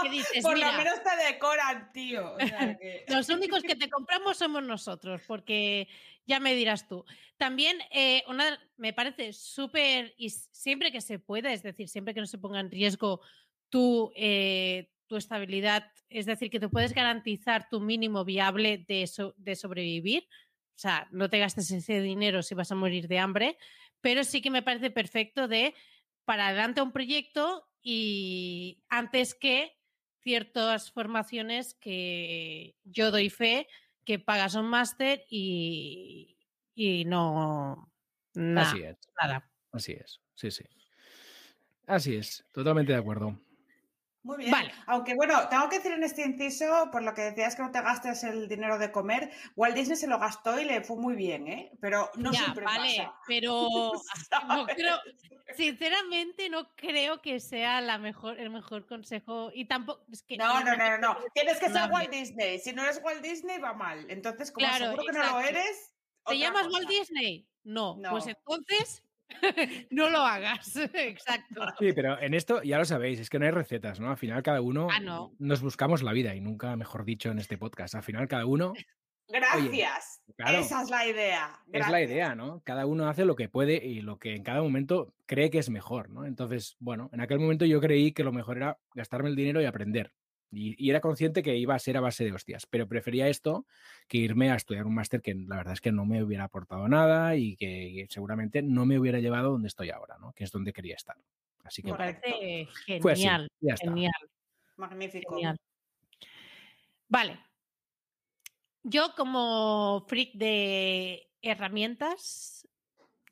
que 0.02 0.10
dices, 0.10 0.42
Por 0.42 0.54
mira, 0.54 0.72
lo 0.72 0.78
menos 0.78 1.00
te 1.02 1.32
decoran, 1.32 1.92
tío. 1.92 2.34
O 2.34 2.38
sea 2.40 2.76
que- 2.76 3.04
Los 3.08 3.28
únicos 3.28 3.62
que 3.62 3.76
te 3.76 3.88
compramos 3.88 4.36
somos 4.38 4.62
nosotros, 4.64 5.22
porque 5.26 5.88
ya 6.26 6.40
me 6.40 6.54
dirás 6.54 6.88
tú. 6.88 7.04
También 7.36 7.78
eh, 7.90 8.24
una, 8.28 8.58
me 8.76 8.92
parece 8.92 9.32
súper, 9.32 10.14
y 10.16 10.30
siempre 10.30 10.90
que 10.90 11.00
se 11.00 11.18
pueda, 11.18 11.52
es 11.52 11.62
decir, 11.62 11.88
siempre 11.88 12.14
que 12.14 12.20
no 12.20 12.26
se 12.26 12.38
ponga 12.38 12.58
en 12.60 12.70
riesgo 12.70 13.20
tu, 13.68 14.12
eh, 14.16 14.90
tu 15.06 15.16
estabilidad, 15.16 15.92
es 16.08 16.26
decir, 16.26 16.50
que 16.50 16.60
te 16.60 16.68
puedes 16.68 16.92
garantizar 16.94 17.68
tu 17.68 17.80
mínimo 17.80 18.24
viable 18.24 18.84
de, 18.88 19.06
so- 19.06 19.34
de 19.36 19.56
sobrevivir. 19.56 20.24
O 20.76 20.78
sea, 20.78 21.08
no 21.10 21.30
te 21.30 21.38
gastes 21.38 21.70
ese 21.70 22.00
dinero 22.02 22.42
si 22.42 22.54
vas 22.54 22.70
a 22.72 22.74
morir 22.74 23.08
de 23.08 23.18
hambre, 23.18 23.58
pero 24.00 24.24
sí 24.24 24.42
que 24.42 24.50
me 24.50 24.62
parece 24.62 24.90
perfecto 24.90 25.48
de 25.48 25.74
para 26.24 26.48
adelante 26.48 26.82
un 26.82 26.92
proyecto 26.92 27.68
y 27.82 28.82
antes 28.88 29.34
que 29.34 29.72
ciertas 30.22 30.90
formaciones 30.92 31.74
que 31.74 32.76
yo 32.84 33.10
doy 33.10 33.30
fe 33.30 33.68
que 34.04 34.18
pagas 34.18 34.54
un 34.54 34.66
máster 34.66 35.24
y, 35.30 36.36
y 36.74 37.04
no 37.04 37.92
na- 38.34 38.62
Así 38.62 38.82
es, 38.82 38.96
nada. 39.22 39.50
así 39.72 39.92
es. 39.92 40.20
Sí, 40.34 40.50
sí. 40.50 40.64
Así 41.86 42.14
es, 42.16 42.44
totalmente 42.52 42.92
de 42.92 42.98
acuerdo. 42.98 43.40
Muy 44.26 44.38
bien. 44.38 44.50
Vale. 44.50 44.72
Aunque 44.86 45.14
bueno, 45.14 45.48
tengo 45.48 45.68
que 45.68 45.76
decir 45.76 45.92
en 45.92 46.02
este 46.02 46.22
inciso, 46.22 46.90
por 46.90 47.02
lo 47.04 47.14
que 47.14 47.22
decías 47.22 47.54
que 47.54 47.62
no 47.62 47.70
te 47.70 47.80
gastes 47.80 48.24
el 48.24 48.48
dinero 48.48 48.76
de 48.76 48.90
comer, 48.90 49.30
Walt 49.54 49.76
Disney 49.76 49.96
se 49.96 50.08
lo 50.08 50.18
gastó 50.18 50.58
y 50.58 50.64
le 50.64 50.82
fue 50.82 50.96
muy 50.96 51.14
bien, 51.14 51.46
¿eh? 51.46 51.70
Pero 51.80 52.10
no 52.16 52.32
ya, 52.32 52.40
siempre 52.40 52.64
vale, 52.64 52.96
pasa. 52.98 53.14
pero 53.24 53.68
no 54.48 54.66
¿sabes? 54.66 54.74
creo, 54.74 54.96
sinceramente 55.56 56.48
no 56.50 56.74
creo 56.74 57.22
que 57.22 57.38
sea 57.38 57.80
la 57.80 57.98
mejor, 57.98 58.40
el 58.40 58.50
mejor 58.50 58.84
consejo 58.86 59.50
y 59.54 59.66
tampoco 59.68 60.04
es 60.12 60.24
que 60.24 60.36
No, 60.36 60.58
no, 60.64 60.76
no, 60.76 60.90
no, 60.90 60.98
no. 60.98 61.18
Tienes 61.32 61.58
que 61.60 61.70
ser. 61.70 61.88
Walt 61.88 62.10
Disney. 62.10 62.58
Si 62.58 62.72
no 62.72 62.82
eres 62.82 63.00
Walt 63.04 63.22
Disney, 63.22 63.58
va 63.58 63.74
mal. 63.74 64.10
Entonces, 64.10 64.50
como 64.50 64.66
Claro, 64.66 64.86
seguro 64.86 65.04
que 65.04 65.12
no 65.12 65.22
lo 65.22 65.40
eres. 65.40 65.92
¿Te 66.26 66.36
llamas 66.36 66.64
cosa. 66.64 66.78
Walt 66.78 66.88
Disney? 66.88 67.48
No, 67.62 67.96
pues 68.10 68.26
entonces 68.26 69.05
no 69.90 70.08
lo 70.10 70.18
hagas. 70.18 70.76
Exacto. 70.94 71.62
Sí, 71.78 71.92
pero 71.92 72.20
en 72.20 72.34
esto 72.34 72.62
ya 72.62 72.78
lo 72.78 72.84
sabéis, 72.84 73.20
es 73.20 73.30
que 73.30 73.38
no 73.38 73.44
hay 73.46 73.50
recetas, 73.50 74.00
¿no? 74.00 74.10
Al 74.10 74.16
final 74.16 74.42
cada 74.42 74.60
uno 74.60 74.88
Ah, 74.90 75.00
no. 75.00 75.32
nos 75.38 75.62
buscamos 75.62 76.02
la 76.02 76.12
vida 76.12 76.34
y 76.34 76.40
nunca 76.40 76.76
mejor 76.76 77.04
dicho 77.04 77.30
en 77.30 77.38
este 77.38 77.58
podcast. 77.58 77.94
Al 77.94 78.02
final 78.02 78.28
cada 78.28 78.46
uno 78.46 78.72
Gracias. 79.28 80.22
claro. 80.36 80.58
Esa 80.58 80.82
es 80.82 80.90
la 80.90 81.06
idea. 81.06 81.58
es 81.72 81.88
la 81.88 82.00
idea, 82.00 82.36
¿no? 82.36 82.62
Cada 82.64 82.86
uno 82.86 83.08
hace 83.08 83.24
lo 83.24 83.34
que 83.34 83.48
puede 83.48 83.84
y 83.84 84.00
lo 84.00 84.18
que 84.20 84.36
en 84.36 84.44
cada 84.44 84.62
momento 84.62 85.14
cree 85.26 85.50
que 85.50 85.58
es 85.58 85.68
mejor, 85.68 86.10
¿no? 86.10 86.24
Entonces, 86.24 86.76
bueno, 86.78 87.10
en 87.12 87.20
aquel 87.20 87.40
momento 87.40 87.64
yo 87.64 87.80
creí 87.80 88.12
que 88.12 88.22
lo 88.22 88.32
mejor 88.32 88.56
era 88.58 88.78
gastarme 88.94 89.28
el 89.28 89.34
dinero 89.34 89.60
y 89.60 89.64
aprender. 89.64 90.12
Y, 90.56 90.74
y 90.78 90.90
era 90.90 91.00
consciente 91.00 91.42
que 91.42 91.56
iba 91.56 91.74
a 91.74 91.78
ser 91.78 91.96
a 91.96 92.00
base 92.00 92.24
de 92.24 92.32
hostias, 92.32 92.66
pero 92.66 92.88
prefería 92.88 93.28
esto 93.28 93.66
que 94.08 94.18
irme 94.18 94.50
a 94.50 94.56
estudiar 94.56 94.86
un 94.86 94.94
máster 94.94 95.20
que 95.20 95.34
la 95.34 95.56
verdad 95.56 95.74
es 95.74 95.80
que 95.80 95.92
no 95.92 96.06
me 96.06 96.22
hubiera 96.22 96.44
aportado 96.44 96.88
nada 96.88 97.36
y 97.36 97.56
que 97.56 98.06
seguramente 98.08 98.62
no 98.62 98.86
me 98.86 98.98
hubiera 98.98 99.20
llevado 99.20 99.50
donde 99.50 99.68
estoy 99.68 99.90
ahora, 99.90 100.16
¿no? 100.18 100.32
Que 100.32 100.44
es 100.44 100.50
donde 100.50 100.72
quería 100.72 100.94
estar. 100.94 101.16
Así 101.64 101.82
que 101.82 101.90
Me 101.90 101.98
parece 101.98 102.68
genial. 102.86 103.48
Genial. 103.60 104.12
Magnífico. 104.76 105.34
Genial. 105.34 105.58
Vale. 107.08 107.38
Yo 108.82 109.14
como 109.16 110.04
freak 110.06 110.34
de 110.34 111.28
herramientas, 111.42 112.68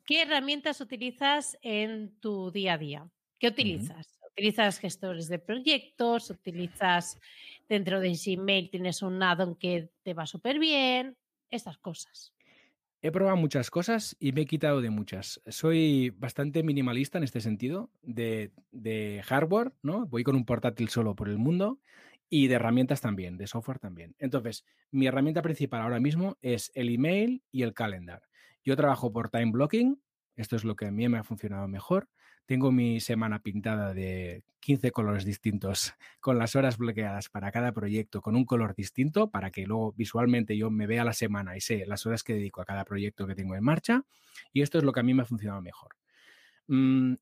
¿qué 0.04 0.22
herramientas 0.22 0.80
utilizas 0.80 1.56
en 1.62 2.18
tu 2.18 2.50
día 2.50 2.74
a 2.74 2.78
día? 2.78 3.08
¿Qué 3.38 3.48
utilizas? 3.48 4.18
¿Utilizas 4.36 4.80
gestores 4.80 5.28
de 5.28 5.38
proyectos? 5.38 6.28
¿Utilizas 6.28 7.20
dentro 7.68 8.00
de 8.00 8.14
Gmail 8.14 8.68
tienes 8.68 9.00
un 9.00 9.22
addon 9.22 9.54
que 9.54 9.90
te 10.02 10.12
va 10.12 10.26
súper 10.26 10.58
bien? 10.58 11.16
Estas 11.50 11.78
cosas. 11.78 12.34
He 13.00 13.12
probado 13.12 13.36
muchas 13.36 13.70
cosas 13.70 14.16
y 14.18 14.32
me 14.32 14.40
he 14.40 14.46
quitado 14.46 14.80
de 14.80 14.90
muchas. 14.90 15.40
Soy 15.46 16.10
bastante 16.10 16.64
minimalista 16.64 17.18
en 17.18 17.24
este 17.24 17.40
sentido, 17.40 17.90
de, 18.02 18.50
de 18.72 19.22
hardware, 19.24 19.72
¿no? 19.82 20.06
Voy 20.06 20.24
con 20.24 20.34
un 20.34 20.44
portátil 20.44 20.88
solo 20.88 21.14
por 21.14 21.28
el 21.28 21.38
mundo 21.38 21.78
y 22.28 22.48
de 22.48 22.56
herramientas 22.56 23.00
también, 23.00 23.36
de 23.36 23.46
software 23.46 23.78
también. 23.78 24.16
Entonces, 24.18 24.64
mi 24.90 25.06
herramienta 25.06 25.42
principal 25.42 25.82
ahora 25.82 26.00
mismo 26.00 26.38
es 26.42 26.72
el 26.74 26.92
email 26.92 27.44
y 27.52 27.62
el 27.62 27.72
calendar. 27.72 28.22
Yo 28.64 28.74
trabajo 28.74 29.12
por 29.12 29.28
time 29.28 29.52
blocking, 29.52 30.02
esto 30.34 30.56
es 30.56 30.64
lo 30.64 30.74
que 30.74 30.86
a 30.86 30.90
mí 30.90 31.08
me 31.08 31.18
ha 31.18 31.24
funcionado 31.24 31.68
mejor. 31.68 32.08
Tengo 32.46 32.70
mi 32.72 33.00
semana 33.00 33.40
pintada 33.40 33.94
de 33.94 34.44
15 34.60 34.90
colores 34.92 35.24
distintos 35.24 35.94
con 36.20 36.38
las 36.38 36.56
horas 36.56 36.76
bloqueadas 36.78 37.28
para 37.28 37.50
cada 37.52 37.72
proyecto 37.72 38.20
con 38.20 38.36
un 38.36 38.44
color 38.44 38.74
distinto 38.74 39.30
para 39.30 39.50
que 39.50 39.66
luego 39.66 39.92
visualmente 39.92 40.56
yo 40.56 40.70
me 40.70 40.86
vea 40.86 41.04
la 41.04 41.12
semana 41.12 41.56
y 41.56 41.60
sé 41.60 41.84
las 41.86 42.06
horas 42.06 42.22
que 42.22 42.34
dedico 42.34 42.60
a 42.60 42.64
cada 42.64 42.84
proyecto 42.84 43.26
que 43.26 43.34
tengo 43.34 43.54
en 43.54 43.64
marcha. 43.64 44.04
Y 44.52 44.62
esto 44.62 44.78
es 44.78 44.84
lo 44.84 44.92
que 44.92 45.00
a 45.00 45.02
mí 45.02 45.14
me 45.14 45.22
ha 45.22 45.26
funcionado 45.26 45.62
mejor. 45.62 45.96
Mm, 46.66 47.14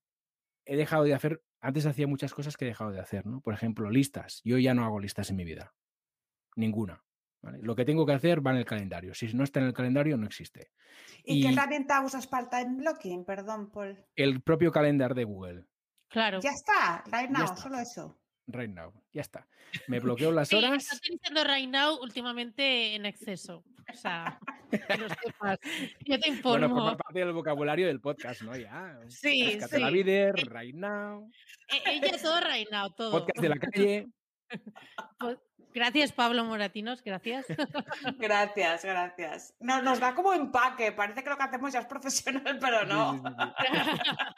he 0.65 0.77
dejado 0.77 1.05
de 1.05 1.15
hacer, 1.15 1.43
antes 1.61 1.86
hacía 1.86 2.07
muchas 2.07 2.35
cosas 2.35 2.57
que 2.57 2.65
he 2.65 2.69
dejado 2.69 2.90
de 2.90 3.01
hacer, 3.01 3.27
¿no? 3.27 3.40
Por 3.40 3.55
ejemplo, 3.55 3.90
listas. 3.90 4.40
Yo 4.44 4.59
ya 4.59 4.74
no 4.74 4.85
hago 4.85 5.01
listas 5.01 5.31
en 5.31 5.36
mi 5.36 5.44
vida. 5.44 5.74
Ninguna. 6.57 7.03
¿Vale? 7.43 7.59
Lo 7.62 7.74
que 7.77 7.85
tengo 7.85 8.06
que 8.06 8.12
hacer 8.12 8.44
va 8.44 8.52
en 8.52 8.59
el 8.59 8.64
calendario. 8.64 9.14
Si 9.14 9.32
no 9.35 9.44
está 9.44 9.60
en 9.60 9.66
el 9.66 9.73
calendario, 9.73 10.16
no 10.16 10.27
existe. 10.27 10.70
¿Y, 11.24 11.43
qué 11.43 11.48
Y- 11.51 11.52
herramienta 11.52 12.01
usas 12.02 12.27
para 12.27 12.44
el 12.44 12.48
time 12.48 12.77
blocking? 12.82 13.24
Perdón, 13.24 13.70
Paul. 13.70 14.05
El 14.16 14.40
propio 14.43 14.73
calendar 14.73 15.14
de 15.14 15.24
Google. 15.24 15.64
Claro. 16.09 16.40
Ya 16.40 16.51
está, 16.51 17.02
right 17.06 17.31
now, 17.31 17.44
está. 17.44 17.56
solo 17.56 17.78
eso. 17.78 18.19
Right 18.48 18.70
now. 18.70 18.93
Ya 19.12 19.20
está. 19.23 19.48
Me 19.86 20.01
bloqueo 20.01 20.31
las 20.32 20.48
Sí, 20.48 20.56
horas. 20.56 20.82
está 20.82 20.97
utilizando 20.97 21.44
Right 21.44 21.70
Now 21.70 21.98
últimamente 22.02 22.94
en 22.94 23.06
exceso. 23.06 23.64
O 23.90 23.97
sea, 23.97 24.39
sepas. 24.70 25.59
Yo 26.05 26.19
te 26.19 26.28
Bueno, 26.43 26.66
informo. 26.66 26.69
forma 26.74 26.97
parte 26.97 27.19
del 27.20 27.32
vocabulario 27.32 27.86
del 27.86 28.01
podcast, 28.01 28.43
¿no? 28.43 28.56
Ya. 28.56 28.98
Sí, 29.09 29.44
Rescate 29.55 29.78
la 29.78 29.89
sí. 29.89 29.94
vida, 29.94 30.32
right 30.32 30.74
now. 30.74 31.31
E- 31.69 31.90
Ella 31.93 32.19
todo 32.20 32.40
Right 32.40 32.69
Now, 32.70 32.93
todo. 32.94 33.10
Podcast 33.12 33.40
de 33.40 33.48
la 33.48 33.56
calle. 33.59 34.06
Gracias, 35.74 36.12
Pablo 36.12 36.44
Moratinos, 36.44 37.03
gracias. 37.03 37.47
Gracias, 38.19 38.85
gracias. 38.85 39.55
No, 39.61 39.82
nos 39.82 39.99
da 40.01 40.15
como 40.15 40.32
empaque. 40.32 40.93
Parece 40.93 41.23
que 41.24 41.31
lo 41.31 41.36
que 41.36 41.43
hacemos 41.44 41.73
ya 41.73 41.81
es 41.81 41.86
profesional, 41.86 42.59
pero 42.61 42.85
no. 42.85 43.23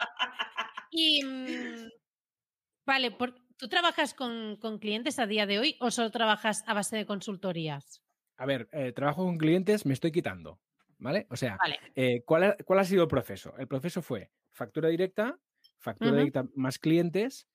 y 0.90 1.24
mm, 1.24 1.88
vale, 2.86 3.10
por- 3.10 3.34
¿tú 3.56 3.68
trabajas 3.68 4.14
con, 4.14 4.56
con 4.60 4.78
clientes 4.78 5.18
a 5.18 5.26
día 5.26 5.46
de 5.46 5.58
hoy 5.58 5.76
o 5.80 5.90
solo 5.90 6.10
trabajas 6.10 6.64
a 6.66 6.74
base 6.74 6.96
de 6.96 7.06
consultorías? 7.06 8.02
A 8.36 8.46
ver, 8.46 8.68
eh, 8.72 8.92
trabajo 8.92 9.24
con 9.24 9.38
clientes, 9.38 9.86
me 9.86 9.94
estoy 9.94 10.12
quitando. 10.12 10.60
¿Vale? 10.98 11.26
O 11.28 11.36
sea, 11.36 11.56
Vale. 11.58 11.78
eh, 11.96 12.22
¿cuál, 12.24 12.44
ha, 12.44 12.56
cuál 12.64 12.78
ha 12.78 12.84
sido 12.84 13.02
el 13.02 13.08
proceso? 13.08 13.52
El 13.58 13.66
proceso 13.66 14.00
fue 14.00 14.30
factura 14.52 14.88
directa, 14.88 15.36
factura 15.80 16.12
directa 16.12 16.46
más 16.54 16.78
clientes, 16.78 17.48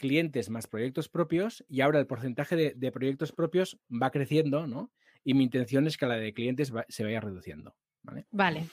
clientes 0.00 0.50
más 0.50 0.66
proyectos 0.66 1.08
propios, 1.08 1.64
y 1.68 1.82
ahora 1.82 2.00
el 2.00 2.06
porcentaje 2.06 2.56
de, 2.56 2.74
de 2.74 2.90
proyectos 2.92 3.30
propios 3.32 3.78
va 3.90 4.10
creciendo, 4.10 4.66
¿no? 4.66 4.90
Y 5.22 5.34
mi 5.34 5.44
intención 5.44 5.86
es 5.86 5.96
que 5.96 6.06
la 6.06 6.16
de 6.16 6.32
clientes 6.32 6.74
va- 6.74 6.86
se 6.88 7.04
vaya 7.04 7.20
reduciendo. 7.20 7.76
¿vale? 8.02 8.26
Vale. 8.30 8.66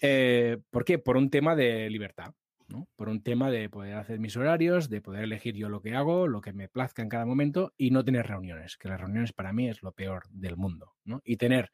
Eh, 0.00 0.58
¿Por 0.70 0.84
qué? 0.84 0.98
Por 0.98 1.16
un 1.16 1.28
tema 1.30 1.54
de 1.56 1.90
libertad, 1.90 2.34
¿no? 2.68 2.88
Por 2.96 3.08
un 3.08 3.22
tema 3.22 3.50
de 3.50 3.68
poder 3.68 3.94
hacer 3.96 4.18
mis 4.20 4.36
horarios, 4.36 4.88
de 4.88 5.00
poder 5.00 5.24
elegir 5.24 5.54
yo 5.56 5.68
lo 5.68 5.82
que 5.82 5.94
hago, 5.94 6.28
lo 6.28 6.40
que 6.40 6.52
me 6.52 6.68
plazca 6.68 7.02
en 7.02 7.08
cada 7.08 7.26
momento 7.26 7.74
y 7.76 7.90
no 7.90 8.04
tener 8.04 8.26
reuniones, 8.26 8.76
que 8.76 8.88
las 8.88 9.00
reuniones 9.00 9.32
para 9.32 9.52
mí 9.52 9.68
es 9.68 9.82
lo 9.82 9.92
peor 9.92 10.24
del 10.30 10.56
mundo, 10.56 10.94
¿no? 11.04 11.20
Y 11.24 11.36
tener 11.36 11.70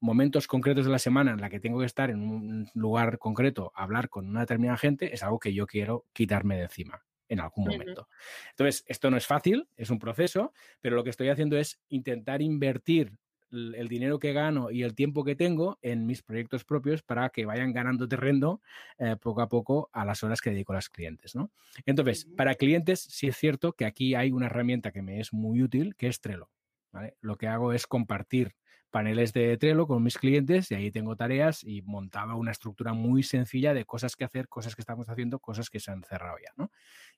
momentos 0.00 0.46
concretos 0.46 0.86
de 0.86 0.90
la 0.92 0.98
semana 0.98 1.32
en 1.32 1.40
la 1.42 1.50
que 1.50 1.60
tengo 1.60 1.78
que 1.80 1.84
estar 1.86 2.08
en 2.08 2.22
un 2.22 2.66
lugar 2.74 3.18
concreto, 3.18 3.70
hablar 3.74 4.08
con 4.08 4.26
una 4.26 4.40
determinada 4.40 4.78
gente, 4.78 5.12
es 5.14 5.22
algo 5.22 5.38
que 5.38 5.52
yo 5.52 5.66
quiero 5.66 6.06
quitarme 6.14 6.56
de 6.56 6.62
encima 6.62 7.04
en 7.30 7.40
algún 7.40 7.68
momento. 7.68 8.08
Entonces, 8.50 8.84
esto 8.86 9.10
no 9.10 9.16
es 9.16 9.26
fácil, 9.26 9.68
es 9.76 9.88
un 9.88 9.98
proceso, 9.98 10.52
pero 10.80 10.96
lo 10.96 11.04
que 11.04 11.10
estoy 11.10 11.28
haciendo 11.28 11.56
es 11.56 11.80
intentar 11.88 12.42
invertir 12.42 13.16
el 13.52 13.88
dinero 13.88 14.18
que 14.18 14.32
gano 14.32 14.70
y 14.70 14.82
el 14.82 14.94
tiempo 14.94 15.24
que 15.24 15.34
tengo 15.34 15.78
en 15.82 16.06
mis 16.06 16.22
proyectos 16.22 16.64
propios 16.64 17.02
para 17.02 17.30
que 17.30 17.46
vayan 17.46 17.72
ganando 17.72 18.06
terreno 18.06 18.60
eh, 18.98 19.16
poco 19.20 19.42
a 19.42 19.48
poco 19.48 19.90
a 19.92 20.04
las 20.04 20.22
horas 20.22 20.40
que 20.40 20.50
dedico 20.50 20.72
a 20.72 20.76
los 20.76 20.88
clientes. 20.88 21.34
¿no? 21.34 21.50
Entonces, 21.84 22.26
para 22.36 22.54
clientes 22.54 23.00
sí 23.00 23.26
es 23.26 23.36
cierto 23.36 23.72
que 23.72 23.86
aquí 23.86 24.14
hay 24.14 24.30
una 24.30 24.46
herramienta 24.46 24.92
que 24.92 25.02
me 25.02 25.20
es 25.20 25.32
muy 25.32 25.62
útil, 25.62 25.96
que 25.96 26.06
es 26.06 26.20
Trello. 26.20 26.48
¿vale? 26.92 27.16
Lo 27.20 27.36
que 27.36 27.48
hago 27.48 27.72
es 27.72 27.86
compartir 27.86 28.54
paneles 28.90 29.32
de 29.32 29.56
Trello 29.56 29.86
con 29.86 30.02
mis 30.02 30.18
clientes 30.18 30.70
y 30.70 30.74
ahí 30.74 30.90
tengo 30.90 31.16
tareas 31.16 31.64
y 31.64 31.82
montaba 31.82 32.34
una 32.34 32.50
estructura 32.50 32.92
muy 32.92 33.22
sencilla 33.22 33.72
de 33.72 33.84
cosas 33.84 34.16
que 34.16 34.24
hacer, 34.24 34.48
cosas 34.48 34.74
que 34.74 34.82
estamos 34.82 35.08
haciendo, 35.08 35.38
cosas 35.38 35.70
que 35.70 35.80
se 35.80 35.90
han 35.90 36.02
cerrado 36.04 36.36
ya. 36.38 36.52
¿no? 36.56 36.70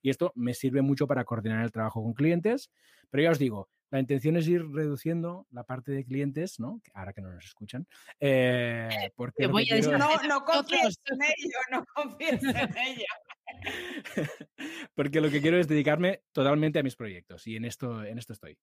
Y 0.02 0.10
esto 0.10 0.32
me 0.34 0.54
sirve 0.54 0.82
mucho 0.82 1.06
para 1.06 1.24
coordinar 1.24 1.64
el 1.64 1.72
trabajo 1.72 2.02
con 2.02 2.12
clientes, 2.14 2.70
pero 3.10 3.22
ya 3.22 3.30
os 3.30 3.38
digo, 3.38 3.68
la 3.90 4.00
intención 4.00 4.36
es 4.36 4.48
ir 4.48 4.64
reduciendo 4.70 5.46
la 5.50 5.64
parte 5.64 5.92
de 5.92 6.02
clientes, 6.04 6.58
¿no? 6.58 6.80
Que 6.82 6.90
Ahora 6.94 7.12
que 7.12 7.20
no 7.20 7.30
nos 7.30 7.44
escuchan, 7.44 7.86
eh, 8.20 8.88
porque 9.16 9.46
voy 9.46 9.70
a 9.70 9.76
decir- 9.76 9.98
No, 9.98 10.08
no 10.26 10.44
confíes 10.46 10.98
en 11.04 11.22
ello, 11.22 11.58
no 11.70 11.84
confíes 11.94 12.42
en 12.42 12.76
ello. 12.78 13.04
porque 14.94 15.20
lo 15.20 15.30
que 15.30 15.42
quiero 15.42 15.58
es 15.58 15.68
dedicarme 15.68 16.22
totalmente 16.32 16.78
a 16.78 16.82
mis 16.82 16.96
proyectos 16.96 17.46
y 17.46 17.56
en 17.56 17.66
esto, 17.66 18.02
en 18.02 18.18
esto 18.18 18.32
estoy. 18.32 18.56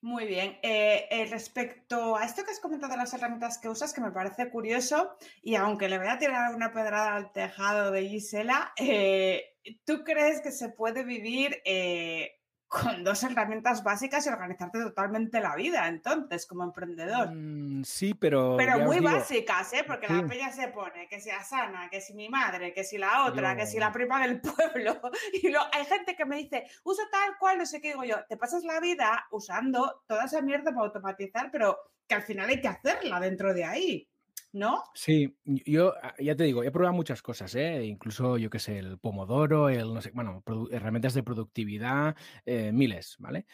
Muy 0.00 0.26
bien. 0.26 0.58
Eh, 0.62 1.08
eh, 1.10 1.26
respecto 1.26 2.16
a 2.16 2.24
esto 2.24 2.44
que 2.44 2.52
has 2.52 2.60
comentado 2.60 2.92
de 2.92 2.98
las 2.98 3.12
herramientas 3.14 3.58
que 3.58 3.68
usas, 3.68 3.92
que 3.92 4.00
me 4.00 4.12
parece 4.12 4.48
curioso, 4.48 5.16
y 5.42 5.56
aunque 5.56 5.88
le 5.88 5.98
voy 5.98 6.06
a 6.06 6.18
tirar 6.18 6.54
una 6.54 6.72
pedrada 6.72 7.16
al 7.16 7.32
tejado 7.32 7.90
de 7.90 8.08
Gisela, 8.08 8.72
eh, 8.76 9.56
¿tú 9.84 10.04
crees 10.04 10.40
que 10.40 10.52
se 10.52 10.68
puede 10.68 11.02
vivir 11.02 11.60
eh, 11.64 12.37
con 12.68 13.02
dos 13.02 13.22
herramientas 13.22 13.82
básicas 13.82 14.26
y 14.26 14.28
organizarte 14.28 14.78
totalmente 14.80 15.40
la 15.40 15.56
vida, 15.56 15.88
entonces, 15.88 16.46
como 16.46 16.64
emprendedor. 16.64 17.30
Mm, 17.34 17.82
sí, 17.82 18.12
pero. 18.12 18.56
Pero 18.58 18.80
muy 18.80 19.00
básicas, 19.00 19.72
¿eh? 19.72 19.84
Porque 19.86 20.06
la 20.06 20.26
peña 20.26 20.52
se 20.52 20.68
pone 20.68 21.08
que 21.08 21.18
sea 21.20 21.42
sana, 21.42 21.88
que 21.90 22.02
si 22.02 22.12
mi 22.12 22.28
madre, 22.28 22.74
que 22.74 22.84
si 22.84 22.98
la 22.98 23.24
otra, 23.24 23.56
que 23.56 23.66
si 23.66 23.78
la 23.78 23.90
prima 23.90 24.20
del 24.20 24.40
pueblo. 24.42 25.00
Y 25.42 25.48
lo, 25.48 25.60
hay 25.72 25.86
gente 25.86 26.14
que 26.14 26.26
me 26.26 26.36
dice, 26.36 26.66
uso 26.84 27.02
tal 27.10 27.38
cual, 27.38 27.58
no 27.58 27.64
sé 27.64 27.80
qué 27.80 27.88
digo 27.88 28.04
yo. 28.04 28.16
Te 28.28 28.36
pasas 28.36 28.62
la 28.64 28.80
vida 28.80 29.26
usando 29.30 30.02
toda 30.06 30.26
esa 30.26 30.42
mierda 30.42 30.70
para 30.70 30.86
automatizar, 30.86 31.50
pero 31.50 31.78
que 32.06 32.14
al 32.14 32.22
final 32.22 32.50
hay 32.50 32.60
que 32.60 32.68
hacerla 32.68 33.18
dentro 33.18 33.54
de 33.54 33.64
ahí. 33.64 34.08
¿No? 34.52 34.82
Sí, 34.94 35.36
yo 35.44 35.94
ah, 36.02 36.14
ya 36.18 36.34
te 36.34 36.44
digo, 36.44 36.64
he 36.64 36.70
probado 36.72 36.94
muchas 36.94 37.22
cosas, 37.22 37.54
¿eh? 37.54 37.84
incluso 37.84 38.36
yo 38.36 38.50
qué 38.50 38.58
sé, 38.58 38.78
el 38.78 38.98
Pomodoro, 38.98 39.68
el 39.68 39.94
no 39.94 40.00
sé, 40.02 40.10
bueno, 40.12 40.42
herramientas 40.70 41.14
de 41.14 41.22
productividad, 41.22 42.16
eh, 42.44 42.72
miles, 42.72 43.16
¿vale? 43.18 43.46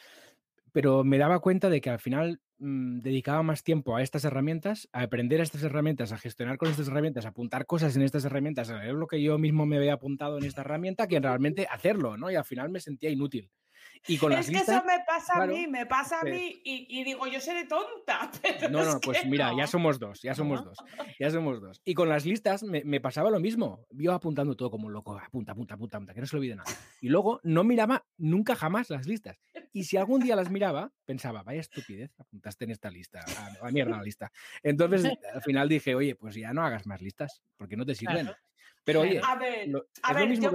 Pero 0.73 1.05
me 1.05 1.19
daba 1.19 1.41
cuenta 1.41 1.71
de 1.71 1.81
que 1.81 1.91
al 1.91 2.01
final 2.01 2.41
mm, 2.59 3.01
dedicaba 3.01 3.43
más 3.43 3.63
tiempo 3.65 3.97
a 3.97 4.03
estas 4.03 4.25
herramientas, 4.25 4.89
a 4.93 5.03
aprender 5.03 5.41
estas 5.41 5.63
herramientas, 5.65 6.13
a 6.13 6.19
gestionar 6.19 6.59
con 6.59 6.71
estas 6.71 6.89
herramientas, 6.89 7.27
a 7.27 7.31
apuntar 7.31 7.67
cosas 7.67 7.97
en 7.97 8.03
estas 8.03 8.25
herramientas, 8.25 8.71
a 8.71 8.79
leer 8.79 8.95
lo 8.95 9.07
que 9.07 9.23
yo 9.23 9.39
mismo 9.39 9.67
me 9.67 9.77
había 9.77 9.95
apuntado 9.95 10.39
en 10.39 10.45
esta 10.45 10.63
herramienta, 10.63 11.09
que 11.09 11.21
realmente 11.21 11.67
hacerlo, 11.71 12.17
¿no? 12.17 12.31
Y 12.31 12.37
al 12.37 12.45
final 12.45 12.71
me 12.71 12.81
sentía 12.81 13.11
inútil. 13.11 13.51
Y 14.07 14.19
con 14.19 14.33
es 14.33 14.51
que 14.51 14.57
eso 14.57 14.85
me 14.85 15.01
pasa 15.07 15.43
a 15.43 15.47
mí, 15.47 15.67
me 15.67 15.87
pasa 15.87 16.21
a 16.21 16.25
mí 16.25 16.61
y, 16.65 17.05
digo, 17.05 17.27
yo 17.27 17.41
seré 17.41 17.65
tonta. 17.65 18.31
no, 18.71 18.85
no, 18.85 19.01
pues 19.01 19.25
mira, 19.27 19.53
ya 19.57 19.67
somos 19.67 19.99
dos, 19.99 20.21
ya 20.21 20.35
somos 20.35 20.65
dos, 20.65 20.79
ya 21.19 21.31
somos 21.31 21.61
dos. 21.61 21.81
Y 21.85 21.95
con 21.95 22.09
las 22.09 22.27
listas 22.27 22.63
me, 22.63 23.01
pasaba 23.01 23.31
lo 23.31 23.41
mismo. 23.41 23.87
Yo 23.91 24.13
apuntando 24.13 24.57
todo 24.57 24.71
como 24.71 24.91
loco, 24.91 25.19
apunta, 25.19 25.53
apunta, 25.53 25.75
apunta, 25.75 25.97
apunta, 25.97 26.15
que 26.15 26.21
no 26.21 26.27
se 26.27 26.37
olvide 26.37 26.57
nada. 26.57 26.71
Y 27.01 27.09
luego 27.09 27.41
no 27.45 27.65
miraba 27.65 28.05
nunca 28.19 28.55
jamás 28.57 28.91
las 28.91 29.07
listas. 29.07 29.41
Y 29.73 29.85
si 29.85 29.97
algún 29.97 30.21
día 30.21 30.37
las 30.37 30.51
miraba, 30.51 30.93
pensaba, 31.05 31.43
vaya 31.43 31.61
estupidez, 31.61 32.13
apuntaste 32.19 32.65
en 32.65 32.71
esta 32.73 32.91
lista, 32.91 33.25
a, 33.61 33.71
mierda 33.71 33.97
la 33.97 34.03
lista. 34.03 34.31
Entonces 34.63 35.11
al 35.33 35.43
final 35.43 35.69
dije, 35.69 35.95
oye, 35.95 36.15
pues 36.15 36.35
ya 36.35 36.53
no 36.53 36.63
hagas 36.63 36.87
más 36.87 37.01
listas, 37.01 37.43
porque 37.57 37.77
no 37.77 37.87
te 37.87 37.95
sirven. 37.95 38.31
Pero 38.85 39.01
oye, 39.01 39.21
a 39.25 39.35
ver, 39.37 39.71
a 40.03 40.13
ver, 40.13 40.29
mismo 40.29 40.51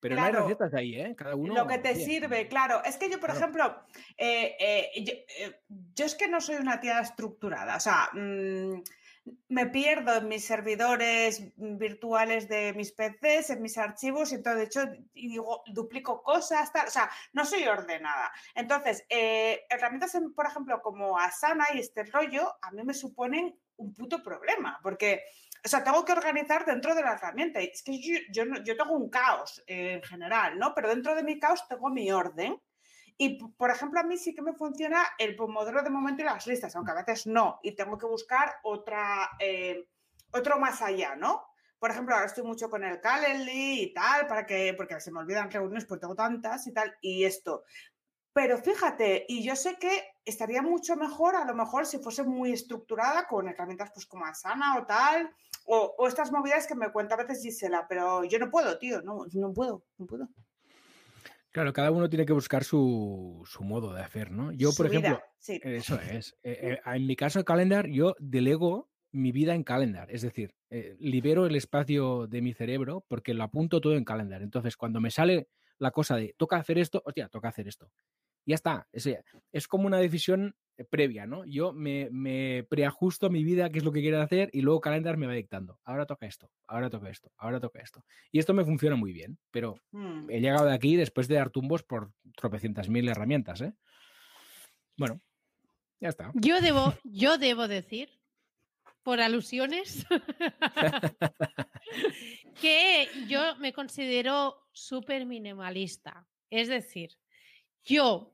pero 0.00 0.16
no 0.16 0.22
hay 0.22 0.32
recetas 0.32 0.74
ahí, 0.74 0.98
¿eh? 0.98 1.14
Cada 1.16 1.36
uno. 1.36 1.54
Lo 1.54 1.66
que 1.66 1.78
te 1.78 1.94
sirve, 1.94 2.48
claro. 2.48 2.82
Es 2.84 2.96
que 2.96 3.10
yo, 3.10 3.20
por 3.20 3.30
ejemplo, 3.30 3.82
eh, 4.16 4.56
eh, 4.58 4.90
eh, 4.96 5.60
yo, 5.68 6.04
es 6.06 6.14
que 6.14 6.26
no 6.26 6.40
soy 6.40 6.56
una 6.56 6.80
tía 6.80 7.00
estructurada. 7.00 7.76
O 7.76 7.80
sea, 7.80 8.08
mm, 8.14 8.82
me 9.48 9.66
pierdo 9.66 10.16
en 10.16 10.28
mis 10.28 10.44
servidores 10.44 11.52
virtuales 11.56 12.48
de 12.48 12.72
mis 12.72 12.92
PCs, 12.92 13.50
en 13.50 13.62
mis 13.62 13.76
archivos, 13.76 14.32
y 14.32 14.42
todo. 14.42 14.54
De 14.54 14.64
hecho, 14.64 14.84
y 15.12 15.28
digo, 15.28 15.62
duplico 15.66 16.22
cosas, 16.22 16.72
tal. 16.72 16.88
O 16.88 16.90
sea, 16.90 17.10
no 17.34 17.44
soy 17.44 17.64
ordenada. 17.64 18.32
Entonces, 18.54 19.04
herramientas, 19.10 20.16
por 20.34 20.46
ejemplo, 20.46 20.80
como 20.80 21.18
Asana 21.18 21.66
y 21.74 21.80
este 21.80 22.04
rollo, 22.04 22.54
a 22.62 22.70
mí 22.70 22.82
me 22.84 22.94
suponen 22.94 23.54
un 23.76 23.94
puto 23.94 24.22
problema, 24.22 24.78
porque 24.82 25.24
o 25.64 25.68
sea, 25.68 25.84
tengo 25.84 26.04
que 26.04 26.12
organizar 26.12 26.64
dentro 26.64 26.94
de 26.94 27.02
la 27.02 27.12
herramienta. 27.12 27.60
Es 27.60 27.82
que 27.82 28.00
yo, 28.00 28.44
yo, 28.64 28.76
tengo 28.76 28.96
un 28.96 29.10
caos 29.10 29.62
en 29.66 30.02
general, 30.02 30.58
¿no? 30.58 30.74
Pero 30.74 30.88
dentro 30.88 31.14
de 31.14 31.22
mi 31.22 31.38
caos 31.38 31.66
tengo 31.68 31.90
mi 31.90 32.10
orden. 32.10 32.60
Y, 33.16 33.38
por 33.38 33.70
ejemplo, 33.70 34.00
a 34.00 34.02
mí 34.02 34.16
sí 34.16 34.34
que 34.34 34.40
me 34.40 34.54
funciona 34.54 35.04
el 35.18 35.36
pomodoro 35.36 35.82
de 35.82 35.90
momento 35.90 36.22
y 36.22 36.24
las 36.24 36.46
listas, 36.46 36.74
aunque 36.74 36.92
a 36.92 37.02
veces 37.02 37.26
no. 37.26 37.60
Y 37.62 37.72
tengo 37.72 37.98
que 37.98 38.06
buscar 38.06 38.56
otra, 38.62 39.30
eh, 39.38 39.86
otro 40.32 40.58
más 40.58 40.80
allá, 40.80 41.16
¿no? 41.16 41.44
Por 41.78 41.90
ejemplo, 41.90 42.14
ahora 42.14 42.26
estoy 42.26 42.44
mucho 42.44 42.70
con 42.70 42.84
el 42.84 43.00
Calendly 43.00 43.82
y 43.82 43.94
tal, 43.94 44.26
para 44.26 44.46
que, 44.46 44.74
porque 44.74 45.00
se 45.00 45.12
me 45.12 45.20
olvidan 45.20 45.50
reuniones, 45.50 45.84
porque 45.84 46.00
tengo 46.00 46.14
tantas 46.14 46.66
y 46.66 46.72
tal, 46.72 46.94
y 47.00 47.24
esto. 47.24 47.64
Pero 48.32 48.58
fíjate, 48.58 49.24
y 49.28 49.42
yo 49.42 49.56
sé 49.56 49.76
que 49.76 50.14
estaría 50.24 50.62
mucho 50.62 50.96
mejor, 50.96 51.34
a 51.34 51.44
lo 51.44 51.54
mejor, 51.54 51.86
si 51.86 51.98
fuese 51.98 52.22
muy 52.22 52.52
estructurada 52.52 53.26
con 53.26 53.48
herramientas 53.48 53.90
pues 53.92 54.06
como 54.06 54.24
Asana 54.24 54.78
o 54.78 54.86
tal, 54.86 55.34
o, 55.70 56.08
estas 56.08 56.32
movidas 56.32 56.66
que 56.66 56.74
me 56.74 56.90
cuenta 56.90 57.14
a 57.14 57.18
veces 57.18 57.42
Gisela, 57.42 57.86
pero 57.88 58.24
yo 58.24 58.38
no 58.38 58.50
puedo, 58.50 58.78
tío, 58.78 59.02
no, 59.02 59.26
no 59.32 59.52
puedo, 59.52 59.84
no 59.98 60.06
puedo. 60.06 60.28
Claro, 61.52 61.72
cada 61.72 61.90
uno 61.90 62.08
tiene 62.08 62.26
que 62.26 62.32
buscar 62.32 62.62
su, 62.62 63.44
modo 63.60 63.92
de 63.92 64.02
hacer, 64.02 64.30
¿no? 64.30 64.52
Yo, 64.52 64.70
por 64.72 64.86
ejemplo, 64.86 65.20
eso 65.40 66.00
es. 66.00 66.36
Eh, 66.42 66.58
eh, 66.62 66.80
en 66.84 67.06
mi 67.06 67.16
caso, 67.16 67.44
Calendar, 67.44 67.88
yo 67.88 68.14
delego 68.20 68.88
mi 69.12 69.32
vida 69.32 69.54
en 69.54 69.64
Calendar, 69.64 70.08
es 70.12 70.22
decir, 70.22 70.54
eh, 70.70 70.96
libero 71.00 71.46
el 71.46 71.56
espacio 71.56 72.28
de 72.28 72.42
mi 72.42 72.54
cerebro 72.54 73.04
porque 73.08 73.34
lo 73.34 73.42
apunto 73.42 73.80
todo 73.80 73.96
en 73.96 74.04
Calendar. 74.04 74.42
Entonces, 74.42 74.76
cuando 74.76 75.00
me 75.00 75.10
sale 75.10 75.48
la 75.78 75.90
cosa 75.90 76.16
de 76.16 76.34
toca 76.36 76.56
hacer 76.56 76.78
esto, 76.78 77.02
hostia, 77.04 77.28
toca 77.28 77.48
hacer 77.48 77.66
esto. 77.66 77.90
Ya 78.46 78.54
está. 78.54 78.88
Es, 78.92 79.08
es 79.52 79.68
como 79.68 79.86
una 79.86 79.98
decisión 79.98 80.54
eh, 80.80 80.84
previa, 80.84 81.26
¿no? 81.26 81.44
Yo 81.44 81.74
me, 81.74 82.64
preajusto 82.68 83.28
mi 83.28 83.44
vida, 83.44 83.68
qué 83.68 83.78
es 83.78 83.84
lo 83.84 83.92
que 83.92 84.00
quiero 84.00 84.22
hacer, 84.22 84.48
y 84.52 84.62
luego 84.62 84.80
Calendar 84.80 85.18
me 85.18 85.26
va 85.26 85.34
dictando. 85.34 85.78
Ahora 85.84 86.06
toca 86.06 86.26
esto, 86.26 86.50
ahora 86.66 86.88
toca 86.88 87.10
esto, 87.10 87.30
ahora 87.36 87.60
toca 87.60 87.80
esto. 87.80 88.02
Y 88.32 88.38
esto 88.38 88.54
me 88.54 88.64
funciona 88.64 88.96
muy 88.96 89.12
bien, 89.12 89.38
pero 89.50 89.78
mm. 89.90 90.30
he 90.30 90.40
llegado 90.40 90.66
de 90.66 90.74
aquí 90.74 90.96
después 90.96 91.28
de 91.28 91.34
dar 91.34 91.50
tumbos 91.50 91.82
por 91.82 92.12
tropecientas 92.34 92.88
mil 92.88 93.06
herramientas, 93.08 93.60
¿eh? 93.60 93.74
Bueno, 94.96 95.20
ya 96.00 96.08
está. 96.08 96.32
Yo 96.34 96.62
debo, 96.62 96.94
yo 97.04 97.36
debo 97.36 97.68
decir, 97.68 98.08
por 99.02 99.20
alusiones, 99.20 100.06
que 102.60 103.06
yo 103.28 103.56
me 103.56 103.74
considero 103.74 104.56
súper 104.72 105.26
minimalista. 105.26 106.26
Es 106.48 106.68
decir, 106.68 107.19
yo 107.84 108.30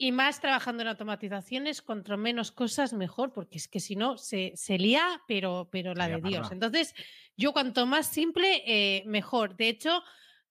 y 0.00 0.12
más 0.12 0.40
trabajando 0.40 0.82
en 0.82 0.88
automatizaciones, 0.88 1.82
contra 1.82 2.16
menos 2.16 2.52
cosas 2.52 2.92
mejor, 2.92 3.32
porque 3.32 3.58
es 3.58 3.66
que 3.66 3.80
si 3.80 3.96
no 3.96 4.16
se, 4.16 4.52
se 4.54 4.78
lía, 4.78 5.20
pero, 5.26 5.68
pero 5.72 5.92
la 5.92 6.08
de 6.08 6.20
Dios. 6.20 6.52
Entonces, 6.52 6.94
yo 7.36 7.52
cuanto 7.52 7.84
más 7.84 8.06
simple, 8.06 8.62
eh, 8.64 9.02
mejor. 9.06 9.56
De 9.56 9.68
hecho, 9.68 10.04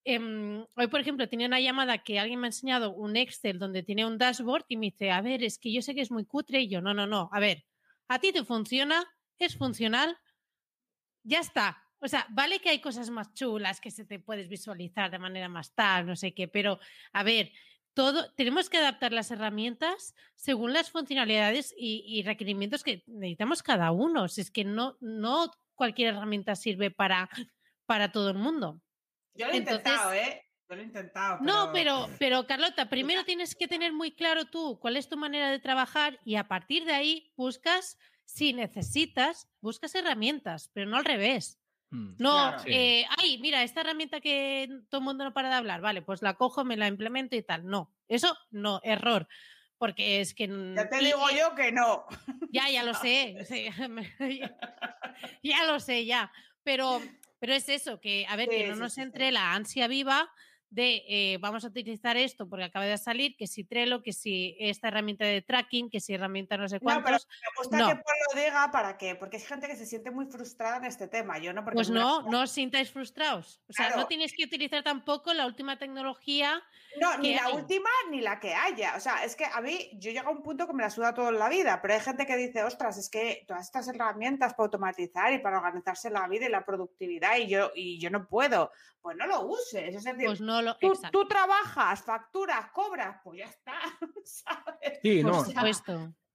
em, 0.03 0.65
hoy, 0.75 0.87
por 0.87 0.99
ejemplo, 0.99 1.29
tenía 1.29 1.47
una 1.47 1.61
llamada 1.61 1.99
que 1.99 2.19
alguien 2.19 2.41
me 2.41 2.47
ha 2.47 2.49
enseñado 2.49 2.93
un 2.93 3.15
Excel 3.15 3.57
donde 3.57 3.83
tiene 3.83 4.05
un 4.05 4.17
dashboard 4.17 4.65
y 4.67 4.75
me 4.75 4.87
dice, 4.87 5.11
a 5.11 5.21
ver, 5.21 5.41
es 5.45 5.57
que 5.57 5.71
yo 5.71 5.81
sé 5.81 5.95
que 5.95 6.01
es 6.01 6.11
muy 6.11 6.25
cutre 6.25 6.59
y 6.59 6.67
yo, 6.67 6.81
no, 6.81 6.93
no, 6.93 7.07
no, 7.07 7.29
a 7.31 7.39
ver, 7.39 7.63
a 8.09 8.19
ti 8.19 8.33
te 8.33 8.43
funciona, 8.43 9.05
es 9.39 9.55
funcional, 9.55 10.17
ya 11.23 11.39
está. 11.39 11.81
O 11.99 12.07
sea, 12.09 12.27
vale 12.29 12.59
que 12.59 12.69
hay 12.69 12.79
cosas 12.79 13.09
más 13.09 13.33
chulas 13.33 13.79
que 13.79 13.91
se 13.91 14.05
te 14.05 14.19
puedes 14.19 14.49
visualizar 14.49 15.09
de 15.09 15.19
manera 15.19 15.47
más 15.47 15.73
tal, 15.73 16.05
no 16.05 16.15
sé 16.17 16.33
qué, 16.33 16.47
pero 16.47 16.79
a 17.13 17.23
ver, 17.23 17.51
todo, 17.97 18.31
tenemos 18.33 18.69
que 18.69 18.77
adaptar 18.77 19.11
las 19.11 19.31
herramientas 19.31 20.13
según 20.35 20.71
las 20.71 20.91
funcionalidades 20.91 21.73
y, 21.75 22.21
requerimientos 22.21 22.83
que 22.83 23.03
necesitamos 23.07 23.63
cada 23.63 23.91
uno. 23.91 24.27
Si 24.27 24.41
es 24.41 24.51
que 24.51 24.63
no, 24.63 24.97
no 25.01 25.51
cualquier 25.73 26.13
herramienta 26.13 26.55
sirve 26.55 26.91
para, 26.91 27.27
para 27.87 28.11
todo 28.11 28.29
el 28.29 28.37
mundo. 28.37 28.79
Yo 29.33 29.47
lo 29.47 29.53
he 29.53 29.57
intentado, 29.57 30.13
¿eh? 30.13 30.45
Yo 30.69 30.75
lo 30.75 30.83
he 30.83 30.85
intentado. 30.85 31.39
No, 31.41 31.71
pero, 31.73 32.07
pero 32.19 32.45
Carlota, 32.45 32.87
primero 32.87 33.25
tienes 33.25 33.55
que 33.55 33.67
tener 33.67 33.93
muy 33.93 34.11
claro 34.11 34.45
tú 34.45 34.77
cuál 34.79 34.95
es 34.95 35.09
tu 35.09 35.17
manera 35.17 35.49
de 35.49 35.57
trabajar 35.57 36.19
y 36.23 36.35
a 36.35 36.47
partir 36.47 36.85
de 36.85 36.93
ahí 36.93 37.33
buscas, 37.35 37.97
si 38.25 38.53
necesitas, 38.53 39.49
buscas 39.59 39.95
herramientas, 39.95 40.69
pero 40.71 40.87
no 40.87 40.97
al 40.97 41.05
revés. 41.05 41.59
Mm, 41.89 42.15
no, 42.19 42.55
eh, 42.65 43.05
ay, 43.17 43.37
mira, 43.39 43.63
esta 43.63 43.81
herramienta 43.81 44.19
que 44.19 44.69
todo 44.89 44.99
el 44.99 45.05
mundo 45.05 45.23
no 45.23 45.33
para 45.33 45.49
de 45.49 45.55
hablar, 45.55 45.81
vale, 45.81 46.01
pues 46.01 46.21
la 46.21 46.33
cojo, 46.35 46.65
me 46.65 46.77
la 46.77 46.87
implemento 46.87 47.35
y 47.35 47.43
tal. 47.43 47.65
No, 47.65 47.93
eso 48.07 48.35
no, 48.51 48.81
error. 48.83 49.27
Porque 49.77 50.21
es 50.21 50.33
que. 50.33 50.47
Ya 50.75 50.89
te 50.89 50.97
digo 50.97 51.29
yo 51.29 51.53
que 51.55 51.71
no. 51.71 52.05
Ya, 52.51 52.69
ya 52.69 52.83
lo 52.83 52.93
sé. 52.93 53.37
ya, 55.43 55.65
lo 55.65 55.79
sé, 55.79 56.05
ya. 56.05 56.31
Pero, 56.63 57.01
pero 57.39 57.53
es 57.53 57.69
eso, 57.69 57.99
que 57.99 58.25
a 58.27 58.35
ver, 58.35 58.49
que 58.49 58.67
no 58.67 58.75
nos 58.75 58.97
entre 58.97 59.31
la 59.31 59.53
ansia 59.53 59.87
viva 59.87 60.31
de 60.69 61.03
eh, 61.07 61.37
vamos 61.39 61.63
a 61.63 61.67
utilizar 61.67 62.17
esto 62.17 62.47
porque 62.47 62.65
acaba 62.65 62.85
de 62.85 62.97
salir, 62.97 63.35
que 63.37 63.47
si 63.47 63.63
Trello, 63.63 64.03
que 64.03 64.13
si 64.13 64.55
esta 64.59 64.89
herramienta 64.89 65.25
de 65.25 65.41
tracking, 65.41 65.89
que 65.89 65.99
si 65.99 66.13
herramienta 66.13 66.57
no 66.57 66.67
sé 66.67 66.79
cuántos. 66.79 67.27
No, 67.27 67.39
me 67.41 67.57
gusta 67.57 67.77
que 67.77 68.03
Paul 68.03 68.17
lo 68.35 68.41
diga 68.41 68.71
para 68.71 68.97
qué, 68.97 69.15
porque 69.15 69.37
hay 69.37 69.43
gente 69.43 69.67
que 69.67 69.75
se 69.75 69.85
siente 69.85 70.11
muy 70.11 70.25
frustrada 70.25 70.77
en 70.77 70.85
este 70.85 71.07
tema. 71.07 71.37
Yo 71.39 71.53
no 71.53 71.63
pues 71.65 71.89
no, 71.89 72.21
no 72.23 72.41
os 72.41 72.51
sintáis 72.51 72.91
frustrados. 72.91 73.61
O 73.69 73.73
sea, 73.73 73.95
no 73.95 74.07
tienes 74.07 74.33
que 74.33 74.43
utilizar 74.43 74.83
tampoco 74.83 75.33
la 75.33 75.45
última 75.45 75.77
tecnología. 75.77 76.61
No, 76.99 77.17
ni 77.17 77.35
la 77.35 77.49
última 77.49 77.89
ni 78.09 78.21
la 78.21 78.39
que 78.39 78.53
haya. 78.53 78.95
O 78.95 78.99
sea, 78.99 79.23
es 79.23 79.35
que 79.35 79.45
a 79.45 79.61
mí, 79.61 79.89
yo 79.93 80.11
llego 80.11 80.29
a 80.29 80.31
un 80.31 80.43
punto 80.43 80.67
que 80.67 80.73
me 80.73 80.83
la 80.83 80.89
suda 80.89 81.13
toda 81.13 81.31
la 81.31 81.49
vida, 81.49 81.81
pero 81.81 81.93
hay 81.93 81.99
gente 81.99 82.25
que 82.25 82.35
dice, 82.35 82.63
ostras, 82.63 82.97
es 82.97 83.09
que 83.09 83.43
todas 83.47 83.63
estas 83.63 83.87
herramientas 83.87 84.53
para 84.53 84.65
automatizar 84.65 85.33
y 85.33 85.39
para 85.39 85.57
organizarse 85.57 86.09
la 86.09 86.27
vida 86.27 86.45
y 86.45 86.49
la 86.49 86.65
productividad 86.65 87.37
y 87.37 87.47
yo, 87.47 87.71
y 87.75 87.99
yo 87.99 88.09
no 88.09 88.27
puedo. 88.27 88.71
Pues 89.01 89.15
no 89.15 89.27
lo 89.27 89.45
uses. 89.45 89.95
Es 89.95 90.03
decir, 90.03 90.25
pues 90.25 90.41
no 90.41 90.56
tú, 91.11 91.27
trabajas, 91.27 92.03
facturas, 92.03 92.71
cobras, 92.71 93.17
pues 93.23 93.39
ya 93.39 93.45
está. 93.45 93.73
Sí, 95.03 95.23
no. 95.23 95.45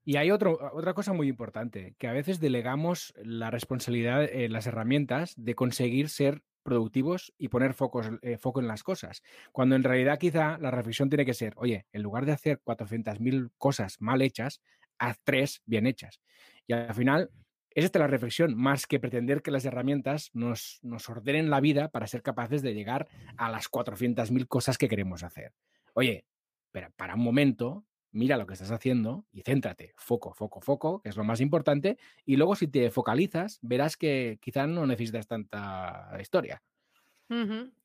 Y 0.05 0.17
hay 0.17 0.31
otro, 0.31 0.59
otra 0.73 0.95
cosa 0.95 1.13
muy 1.13 1.29
importante, 1.29 1.95
que 1.99 2.09
a 2.09 2.13
veces 2.13 2.41
delegamos 2.41 3.15
la 3.23 3.51
responsabilidad 3.51 4.25
en 4.25 4.53
las 4.53 4.67
herramientas 4.67 5.35
de 5.37 5.55
conseguir 5.55 6.09
ser 6.09 6.43
productivos 6.63 7.33
y 7.39 7.49
poner 7.49 7.75
focos, 7.75 8.09
eh, 8.23 8.39
foco 8.39 8.61
en 8.61 8.69
las 8.69 8.83
cosas. 8.83 9.23
Cuando 9.53 9.77
en 9.77 9.85
realidad 9.85 10.19
quizá 10.19 10.59
la 10.59 10.71
reflexión 10.71 11.09
tiene 11.09 11.25
que 11.25 11.35
ser, 11.35 11.55
oye, 11.57 11.87
en 11.93 12.03
lugar 12.03 12.27
de 12.27 12.33
hacer 12.33 12.61
400.000 12.65 13.51
cosas 13.59 14.01
mal 14.01 14.23
hechas, 14.23 14.61
haz 14.99 15.19
tres 15.25 15.63
bien 15.67 15.87
hechas. 15.87 16.21
Y 16.67 16.73
al 16.73 16.95
final, 16.95 17.31
es 17.75 17.85
esta 17.85 17.99
la 17.99 18.07
reflexión, 18.07 18.57
más 18.57 18.87
que 18.87 19.01
pretender 19.01 19.43
que 19.43 19.51
las 19.51 19.65
herramientas 19.65 20.31
nos, 20.33 20.79
nos 20.83 21.09
ordenen 21.09 21.51
la 21.51 21.61
vida 21.61 21.89
para 21.89 22.07
ser 22.07 22.23
capaces 22.23 22.63
de 22.63 22.75
llegar 22.75 23.09
a 23.37 23.51
las 23.51 23.71
400.000 23.71 24.47
cosas 24.47 24.79
que 24.79 24.89
queremos 24.89 25.23
hacer. 25.23 25.53
Oye, 25.95 26.25
pero 26.71 26.91
para 26.97 27.15
un 27.15 27.23
momento, 27.23 27.85
mira 28.13 28.37
lo 28.37 28.47
que 28.47 28.55
estás 28.55 28.71
haciendo 28.71 29.27
y 29.33 29.43
céntrate, 29.43 29.93
foco, 29.97 30.35
foco, 30.35 30.61
foco, 30.61 31.01
que 31.01 31.09
es 31.09 31.17
lo 31.17 31.25
más 31.25 31.41
importante, 31.41 31.99
y 32.25 32.37
luego 32.37 32.57
si 32.57 32.69
te 32.69 32.91
focalizas, 32.91 33.59
verás 33.63 33.97
que 33.97 34.39
quizás 34.41 34.69
no 34.69 34.87
necesitas 34.87 35.27
tanta 35.27 36.17
historia. 36.21 36.63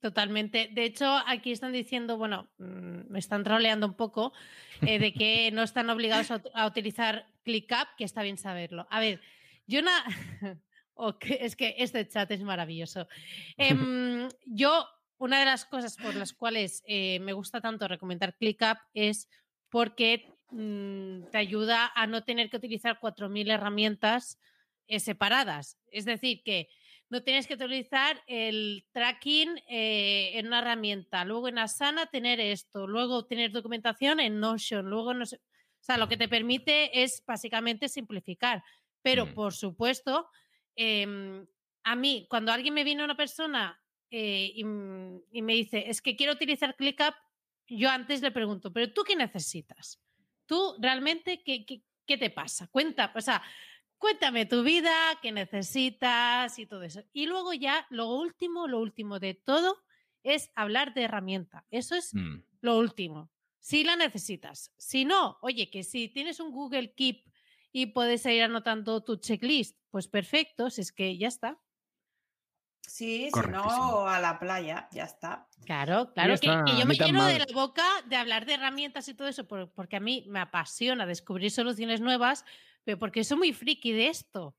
totalmente. 0.01 0.69
De 0.73 0.83
hecho, 0.83 1.05
aquí 1.25 1.51
están 1.53 1.71
diciendo, 1.71 2.17
bueno, 2.17 2.49
mm, 2.57 3.09
me 3.09 3.19
están 3.19 3.43
troleando 3.43 3.87
un 3.87 3.93
poco, 3.93 4.33
eh, 4.81 4.99
de 4.99 5.13
que 5.13 5.51
no 5.51 5.63
están 5.63 5.89
obligados 5.89 6.31
a, 6.31 6.67
utilizar 6.67 7.27
ClickUp, 7.43 7.87
que 7.97 8.03
está 8.03 8.23
bien 8.23 8.37
saberlo. 8.37 8.87
A 8.89 8.99
ver, 8.99 9.21
yo 9.67 9.81
no... 9.81 9.91
es 11.21 11.55
que 11.55 11.75
este 11.77 12.07
chat 12.07 12.31
es 12.31 12.41
maravilloso. 12.41 13.07
Em, 13.57 14.29
yo, 14.45 14.85
una 15.17 15.39
de 15.39 15.45
las 15.45 15.65
cosas 15.65 15.95
por 15.97 16.15
las 16.15 16.33
cuales 16.33 16.83
eh, 16.87 17.19
me 17.19 17.33
gusta 17.33 17.61
tanto 17.61 17.87
recomendar 17.87 18.35
ClickUp 18.37 18.77
es 18.93 19.29
porque 19.69 20.33
mm, 20.51 21.29
te 21.31 21.37
ayuda 21.37 21.91
a 21.95 22.07
no 22.07 22.23
tener 22.23 22.49
que 22.49 22.57
utilizar 22.57 22.99
4.000 22.99 23.51
herramientas 23.51 24.39
eh, 24.87 24.99
separadas. 24.99 25.77
Es 25.91 26.05
decir, 26.05 26.41
que 26.43 26.69
no 27.09 27.23
tienes 27.23 27.47
que 27.47 27.53
utilizar 27.53 28.21
el 28.27 28.85
tracking 28.91 29.57
eh, 29.69 30.31
en 30.33 30.47
una 30.47 30.59
herramienta, 30.59 31.23
luego 31.25 31.47
en 31.47 31.57
Asana 31.57 32.07
tener 32.07 32.39
esto, 32.39 32.85
luego 32.85 33.25
tener 33.25 33.51
documentación 33.51 34.19
en 34.19 34.39
Notion, 34.39 34.89
luego 34.89 35.13
no 35.13 35.25
sé. 35.25 35.37
O 35.37 35.83
sea, 35.87 35.97
lo 35.97 36.09
que 36.09 36.17
te 36.17 36.27
permite 36.27 37.03
es 37.03 37.23
básicamente 37.25 37.87
simplificar. 37.87 38.61
Pero, 39.01 39.25
mm. 39.25 39.33
por 39.33 39.53
supuesto, 39.53 40.29
em, 40.75 41.45
a 41.83 41.95
mí, 41.95 42.27
cuando 42.29 42.51
alguien 42.51 42.73
me 42.73 42.83
viene 42.83 43.03
una 43.03 43.15
persona 43.15 43.81
eh, 44.09 44.51
y, 44.53 44.61
y, 44.61 45.41
me 45.41 45.53
dice, 45.53 45.89
es 45.89 46.01
que 46.01 46.15
quiero 46.15 46.33
utilizar 46.33 46.75
ClickUp, 46.75 47.13
yo 47.67 47.89
antes 47.89 48.21
le 48.21 48.31
pregunto, 48.31 48.71
pero 48.71 48.91
tú 48.93 49.03
qué 49.03 49.15
necesitas? 49.15 50.01
¿Tú 50.45 50.75
realmente 50.79 51.43
qué, 51.43 51.65
qué, 51.65 52.17
te 52.17 52.29
pasa? 52.29 52.67
Cuenta, 52.67 53.11
o 53.15 53.21
sea, 53.21 53.43
cuéntame 53.97 54.45
tu 54.45 54.63
vida, 54.63 54.93
qué 55.21 55.31
necesitas 55.31 56.57
y 56.57 56.65
todo 56.65 56.83
eso. 56.83 57.03
Y 57.11 57.25
luego 57.25 57.53
ya, 57.53 57.85
lo 57.89 58.07
último, 58.15 58.67
lo 58.67 58.79
último 58.79 59.19
de 59.19 59.33
todo 59.33 59.83
es 60.23 60.49
hablar 60.55 60.93
de 60.93 61.03
herramienta. 61.03 61.65
Eso 61.69 61.95
es 61.95 62.13
mm. 62.13 62.43
lo 62.61 62.77
último. 62.77 63.29
Si 63.59 63.83
la 63.83 63.97
necesitas. 63.97 64.73
Si 64.77 65.03
no, 65.03 65.37
oye, 65.41 65.69
que 65.69 65.83
si 65.83 66.07
tienes 66.07 66.39
un 66.39 66.51
Google 66.51 66.93
Keep 66.93 67.25
y 67.71 67.87
puedes 67.87 68.25
ir 68.25 68.43
anotando 68.43 69.03
tu 69.03 69.17
checklist, 69.17 69.77
pues 69.89 70.07
perfecto, 70.07 70.69
si 70.69 70.81
es 70.81 70.91
que 70.91 71.17
ya 71.17 71.27
está. 71.27 71.59
Sí, 72.81 73.29
si 73.33 73.49
no, 73.49 74.07
a 74.07 74.19
la 74.19 74.39
playa, 74.39 74.87
ya 74.91 75.03
está. 75.03 75.47
Claro, 75.65 76.13
claro, 76.13 76.35
que, 76.39 76.47
yo 76.47 76.85
me 76.85 76.95
quiero 76.95 77.25
de 77.25 77.39
la 77.39 77.45
boca 77.53 77.83
de 78.05 78.15
hablar 78.15 78.45
de 78.45 78.53
herramientas 78.53 79.09
y 79.09 79.13
todo 79.13 79.27
eso, 79.27 79.45
porque 79.45 79.97
a 79.97 79.99
mí 79.99 80.25
me 80.29 80.39
apasiona 80.39 81.05
descubrir 81.05 81.51
soluciones 81.51 81.99
nuevas, 81.99 82.45
pero 82.85 82.97
porque 82.97 83.25
soy 83.25 83.37
muy 83.37 83.53
friki 83.53 83.91
de 83.91 84.07
esto 84.07 84.55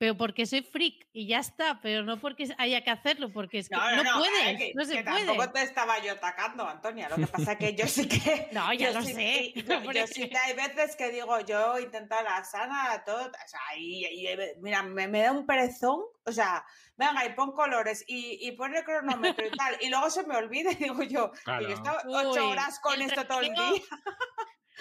pero 0.00 0.16
porque 0.16 0.46
soy 0.46 0.62
freak 0.62 1.08
y 1.12 1.26
ya 1.26 1.40
está, 1.40 1.78
pero 1.82 2.02
no 2.02 2.18
porque 2.18 2.48
haya 2.56 2.82
que 2.82 2.90
hacerlo, 2.90 3.30
porque 3.34 3.58
es 3.58 3.68
que 3.68 3.76
no, 3.76 3.96
no, 3.96 4.02
no, 4.02 4.18
puedes, 4.20 4.74
no 4.74 4.84
se 4.86 4.96
que 4.96 5.04
puede. 5.04 5.26
Tampoco 5.26 5.52
te 5.52 5.62
estaba 5.62 6.02
yo 6.02 6.12
atacando, 6.12 6.66
Antonia. 6.66 7.10
Lo 7.10 7.16
que 7.16 7.26
pasa 7.26 7.52
es 7.52 7.58
que 7.58 7.74
yo 7.74 7.86
sí 7.86 8.08
que. 8.08 8.48
no, 8.52 8.72
ya 8.72 8.92
lo 8.92 9.02
sé. 9.02 9.52
Yo, 9.92 10.06
sí 10.06 10.30
que 10.30 10.38
hay 10.38 10.54
veces 10.54 10.96
que 10.96 11.10
digo, 11.10 11.38
yo 11.40 11.78
intento 11.78 12.16
la 12.22 12.42
sana, 12.44 13.02
todo. 13.04 13.26
O 13.26 13.48
sea, 13.48 13.60
y, 13.76 14.26
mira, 14.62 14.82
me, 14.82 15.06
me, 15.06 15.20
da 15.20 15.32
un 15.32 15.44
perezón. 15.44 16.00
O 16.24 16.32
sea, 16.32 16.64
venga, 16.96 17.26
y 17.26 17.34
pon 17.34 17.52
colores 17.52 18.02
y, 18.06 18.48
y 18.48 18.52
pon 18.52 18.74
el 18.74 18.84
cronómetro 18.84 19.46
y 19.46 19.50
tal. 19.50 19.76
Y 19.82 19.90
luego 19.90 20.08
se 20.08 20.26
me 20.26 20.34
olvida 20.34 20.72
y 20.72 20.76
digo 20.76 21.02
yo, 21.02 21.30
claro. 21.44 21.62
yo 21.64 21.68
he 21.68 21.74
estado 21.74 21.98
ocho 22.06 22.48
horas 22.48 22.80
con 22.80 23.02
esto 23.02 23.26
todo 23.26 23.40
el 23.40 23.52
día. 23.52 23.82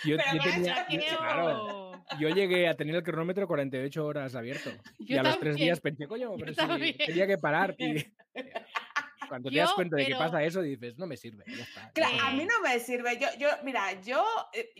Yo, 0.05 0.15
yo, 0.15 1.88
llegué 2.17 2.67
a 2.67 2.75
tener 2.75 2.95
el 2.95 3.03
cronómetro 3.03 3.47
48 3.47 4.05
horas 4.05 4.35
abierto. 4.35 4.71
y 4.97 5.15
a 5.15 5.23
los 5.23 5.39
tres 5.39 5.55
días 5.55 5.79
pensé, 5.79 6.07
coño, 6.07 6.33
pero 6.37 6.53
si 6.53 6.93
tenía 6.93 7.27
que 7.27 7.37
parar. 7.37 7.75
Y... 7.77 8.05
Cuando 9.29 9.51
te 9.51 9.57
das 9.57 9.73
cuenta 9.73 9.95
de 9.95 10.07
que 10.07 10.15
pasa 10.15 10.43
eso, 10.43 10.61
dices, 10.61 10.97
no 10.97 11.05
me 11.05 11.15
sirve. 11.15 11.43
Ya 11.47 11.63
está. 11.63 11.91
Claro, 11.93 12.17
a 12.19 12.31
mí 12.31 12.45
no 12.45 12.61
me 12.63 12.79
sirve. 12.79 13.19
Yo, 13.19 13.27
yo 13.37 13.49
mira, 13.63 14.01
yo, 14.01 14.25
eh, 14.53 14.73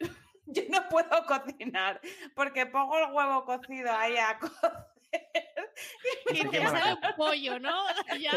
yo 0.46 0.62
no 0.70 0.88
puedo 0.88 1.10
cocinar 1.26 2.00
porque 2.34 2.64
pongo 2.64 2.98
el 2.98 3.12
huevo 3.12 3.44
cocido 3.44 3.92
ahí 3.92 4.16
a 4.16 4.38
cocer 4.40 5.49
y 6.32 6.48
te 6.48 6.66
sale 6.66 6.94
un 6.94 7.16
pollo, 7.16 7.58
¿no? 7.58 7.84
Ya, 8.20 8.32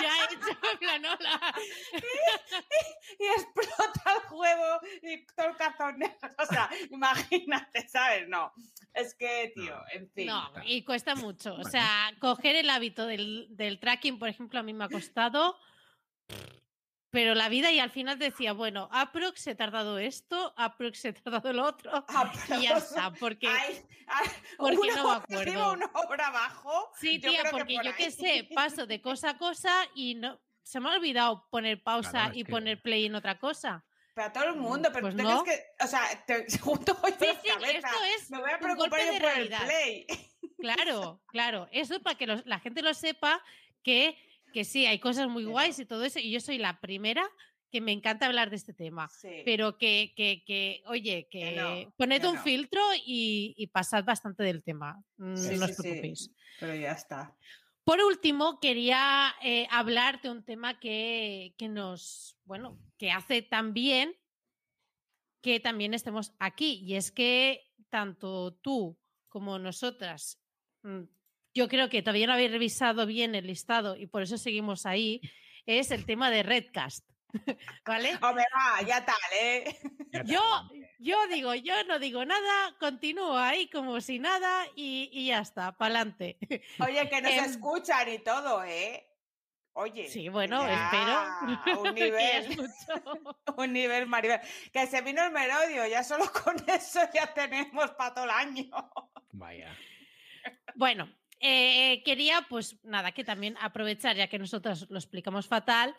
ya 0.00 0.10
he 0.20 0.34
hecho 0.34 0.60
planola. 0.80 1.54
Y, 1.92 3.24
y, 3.24 3.26
explota 3.26 4.02
el 4.06 4.34
huevo 4.34 4.80
y 5.02 5.26
todo 5.34 5.48
el 5.48 5.56
cazón. 5.56 6.02
O 6.38 6.46
sea, 6.46 6.70
imagínate, 6.90 7.88
¿sabes? 7.88 8.28
No. 8.28 8.52
Es 8.92 9.14
que, 9.14 9.52
tío, 9.54 9.74
en 9.92 10.10
fin. 10.10 10.26
No, 10.26 10.50
y 10.64 10.84
cuesta 10.84 11.14
mucho. 11.14 11.54
O 11.54 11.64
sea, 11.64 12.12
coger 12.20 12.56
el 12.56 12.70
hábito 12.70 13.06
del, 13.06 13.46
del 13.50 13.80
tracking, 13.80 14.18
por 14.18 14.28
ejemplo, 14.28 14.60
a 14.60 14.62
mí 14.62 14.72
me 14.72 14.84
ha 14.84 14.88
costado 14.88 15.58
pero 17.12 17.34
la 17.34 17.50
vida 17.50 17.70
y 17.70 17.78
al 17.78 17.90
final 17.90 18.18
decía, 18.18 18.54
bueno, 18.54 18.88
aprox 18.90 19.46
he 19.46 19.54
tardado 19.54 19.98
esto, 19.98 20.54
aprox 20.56 21.04
he 21.04 21.12
tardado 21.12 21.50
el 21.50 21.58
otro 21.58 22.06
y 22.58 22.62
ya 22.62 22.78
está, 22.78 23.12
porque, 23.12 23.48
porque 24.56 24.88
no 24.96 25.04
me 25.04 25.16
acuerdo. 25.16 25.72
Una 25.74 25.90
obra 25.92 26.28
abajo. 26.28 26.90
Sí, 26.98 27.20
tía, 27.20 27.42
porque 27.50 27.76
yo 27.84 27.94
qué 27.96 28.10
sé, 28.10 28.48
paso 28.54 28.86
de 28.86 29.02
cosa 29.02 29.30
a 29.30 29.38
cosa 29.38 29.70
y 29.94 30.14
no 30.14 30.40
se 30.62 30.80
me 30.80 30.88
ha 30.88 30.92
olvidado 30.94 31.46
poner 31.50 31.82
pausa 31.82 32.30
y 32.32 32.44
poner 32.44 32.80
play 32.80 33.04
en 33.04 33.14
otra 33.14 33.38
cosa. 33.38 33.84
Para 34.14 34.32
todo 34.32 34.44
el 34.44 34.56
mundo, 34.56 34.88
pero 34.90 35.10
pues 35.10 35.14
no. 35.14 35.44
que, 35.44 35.62
o 35.80 35.86
sea, 35.86 36.02
te 36.26 36.46
junto 36.60 36.98
hoy 37.02 37.12
sí, 37.18 37.26
sí, 37.42 37.48
esto 37.48 38.04
es 38.16 38.30
me 38.30 38.40
voy 38.40 38.52
a 38.52 38.58
preocupar 38.58 39.00
yo 39.00 39.20
por 39.20 39.30
el 39.30 39.48
play. 39.48 40.06
Claro, 40.58 41.20
claro, 41.26 41.68
eso 41.72 42.00
para 42.00 42.16
que 42.16 42.24
los, 42.24 42.46
la 42.46 42.60
gente 42.60 42.82
lo 42.82 42.94
sepa 42.94 43.42
que 43.82 44.16
que 44.52 44.64
sí, 44.64 44.86
hay 44.86 44.98
cosas 44.98 45.28
muy 45.28 45.44
guays 45.44 45.78
y 45.78 45.86
todo 45.86 46.04
eso, 46.04 46.18
y 46.18 46.30
yo 46.30 46.40
soy 46.40 46.58
la 46.58 46.80
primera 46.80 47.28
que 47.70 47.80
me 47.80 47.92
encanta 47.92 48.26
hablar 48.26 48.50
de 48.50 48.56
este 48.56 48.74
tema, 48.74 49.10
pero 49.46 49.78
que, 49.78 50.12
que, 50.14 50.44
que, 50.46 50.82
oye, 50.86 51.26
que, 51.30 51.88
poned 51.96 52.22
un 52.26 52.38
filtro 52.38 52.82
y, 53.06 53.54
y, 53.56 53.66
pasad 53.68 54.04
bastante 54.04 54.42
del 54.42 54.62
tema, 54.62 55.02
mm, 55.16 55.34
no 55.58 55.64
os 55.64 55.76
preocupéis. 55.76 56.30
Pero 56.60 56.74
ya 56.74 56.92
está. 56.92 57.34
Por 57.82 58.00
último, 58.02 58.60
quería 58.60 59.34
eh, 59.42 59.66
hablar 59.70 60.20
de 60.20 60.30
un 60.30 60.44
tema 60.44 60.78
que, 60.78 61.54
que 61.56 61.68
nos, 61.68 62.36
bueno, 62.44 62.78
que 62.98 63.10
hace 63.10 63.40
también 63.42 64.14
que 65.42 65.58
también 65.58 65.92
estemos 65.92 66.32
aquí, 66.38 66.80
y 66.84 66.94
es 66.94 67.10
que 67.10 67.64
tanto 67.90 68.54
tú 68.62 68.96
como 69.28 69.58
nosotras 69.58 70.40
mm, 70.82 71.02
yo 71.54 71.68
creo 71.68 71.88
que 71.88 72.02
todavía 72.02 72.26
no 72.26 72.32
habéis 72.32 72.50
revisado 72.50 73.06
bien 73.06 73.34
el 73.34 73.46
listado 73.46 73.96
y 73.96 74.06
por 74.06 74.22
eso 74.22 74.38
seguimos 74.38 74.86
ahí, 74.86 75.20
es 75.66 75.90
el 75.90 76.06
tema 76.06 76.30
de 76.30 76.42
Redcast. 76.42 77.06
¿Vale? 77.86 78.18
Hombre, 78.20 78.44
va, 78.54 78.82
ya 78.82 79.04
tal, 79.04 79.16
¿eh? 79.40 79.78
Yo, 80.24 80.42
yo 80.98 81.26
digo, 81.28 81.54
yo 81.54 81.82
no 81.84 81.98
digo 81.98 82.24
nada, 82.24 82.76
continúo 82.78 83.36
ahí 83.38 83.68
como 83.70 84.00
si 84.00 84.18
nada 84.18 84.66
y, 84.76 85.08
y 85.12 85.28
ya 85.28 85.40
está, 85.40 85.72
pa'lante. 85.72 86.38
Oye, 86.80 87.08
que 87.08 87.22
nos 87.22 87.32
em, 87.32 87.44
escuchan 87.44 88.08
y 88.12 88.18
todo, 88.18 88.62
¿eh? 88.64 89.08
Oye. 89.74 90.08
Sí, 90.08 90.28
bueno, 90.28 90.68
espero. 90.68 91.80
Un 91.80 91.94
nivel. 91.94 92.70
un 93.56 93.72
nivel, 93.72 94.06
Maribel. 94.06 94.40
Que 94.70 94.86
se 94.86 95.00
vino 95.00 95.24
el 95.24 95.32
merodio, 95.32 95.86
ya 95.86 96.04
solo 96.04 96.30
con 96.30 96.56
eso 96.68 97.00
ya 97.14 97.32
tenemos 97.32 97.90
para 97.92 98.12
todo 98.12 98.24
el 98.24 98.30
año. 98.30 98.68
Vaya. 99.30 99.74
Bueno, 100.74 101.08
eh, 101.42 102.02
quería, 102.04 102.46
pues 102.48 102.78
nada, 102.84 103.12
que 103.12 103.24
también 103.24 103.56
aprovechar, 103.60 104.16
ya 104.16 104.28
que 104.28 104.38
nosotros 104.38 104.86
lo 104.88 104.98
explicamos 104.98 105.46
fatal, 105.46 105.94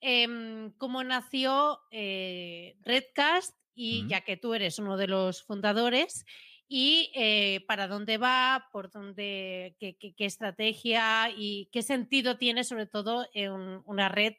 eh, 0.00 0.70
cómo 0.76 1.02
nació 1.02 1.80
eh, 1.90 2.76
Redcast 2.82 3.56
y 3.74 4.06
ya 4.08 4.20
que 4.22 4.36
tú 4.36 4.54
eres 4.54 4.78
uno 4.78 4.96
de 4.96 5.06
los 5.06 5.42
fundadores 5.44 6.24
y 6.68 7.10
eh, 7.14 7.64
para 7.66 7.88
dónde 7.88 8.18
va, 8.18 8.68
por 8.72 8.90
dónde, 8.90 9.76
qué, 9.78 9.96
qué, 9.96 10.14
qué, 10.14 10.26
estrategia 10.26 11.30
y 11.34 11.70
qué 11.72 11.82
sentido 11.82 12.36
tiene 12.36 12.64
sobre 12.64 12.86
todo 12.86 13.26
en 13.32 13.82
una 13.86 14.08
red 14.08 14.34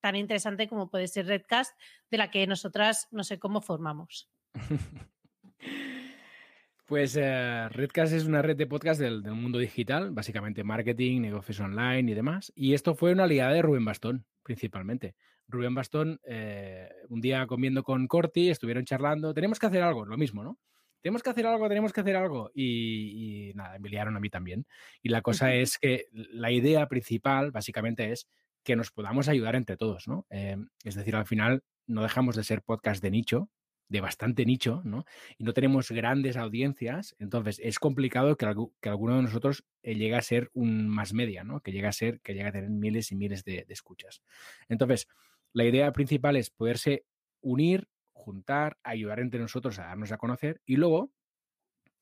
tan 0.00 0.16
interesante 0.16 0.68
como 0.68 0.90
puede 0.90 1.08
ser 1.08 1.26
Redcast, 1.26 1.78
de 2.10 2.18
la 2.18 2.30
que 2.30 2.46
nosotras 2.46 3.08
no 3.10 3.24
sé 3.24 3.38
cómo 3.38 3.60
formamos. 3.60 4.28
Pues 6.88 7.16
eh, 7.20 7.68
Redcast 7.68 8.14
es 8.14 8.24
una 8.24 8.40
red 8.40 8.56
de 8.56 8.66
podcast 8.66 8.98
del, 8.98 9.22
del, 9.22 9.34
mundo 9.34 9.58
digital, 9.58 10.10
básicamente 10.10 10.64
marketing, 10.64 11.20
negocios 11.20 11.60
online 11.60 12.10
y 12.10 12.14
demás. 12.14 12.50
Y 12.56 12.72
esto 12.72 12.94
fue 12.94 13.12
una 13.12 13.24
aliada 13.24 13.52
de 13.52 13.60
Rubén 13.60 13.84
Bastón, 13.84 14.24
principalmente. 14.42 15.14
Rubén 15.48 15.74
Bastón, 15.74 16.18
eh, 16.24 16.88
un 17.10 17.20
día 17.20 17.46
comiendo 17.46 17.82
con 17.82 18.06
Corti, 18.06 18.48
estuvieron 18.48 18.86
charlando, 18.86 19.34
tenemos 19.34 19.58
que 19.58 19.66
hacer 19.66 19.82
algo, 19.82 20.06
lo 20.06 20.16
mismo, 20.16 20.42
¿no? 20.42 20.58
Tenemos 21.02 21.22
que 21.22 21.28
hacer 21.28 21.46
algo, 21.46 21.68
tenemos 21.68 21.92
que 21.92 22.00
hacer 22.00 22.16
algo. 22.16 22.50
Y, 22.54 23.50
y 23.50 23.52
nada, 23.52 23.76
enviaron 23.76 24.16
a 24.16 24.20
mí 24.20 24.30
también. 24.30 24.64
Y 25.02 25.10
la 25.10 25.20
cosa 25.20 25.52
es 25.52 25.76
que 25.76 26.06
la 26.12 26.50
idea 26.50 26.88
principal, 26.88 27.50
básicamente, 27.50 28.12
es 28.12 28.26
que 28.64 28.76
nos 28.76 28.92
podamos 28.92 29.28
ayudar 29.28 29.56
entre 29.56 29.76
todos, 29.76 30.08
¿no? 30.08 30.26
Eh, 30.30 30.56
es 30.84 30.94
decir, 30.94 31.16
al 31.16 31.26
final 31.26 31.62
no 31.86 32.00
dejamos 32.00 32.34
de 32.34 32.44
ser 32.44 32.62
podcast 32.62 33.02
de 33.02 33.10
nicho, 33.10 33.50
de 33.88 34.00
bastante 34.00 34.44
nicho, 34.44 34.82
¿no? 34.84 35.04
Y 35.38 35.44
no 35.44 35.52
tenemos 35.52 35.90
grandes 35.90 36.36
audiencias, 36.36 37.16
entonces 37.18 37.60
es 37.62 37.78
complicado 37.78 38.36
que, 38.36 38.46
que 38.80 38.88
alguno 38.88 39.16
de 39.16 39.22
nosotros 39.22 39.64
eh, 39.82 39.94
llegue 39.94 40.14
a 40.14 40.22
ser 40.22 40.50
un 40.52 40.88
más 40.88 41.14
media, 41.14 41.44
¿no? 41.44 41.60
Que 41.60 41.72
llegue 41.72 41.86
a 41.86 41.92
ser, 41.92 42.20
que 42.20 42.34
llegue 42.34 42.48
a 42.48 42.52
tener 42.52 42.70
miles 42.70 43.10
y 43.12 43.16
miles 43.16 43.44
de, 43.44 43.64
escuchas. 43.68 44.22
Entonces, 44.68 45.08
la 45.52 45.64
idea 45.64 45.90
principal 45.92 46.36
es 46.36 46.50
poderse 46.50 47.04
unir, 47.40 47.88
juntar, 48.12 48.76
ayudar 48.82 49.20
entre 49.20 49.40
nosotros 49.40 49.78
a 49.78 49.84
darnos 49.84 50.12
a 50.12 50.18
conocer 50.18 50.60
y 50.66 50.76
luego 50.76 51.10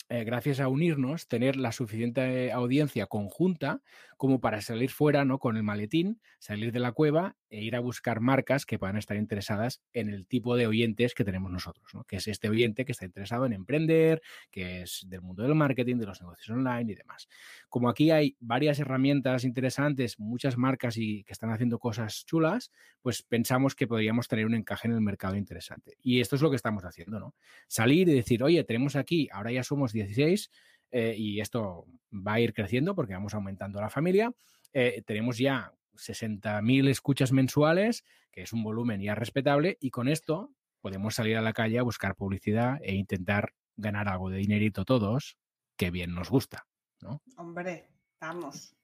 eh, 0.08 0.24
gracias 0.24 0.60
a 0.60 0.68
unirnos, 0.68 1.28
tener 1.28 1.56
la 1.56 1.72
suficiente 1.72 2.52
audiencia 2.52 3.06
conjunta 3.06 3.82
como 4.16 4.40
para 4.40 4.60
salir 4.60 4.90
fuera 4.90 5.24
¿no? 5.24 5.38
con 5.38 5.56
el 5.56 5.62
maletín, 5.62 6.20
salir 6.38 6.72
de 6.72 6.80
la 6.80 6.92
cueva 6.92 7.36
e 7.50 7.62
ir 7.62 7.76
a 7.76 7.80
buscar 7.80 8.20
marcas 8.20 8.66
que 8.66 8.78
puedan 8.78 8.96
estar 8.96 9.16
interesadas 9.16 9.82
en 9.92 10.08
el 10.08 10.26
tipo 10.26 10.56
de 10.56 10.66
oyentes 10.66 11.14
que 11.14 11.24
tenemos 11.24 11.50
nosotros, 11.52 11.86
¿no? 11.94 12.04
que 12.04 12.16
es 12.16 12.26
este 12.26 12.48
oyente 12.48 12.84
que 12.84 12.92
está 12.92 13.04
interesado 13.04 13.46
en 13.46 13.52
emprender, 13.52 14.22
que 14.50 14.82
es 14.82 15.04
del 15.08 15.22
mundo 15.22 15.42
del 15.42 15.54
marketing, 15.54 15.96
de 15.96 16.06
los 16.06 16.20
negocios 16.20 16.50
online 16.50 16.92
y 16.92 16.94
demás. 16.94 17.28
Como 17.68 17.88
aquí 17.88 18.10
hay 18.10 18.36
varias 18.40 18.78
herramientas 18.78 19.44
interesantes, 19.44 20.18
muchas 20.18 20.56
marcas 20.56 20.96
y 20.96 21.24
que 21.24 21.32
están 21.32 21.50
haciendo 21.50 21.78
cosas 21.78 22.24
chulas, 22.24 22.72
pues 23.02 23.22
pensamos 23.22 23.74
que 23.74 23.86
podríamos 23.86 24.28
tener 24.28 24.46
un 24.46 24.54
encaje 24.54 24.88
en 24.88 24.94
el 24.94 25.00
mercado 25.00 25.36
interesante. 25.36 25.96
Y 26.02 26.20
esto 26.20 26.36
es 26.36 26.42
lo 26.42 26.50
que 26.50 26.56
estamos 26.56 26.84
haciendo, 26.84 27.20
¿no? 27.20 27.34
Salir 27.68 28.08
y 28.08 28.14
decir, 28.14 28.42
oye, 28.42 28.64
tenemos 28.64 28.96
aquí, 28.96 29.28
ahora 29.32 29.52
ya 29.52 29.62
somos 29.62 29.92
16 29.92 30.50
eh, 30.98 31.14
y 31.16 31.40
esto 31.40 31.84
va 32.10 32.34
a 32.34 32.40
ir 32.40 32.54
creciendo 32.54 32.94
porque 32.94 33.12
vamos 33.12 33.34
aumentando 33.34 33.80
la 33.82 33.90
familia. 33.90 34.32
Eh, 34.72 35.02
tenemos 35.06 35.36
ya 35.36 35.72
60.000 35.94 36.88
escuchas 36.88 37.32
mensuales, 37.32 38.02
que 38.32 38.42
es 38.42 38.52
un 38.54 38.62
volumen 38.62 39.00
ya 39.02 39.14
respetable, 39.14 39.76
y 39.80 39.90
con 39.90 40.08
esto 40.08 40.50
podemos 40.80 41.14
salir 41.14 41.36
a 41.36 41.42
la 41.42 41.52
calle 41.52 41.78
a 41.78 41.82
buscar 41.82 42.14
publicidad 42.14 42.78
e 42.82 42.94
intentar 42.94 43.52
ganar 43.76 44.08
algo 44.08 44.30
de 44.30 44.38
dinerito 44.38 44.84
todos, 44.86 45.36
que 45.76 45.90
bien 45.90 46.14
nos 46.14 46.30
gusta, 46.30 46.66
¿no? 47.02 47.20
Hombre, 47.36 47.90
vamos. 48.18 48.74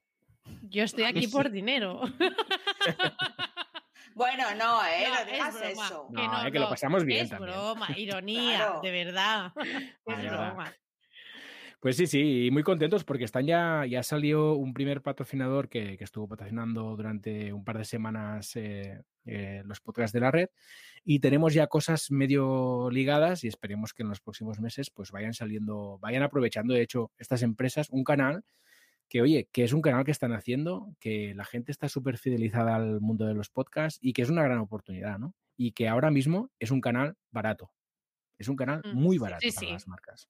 Yo 0.69 0.83
estoy 0.85 1.05
aquí 1.11 1.29
por 1.29 1.51
dinero. 1.51 2.03
Bueno, 4.15 4.45
no, 4.59 4.85
¿eh? 4.87 5.07
No, 5.09 5.25
no 5.25 5.31
digas 5.33 5.55
es 5.55 5.61
broma, 5.73 5.87
eso. 5.87 6.07
Que 6.09 6.15
No, 6.23 6.33
no, 6.33 6.47
eh, 6.47 6.53
que 6.53 6.59
lo 6.59 6.69
pasamos 6.69 7.05
bien 7.05 7.25
es 7.25 7.31
también. 7.31 7.51
broma, 7.53 7.89
ironía, 7.97 8.57
Claro. 8.59 8.81
de 8.83 8.91
verdad. 8.91 9.53
Es 10.05 10.23
broma. 10.31 10.73
Pues 11.83 11.97
sí, 11.97 12.07
sí, 12.07 12.47
y 12.47 12.51
muy 12.53 12.63
contentos 12.63 13.03
porque 13.03 13.25
están 13.25 13.45
ya, 13.45 13.85
ya 13.87 14.05
salió 14.05 14.55
un 14.55 14.73
primer 14.73 15.03
patrocinador 15.03 15.69
que, 15.69 15.97
que 15.99 16.05
estuvo 16.05 16.29
patrocinando 16.29 16.95
durante 16.97 17.53
un 17.53 17.65
par 17.65 17.77
de 17.79 17.85
semanas 17.85 18.55
eh, 18.55 19.03
eh, 19.25 19.63
los 19.67 19.81
podcasts 19.81 20.13
de 20.13 20.21
la 20.21 20.31
red 20.31 20.49
y 21.05 21.19
tenemos 21.19 21.55
ya 21.55 21.67
cosas 21.67 22.13
medio 22.13 22.89
ligadas 22.89 23.43
y 23.43 23.49
esperemos 23.49 23.95
que 23.95 24.05
en 24.05 24.11
los 24.11 24.21
próximos 24.21 24.61
meses 24.61 24.91
pues 24.91 25.11
vayan 25.11 25.35
saliendo, 25.35 25.99
vayan 26.01 26.23
aprovechando 26.23 26.73
de 26.73 26.83
hecho 26.83 27.11
estas 27.19 27.43
empresas 27.43 27.89
un 27.91 28.05
canal 28.05 28.45
que 29.09 29.23
oye, 29.23 29.49
que 29.53 29.65
es 29.65 29.73
un 29.73 29.83
canal 29.83 30.05
que 30.05 30.13
están 30.13 30.33
haciendo, 30.33 30.97
que 31.01 31.35
la 31.35 31.45
gente 31.45 31.73
está 31.73 31.89
súper 31.89 32.19
fidelizada 32.19 32.77
al 32.77 33.01
mundo 33.01 33.27
de 33.27 33.35
los 33.35 33.51
podcasts 33.51 33.99
y 34.03 34.13
que 34.15 34.23
es 34.23 34.31
una 34.31 34.45
gran 34.45 34.59
oportunidad, 34.59 35.19
¿no? 35.19 35.35
Y 35.57 35.73
que 35.73 35.89
ahora 35.89 36.11
mismo 36.11 36.51
es 36.61 36.71
un 36.71 36.81
canal 36.81 37.17
barato. 37.31 37.73
Es 38.39 38.49
un 38.49 38.57
canal 38.57 38.85
Mm, 38.85 38.91
muy 38.91 39.19
sí, 39.19 39.19
barato 39.19 39.47
sí, 39.51 39.53
para 39.53 39.69
sí. 39.69 39.73
las 39.73 39.89
marcas. 39.89 40.29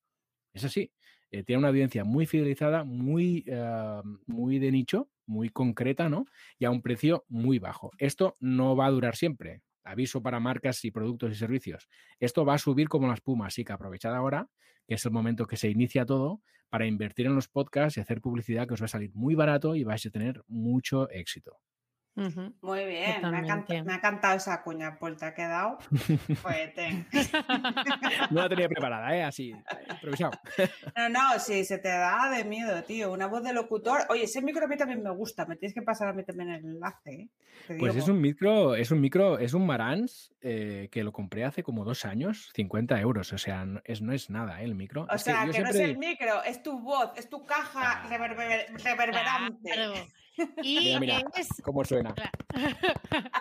Es 0.52 0.64
así. 0.64 0.92
Eh, 1.32 1.42
tiene 1.42 1.60
una 1.60 1.68
audiencia 1.68 2.04
muy 2.04 2.26
fidelizada, 2.26 2.84
muy, 2.84 3.42
eh, 3.46 4.02
muy 4.26 4.58
de 4.58 4.70
nicho, 4.70 5.08
muy 5.24 5.48
concreta, 5.48 6.10
¿no? 6.10 6.26
Y 6.58 6.66
a 6.66 6.70
un 6.70 6.82
precio 6.82 7.24
muy 7.28 7.58
bajo. 7.58 7.90
Esto 7.96 8.36
no 8.38 8.76
va 8.76 8.86
a 8.86 8.90
durar 8.90 9.16
siempre. 9.16 9.62
Aviso 9.82 10.22
para 10.22 10.40
marcas 10.40 10.84
y 10.84 10.90
productos 10.90 11.32
y 11.32 11.34
servicios. 11.34 11.88
Esto 12.20 12.44
va 12.44 12.54
a 12.54 12.58
subir 12.58 12.88
como 12.88 13.08
la 13.08 13.14
espuma, 13.14 13.46
así 13.46 13.64
que 13.64 13.72
aprovechad 13.72 14.14
ahora, 14.14 14.50
que 14.86 14.94
es 14.94 15.04
el 15.06 15.12
momento 15.12 15.46
que 15.46 15.56
se 15.56 15.70
inicia 15.70 16.04
todo, 16.04 16.42
para 16.68 16.86
invertir 16.86 17.26
en 17.26 17.34
los 17.34 17.48
podcasts 17.48 17.96
y 17.96 18.00
hacer 18.00 18.20
publicidad 18.20 18.68
que 18.68 18.74
os 18.74 18.82
va 18.82 18.86
a 18.86 18.88
salir 18.88 19.10
muy 19.14 19.34
barato 19.34 19.74
y 19.74 19.84
vais 19.84 20.04
a 20.04 20.10
tener 20.10 20.42
mucho 20.48 21.08
éxito. 21.10 21.60
Muy 22.14 22.84
bien, 22.84 23.04
me 23.06 23.10
ha, 23.10 23.20
Totalmente. 23.22 23.48
canta- 23.48 23.84
me 23.84 23.94
ha 23.94 24.00
cantado 24.00 24.36
esa 24.36 24.62
cuña, 24.62 24.98
pues 24.98 25.16
te 25.16 25.24
ha 25.24 25.34
quedado 25.34 25.78
fuerte. 26.42 27.06
No 28.30 28.42
la 28.42 28.48
tenía 28.48 28.68
preparada, 28.68 29.16
¿eh? 29.16 29.22
Así, 29.24 29.54
improvisado. 29.90 30.32
No, 30.96 31.08
no, 31.08 31.38
sí, 31.38 31.64
se 31.64 31.78
te 31.78 31.88
da 31.88 32.30
de 32.30 32.44
miedo, 32.44 32.82
tío. 32.84 33.12
Una 33.12 33.26
voz 33.26 33.42
de 33.42 33.52
locutor. 33.52 34.00
Oye, 34.10 34.24
ese 34.24 34.42
micro 34.42 34.64
a 34.66 34.68
mí 34.68 34.76
también 34.76 35.02
me 35.02 35.10
gusta. 35.10 35.46
Me 35.46 35.56
tienes 35.56 35.74
que 35.74 35.82
pasar 35.82 36.08
a 36.08 36.12
mí 36.12 36.22
también 36.22 36.50
el 36.50 36.64
enlace. 36.64 37.10
¿eh? 37.12 37.28
Pues 37.66 37.78
digo. 37.78 37.88
es 37.94 38.08
un 38.08 38.20
micro, 38.20 38.74
es 38.74 38.90
un 38.90 39.00
micro, 39.00 39.38
es 39.38 39.54
un 39.54 39.66
Marantz 39.66 40.32
eh, 40.42 40.88
que 40.92 41.02
lo 41.04 41.12
compré 41.12 41.44
hace 41.44 41.62
como 41.62 41.84
dos 41.84 42.04
años, 42.04 42.50
50 42.54 43.00
euros. 43.00 43.32
O 43.32 43.38
sea, 43.38 43.64
no 43.64 43.80
es, 43.84 44.02
no 44.02 44.12
es 44.12 44.28
nada, 44.30 44.60
¿eh? 44.60 44.64
El 44.64 44.74
micro. 44.74 45.06
O 45.10 45.14
Es 45.14 45.22
sea, 45.22 45.46
que 45.50 45.60
no 45.62 45.68
es 45.70 45.76
el 45.76 45.96
micro, 45.98 46.42
es 46.44 46.62
tu 46.62 46.78
voz, 46.80 47.12
es 47.16 47.28
tu 47.30 47.44
caja 47.46 48.02
Ah. 48.04 48.08
reverber- 48.10 48.66
reverberante. 48.84 49.70
Claro. 49.72 49.94
Y 50.62 50.78
Mira, 50.78 51.00
mira, 51.00 51.22
es 51.36 51.48
cómo 51.62 51.84
suena. 51.84 52.14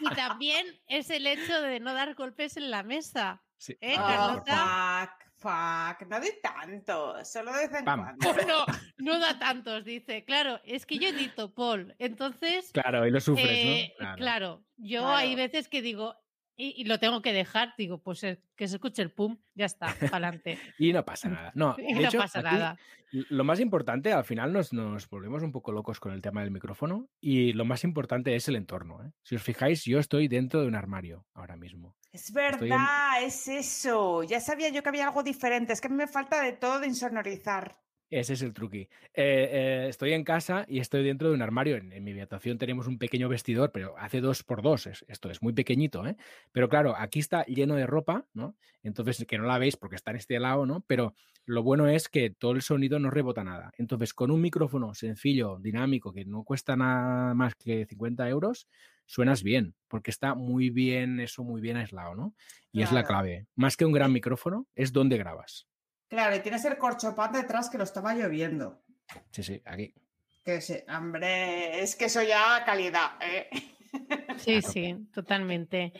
Y 0.00 0.08
también 0.14 0.66
es 0.86 1.10
el 1.10 1.26
hecho 1.26 1.60
de 1.62 1.80
no 1.80 1.94
dar 1.94 2.14
golpes 2.14 2.56
en 2.56 2.70
la 2.70 2.82
mesa. 2.82 3.42
Sí. 3.58 3.76
¿Eh, 3.80 3.96
Oh, 3.98 4.06
Carlota? 4.06 5.10
fuck, 5.38 5.98
fuck. 5.98 6.08
No 6.08 6.20
doy 6.20 6.30
tanto, 6.42 7.24
solo 7.24 7.52
de 7.52 7.66
vez 7.68 7.78
en 7.78 7.84
Pam. 7.84 8.16
cuando. 8.22 8.66
No, 8.98 9.12
no 9.14 9.18
da 9.18 9.38
tantos, 9.38 9.84
dice. 9.84 10.24
Claro, 10.24 10.60
es 10.64 10.86
que 10.86 10.98
yo 10.98 11.08
edito, 11.08 11.52
Paul. 11.54 11.94
Entonces, 11.98 12.70
Claro, 12.72 13.06
y 13.06 13.10
lo 13.10 13.20
sufres, 13.20 13.48
eh, 13.50 13.94
¿no? 14.00 14.14
claro. 14.16 14.64
yo 14.76 15.00
Claro. 15.00 15.16
hay 15.16 15.34
veces 15.34 15.68
que 15.68 15.82
digo, 15.82 16.14
y, 16.56 16.80
y 16.80 16.84
lo 16.84 16.98
tengo 16.98 17.20
que 17.22 17.32
dejar, 17.32 17.74
digo, 17.76 17.98
pues 17.98 18.22
eh, 18.24 18.40
que 18.56 18.68
se 18.68 18.76
escuche 18.76 19.02
el 19.02 19.10
pum, 19.10 19.38
ya 19.54 19.66
está, 19.66 19.86
para 19.94 20.08
adelante. 20.28 20.58
Y 20.78 20.92
no 20.92 21.04
pasa 21.04 21.28
nada. 21.28 21.52
No, 21.54 21.74
Y 21.78 21.94
de 21.94 22.00
no 22.02 22.08
hecho, 22.08 22.18
pasa 22.18 22.40
aquí 22.40 22.48
nada. 22.48 22.78
Lo 23.10 23.44
más 23.44 23.60
importante, 23.60 24.12
al 24.12 24.24
final 24.24 24.52
nos, 24.52 24.72
nos 24.72 25.08
volvemos 25.08 25.42
un 25.44 25.52
poco 25.52 25.70
locos 25.70 26.00
con 26.00 26.12
el 26.12 26.20
tema 26.20 26.40
del 26.42 26.50
micrófono 26.50 27.08
y 27.20 27.52
lo 27.52 27.64
más 27.64 27.84
importante 27.84 28.34
es 28.34 28.48
el 28.48 28.56
entorno. 28.56 29.04
¿eh? 29.04 29.12
Si 29.22 29.36
os 29.36 29.42
fijáis, 29.42 29.84
yo 29.84 30.00
estoy 30.00 30.26
dentro 30.26 30.60
de 30.60 30.66
un 30.66 30.74
armario 30.74 31.24
ahora 31.32 31.56
mismo. 31.56 31.94
Es 32.12 32.30
en- 32.30 32.34
verdad, 32.34 33.22
es 33.22 33.46
eso. 33.46 34.24
Ya 34.24 34.40
sabía 34.40 34.68
yo 34.70 34.82
que 34.82 34.88
había 34.88 35.06
algo 35.06 35.22
diferente. 35.22 35.72
Es 35.72 35.80
que 35.80 35.88
me 35.88 36.08
falta 36.08 36.40
de 36.42 36.52
todo 36.54 36.80
de 36.80 36.88
insonorizar. 36.88 37.76
Ese 38.20 38.34
es 38.34 38.42
el 38.42 38.52
truqui. 38.52 38.82
Eh, 38.82 38.88
eh, 39.14 39.86
estoy 39.88 40.12
en 40.12 40.22
casa 40.22 40.64
y 40.68 40.78
estoy 40.78 41.02
dentro 41.02 41.28
de 41.28 41.34
un 41.34 41.42
armario. 41.42 41.76
En, 41.76 41.92
en 41.92 42.04
mi 42.04 42.12
habitación 42.12 42.58
tenemos 42.58 42.86
un 42.86 42.96
pequeño 42.98 43.28
vestidor, 43.28 43.72
pero 43.72 43.98
hace 43.98 44.20
dos 44.20 44.44
por 44.44 44.62
dos. 44.62 44.86
es- 44.86 45.04
esto 45.08 45.30
es 45.30 45.42
muy 45.42 45.52
pequeñito, 45.52 46.06
¿eh? 46.06 46.16
Pero 46.52 46.68
claro, 46.68 46.94
aquí 46.96 47.18
está 47.18 47.44
lleno 47.46 47.74
de 47.74 47.86
ropa, 47.86 48.26
¿no? 48.32 48.56
Entonces, 48.84 49.24
que 49.26 49.36
no 49.38 49.44
la 49.46 49.58
veis 49.58 49.76
porque 49.76 49.96
está 49.96 50.12
en 50.12 50.18
este 50.18 50.38
lado, 50.38 50.64
¿no? 50.64 50.84
Pero 50.86 51.14
lo 51.44 51.64
bueno 51.64 51.88
es 51.88 52.08
que 52.08 52.30
todo 52.30 52.52
el 52.52 52.62
sonido 52.62 53.00
no 53.00 53.10
rebota 53.10 53.42
nada. 53.42 53.72
Entonces, 53.78 54.14
con 54.14 54.30
un 54.30 54.40
micrófono 54.40 54.94
sencillo, 54.94 55.58
dinámico, 55.60 56.12
que 56.12 56.24
no 56.24 56.44
cuesta 56.44 56.76
nada 56.76 57.34
más 57.34 57.56
que 57.56 57.84
50 57.86 58.28
euros, 58.28 58.68
suenas 59.06 59.42
bien, 59.42 59.74
porque 59.88 60.10
está 60.12 60.34
muy 60.36 60.70
bien, 60.70 61.18
eso 61.18 61.42
muy 61.42 61.60
bien 61.60 61.76
aislado, 61.78 62.14
¿no? 62.14 62.34
Y 62.70 62.82
es 62.82 62.92
la 62.92 63.02
clave. 63.04 63.46
Más 63.56 63.76
que 63.76 63.84
un 63.84 63.92
gran 63.92 64.12
micrófono, 64.12 64.68
es 64.76 64.92
donde 64.92 65.18
grabas. 65.18 65.66
Claro, 66.14 66.36
y 66.36 66.38
tienes 66.38 66.64
el 66.64 66.78
corchopán 66.78 67.32
detrás 67.32 67.68
que 67.68 67.76
lo 67.76 67.82
estaba 67.82 68.14
lloviendo. 68.14 68.80
Sí, 69.32 69.42
sí, 69.42 69.60
aquí. 69.64 69.92
Que 70.44 70.60
sí, 70.60 70.76
hombre, 70.88 71.80
es 71.82 71.96
que 71.96 72.04
eso 72.04 72.22
ya 72.22 72.62
calidad, 72.64 73.18
¿eh? 73.20 73.50
Sí, 74.36 74.62
sí, 74.62 75.08
totalmente. 75.12 75.92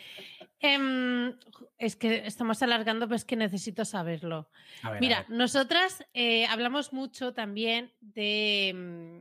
Em, 0.60 1.36
es 1.78 1.96
que 1.96 2.24
estamos 2.26 2.62
alargando, 2.62 3.08
pero 3.08 3.16
es 3.16 3.24
que 3.24 3.34
necesito 3.34 3.84
saberlo. 3.84 4.48
Ver, 4.84 5.00
Mira, 5.00 5.26
nosotras 5.28 6.06
eh, 6.14 6.46
hablamos 6.46 6.92
mucho 6.92 7.34
también 7.34 7.92
de, 8.00 8.72
mm, 8.72 9.18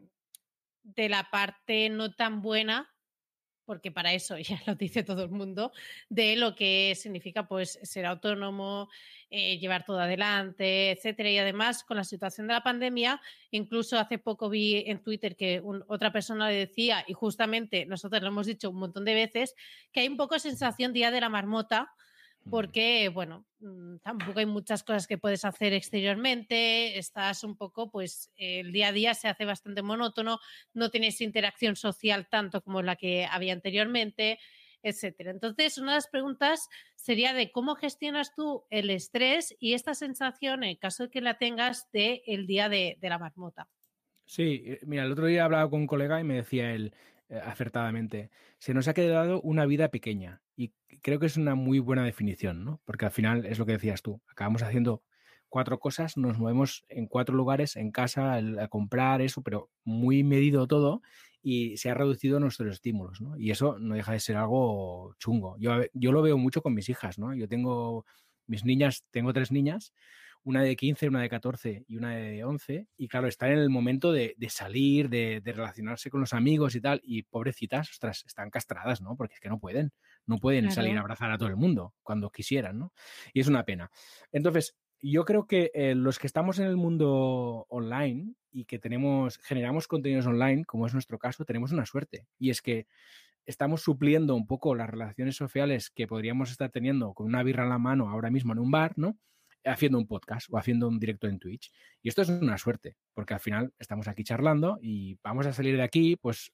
de 0.83 1.09
la 1.09 1.31
parte 1.31 1.89
no 1.89 2.13
tan 2.13 2.43
buena, 2.43 2.93
porque 3.65 3.91
para 3.91 4.13
eso 4.13 4.37
ya 4.37 4.61
lo 4.67 4.75
dice 4.75 5.03
todo 5.03 5.23
el 5.23 5.31
mundo, 5.31 5.71
de 6.09 6.35
lo 6.35 6.55
que 6.55 6.93
significa 6.95 7.47
pues 7.47 7.79
ser 7.81 8.05
autónomo, 8.05 8.89
eh, 9.35 9.57
llevar 9.57 9.83
todo 9.83 9.99
adelante, 9.99 10.91
etcétera. 10.91 11.29
Y 11.31 11.39
además, 11.39 11.83
con 11.83 11.97
la 11.97 12.03
situación 12.03 12.45
de 12.47 12.53
la 12.53 12.61
pandemia, 12.61 13.19
incluso 13.49 13.97
hace 13.97 14.19
poco 14.19 14.47
vi 14.47 14.83
en 14.85 15.01
Twitter 15.01 15.35
que 15.35 15.59
un- 15.59 15.83
otra 15.87 16.11
persona 16.13 16.49
le 16.49 16.55
decía, 16.55 17.03
y 17.07 17.13
justamente 17.13 17.85
nosotros 17.87 18.21
lo 18.21 18.27
hemos 18.27 18.45
dicho 18.45 18.69
un 18.69 18.77
montón 18.77 19.05
de 19.05 19.15
veces, 19.15 19.55
que 19.91 20.01
hay 20.01 20.07
un 20.07 20.17
poco 20.17 20.37
sensación 20.37 20.93
día 20.93 21.09
de 21.09 21.19
la 21.21 21.29
marmota, 21.29 21.91
Mm. 22.45 22.49
porque, 22.51 23.09
bueno, 23.09 23.45
mm, 23.59 23.97
tampoco 24.03 24.39
hay 24.39 24.45
muchas 24.45 24.83
cosas 24.83 25.07
que 25.07 25.17
puedes 25.17 25.45
hacer 25.45 25.73
exteriormente, 25.73 26.97
estás 26.99 27.43
un 27.43 27.55
poco, 27.57 27.89
pues 27.89 28.31
el 28.35 28.71
día 28.73 28.89
a 28.89 28.91
día 28.91 29.13
se 29.13 29.29
hace 29.29 29.45
bastante 29.45 29.81
monótono, 29.81 30.39
no 30.73 30.89
tienes 30.91 31.21
interacción 31.21 31.75
social 31.75 32.27
tanto 32.29 32.61
como 32.61 32.81
la 32.81 32.97
que 32.97 33.25
había 33.25 33.53
anteriormente, 33.53 34.39
etcétera. 34.83 35.31
Entonces, 35.31 35.77
una 35.77 35.91
de 35.93 35.97
las 35.97 36.07
preguntas 36.07 36.69
sería 36.95 37.33
de 37.33 37.51
cómo 37.51 37.75
gestionas 37.75 38.35
tú 38.35 38.65
el 38.69 38.89
estrés 38.89 39.55
y 39.59 39.73
esta 39.73 39.93
sensación, 39.95 40.63
en 40.63 40.77
caso 40.77 41.03
de 41.03 41.09
que 41.09 41.21
la 41.21 41.37
tengas, 41.37 41.89
de 41.91 42.21
el 42.27 42.45
día 42.47 42.69
de, 42.69 42.97
la 43.01 43.17
marmota. 43.19 43.69
Sí, 44.25 44.63
eh, 44.65 44.79
mira, 44.85 45.03
el 45.03 45.11
otro 45.11 45.25
día 45.25 45.45
hablaba 45.45 45.69
con 45.69 45.81
un 45.81 45.87
colega 45.87 46.19
y 46.19 46.23
me 46.23 46.35
decía 46.35 46.71
él, 46.73 46.93
eh, 47.29 47.39
acertadamente, 47.43 48.29
se 48.59 48.73
nos 48.73 48.87
ha 48.87 48.93
quedado 48.93 49.41
una 49.41 49.65
vida 49.65 49.89
pequeña. 49.89 50.41
Y 50.55 50.73
creo 51.01 51.19
que 51.19 51.25
es 51.25 51.37
una 51.37 51.55
muy 51.55 51.79
buena 51.79 52.03
definición, 52.05 52.63
¿no? 52.63 52.81
Porque 52.85 53.05
al 53.05 53.11
final 53.11 53.45
es 53.45 53.59
lo 53.59 53.65
que 53.65 53.73
decías 53.73 54.01
tú, 54.01 54.21
acabamos 54.27 54.61
haciendo 54.63 55.03
cuatro 55.49 55.79
cosas, 55.79 56.17
nos 56.17 56.39
movemos 56.39 56.85
en 56.89 57.07
cuatro 57.07 57.35
lugares, 57.35 57.75
en 57.75 57.91
casa, 57.91 58.39
el- 58.39 58.59
a 58.59 58.67
comprar 58.69 59.21
eso, 59.21 59.41
pero 59.43 59.69
muy 59.83 60.23
medido 60.23 60.67
todo 60.67 61.01
y 61.43 61.75
se 61.75 61.89
ha 61.89 61.93
reducido 61.93 62.39
nuestros 62.39 62.71
estímulos, 62.71 63.19
¿no? 63.21 63.37
Y 63.37 63.51
eso 63.51 63.77
no 63.77 63.95
deja 63.95 64.13
de 64.13 64.21
ser 64.21 64.37
algo 64.37 65.13
chungo. 65.19 65.57
Yo, 65.59 65.73
yo 65.93 66.13
lo 66.13 66.21
veo 66.21 66.37
mucho 66.37 66.61
con 66.61 66.73
mis 66.73 66.87
hijas, 66.87 67.19
¿no? 67.19 67.35
Yo 67.35 67.49
tengo 67.49 68.05
mis 68.47 68.63
niñas, 68.63 69.03
tengo 69.11 69.33
tres 69.33 69.51
niñas, 69.51 69.93
una 70.45 70.61
de 70.61 70.75
15, 70.75 71.07
una 71.09 71.21
de 71.21 71.29
14 71.29 71.85
y 71.87 71.97
una 71.97 72.15
de 72.15 72.43
11, 72.43 72.87
y 72.97 73.07
claro, 73.09 73.27
están 73.27 73.51
en 73.51 73.59
el 73.59 73.69
momento 73.69 74.11
de, 74.11 74.35
de 74.37 74.49
salir, 74.49 75.09
de, 75.09 75.41
de 75.41 75.51
relacionarse 75.51 76.09
con 76.09 76.21
los 76.21 76.33
amigos 76.33 76.75
y 76.75 76.81
tal, 76.81 77.01
y 77.03 77.23
pobrecitas, 77.23 77.89
ostras, 77.89 78.23
están 78.25 78.49
castradas, 78.49 79.01
¿no? 79.01 79.15
Porque 79.17 79.35
es 79.35 79.39
que 79.41 79.49
no 79.49 79.59
pueden, 79.59 79.91
no 80.25 80.39
pueden 80.39 80.71
salir 80.71 80.97
a 80.97 81.01
abrazar 81.01 81.31
a 81.31 81.37
todo 81.37 81.49
el 81.49 81.57
mundo 81.57 81.93
cuando 82.03 82.29
quisieran, 82.29 82.77
¿no? 82.79 82.93
Y 83.33 83.41
es 83.41 83.47
una 83.47 83.63
pena. 83.63 83.91
Entonces, 84.31 84.75
yo 85.11 85.25
creo 85.25 85.47
que 85.47 85.71
eh, 85.73 85.95
los 85.95 86.17
que 86.17 86.27
estamos 86.27 86.59
en 86.59 86.65
el 86.65 86.77
mundo 86.77 87.65
online 87.69 88.35
y 88.51 88.65
que 88.65 88.79
tenemos, 88.79 89.37
generamos 89.39 89.87
contenidos 89.87 90.27
online, 90.27 90.63
como 90.65 90.87
es 90.87 90.93
nuestro 90.93 91.19
caso, 91.19 91.43
tenemos 91.43 91.71
una 91.71 91.85
suerte. 91.85 92.27
Y 92.39 92.51
es 92.51 92.61
que 92.61 92.87
estamos 93.45 93.81
supliendo 93.81 94.35
un 94.35 94.47
poco 94.47 94.75
las 94.75 94.89
relaciones 94.89 95.35
sociales 95.35 95.89
que 95.89 96.07
podríamos 96.07 96.51
estar 96.51 96.69
teniendo 96.69 97.13
con 97.13 97.27
una 97.27 97.43
birra 97.43 97.63
en 97.63 97.69
la 97.69 97.79
mano 97.79 98.09
ahora 98.09 98.29
mismo 98.29 98.53
en 98.53 98.59
un 98.59 98.71
bar, 98.71 98.93
¿no? 98.95 99.17
Haciendo 99.65 99.97
un 99.97 100.07
podcast 100.07 100.47
o 100.51 100.57
haciendo 100.57 100.87
un 100.87 100.99
directo 100.99 101.27
en 101.27 101.39
Twitch. 101.39 101.71
Y 102.01 102.09
esto 102.09 102.21
es 102.21 102.29
una 102.29 102.57
suerte, 102.57 102.95
porque 103.13 103.33
al 103.33 103.39
final 103.39 103.73
estamos 103.79 104.07
aquí 104.07 104.23
charlando 104.23 104.77
y 104.81 105.17
vamos 105.23 105.45
a 105.47 105.53
salir 105.53 105.75
de 105.75 105.83
aquí, 105.83 106.15
pues, 106.15 106.53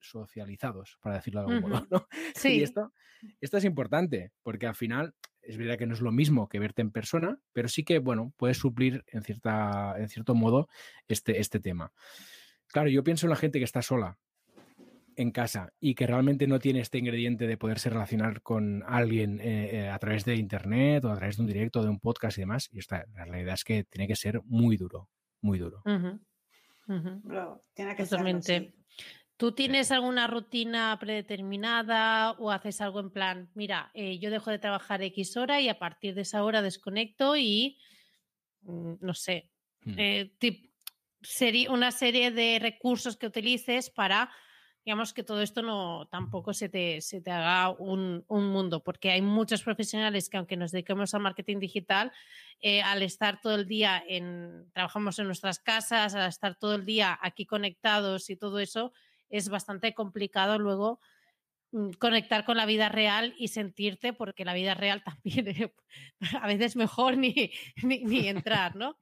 socializados, 0.00 0.98
para 1.02 1.16
decirlo 1.16 1.44
de 1.44 1.54
algún 1.54 1.70
modo. 1.70 1.86
¿no? 1.90 2.06
Sí. 2.34 2.58
Y 2.58 2.62
esto, 2.62 2.92
esto 3.40 3.58
es 3.58 3.64
importante, 3.64 4.32
porque 4.42 4.66
al 4.66 4.74
final 4.74 5.14
es 5.46 5.56
verdad 5.56 5.78
que 5.78 5.86
no 5.86 5.94
es 5.94 6.00
lo 6.00 6.12
mismo 6.12 6.48
que 6.48 6.58
verte 6.58 6.82
en 6.82 6.90
persona, 6.90 7.38
pero 7.52 7.68
sí 7.68 7.84
que, 7.84 7.98
bueno, 7.98 8.32
puedes 8.36 8.58
suplir 8.58 9.04
en, 9.08 9.22
cierta, 9.22 9.94
en 9.98 10.08
cierto 10.08 10.34
modo 10.34 10.68
este, 11.08 11.40
este 11.40 11.60
tema. 11.60 11.92
Claro, 12.68 12.88
yo 12.88 13.04
pienso 13.04 13.26
en 13.26 13.30
la 13.30 13.36
gente 13.36 13.58
que 13.58 13.64
está 13.64 13.82
sola 13.82 14.18
en 15.16 15.30
casa 15.30 15.72
y 15.78 15.94
que 15.94 16.08
realmente 16.08 16.48
no 16.48 16.58
tiene 16.58 16.80
este 16.80 16.98
ingrediente 16.98 17.46
de 17.46 17.56
poderse 17.56 17.88
relacionar 17.88 18.42
con 18.42 18.82
alguien 18.84 19.38
eh, 19.40 19.70
eh, 19.84 19.88
a 19.88 19.98
través 20.00 20.24
de 20.24 20.34
internet 20.34 21.04
o 21.04 21.12
a 21.12 21.16
través 21.16 21.36
de 21.36 21.42
un 21.42 21.46
directo, 21.46 21.82
de 21.82 21.88
un 21.88 22.00
podcast 22.00 22.36
y 22.36 22.40
demás. 22.40 22.68
Y 22.72 22.80
esta, 22.80 23.04
la 23.14 23.24
realidad 23.24 23.54
es 23.54 23.62
que 23.62 23.84
tiene 23.84 24.08
que 24.08 24.16
ser 24.16 24.40
muy 24.44 24.76
duro, 24.76 25.08
muy 25.40 25.58
duro. 25.60 25.82
Lo- 26.86 27.64
tiene 27.74 27.94
que 27.94 28.04
serlo, 28.06 28.18
Totalmente. 28.18 28.58
sí. 28.58 28.74
¿Tú 29.36 29.52
tienes 29.52 29.90
alguna 29.90 30.26
rutina 30.28 30.96
predeterminada 31.00 32.32
o 32.32 32.50
haces 32.52 32.80
algo 32.80 33.00
en 33.00 33.10
plan, 33.10 33.50
mira, 33.54 33.90
eh, 33.94 34.18
yo 34.20 34.30
dejo 34.30 34.50
de 34.50 34.60
trabajar 34.60 35.02
X 35.02 35.36
hora 35.36 35.60
y 35.60 35.68
a 35.68 35.78
partir 35.78 36.14
de 36.14 36.22
esa 36.22 36.44
hora 36.44 36.62
desconecto 36.62 37.36
y, 37.36 37.78
mm, 38.62 38.94
no 39.00 39.14
sé, 39.14 39.50
Hmm. 39.84 39.94
eh, 39.98 40.32
tip- 40.38 40.72
una 41.70 41.90
serie 41.90 42.30
de 42.30 42.58
recursos 42.60 43.16
que 43.16 43.26
utilices 43.26 43.90
para, 43.90 44.30
digamos, 44.84 45.14
que 45.14 45.22
todo 45.24 45.40
esto 45.42 45.62
no 45.62 46.06
tampoco 46.10 46.52
se 46.52 46.68
te, 46.68 47.00
se 47.00 47.20
te 47.22 47.30
haga 47.30 47.70
un, 47.70 48.24
un 48.28 48.48
mundo, 48.48 48.82
porque 48.84 49.10
hay 49.10 49.22
muchos 49.22 49.62
profesionales 49.62 50.28
que 50.28 50.36
aunque 50.36 50.56
nos 50.56 50.70
dediquemos 50.72 51.14
al 51.14 51.22
marketing 51.22 51.58
digital, 51.60 52.12
eh, 52.60 52.82
al 52.82 53.02
estar 53.02 53.40
todo 53.40 53.54
el 53.54 53.66
día 53.66 54.02
en, 54.06 54.70
trabajamos 54.74 55.18
en 55.18 55.26
nuestras 55.26 55.58
casas, 55.58 56.14
al 56.14 56.28
estar 56.28 56.56
todo 56.56 56.74
el 56.74 56.84
día 56.84 57.18
aquí 57.22 57.46
conectados 57.46 58.28
y 58.30 58.36
todo 58.36 58.58
eso, 58.58 58.92
es 59.36 59.48
bastante 59.48 59.94
complicado 59.94 60.58
luego 60.58 61.00
mm, 61.72 61.90
conectar 61.98 62.44
con 62.44 62.56
la 62.56 62.66
vida 62.66 62.88
real 62.88 63.34
y 63.38 63.48
sentirte, 63.48 64.12
porque 64.12 64.44
la 64.44 64.54
vida 64.54 64.74
real 64.74 65.02
también 65.44 65.48
eh, 65.48 65.74
a 66.40 66.46
veces 66.48 66.76
mejor 66.76 67.16
ni, 67.18 67.52
ni, 67.82 68.04
ni 68.04 68.28
entrar, 68.28 68.76
¿no? 68.76 68.98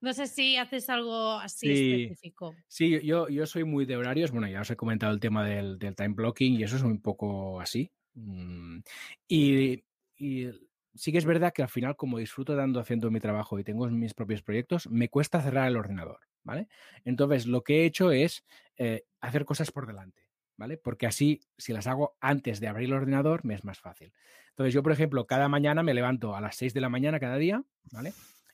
No 0.00 0.12
sé 0.14 0.26
si 0.26 0.56
haces 0.56 0.88
algo 0.90 1.32
así 1.34 1.72
Sí. 1.72 1.72
específico. 1.72 2.54
Sí, 2.68 3.00
yo, 3.04 3.28
yo 3.28 3.46
soy 3.46 3.64
muy 3.64 3.84
de 3.86 3.96
horarios. 3.96 4.30
Bueno, 4.30 4.48
ya 4.48 4.60
os 4.62 4.70
he 4.70 4.76
comentado 4.76 5.12
el 5.12 5.20
tema 5.20 5.44
del, 5.46 5.78
del 5.78 5.94
time 5.96 6.10
blocking 6.14 6.54
y 6.54 6.62
eso 6.62 6.76
es 6.76 6.82
un 6.82 7.00
poco 7.02 7.60
así. 7.60 7.90
Mm, 8.14 8.80
Y, 9.28 9.84
y 10.16 10.46
sí 10.94 11.12
que 11.12 11.18
es 11.18 11.24
verdad 11.24 11.52
que 11.52 11.62
al 11.62 11.68
final, 11.68 11.96
como 11.96 12.18
disfruto 12.18 12.54
dando 12.56 12.80
haciendo 12.80 13.10
mi 13.10 13.20
trabajo 13.20 13.58
y 13.58 13.64
tengo 13.64 13.88
mis 13.88 14.14
propios 14.14 14.42
proyectos, 14.42 14.88
me 14.88 15.08
cuesta 15.08 15.40
cerrar 15.40 15.68
el 15.68 15.76
ordenador, 15.76 16.20
¿vale? 16.42 16.68
Entonces, 17.04 17.46
lo 17.46 17.62
que 17.62 17.82
he 17.82 17.84
hecho 17.84 18.12
es 18.12 18.44
eh, 18.76 19.04
hacer 19.20 19.44
cosas 19.44 19.70
por 19.70 19.86
delante, 19.86 20.28
¿vale? 20.56 20.76
Porque 20.76 21.06
así, 21.06 21.40
si 21.56 21.72
las 21.72 21.86
hago 21.86 22.16
antes 22.20 22.60
de 22.60 22.68
abrir 22.68 22.88
el 22.88 22.94
ordenador, 22.94 23.44
me 23.44 23.54
es 23.54 23.64
más 23.64 23.78
fácil. 23.78 24.12
Entonces, 24.50 24.74
yo, 24.74 24.82
por 24.82 24.92
ejemplo, 24.92 25.26
cada 25.26 25.48
mañana 25.48 25.82
me 25.82 25.94
levanto 25.94 26.34
a 26.34 26.40
las 26.40 26.56
6 26.56 26.74
de 26.74 26.80
la 26.80 26.88
mañana 26.88 27.20
cada 27.20 27.36
día, 27.36 27.62
¿vale? 27.92 28.12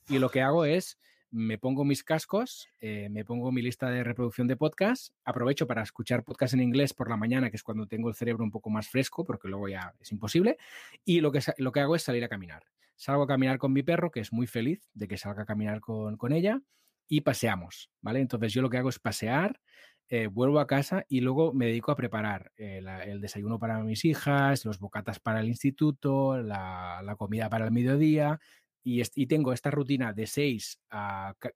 Y 0.08 0.18
lo 0.18 0.30
que 0.30 0.42
hago 0.42 0.64
es, 0.64 0.98
me 1.30 1.58
pongo 1.58 1.84
mis 1.84 2.04
cascos, 2.04 2.68
eh, 2.80 3.08
me 3.10 3.24
pongo 3.24 3.52
mi 3.52 3.62
lista 3.62 3.90
de 3.90 4.04
reproducción 4.04 4.46
de 4.46 4.56
podcast, 4.56 5.12
aprovecho 5.24 5.66
para 5.66 5.82
escuchar 5.82 6.24
podcast 6.24 6.54
en 6.54 6.60
inglés 6.60 6.94
por 6.94 7.10
la 7.10 7.16
mañana, 7.16 7.50
que 7.50 7.56
es 7.56 7.62
cuando 7.62 7.86
tengo 7.86 8.08
el 8.08 8.14
cerebro 8.14 8.44
un 8.44 8.50
poco 8.50 8.70
más 8.70 8.88
fresco, 8.88 9.24
porque 9.24 9.48
luego 9.48 9.68
ya 9.68 9.94
es 10.00 10.12
imposible, 10.12 10.56
y 11.04 11.20
lo 11.20 11.32
que, 11.32 11.40
lo 11.58 11.72
que 11.72 11.80
hago 11.80 11.96
es 11.96 12.02
salir 12.02 12.24
a 12.24 12.28
caminar. 12.28 12.64
Salgo 12.94 13.24
a 13.24 13.26
caminar 13.26 13.58
con 13.58 13.72
mi 13.72 13.82
perro, 13.82 14.10
que 14.10 14.20
es 14.20 14.32
muy 14.32 14.46
feliz 14.46 14.88
de 14.94 15.08
que 15.08 15.18
salga 15.18 15.42
a 15.42 15.46
caminar 15.46 15.80
con, 15.80 16.16
con 16.16 16.32
ella, 16.32 16.62
y 17.08 17.20
paseamos, 17.20 17.90
¿vale? 18.00 18.20
Entonces 18.20 18.52
yo 18.52 18.62
lo 18.62 18.70
que 18.70 18.78
hago 18.78 18.88
es 18.88 18.98
pasear, 18.98 19.60
eh, 20.08 20.28
vuelvo 20.28 20.60
a 20.60 20.68
casa 20.68 21.04
y 21.08 21.20
luego 21.20 21.52
me 21.52 21.66
dedico 21.66 21.90
a 21.90 21.96
preparar 21.96 22.52
eh, 22.56 22.80
el 23.06 23.20
desayuno 23.20 23.58
para 23.58 23.82
mis 23.82 24.04
hijas, 24.04 24.64
los 24.64 24.78
bocatas 24.78 25.18
para 25.18 25.40
el 25.40 25.48
instituto, 25.48 26.40
la, 26.40 27.02
la 27.02 27.16
comida 27.16 27.48
para 27.48 27.64
el 27.64 27.72
mediodía, 27.72 28.38
y, 28.86 29.26
tengo 29.26 29.52
esta 29.52 29.70
rutina 29.70 30.12
de 30.12 30.26
6 30.26 30.78
a 30.90 31.34
ca- 31.38 31.52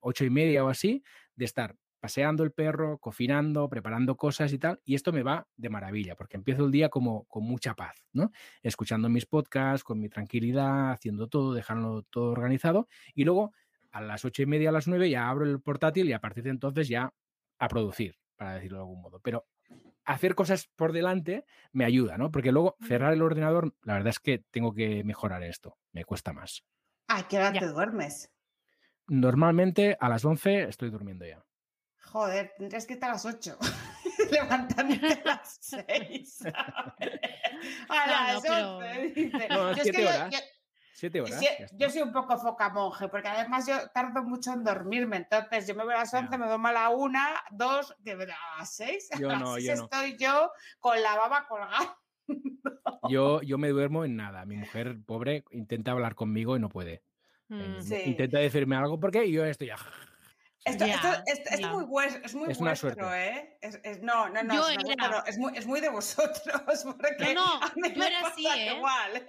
ocho 0.00 0.24
y 0.24 0.30
media 0.30 0.64
o 0.64 0.68
así, 0.68 1.02
de 1.36 1.44
estar 1.44 1.76
paseando 2.00 2.42
el 2.44 2.52
perro, 2.52 2.98
cocinando, 2.98 3.68
preparando 3.68 4.16
cosas 4.16 4.52
y 4.54 4.58
tal, 4.58 4.80
y 4.84 4.94
esto 4.94 5.12
me 5.12 5.22
va 5.22 5.46
de 5.56 5.68
maravilla, 5.68 6.16
porque 6.16 6.36
empiezo 6.38 6.64
el 6.64 6.70
día 6.72 6.88
como 6.88 7.24
con 7.26 7.44
mucha 7.44 7.74
paz, 7.74 8.06
¿no? 8.14 8.30
Escuchando 8.62 9.10
mis 9.10 9.26
podcasts, 9.26 9.84
con 9.84 10.00
mi 10.00 10.08
tranquilidad, 10.08 10.92
haciendo 10.92 11.28
todo, 11.28 11.52
dejándolo 11.52 12.02
todo 12.04 12.30
organizado, 12.32 12.88
y 13.14 13.24
luego 13.24 13.52
a 13.92 14.00
las 14.00 14.24
ocho 14.24 14.42
y 14.42 14.46
media, 14.46 14.70
a 14.70 14.72
las 14.72 14.88
nueve, 14.88 15.10
ya 15.10 15.28
abro 15.28 15.44
el 15.44 15.60
portátil 15.60 16.08
y 16.08 16.12
a 16.14 16.20
partir 16.20 16.44
de 16.44 16.50
entonces 16.50 16.88
ya 16.88 17.12
a 17.58 17.68
producir, 17.68 18.16
para 18.36 18.54
decirlo 18.54 18.78
de 18.78 18.82
algún 18.84 19.02
modo. 19.02 19.20
Pero 19.20 19.46
hacer 20.12 20.34
cosas 20.34 20.66
por 20.76 20.92
delante 20.92 21.44
me 21.72 21.84
ayuda, 21.84 22.16
¿no? 22.18 22.30
Porque 22.30 22.52
luego 22.52 22.76
cerrar 22.86 23.12
el 23.12 23.22
ordenador, 23.22 23.74
la 23.82 23.94
verdad 23.94 24.08
es 24.10 24.18
que 24.18 24.38
tengo 24.50 24.72
que 24.74 25.04
mejorar 25.04 25.42
esto, 25.42 25.78
me 25.92 26.04
cuesta 26.04 26.32
más. 26.32 26.64
¿A 27.08 27.26
qué 27.28 27.38
hora 27.38 27.52
Ya. 27.52 27.60
te 27.60 27.66
duermes? 27.66 28.30
Normalmente 29.06 29.96
a 30.00 30.08
las 30.08 30.24
11 30.24 30.64
estoy 30.64 30.90
durmiendo 30.90 31.26
ya. 31.26 31.44
Joder, 32.04 32.52
tendrías 32.56 32.86
que 32.86 32.94
estar 32.94 33.10
a 33.10 33.14
las 33.14 33.24
8. 33.26 33.58
Levantándote 34.30 35.12
a 35.12 35.24
las 35.24 35.58
6. 35.60 36.42
a 37.88 38.06
No, 38.06 38.12
las 38.12 38.34
no, 38.34 38.40
pero- 38.42 38.76
11. 38.78 39.12
dice. 39.14 39.48
No, 39.48 39.72
Yo 39.76 39.82
es 39.82 39.90
que 39.92 40.02
yo- 40.04 40.28
yo- 40.30 40.38
Siete 41.00 41.18
horas. 41.22 41.38
Sí, 41.40 41.46
yo 41.72 41.88
soy 41.88 42.02
un 42.02 42.12
poco 42.12 42.36
foca 42.36 42.68
monje, 42.68 43.08
porque 43.08 43.26
además 43.28 43.66
yo 43.66 43.88
tardo 43.88 44.22
mucho 44.22 44.52
en 44.52 44.62
dormirme. 44.62 45.16
Entonces, 45.16 45.66
yo 45.66 45.74
me 45.74 45.82
voy 45.84 45.94
a 45.94 45.98
las 46.00 46.12
Ya. 46.12 46.18
11, 46.18 46.36
me 46.36 46.46
duermo 46.46 46.68
a 46.68 46.72
la 46.72 46.88
1, 46.90 47.18
2, 47.52 47.96
que 48.04 48.16
me- 48.16 48.24
a 48.24 48.58
las 48.58 48.74
6. 48.76 49.08
Yo 49.26 49.30
a 49.30 49.32
las 49.32 49.40
no, 49.40 49.54
6 49.54 49.66
yo 49.66 49.74
no. 49.76 49.84
estoy 49.84 50.16
yo 50.18 50.52
con 50.78 51.00
la 51.02 51.16
baba 51.16 51.46
colgada. 51.48 51.96
Yo, 53.08 53.40
yo 53.40 53.56
me 53.56 53.70
duermo 53.70 54.04
en 54.04 54.16
nada. 54.16 54.44
Mi 54.44 54.56
mujer, 54.58 54.98
pobre, 55.06 55.42
intenta 55.52 55.92
hablar 55.92 56.14
conmigo 56.14 56.54
y 56.56 56.60
no 56.60 56.68
puede. 56.68 56.92
Eh, 56.92 57.02
Mm, 57.78 57.80
Sí. 57.82 57.96
Intenta 58.04 58.38
decirme 58.38 58.76
algo 58.76 59.00
porque 59.00 59.28
yo 59.32 59.44
estoy 59.44 59.68
ya. 59.68 59.76
Esto, 60.66 60.84
Ya, 60.86 60.94
esto- 60.96 61.08
esto- 61.08 61.32
esto 61.32 61.50
ya. 61.58 61.66
es 61.68 61.72
muy, 61.72 61.84
vues- 61.86 62.20
es 62.22 62.34
muy 62.34 62.50
Es 62.52 62.58
una 62.60 62.70
vuestro, 62.72 62.90
suerte. 62.94 63.28
¿eh? 63.28 63.58
Es, 63.62 63.80
es- 63.82 64.02
no, 64.02 64.28
no, 64.28 64.42
no, 64.42 64.54
Yo 64.54 64.68
es, 64.68 64.74
vuestra, 64.76 65.06
era- 65.06 65.08
no, 65.18 65.24
es, 65.24 65.38
muy, 65.38 65.56
es 65.56 65.66
muy 65.66 65.80
de 65.80 65.88
vosotros. 65.88 66.36
Porque 67.00 67.34
No, 67.34 67.44
no, 67.58 67.66
a 67.66 67.72
mí 67.74 67.90
yo 67.90 67.98
me 67.98 68.06
era 68.06 68.20
pasa 68.20 68.34
así, 68.34 68.46
¿eh? 68.46 68.74
igual. 68.76 69.26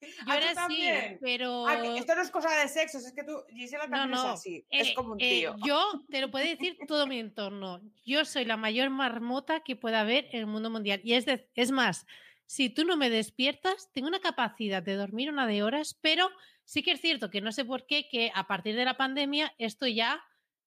Yo 0.26 0.32
¿A 0.32 0.36
era 0.36 0.50
así, 0.50 0.54
también? 0.54 1.18
pero... 1.20 1.66
Ah, 1.66 1.96
esto 1.96 2.14
no 2.14 2.22
es 2.22 2.30
cosa 2.30 2.54
de 2.60 2.68
sexos, 2.68 3.04
es 3.04 3.12
que 3.12 3.24
tú, 3.24 3.32
Gisela 3.50 3.86
No, 3.86 3.96
también 3.98 4.10
no. 4.10 4.32
es 4.34 4.40
así. 4.40 4.66
es 4.70 4.88
eh, 4.88 4.94
como 4.94 5.12
un 5.12 5.20
eh, 5.20 5.28
tío. 5.40 5.56
yo 5.64 5.80
te 6.10 6.20
lo 6.20 6.30
puede 6.30 6.50
decir 6.50 6.78
todo 6.86 7.06
mi 7.06 7.18
entorno. 7.18 7.80
Yo 8.04 8.24
soy 8.24 8.44
la 8.44 8.56
mayor 8.56 8.90
marmota 8.90 9.60
que 9.60 9.76
pueda 9.76 10.00
haber 10.00 10.26
en 10.32 10.40
el 10.40 10.46
mundo 10.46 10.70
mundial. 10.70 11.00
Y 11.02 11.14
es, 11.14 11.26
de- 11.26 11.48
es 11.54 11.70
más, 11.70 12.06
si 12.46 12.70
tú 12.70 12.84
no 12.84 12.96
me 12.96 13.10
despiertas, 13.10 13.90
tengo 13.92 14.08
una 14.08 14.20
capacidad 14.20 14.82
de 14.82 14.94
dormir 14.94 15.30
una 15.30 15.46
de 15.46 15.62
horas, 15.62 15.98
pero 16.00 16.30
sí 16.64 16.82
que 16.82 16.92
es 16.92 17.00
cierto 17.00 17.30
que 17.30 17.40
no 17.40 17.52
sé 17.52 17.64
por 17.64 17.86
qué, 17.86 18.08
que 18.08 18.30
a 18.34 18.46
partir 18.46 18.76
de 18.76 18.84
la 18.84 18.96
pandemia 18.96 19.54
esto 19.58 19.86
ya, 19.86 20.22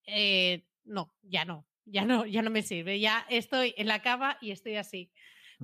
eh, 0.05 0.67
no, 0.83 1.15
ya 1.21 1.45
no, 1.45 1.67
ya 1.85 2.05
no, 2.05 2.25
ya 2.25 2.41
no 2.41 2.49
me 2.49 2.63
sirve, 2.63 2.99
ya 2.99 3.25
estoy 3.29 3.73
en 3.77 3.87
la 3.87 4.01
cama 4.01 4.37
y 4.41 4.51
estoy 4.51 4.75
así. 4.75 5.11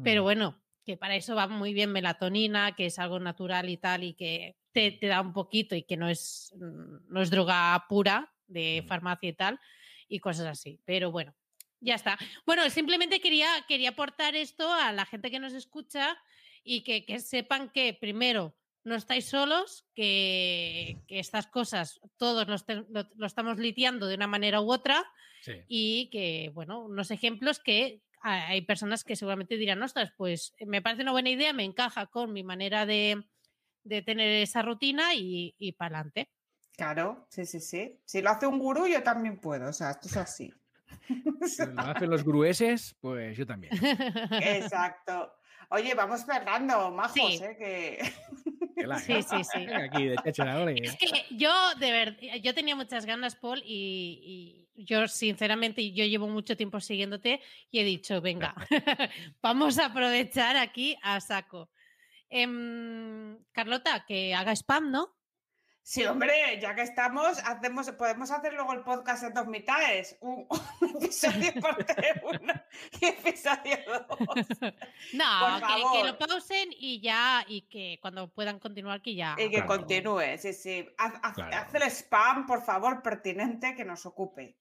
Pero 0.04 0.22
Mm. 0.22 0.26
bueno, 0.26 0.64
que 0.88 0.96
para 0.98 1.18
eso 1.18 1.36
va 1.36 1.48
muy 1.48 1.74
bien 1.74 1.92
melatonina, 1.92 2.74
que 2.76 2.86
es 2.86 2.98
algo 2.98 3.20
natural 3.20 3.68
y 3.68 3.76
tal, 3.76 4.06
y 4.06 4.14
que 4.14 4.56
te, 4.72 4.92
te 4.94 5.08
da 5.08 5.20
un 5.20 5.34
poquito 5.34 5.76
y 5.76 5.84
que 5.84 5.98
no 5.98 6.08
es, 6.08 6.54
mm, 6.56 7.14
no 7.14 7.22
es 7.22 7.30
droga 7.30 7.86
pura 7.90 8.34
de 8.48 8.86
farmacia 8.88 9.28
y 9.30 9.34
tal, 9.34 9.60
y 10.08 10.20
cosas 10.20 10.46
así. 10.48 10.80
Pero 10.86 11.12
bueno, 11.12 11.36
ya 11.82 11.96
está. 11.96 12.18
Bueno, 12.46 12.68
simplemente 12.70 13.20
quería, 13.20 13.50
quería 13.68 13.90
aportar 13.90 14.38
esto 14.38 14.72
a 14.74 14.94
la 14.94 15.06
gente 15.06 15.30
que 15.30 15.40
nos 15.40 15.52
escucha 15.52 16.18
y 16.64 16.84
que, 16.86 17.06
que 17.06 17.20
sepan 17.20 17.70
que 17.70 17.94
primero 17.94 18.56
no 18.86 18.96
estáis 18.96 19.26
solos, 19.26 19.86
que, 19.94 20.98
que 21.06 21.20
estas 21.20 21.48
cosas 21.48 22.00
todos 22.16 22.48
los 22.48 22.66
te- 22.66 22.86
lo, 22.90 23.10
lo 23.14 23.26
estamos 23.28 23.58
lidiando 23.60 24.08
de 24.08 24.16
una 24.16 24.28
manera 24.28 24.62
u 24.62 24.72
otra 24.72 25.06
Sí. 25.42 25.54
y 25.68 26.10
que, 26.10 26.50
bueno, 26.54 26.80
unos 26.80 27.12
ejemplos 27.12 27.60
que 27.60 28.02
hay 28.28 28.62
personas 28.62 29.04
que 29.04 29.16
seguramente 29.16 29.58
dirán, 29.58 29.82
ostras, 29.82 30.12
pues 30.18 30.54
me 30.66 30.82
parece 30.82 31.04
una 31.04 31.12
buena 31.12 31.30
idea, 31.30 31.54
me 31.54 31.64
encaja 31.64 32.08
con 32.08 32.34
mi 32.34 32.44
manera 32.44 32.86
de, 32.86 33.24
de 33.84 34.02
tener 34.02 34.30
esa 34.42 34.62
rutina 34.62 35.16
y, 35.16 35.56
y 35.58 35.74
para 35.74 35.98
adelante. 36.00 36.30
Claro, 36.76 37.28
sí, 37.30 37.46
sí, 37.46 37.60
sí. 37.60 38.00
Si 38.06 38.22
lo 38.22 38.30
hace 38.30 38.46
un 38.46 38.60
gurú, 38.60 38.88
yo 38.88 39.02
también 39.02 39.40
puedo. 39.40 39.70
O 39.70 39.74
sea, 39.74 39.92
esto 39.92 40.08
es 40.08 40.18
así. 40.18 40.54
Si 41.48 41.66
lo 41.66 41.82
hacen 41.82 42.10
los 42.10 42.24
grueses, 42.24 42.96
pues 43.02 43.38
yo 43.38 43.46
también. 43.46 43.74
Exacto. 44.42 45.34
Oye, 45.70 45.94
vamos 45.96 46.22
cerrando, 46.22 46.92
majos, 46.92 47.14
Sí. 47.14 47.40
¿eh? 47.44 47.56
Que... 47.58 48.14
Sí, 49.06 49.22
sí, 49.24 49.44
sí. 49.44 49.66
Aquí, 49.74 50.06
de 50.06 50.56
ole. 50.56 50.76
Es 50.84 50.96
que 50.98 51.36
yo, 51.36 51.52
de 51.80 51.92
verdad, 51.92 52.18
yo 52.44 52.54
tenía 52.54 52.76
muchas 52.76 53.06
ganas, 53.08 53.36
Paul, 53.36 53.62
y, 53.66 54.22
y 54.24 54.67
yo, 54.78 55.08
sinceramente, 55.08 55.92
yo 55.92 56.06
llevo 56.06 56.28
mucho 56.28 56.56
tiempo 56.56 56.80
siguiéndote 56.80 57.42
y 57.72 57.80
he 57.80 57.84
dicho, 57.84 58.22
venga, 58.22 58.56
vamos 59.42 59.78
a 59.80 59.86
aprovechar 59.88 60.56
aquí 60.58 60.98
a 61.02 61.20
saco. 61.20 61.70
Em, 62.30 63.38
Carlota, 63.52 64.06
que 64.08 64.34
haga 64.36 64.52
spam, 64.56 64.92
¿no? 64.92 65.14
Sí, 65.82 66.04
hombre, 66.04 66.60
ya 66.62 66.76
que 66.76 66.82
estamos, 66.82 67.40
hacemos, 67.46 67.90
podemos 67.92 68.30
hacer 68.30 68.52
luego 68.54 68.74
el 68.74 68.82
podcast 68.82 69.24
en 69.24 69.34
dos 69.34 69.48
mitades. 69.48 70.18
Un, 70.20 70.46
un 70.82 70.98
episodio 70.98 71.54
parte 71.62 71.96
uno 72.24 72.54
y 73.00 73.06
episodio 73.06 73.78
dos. 73.88 74.48
No, 75.14 75.94
que, 75.94 76.04
lo 76.04 76.18
pausen 76.18 76.72
y 76.78 77.00
ya, 77.00 77.46
y 77.48 77.62
que 77.70 78.00
cuando 78.02 78.28
puedan 78.28 78.60
continuar, 78.60 79.02
que 79.02 79.16
ya. 79.16 79.36
Y 79.38 79.44
que 79.50 79.64
Claro. 79.64 79.68
continúe, 79.68 80.38
sí, 80.38 80.52
sí. 80.52 80.86
Haz, 80.98 81.14
haz- 81.24 81.36
Claro. 81.36 81.56
haz 81.56 81.74
el 81.76 81.84
spam, 81.84 82.46
por 82.46 82.62
favor, 82.66 83.02
pertinente 83.02 83.74
que 83.74 83.86
nos 83.86 84.06
ocupe. 84.06 84.58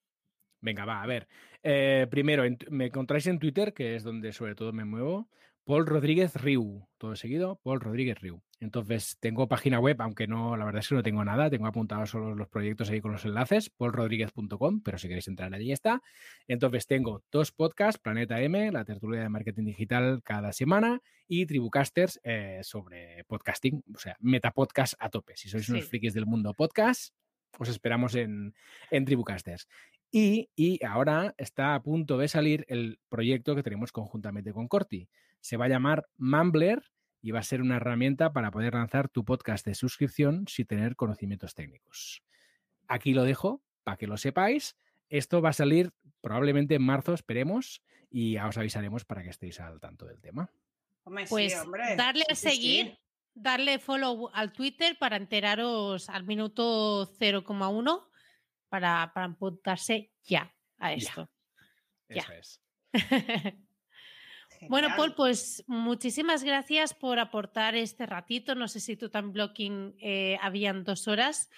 Venga, 0.61 0.85
va, 0.85 1.03
a 1.03 1.07
ver. 1.07 1.29
Eh, 1.63 2.07
primero, 2.11 2.45
en 2.45 2.59
me 2.71 2.87
encontráis 2.87 3.27
en 3.27 3.39
Twitter, 3.39 3.73
que 3.73 3.97
es 3.97 4.03
donde 4.03 4.33
sobre 4.33 4.55
todo 4.55 4.73
me 4.73 4.85
muevo. 4.85 5.29
Paul 5.67 5.85
Rodríguez 5.85 6.37
Riu, 6.37 6.87
todo 6.97 7.17
seguido, 7.17 7.59
Paul 7.65 7.81
Rodríguez 7.81 8.21
Riu. 8.21 8.41
Entonces, 8.61 9.17
tengo 9.19 9.49
página 9.49 9.81
web, 9.81 10.01
aunque 10.01 10.29
no, 10.29 10.57
la 10.57 10.65
verdad 10.65 10.79
es 10.79 10.89
que 10.89 10.95
no 10.95 11.03
tengo 11.03 11.25
nada, 11.25 11.51
tengo 11.51 11.67
apuntados 11.67 12.11
solo 12.11 12.37
los 12.37 12.49
proyectos 12.49 12.89
ahí 12.89 13.01
con 13.01 13.11
los 13.11 13.25
enlaces, 13.25 13.69
paulrodríguez.com, 13.71 14.81
pero 14.83 14.97
si 14.97 15.09
queréis 15.09 15.27
entrar 15.27 15.53
allí 15.53 15.73
está. 15.73 16.03
Entonces, 16.47 16.87
tengo 16.87 17.25
dos 17.33 17.51
podcasts, 17.51 18.01
Planeta 18.01 18.41
M, 18.41 18.71
la 18.71 18.85
tertulia 18.85 19.23
de 19.23 19.29
marketing 19.29 19.65
digital 19.65 20.23
cada 20.23 20.53
semana, 20.53 21.03
y 21.27 21.47
Tribucasters 21.47 22.21
eh, 22.23 22.61
sobre 22.63 23.25
podcasting, 23.25 23.83
o 23.93 23.99
sea, 23.99 24.17
metapodcast 24.21 24.95
a 25.01 25.11
tope. 25.11 25.37
Si 25.37 25.49
sois 25.49 25.69
unos 25.69 25.89
frikis 25.89 26.15
del 26.15 26.27
mundo 26.27 26.55
podcast, 26.55 27.13
os 27.59 27.69
esperamos 27.69 28.15
en, 28.15 28.55
en 28.91 29.05
Tribucasters. 29.05 29.67
Y, 30.11 30.49
y 30.57 30.85
ahora 30.85 31.35
está 31.37 31.75
a 31.75 31.83
punto 31.83 32.17
de 32.19 32.29
salir 32.29 32.65
el 32.69 33.01
proyecto 33.09 33.55
que 33.55 33.63
tenemos 33.63 33.93
conjuntamente 33.93 34.53
con 34.53 34.69
Corti. 34.69 35.09
Se 35.41 35.57
va 35.57 35.67
a 35.67 35.69
llamar 35.69 36.09
Mumbler 36.17 36.83
y 37.21 37.33
va 37.33 37.41
a 37.41 37.43
ser 37.45 37.61
una 37.61 37.77
herramienta 37.77 38.33
para 38.33 38.51
poder 38.51 38.75
lanzar 38.75 39.09
tu 39.09 39.25
podcast 39.25 39.67
de 39.67 39.75
suscripción 39.75 40.47
sin 40.49 40.67
tener 40.67 40.97
conocimientos 40.97 41.55
técnicos. 41.55 42.23
Aquí 42.89 43.13
lo 43.15 43.25
dejo 43.25 43.63
para 43.85 43.97
que 43.97 44.07
lo 44.07 44.17
sepáis. 44.17 44.77
Esto 45.09 45.43
va 45.43 45.51
a 45.51 45.53
salir 45.55 45.93
probablemente 46.21 46.75
en 46.77 46.83
marzo, 46.83 47.13
esperemos, 47.15 47.83
y 48.11 48.35
ya 48.35 48.49
os 48.49 48.57
avisaremos 48.59 49.05
para 49.05 49.23
que 49.23 49.31
estéis 49.31 49.61
al 49.61 49.81
tanto 49.81 50.07
del 50.07 50.21
tema. 50.21 50.51
Sí, 51.05 51.25
Pues 51.29 51.61
hombre. 51.61 51.95
darle 51.97 52.25
a 52.31 52.35
Sí, 52.35 52.49
sí, 52.49 52.51
sí. 52.51 52.57
seguir, 52.57 52.99
darle 53.35 53.79
follow 53.79 54.31
al 54.33 54.53
Twitter 54.53 54.97
para 54.99 55.17
enteraros 55.17 56.09
al 56.09 56.25
minuto 56.25 57.07
0,1 57.19 58.05
para, 58.77 59.11
para 59.15 59.27
apuntarse 59.27 60.11
ya 60.25 60.53
a 60.79 60.93
esto. 60.93 61.31
Ya. 62.09 62.23
Eso 62.23 62.33
es. 62.33 62.63
Bueno. 64.71 64.89
Paul, 64.97 65.15
pues 65.15 65.63
muchísimas 65.67 66.43
gracias 66.43 66.95
por 66.95 67.19
aportar 67.19 67.75
este 67.75 68.07
ratito. 68.07 68.55
No 68.55 68.69
sé 68.69 68.81
si 68.81 68.97
tu 68.97 69.11
time 69.11 69.29
blocking 69.29 69.95
eh, 70.01 70.39
habían 70.41 70.83
dos 70.83 71.09
horas. 71.09 71.51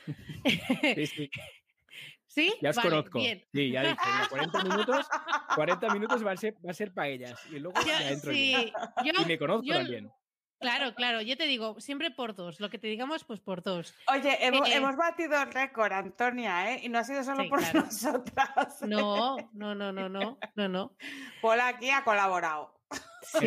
Sí, 0.45 1.07
sí, 1.07 1.31
¿Sí? 2.27 2.55
ya 2.61 2.71
os 2.71 2.77
Vale, 2.77 2.89
conozco. 2.91 3.21
bien. 3.21 3.45
Sí, 3.55 3.71
ya 3.71 3.83
dije, 3.83 3.95
mira, 4.05 4.27
40 4.29 4.65
minutos, 4.65 5.07
40 5.55 5.89
minutos 5.95 6.27
va 6.27 6.33
a 6.33 6.37
ser, 6.37 6.55
va 6.67 6.73
a 6.73 6.75
ser 6.75 6.93
para 6.93 7.07
ellas. 7.09 7.39
Y 7.53 7.61
luego 7.61 7.81
Yo- 7.81 7.87
ya 7.87 8.11
entro 8.11 8.33
yo. 8.33 8.37
sí, 8.37 8.73
yo- 9.05 9.23
Y 9.23 9.27
me 9.27 9.39
conozco 9.39 9.65
yo- 9.65 9.75
también. 9.77 10.11
Claro, 10.61 10.95
claro, 10.95 11.23
yo 11.23 11.37
te 11.37 11.45
digo, 11.47 11.79
siempre 11.81 12.11
por 12.11 12.35
dos. 12.35 12.59
Lo 12.59 12.69
que 12.69 12.79
te 12.79 12.89
digamos, 12.89 13.23
pues 13.25 13.39
por 13.41 13.63
dos. 13.63 13.95
Oye, 14.09 14.45
hemos, 14.45 14.69
Eh, 14.69 14.75
hemos 14.75 14.97
batido 14.97 15.41
el 15.41 15.53
récord, 15.53 15.93
Antonia, 15.93 16.73
¿eh? 16.73 16.81
Y 16.83 16.89
no 16.89 16.99
ha 16.99 17.05
sido 17.05 17.23
solo 17.23 17.45
Sí, 17.45 17.49
por 17.49 17.61
claro. 17.61 17.81
nosotras. 17.83 18.83
No, 18.83 19.37
no, 19.53 19.75
no, 19.75 19.93
no, 19.93 20.09
no, 20.09 20.39
no, 20.57 20.69
no. 20.69 20.97
Paul 21.41 21.61
aquí 21.61 21.91
ha 21.91 22.03
colaborado. 22.03 22.75
Es 22.91 22.99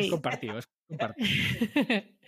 Sí. 0.05 0.09
compartido, 0.09 0.57
es 0.59 0.67
compartido. 0.67 0.80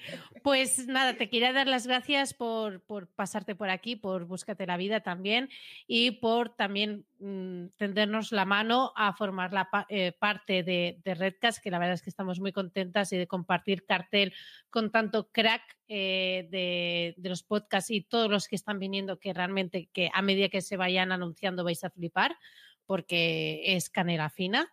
Pues 0.44 0.88
nada, 0.88 1.16
te 1.16 1.30
quería 1.30 1.54
dar 1.54 1.68
las 1.68 1.88
gracias 1.88 2.34
por, 2.34 2.82
por 2.82 3.08
pasarte 3.08 3.56
por 3.56 3.70
aquí, 3.70 3.96
por 3.96 4.26
Búscate 4.26 4.68
la 4.68 4.76
Vida 4.76 5.00
también 5.00 5.50
y 5.88 6.12
por 6.12 6.50
también 6.50 7.06
mm, 7.20 7.68
tendernos 7.78 8.34
la 8.34 8.44
mano 8.44 8.92
a 8.98 9.14
formar 9.14 9.54
la 9.54 9.70
eh, 9.88 10.12
parte 10.12 10.64
de, 10.64 11.00
de 11.06 11.16
Redcast, 11.16 11.64
que 11.64 11.72
la 11.72 11.80
verdad 11.80 11.94
es 11.94 12.02
que 12.02 12.10
estamos 12.10 12.42
muy 12.42 12.52
contentas 12.52 13.14
y 13.14 13.18
de 13.18 13.28
compartir 13.28 13.86
cartel 13.86 14.34
con 14.70 14.92
tanto 14.92 15.30
crack 15.32 15.62
eh, 15.88 16.50
de, 16.52 17.14
de 17.16 17.30
los 17.30 17.44
podcasts 17.44 17.90
y 17.90 18.02
todos 18.02 18.30
los 18.30 18.50
que 18.50 18.58
están 18.58 18.80
viniendo, 18.80 19.20
que 19.20 19.34
realmente 19.34 19.88
que 19.94 20.10
a 20.14 20.22
medida 20.22 20.50
que 20.50 20.62
se 20.62 20.76
vayan 20.76 21.14
anunciando 21.14 21.64
vais 21.64 21.86
a 21.86 21.90
flipar, 21.90 22.36
porque 22.86 23.62
es 23.78 23.90
canela 23.90 24.30
fina. 24.30 24.70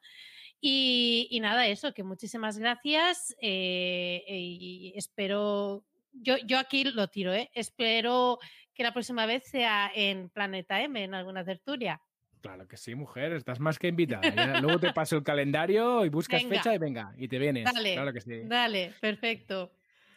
Y, 0.61 1.27
y 1.31 1.41
nada, 1.41 1.67
eso, 1.67 1.95
que 1.95 2.03
muchísimas 2.03 2.59
gracias 2.59 3.35
eh, 3.41 4.23
y 4.29 4.93
espero, 4.95 5.85
yo, 6.13 6.37
yo 6.45 6.59
aquí 6.59 6.85
lo 6.85 7.09
tiro, 7.09 7.33
¿eh? 7.33 7.51
espero 7.55 8.39
que 8.75 8.83
la 8.83 8.93
próxima 8.93 9.25
vez 9.27 9.45
sea 9.45 9.91
en 9.95 10.29
Planeta 10.29 10.81
M, 10.83 11.03
en 11.03 11.15
alguna 11.15 11.45
tertulia. 11.45 12.01
Claro 12.43 12.67
que 12.67 12.77
sí, 12.77 12.95
mujer, 12.95 13.33
estás 13.33 13.61
más 13.61 13.79
que 13.79 13.89
invitada. 13.89 14.35
Ya 14.35 14.61
luego 14.61 14.79
te 14.81 14.93
paso 14.95 15.17
el 15.17 15.23
calendario 15.23 16.05
y 16.05 16.09
buscas 16.09 16.43
Venga. 16.43 16.57
fecha 16.57 16.75
y 16.75 16.79
venga, 16.79 17.15
y 17.19 17.29
te 17.29 17.39
vienes. 17.39 17.65
Dale, 17.65 17.93
Claro 17.95 18.13
que 18.13 18.21
sí. 18.23 18.41
Dale, 18.45 18.95
perfecto. 19.01 19.73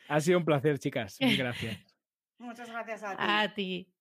Ha 0.08 0.20
sido 0.22 0.38
un 0.40 0.46
placer, 0.46 0.80
chicas. 0.80 1.18
Mil 1.20 1.36
gracias. 1.38 1.78
Muchas 2.38 2.70
gracias 2.70 3.04
a 3.04 3.12
ti. 3.12 3.18
A 3.26 3.54
ti. 3.54 3.94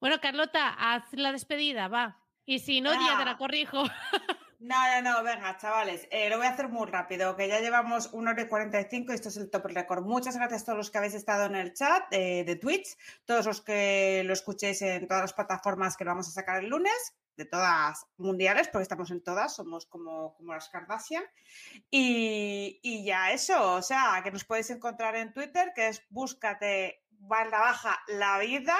Bueno, 0.00 0.20
Carlota, 0.20 0.68
haz 0.78 1.12
la 1.12 1.32
despedida, 1.32 1.88
va. 1.88 2.18
Y 2.44 2.58
si 2.60 2.80
no, 2.80 2.92
ya 2.92 3.18
te 3.18 3.24
la 3.24 3.32
Ah. 3.32 3.36
corrijo. 3.36 3.82
No, 4.66 4.74
no, 5.00 5.12
no, 5.12 5.22
venga, 5.22 5.56
chavales, 5.58 6.08
eh, 6.10 6.28
lo 6.28 6.38
voy 6.38 6.46
a 6.46 6.50
hacer 6.50 6.68
muy 6.68 6.88
rápido, 6.88 7.36
que 7.36 7.46
ya 7.46 7.60
llevamos 7.60 8.10
1 8.12 8.30
hora 8.32 8.42
y 8.42 8.48
45 8.48 9.12
y 9.12 9.14
esto 9.14 9.28
es 9.28 9.36
el 9.36 9.48
top 9.48 9.66
récord. 9.66 10.04
Muchas 10.04 10.36
gracias 10.36 10.62
a 10.62 10.64
todos 10.64 10.78
los 10.78 10.90
que 10.90 10.98
habéis 10.98 11.14
estado 11.14 11.44
en 11.44 11.54
el 11.54 11.72
chat 11.72 12.02
eh, 12.10 12.42
de 12.44 12.56
Twitch, 12.56 12.96
todos 13.24 13.46
los 13.46 13.60
que 13.60 14.24
lo 14.24 14.32
escuchéis 14.32 14.82
en 14.82 15.06
todas 15.06 15.22
las 15.22 15.34
plataformas 15.34 15.96
que 15.96 16.04
lo 16.04 16.10
vamos 16.10 16.26
a 16.26 16.32
sacar 16.32 16.64
el 16.64 16.68
lunes, 16.68 17.14
de 17.36 17.44
todas 17.44 18.06
mundiales, 18.16 18.66
porque 18.66 18.82
estamos 18.82 19.12
en 19.12 19.22
todas, 19.22 19.54
somos 19.54 19.86
como, 19.86 20.34
como 20.34 20.52
las 20.52 20.68
Kardashian. 20.68 21.22
Y, 21.88 22.80
y 22.82 23.04
ya 23.04 23.30
eso, 23.30 23.74
o 23.74 23.82
sea, 23.82 24.20
que 24.24 24.32
nos 24.32 24.44
podéis 24.44 24.70
encontrar 24.70 25.14
en 25.14 25.32
Twitter, 25.32 25.70
que 25.76 25.86
es 25.86 26.02
búscate 26.10 27.04
barra 27.20 27.60
baja 27.60 28.00
la 28.08 28.40
vida. 28.40 28.76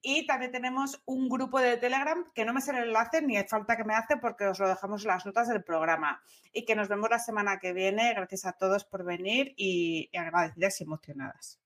Y 0.00 0.26
también 0.26 0.52
tenemos 0.52 1.02
un 1.06 1.28
grupo 1.28 1.60
de 1.60 1.76
Telegram 1.76 2.24
que 2.34 2.44
no 2.44 2.52
me 2.52 2.60
sé 2.60 2.70
el 2.70 2.84
enlace 2.84 3.20
ni 3.20 3.36
hay 3.36 3.48
falta 3.48 3.76
que 3.76 3.84
me 3.84 3.94
hace 3.94 4.16
porque 4.16 4.46
os 4.46 4.58
lo 4.58 4.68
dejamos 4.68 5.02
en 5.02 5.08
las 5.08 5.26
notas 5.26 5.48
del 5.48 5.64
programa. 5.64 6.22
Y 6.52 6.64
que 6.64 6.76
nos 6.76 6.88
vemos 6.88 7.10
la 7.10 7.18
semana 7.18 7.58
que 7.58 7.72
viene. 7.72 8.14
Gracias 8.14 8.46
a 8.46 8.52
todos 8.52 8.84
por 8.84 9.04
venir 9.04 9.54
y 9.56 10.08
agradecidas 10.16 10.80
y 10.80 10.84
emocionadas. 10.84 11.60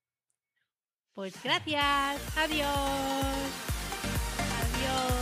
Pues 1.14 1.42
gracias. 1.42 2.38
Adiós. 2.38 2.68
Adiós. 4.60 5.22